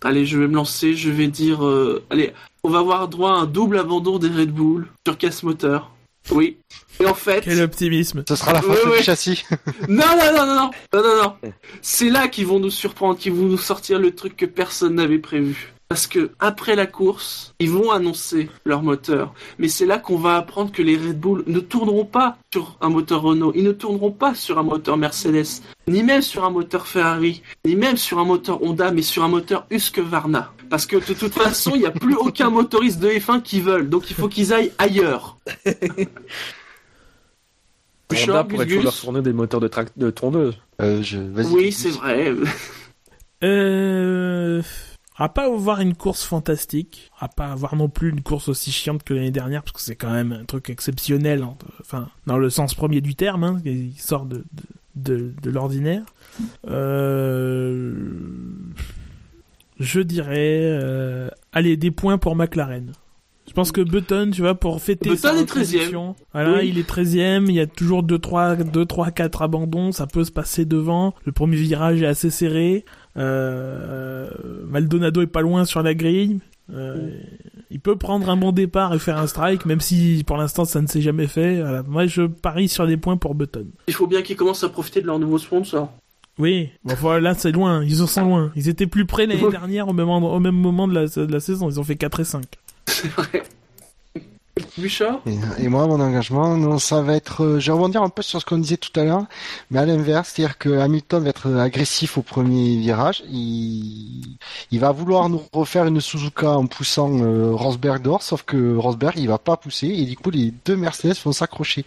Allez, 0.03 0.25
je 0.27 0.37
vais 0.37 0.47
me 0.47 0.53
lancer, 0.53 0.93
je 0.93 1.09
vais 1.09 1.27
dire... 1.27 1.65
euh, 1.65 2.03
allez, 2.11 2.31
on 2.63 2.69
va 2.69 2.77
avoir 2.79 3.07
droit 3.07 3.31
à 3.31 3.33
un 3.37 3.45
double 3.47 3.79
abandon 3.79 4.19
des 4.19 4.27
Red 4.27 4.51
Bull 4.51 4.87
sur 5.07 5.17
casse 5.17 5.41
moteur. 5.41 5.89
Oui. 6.31 6.57
Et 6.99 7.06
en 7.06 7.14
fait... 7.14 7.41
Quel 7.41 7.61
optimisme. 7.61 8.23
Ce 8.27 8.35
sera 8.35 8.53
la 8.53 8.61
fin 8.61 8.69
Ouais, 8.69 8.84
du 8.84 8.89
ouais. 8.89 9.03
châssis. 9.03 9.43
Non, 9.88 10.06
non, 10.18 10.34
non, 10.35 10.45
non, 10.45 10.56
non, 10.56 10.72
non, 10.93 11.03
non, 11.03 11.23
non. 11.23 11.52
C'est 11.81 12.10
là 12.10 12.27
qu'ils 12.27 12.47
vont 12.47 12.60
nous 12.60 12.69
surprendre, 12.72 13.18
qu'ils 13.19 13.34
vont 13.34 13.45
nous 13.45 13.57
sortir 13.57 13.99
le 13.99 14.15
truc 14.15 14.35
que 14.35 14.45
personne 14.45 14.95
n'avait 14.95 15.19
prévu. 15.19 15.74
Parce 15.88 16.07
que 16.07 16.32
après 16.40 16.76
la 16.76 16.88
course, 16.88 17.53
ils 17.60 17.70
vont 17.70 17.91
annoncer 17.91 18.49
leur 18.66 18.82
moteur. 18.82 19.36
Mais 19.60 19.68
c'est 19.68 19.86
là 19.86 19.99
qu'on 19.99 20.18
va 20.18 20.38
apprendre 20.38 20.72
que 20.72 20.82
les 20.82 20.98
Red 20.98 21.20
Bull 21.20 21.44
ne 21.45 21.60
tourneront 21.60 22.06
pas 22.06 22.38
sur 22.52 22.76
un 22.82 22.90
moteur 22.90 23.22
Renault, 23.22 23.52
ils 23.56 23.64
ne 23.64 23.72
tourneront 23.72 24.12
pas 24.12 24.34
sur 24.34 24.57
un 24.57 24.64
moteur 24.64 24.98
Mercedes, 24.98 25.62
ni 25.88 26.02
même 26.02 26.24
sur 26.24 26.44
un 26.44 26.49
moteur 26.49 26.88
Ferrari, 26.88 27.44
ni 27.66 27.76
même 27.76 27.98
sur 27.98 28.18
un 28.18 28.26
moteur 28.26 28.64
Honda, 28.64 28.90
mais 28.91 29.03
sur 29.03 29.24
un 29.24 29.28
moteur 29.28 29.68
Husqvarna. 29.70 30.53
Parce 30.72 30.88
que 30.88 30.95
de 30.95 31.14
toute 31.14 31.34
façon, 31.34 31.74
il 31.76 31.82
n'y 31.82 31.86
a 31.86 31.91
plus 31.91 32.16
aucun 32.16 32.49
motoriste 32.49 32.99
de 32.99 33.10
F1 33.10 33.44
qui 33.44 33.62
veulent, 33.62 33.88
donc 33.88 34.10
il 34.10 34.16
faut 34.16 34.28
qu'ils 34.28 34.53
aillent 34.53 34.72
ailleurs. 34.80 35.38
Honda 38.12 38.44
pourrait 38.44 38.66
toujours 38.66 38.84
leur 38.84 38.94
Gus 38.94 39.02
fournir 39.02 39.24
des 39.24 39.34
moteurs 39.34 39.60
de, 39.60 39.70
de 39.98 40.10
tondeuse. 40.10 40.57
Euh, 40.82 41.02
je... 41.03 41.18
Oui, 41.52 41.72
c'est 41.72 41.90
vrai. 41.90 42.34
Euh... 43.44 44.62
Va 45.17 45.29
pas 45.29 45.45
avoir 45.45 45.79
une 45.79 45.95
course 45.95 46.23
fantastique. 46.25 47.09
Va 47.21 47.27
pas 47.29 47.47
avoir 47.47 47.75
non 47.75 47.87
plus 47.87 48.09
une 48.09 48.21
course 48.21 48.49
aussi 48.49 48.71
chiante 48.71 49.03
que 49.03 49.13
l'année 49.13 49.31
dernière, 49.31 49.63
parce 49.63 49.71
que 49.73 49.81
c'est 49.81 49.95
quand 49.95 50.11
même 50.11 50.33
un 50.33 50.43
truc 50.45 50.69
exceptionnel, 50.69 51.43
en- 51.43 51.57
enfin, 51.79 52.09
dans 52.27 52.37
le 52.37 52.49
sens 52.49 52.73
premier 52.73 52.99
du 53.01 53.15
terme, 53.15 53.43
hein, 53.45 53.61
il 53.65 53.93
sort 53.97 54.25
de, 54.25 54.43
de, 54.95 55.15
de, 55.17 55.33
de 55.41 55.49
l'ordinaire. 55.49 56.03
Euh... 56.69 57.93
Je 59.79 59.99
dirais, 59.99 60.59
euh... 60.63 61.29
allez, 61.51 61.75
des 61.77 61.91
points 61.91 62.17
pour 62.17 62.35
McLaren. 62.35 62.91
Je 63.47 63.53
pense 63.53 63.71
que 63.71 63.81
Button, 63.81 64.31
tu 64.33 64.41
vois, 64.41 64.55
pour 64.55 64.81
fêter 64.81 65.09
Button 65.11 65.21
sa 65.21 65.35
est 65.35 65.43
13e. 65.43 65.59
reconduction, 65.59 66.15
Voilà, 66.33 66.57
Oui. 66.59 66.69
il 66.69 66.79
est 66.79 66.89
13e, 66.89 67.45
il 67.47 67.53
y 67.55 67.59
a 67.59 67.67
toujours 67.67 68.01
2 68.01 68.17
3 68.17 68.55
2 68.55 68.85
3 68.85 69.11
4 69.11 69.41
abandons, 69.43 69.91
ça 69.91 70.07
peut 70.07 70.23
se 70.23 70.31
passer 70.31 70.65
devant. 70.65 71.13
Le 71.25 71.31
premier 71.31 71.55
virage 71.57 72.01
est 72.01 72.07
assez 72.07 72.31
serré. 72.31 72.85
Euh, 73.17 74.29
Maldonado 74.67 75.21
est 75.21 75.27
pas 75.27 75.41
loin 75.41 75.65
sur 75.65 75.81
la 75.83 75.93
grille. 75.93 76.39
Euh, 76.73 77.11
il 77.69 77.79
peut 77.79 77.95
prendre 77.95 78.29
un 78.29 78.37
bon 78.37 78.51
départ 78.51 78.93
et 78.93 78.99
faire 78.99 79.17
un 79.17 79.27
strike, 79.27 79.65
même 79.65 79.81
si 79.81 80.23
pour 80.25 80.37
l'instant 80.37 80.65
ça 80.65 80.81
ne 80.81 80.87
s'est 80.87 81.01
jamais 81.01 81.27
fait. 81.27 81.61
Voilà. 81.61 81.83
Moi, 81.83 82.07
je 82.07 82.23
parie 82.23 82.67
sur 82.67 82.87
des 82.87 82.97
points 82.97 83.17
pour 83.17 83.35
Button. 83.35 83.67
Il 83.87 83.93
faut 83.93 84.07
bien 84.07 84.21
qu'ils 84.21 84.35
commencent 84.35 84.63
à 84.63 84.69
profiter 84.69 85.01
de 85.01 85.07
leur 85.07 85.19
nouveau 85.19 85.37
sponsor. 85.37 85.91
Oui, 86.37 86.69
bon, 86.83 86.95
voilà, 86.99 87.21
là 87.21 87.33
c'est 87.33 87.51
loin, 87.53 87.81
ils 87.85 88.01
en 88.01 88.07
sont 88.07 88.25
loin. 88.25 88.51
Ils 88.57 88.67
étaient 88.67 88.87
plus 88.87 89.05
près 89.05 89.25
l'année 89.25 89.47
dernière 89.51 89.87
au 89.87 89.93
même, 89.93 90.09
endroit- 90.09 90.35
au 90.35 90.39
même 90.41 90.55
moment 90.55 90.87
de 90.87 90.93
la, 90.93 91.05
de 91.07 91.31
la 91.31 91.39
saison, 91.39 91.69
ils 91.69 91.79
ont 91.79 91.83
fait 91.83 91.95
4 91.95 92.19
et 92.19 92.23
5. 92.25 92.43
C'est 92.87 93.07
vrai. 93.09 93.43
Et, 95.26 95.65
et 95.65 95.68
moi, 95.68 95.86
mon 95.86 95.99
engagement, 95.99 96.56
non, 96.56 96.80
ça 96.80 97.02
va 97.02 97.15
être. 97.15 97.44
euh, 97.44 97.60
je 97.60 97.68
vais 97.68 97.73
rebondir 97.73 98.02
un 98.03 98.10
peu 98.10 98.22
sur 98.22 98.40
ce 98.40 98.45
qu'on 98.45 98.57
disait 98.57 98.77
tout 98.77 98.98
à 98.98 99.03
l'heure, 99.03 99.26
mais 99.69 99.80
à 99.80 99.86
l'inverse, 99.86 100.32
c'est-à-dire 100.34 100.57
que 100.57 100.69
Hamilton 100.80 101.23
va 101.23 101.30
être 101.30 101.53
agressif 101.56 102.18
au 102.18 102.22
premier 102.22 102.77
virage. 102.77 103.22
Il, 103.30 104.38
il 104.72 104.80
va 104.80 104.91
vouloir 104.94 105.27
nous 105.27 105.41
refaire 105.52 105.86
une 105.88 105.99
Suzuka 105.99 106.52
en 106.52 106.68
poussant 106.68 107.11
euh, 107.19 107.52
Rosberg 107.53 108.02
dehors, 108.02 108.23
sauf 108.23 108.44
que 108.44 108.77
Rosberg, 108.77 109.15
il 109.18 109.27
va 109.27 109.40
pas 109.40 109.57
pousser 109.57 109.88
et 109.88 110.06
du 110.06 110.15
coup, 110.15 110.30
les 110.32 110.53
deux 110.65 110.77
Mercedes 110.77 111.15
vont 111.26 111.34
s'accrocher. 111.34 111.86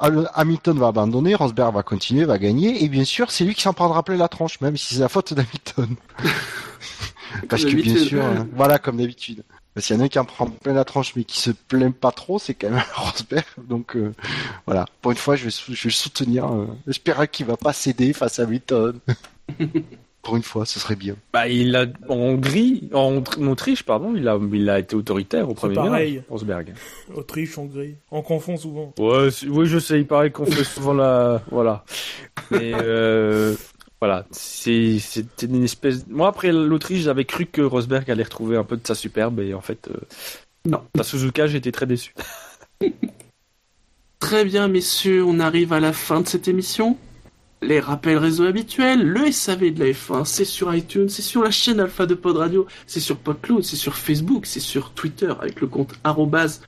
Alors, 0.00 0.26
Hamilton 0.34 0.76
va 0.78 0.88
abandonner, 0.88 1.36
Rosberg 1.36 1.72
va 1.72 1.84
continuer, 1.84 2.24
va 2.24 2.38
gagner, 2.38 2.82
et 2.82 2.88
bien 2.88 3.04
sûr, 3.04 3.30
c'est 3.30 3.44
lui 3.44 3.54
qui 3.54 3.62
s'en 3.62 3.72
prendra 3.74 4.02
plein 4.02 4.16
la 4.16 4.28
tronche, 4.28 4.60
même 4.60 4.76
si 4.76 4.94
c'est 4.94 5.00
la 5.00 5.08
faute 5.08 5.34
d'Hamilton. 5.34 5.94
Parce 7.48 7.64
que 7.64 7.76
bien 7.76 7.96
sûr, 7.96 8.24
hein, 8.24 8.48
voilà, 8.54 8.78
comme 8.78 8.96
d'habitude. 8.96 9.44
Parce 9.74 9.86
qu'il 9.86 9.96
y 9.96 9.98
en 9.98 10.02
a 10.02 10.04
un 10.04 10.08
qui 10.08 10.18
en 10.20 10.24
prend 10.24 10.46
plein 10.46 10.72
la 10.72 10.84
tronche, 10.84 11.14
mais 11.16 11.24
qui 11.24 11.40
se 11.40 11.50
plaint 11.50 11.92
pas 11.94 12.12
trop, 12.12 12.38
c'est 12.38 12.54
quand 12.54 12.70
même 12.70 12.82
Rosberg. 12.94 13.44
Donc 13.68 13.96
euh, 13.96 14.12
voilà, 14.66 14.86
pour 15.02 15.10
une 15.10 15.16
fois, 15.18 15.34
je 15.36 15.44
vais, 15.44 15.50
sou- 15.50 15.74
je 15.74 15.82
vais 15.82 15.88
le 15.88 15.94
soutenir. 15.94 16.44
Euh, 16.52 16.66
J'espère 16.86 17.28
qu'il 17.30 17.46
va 17.46 17.56
pas 17.56 17.72
céder 17.72 18.12
face 18.12 18.38
à 18.38 18.44
Hamilton. 18.44 18.98
pour 20.22 20.36
une 20.36 20.42
fois, 20.42 20.64
ce 20.64 20.80
serait 20.80 20.96
bien. 20.96 21.16
Bah, 21.34 21.48
il 21.48 21.76
a, 21.76 21.84
en 22.08 22.14
Hongrie, 22.14 22.88
en, 22.94 23.16
en 23.18 23.46
Autriche, 23.48 23.82
pardon, 23.82 24.14
il 24.16 24.26
a, 24.26 24.38
il 24.52 24.70
a 24.70 24.78
été 24.78 24.96
autoritaire 24.96 25.50
au 25.50 25.54
premier 25.54 25.74
pareil. 25.74 26.22
Rosberg. 26.30 26.72
Autriche, 27.14 27.58
Hongrie, 27.58 27.96
on 28.10 28.22
confond 28.22 28.56
souvent. 28.56 28.94
Ouais, 28.98 29.28
oui, 29.48 29.66
je 29.66 29.78
sais, 29.78 29.98
il 30.00 30.06
paraît 30.06 30.30
qu'on 30.30 30.46
fait 30.46 30.64
souvent 30.64 30.94
la, 30.94 31.42
voilà. 31.50 31.84
Mais, 32.50 32.72
euh, 32.74 33.54
voilà, 34.00 34.26
c'est, 34.30 34.98
c'était 34.98 35.46
une 35.46 35.64
espèce, 35.64 36.06
moi, 36.08 36.28
après 36.28 36.52
l'Autriche, 36.52 37.02
j'avais 37.02 37.24
cru 37.24 37.46
que 37.46 37.62
Rosberg 37.62 38.10
allait 38.10 38.24
retrouver 38.24 38.56
un 38.56 38.64
peu 38.64 38.76
de 38.76 38.86
sa 38.86 38.94
superbe, 38.94 39.40
et 39.40 39.54
en 39.54 39.60
fait, 39.60 39.88
euh, 39.88 39.98
Non. 40.66 40.82
La 40.94 41.04
Suzuka, 41.04 41.46
j'étais 41.46 41.72
très 41.72 41.86
déçu. 41.86 42.14
Très 44.24 44.46
bien, 44.46 44.68
messieurs, 44.68 45.22
on 45.22 45.38
arrive 45.38 45.74
à 45.74 45.80
la 45.80 45.92
fin 45.92 46.22
de 46.22 46.26
cette 46.26 46.48
émission. 46.48 46.96
Les 47.60 47.78
rappels 47.78 48.16
réseau 48.16 48.44
habituels, 48.44 49.02
le 49.02 49.30
SAV 49.30 49.72
de 49.72 49.84
la 49.84 49.90
F1, 49.90 50.24
c'est 50.24 50.46
sur 50.46 50.74
iTunes, 50.74 51.10
c'est 51.10 51.22
sur 51.22 51.42
la 51.42 51.50
chaîne 51.50 51.78
Alpha 51.78 52.06
de 52.06 52.14
Pod 52.14 52.38
Radio, 52.38 52.66
c'est 52.86 53.00
sur 53.00 53.18
PodCloud, 53.18 53.62
c'est 53.62 53.76
sur 53.76 53.96
Facebook, 53.96 54.46
c'est 54.46 54.60
sur 54.60 54.92
Twitter 54.92 55.32
avec 55.40 55.60
le 55.60 55.66
compte 55.66 55.94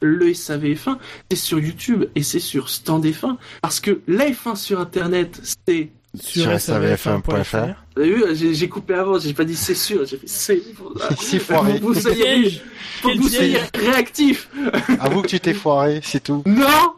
le 0.03 0.27
SAVF1, 0.33 0.99
c'est 1.31 1.37
sur 1.37 1.59
YouTube 1.59 2.05
et 2.15 2.23
c'est 2.23 2.41
sur 2.41 2.69
Stand 2.69 3.07
F1, 3.07 3.37
parce 3.63 3.81
que 3.81 4.01
la 4.07 4.31
F1 4.31 4.57
sur 4.57 4.79
Internet, 4.79 5.41
c'est... 5.67 5.91
Sur 6.21 6.51
savf1.fr. 6.53 7.75
Vous 7.97 8.03
avez 8.03 8.11
vu, 8.11 8.25
j'ai 8.35 8.55
j'ai 8.55 8.69
coupé 8.69 8.95
avant, 8.95 9.19
j'ai 9.19 9.35
pas 9.35 9.45
dit 9.45 9.57
c'est 9.57 9.75
sûr, 9.75 10.05
j'ai 10.07 10.17
fait 10.17 10.27
c'est... 10.29 10.63
C'est 11.21 11.39
foiré. 11.39 11.79
Vous 11.79 11.95
soyez, 11.95 12.61
faut 13.03 13.11
que 13.11 13.19
vous 13.19 13.29
soyez 13.29 13.59
piège 13.73 13.85
réactifs 13.87 14.49
Avoue 15.01 15.23
que 15.23 15.29
tu 15.29 15.41
t'es 15.41 15.55
foiré, 15.55 16.01
c'est 16.03 16.23
tout. 16.23 16.43
Non 16.47 16.95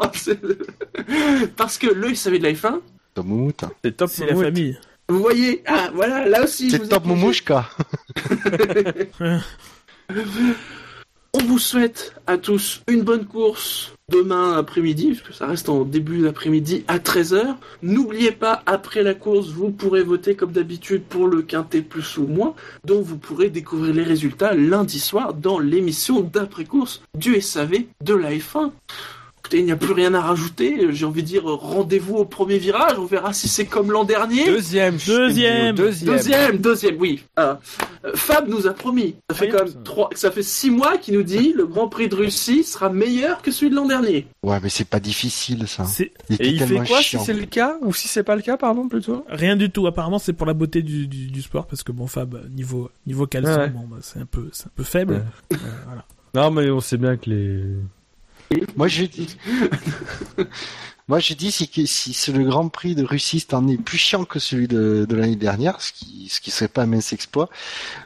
Parce 1.56 1.78
que 1.78 1.86
le 1.86 2.14
SAV 2.14 2.38
de 2.38 2.42
la 2.44 2.52
F1, 2.52 2.80
Top 3.14 3.26
Moumout. 3.26 3.64
C'est 3.84 3.96
top 3.96 4.10
C'est 4.12 4.26
la 4.26 4.36
famille. 4.36 4.78
Vous 5.08 5.20
voyez 5.20 5.62
Ah, 5.66 5.90
voilà, 5.94 6.28
là 6.28 6.44
aussi. 6.44 6.70
je 6.70 6.76
C'est 6.76 6.88
Top. 6.88 7.04
Moumouchka. 7.06 7.68
On 11.40 11.44
vous 11.44 11.58
souhaite 11.60 12.14
à 12.26 12.36
tous 12.36 12.82
une 12.88 13.02
bonne 13.02 13.24
course 13.24 13.92
demain 14.10 14.56
après-midi, 14.56 15.10
parce 15.10 15.20
que 15.20 15.32
ça 15.32 15.46
reste 15.46 15.68
en 15.68 15.84
début 15.84 16.22
d'après-midi 16.22 16.84
à 16.88 16.98
13h. 16.98 17.54
N'oubliez 17.82 18.32
pas, 18.32 18.62
après 18.66 19.04
la 19.04 19.14
course, 19.14 19.50
vous 19.50 19.70
pourrez 19.70 20.02
voter 20.02 20.34
comme 20.34 20.50
d'habitude 20.50 21.04
pour 21.04 21.28
le 21.28 21.42
quintet 21.42 21.82
plus 21.82 22.18
ou 22.18 22.26
moins, 22.26 22.54
dont 22.84 23.02
vous 23.02 23.18
pourrez 23.18 23.50
découvrir 23.50 23.94
les 23.94 24.02
résultats 24.02 24.54
lundi 24.54 24.98
soir 24.98 25.32
dans 25.32 25.60
l'émission 25.60 26.22
d'après-course 26.22 27.02
du 27.16 27.40
SAV 27.40 27.84
de 28.02 28.14
la 28.14 28.32
F1 28.32 28.72
il 29.52 29.64
n'y 29.64 29.72
a 29.72 29.76
plus 29.76 29.92
rien 29.92 30.14
à 30.14 30.20
rajouter. 30.20 30.88
J'ai 30.90 31.04
envie 31.04 31.22
de 31.22 31.26
dire, 31.26 31.44
rendez-vous 31.44 32.16
au 32.16 32.24
premier 32.24 32.58
virage. 32.58 32.98
On 32.98 33.04
verra 33.04 33.32
si 33.32 33.48
c'est 33.48 33.64
comme 33.64 33.90
l'an 33.90 34.04
dernier. 34.04 34.46
Deuxième, 34.46 34.96
deuxième, 34.96 35.74
deuxième, 35.74 36.14
deuxième, 36.14 36.58
deuxième, 36.58 36.96
oui. 36.98 37.24
Euh, 37.38 37.54
Fab 38.14 38.48
nous 38.48 38.66
a 38.66 38.72
promis. 38.72 39.16
Ça 39.30 39.36
fait 39.36 39.48
quand 39.48 39.64
même 39.64 39.82
trois, 39.84 40.10
ça 40.14 40.30
fait 40.30 40.42
six 40.42 40.70
mois 40.70 40.98
qu'il 40.98 41.14
nous 41.14 41.22
dit 41.22 41.52
le 41.54 41.66
Grand 41.66 41.88
Prix 41.88 42.08
de 42.08 42.14
Russie 42.14 42.64
sera 42.64 42.90
meilleur 42.90 43.42
que 43.42 43.50
celui 43.50 43.70
de 43.70 43.76
l'an 43.76 43.86
dernier. 43.86 44.26
Ouais, 44.42 44.58
mais 44.62 44.68
c'est 44.68 44.84
pas 44.88 45.00
difficile 45.00 45.66
ça. 45.66 45.84
Il 46.28 46.36
Et 46.40 46.48
il 46.48 46.60
fait 46.60 46.86
quoi 46.86 47.02
si 47.02 47.18
c'est 47.18 47.34
le 47.34 47.46
cas 47.46 47.76
ou 47.82 47.92
si 47.92 48.08
c'est 48.08 48.22
pas 48.22 48.36
le 48.36 48.42
cas, 48.42 48.56
pardon, 48.56 48.88
plutôt? 48.88 49.24
Rien 49.28 49.56
du 49.56 49.70
tout. 49.70 49.86
Apparemment, 49.86 50.18
c'est 50.18 50.32
pour 50.32 50.46
la 50.46 50.54
beauté 50.54 50.82
du, 50.82 51.06
du, 51.06 51.42
sport 51.42 51.66
parce 51.66 51.82
que 51.82 51.92
bon, 51.92 52.06
Fab 52.06 52.38
niveau 52.50 52.90
niveau 53.06 53.26
caleçon, 53.26 53.68
bon, 53.68 53.86
bah, 53.88 53.98
c'est 54.00 54.18
un 54.18 54.26
peu 54.26 54.48
c'est 54.52 54.66
un 54.66 54.72
peu 54.74 54.84
faible. 54.84 55.24
Euh, 55.52 55.56
voilà. 55.86 56.04
Non, 56.34 56.50
mais 56.50 56.70
on 56.70 56.80
sait 56.80 56.98
bien 56.98 57.16
que 57.16 57.30
les 57.30 57.62
moi, 58.76 58.88
je 58.88 59.04
dis. 59.04 59.36
Moi, 61.08 61.20
j'ai 61.20 61.34
dit 61.34 61.50
si, 61.50 61.66
si 61.86 62.32
le 62.32 62.44
Grand 62.44 62.68
Prix 62.68 62.94
de 62.94 63.02
Russie 63.02 63.46
en 63.52 63.66
est 63.66 63.78
plus 63.78 63.96
chiant 63.96 64.26
que 64.26 64.38
celui 64.38 64.68
de, 64.68 65.06
l'année 65.08 65.36
dernière, 65.36 65.80
ce 65.80 65.90
qui 65.90 66.28
ce 66.28 66.38
qui 66.38 66.50
serait 66.50 66.68
pas 66.68 66.82
un 66.82 66.86
mince 66.86 67.14
exploit. 67.14 67.48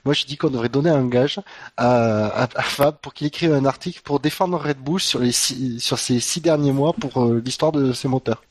Moi, 0.05 0.15
je 0.15 0.25
dis 0.25 0.37
qu'on 0.37 0.51
devrait 0.51 0.69
donner 0.69 0.91
un 0.91 1.09
gage 1.09 1.41
à, 1.77 2.49
Fab 2.61 2.99
pour 3.03 3.13
qu'il 3.13 3.27
écrive 3.27 3.53
un 3.53 3.65
article 3.65 4.01
pour 4.05 4.21
défendre 4.21 4.57
Red 4.57 4.79
Bull 4.79 5.01
sur 5.01 5.19
les 5.19 5.33
sur 5.33 5.99
ces 5.99 6.21
six 6.21 6.41
derniers 6.41 6.71
mois 6.71 6.93
pour 6.93 7.25
euh, 7.25 7.43
l'histoire 7.45 7.73
de 7.73 7.93
ses 7.93 8.07
moteurs. 8.07 8.45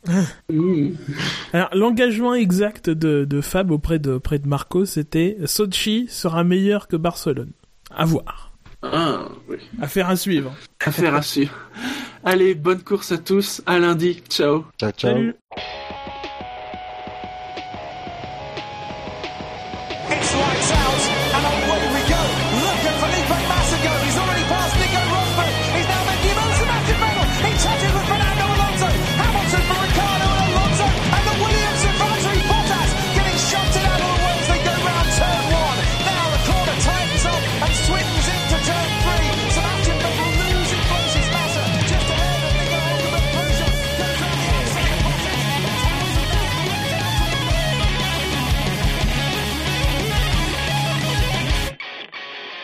Alors, 1.54 1.70
l'engagement 1.74 2.34
exact 2.34 2.90
de, 2.90 3.42
Fab 3.42 3.72
auprès 3.72 4.00
de 4.00 4.12
auprès 4.12 4.40
de 4.40 4.50
Marco, 4.50 4.84
c'était 4.84 5.38
Sochi 5.46 6.08
sera 6.10 6.44
meilleur 6.44 6.90
que 6.90 6.98
Barcelone. 6.98 7.52
À 7.90 8.04
voir. 8.04 8.51
Ah, 8.84 9.28
oui. 9.48 9.58
Affaire 9.82 10.10
à 10.10 10.16
suivre. 10.16 10.54
Affaire 10.86 11.16
à 11.16 11.22
suivre. 11.22 11.54
Allez, 12.24 12.56
bonne 12.56 12.82
course 12.84 13.12
à 13.12 13.18
tous. 13.18 13.62
À 13.66 13.80
lundi. 13.80 14.22
Ciao. 14.30 14.66
Ciao, 14.80 14.92
ciao. 14.92 15.14
Salut. 15.14 15.36